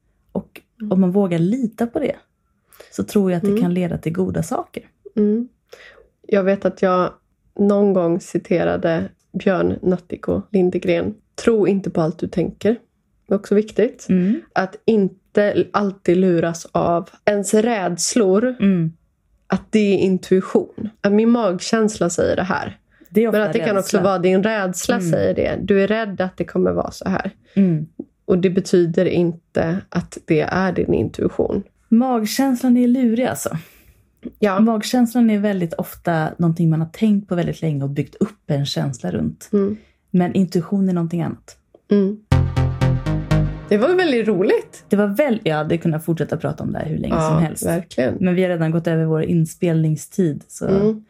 och 0.87 0.93
Om 0.93 1.01
man 1.01 1.11
vågar 1.13 1.39
lita 1.39 1.87
på 1.87 1.99
det 1.99 2.17
så 2.91 3.05
tror 3.05 3.31
jag 3.31 3.37
att 3.37 3.43
det 3.43 3.49
Mm. 3.49 3.63
kan 3.63 3.75
leda 3.75 3.99
till 3.99 4.13
goda 4.13 4.43
saker. 4.43 4.83
Mm. 5.17 5.49
Jag 6.27 6.45
vet 6.45 6.65
att 6.65 6.83
jag 6.83 7.13
någon 7.59 7.93
gång 7.93 8.21
citerade 8.21 9.09
Björn 9.33 9.79
Nattiko 9.83 10.43
Lindegren. 10.53 11.15
Tro 11.45 11.67
inte 11.69 11.91
på 11.91 12.01
allt 12.01 12.19
du 12.19 12.29
tänker. 12.29 12.77
Det 13.27 13.35
är 13.35 13.39
också 13.39 13.55
viktigt. 13.55 14.07
Mm. 14.09 14.41
Att 14.53 14.77
inte 14.85 15.67
alltid 15.73 16.17
luras 16.17 16.67
av 16.73 17.09
ens 17.25 17.55
rädslor. 17.55 18.57
Mm. 18.61 18.93
Att 19.47 19.73
det 19.73 19.79
är 19.95 19.99
intuition. 19.99 20.89
Att 21.01 21.13
min 21.13 21.31
magkänsla 21.31 22.11
säger 22.11 22.37
det 22.37 22.43
här. 22.43 22.79
Det 23.11 23.31
Men 23.33 23.43
att 23.43 23.53
det 23.53 23.59
kan 23.59 23.79
också 23.79 23.97
rädsla. 23.97 24.03
vara 24.11 24.19
din 24.19 24.43
rädsla 24.43 24.97
Mm. 24.97 25.11
säger 25.11 25.35
det. 25.35 25.59
Du 25.63 25.83
är 25.83 25.87
rädd 25.87 26.21
att 26.21 26.37
det 26.37 26.45
kommer 26.45 26.73
vara 26.73 26.91
så 26.91 27.09
här. 27.09 27.31
Och 28.29 28.39
det 28.39 28.51
betyder 28.51 29.05
inte 29.05 29.81
att 29.89 30.19
det 30.25 30.41
är 30.41 30.73
din 30.73 30.95
intuition. 30.95 31.63
Magkänslan 31.89 32.77
är 32.77 32.89
lurig 32.89 33.25
alltså. 33.25 33.59
Ja. 34.39 34.61
Magkänslan 34.61 35.31
är 35.31 35.39
väldigt 35.39 35.75
ofta 35.75 36.29
någonting 36.39 36.71
man 36.71 36.81
har 36.81 36.89
tänkt 36.89 37.29
på 37.29 37.35
väldigt 37.35 37.63
länge 37.63 37.85
och 37.85 37.91
byggt 37.91 38.15
upp 38.15 38.51
en 38.51 38.67
känsla 38.67 39.11
runt. 39.11 39.49
Mm. 39.53 39.77
Men 40.11 40.35
intuition 40.35 40.89
är 40.89 40.93
någonting 40.93 41.23
annat. 41.23 41.57
Mm. 41.91 42.19
Det 43.69 43.79
var 43.79 43.95
väldigt 43.95 44.29
roligt. 44.29 44.85
Det 44.89 44.97
var 44.97 45.07
väl, 45.07 45.41
jag 45.45 45.57
hade 45.57 45.79
kunnat 45.79 46.05
fortsätta 46.05 46.37
prata 46.37 46.65
om 46.65 46.73
det 46.73 46.79
här 46.79 46.87
hur 46.87 46.99
länge 46.99 47.21
som 47.21 47.39
helst. 47.39 47.67
verkligen. 47.67 48.15
Men 48.21 48.35
vi 48.35 48.43
har 48.43 48.49
redan 48.49 48.71
gått 48.71 48.87
över 48.87 49.05
vår 49.05 49.23
inspelningstid. 49.23 50.45
Så 50.49 50.67
Mm. 50.69 51.05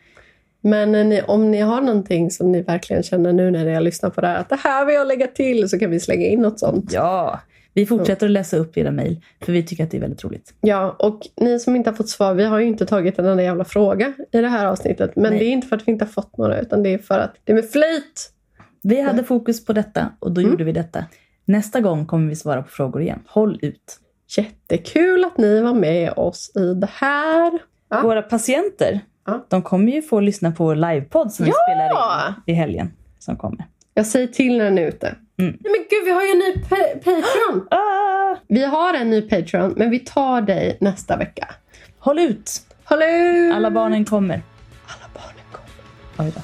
Men 0.69 1.21
om 1.27 1.51
ni 1.51 1.61
har 1.61 1.81
någonting 1.81 2.31
som 2.31 2.53
ni 2.53 2.63
verkligen 2.63 3.03
känner 3.03 3.33
nu 3.33 3.51
när 3.51 3.65
ni 3.65 3.75
har 3.75 3.81
lyssnat 3.81 4.15
på 4.15 4.21
det 4.21 4.27
här, 4.27 4.37
att 4.41 4.49
det 4.49 4.57
här 4.57 4.85
vill 4.87 4.95
jag 4.95 5.07
lägga 5.07 5.27
till, 5.27 5.69
så 5.69 5.79
kan 5.79 5.91
vi 5.91 6.01
slänga 6.01 6.27
in 6.27 6.41
något 6.43 6.59
sånt. 6.59 6.93
ja, 6.93 7.41
vi 7.75 7.87
fortsätter 7.87 8.27
att 8.27 8.33
läsa 8.33 8.57
upp 8.57 8.77
era 8.79 8.91
mejl. 8.91 9.21
För 9.41 9.53
vi 9.53 9.63
tycker 9.63 9.85
att 9.85 9.91
det 9.91 9.97
är 9.97 10.01
väldigt 10.01 10.25
roligt. 10.25 10.55
Ja, 10.61 10.97
och 10.99 11.21
ni 11.37 11.59
som 11.59 11.77
inte 11.77 11.91
har 11.91 11.97
fått 11.97 12.09
svar, 12.09 12.35
vi 12.35 12.45
har 12.45 12.59
ju 12.59 12.67
inte 12.67 12.87
tagit 12.87 13.19
en 13.19 13.27
enda 13.27 13.43
jävla 13.43 13.65
fråga 13.65 14.13
i 14.33 14.39
det 14.41 14.49
här 14.49 14.67
avsnittet. 14.67 15.17
Men 15.17 15.31
Nej. 15.31 15.39
det 15.39 15.45
är 15.45 15.51
inte 15.51 15.67
för 15.67 15.77
att 15.77 15.89
vi 15.89 15.93
inte 15.93 16.05
har 16.05 16.13
fått 16.13 16.37
några, 16.39 16.61
utan 16.61 16.83
det 16.83 16.95
är 16.95 16.99
för 16.99 17.19
att 17.19 17.35
det 17.45 17.53
är 17.53 17.57
med 17.57 17.71
flit. 17.71 18.33
Vi 18.83 19.01
hade 19.01 19.25
fokus 19.25 19.65
på 19.65 19.73
detta 19.73 20.13
och 20.19 20.33
då 20.33 20.41
Mm. 20.41 20.51
gjorde 20.51 20.65
vi 20.65 20.73
detta. 20.73 21.05
Nästa 21.45 21.81
gång 21.81 22.07
kommer 22.07 22.29
vi 22.29 22.37
svara 22.37 22.63
på 22.63 22.69
frågor 22.69 23.03
igen. 23.03 23.21
Håll 23.27 23.59
ut. 23.63 23.99
Jättekul 24.37 25.25
att 25.25 25.39
ni 25.39 25.61
var 25.61 25.75
med 25.75 26.13
oss 26.17 26.53
i 26.57 26.75
det 26.75 26.89
här. 26.93 27.59
Ja. 27.91 28.01
Våra 28.03 28.23
patienter, 28.23 29.01
Ja. 29.29 29.45
de 29.49 29.63
kommer 29.63 29.93
ju 29.93 30.03
få 30.03 30.21
lyssna 30.21 30.51
på 30.53 30.75
livepodd 30.75 31.33
som 31.33 31.45
vi 31.45 31.51
Ja! 31.51 31.57
spelar 31.69 32.29
in 32.29 32.35
i 32.47 32.53
helgen 32.53 32.93
som 33.19 33.37
kommer. 33.37 33.67
Jag 33.95 34.07
säger 34.07 34.27
till 34.27 34.59
när 34.59 34.65
den 34.65 34.79
är 34.79 34.87
ute. 34.89 35.07
Mm. 35.07 35.57
Nej, 35.61 35.73
men 35.73 35.87
gud, 35.91 36.05
vi 36.05 36.11
har 36.11 36.23
ju 36.23 36.31
en 36.31 36.39
ny 36.39 36.65
pa- 36.69 36.99
Patreon! 37.05 37.69
Ah! 37.71 38.37
Vi 38.49 38.65
har 38.65 38.95
en 38.95 39.11
ny 39.11 39.23
Patreon, 39.23 39.75
men 39.77 39.91
vi 39.91 39.99
tar 39.99 40.41
dig 40.41 40.77
nästa 40.81 41.17
vecka. 41.17 41.49
Håll 41.99 42.19
ut! 42.19 42.51
Hallå! 42.85 43.05
Alla 43.55 43.71
barnen 43.71 44.05
kommer. 44.05 44.43
Alla 44.87 45.11
barnen 45.15 45.45
kommer. 45.53 46.29
Oj 46.29 46.33
då. 46.37 46.43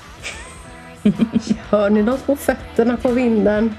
Hör 1.76 1.90
ni 1.90 2.02
de 2.02 2.18
små 2.18 2.36
fötterna 2.36 2.96
på 2.96 3.08
vinden? 3.08 3.74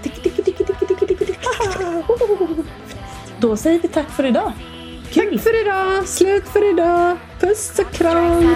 Då 3.40 3.58
säger 3.58 3.80
vi 3.80 3.88
tack 3.88 4.10
för 4.10 4.26
idag. 4.26 4.52
Kul! 5.14 5.32
Tack 5.32 5.44
för 5.44 5.62
idag! 5.62 6.08
Slut 6.08 6.44
för 6.48 6.74
idag! 6.74 7.18
Puss 7.40 7.80
och 7.80 7.92
kram! 7.94 8.40
Will 8.40 8.56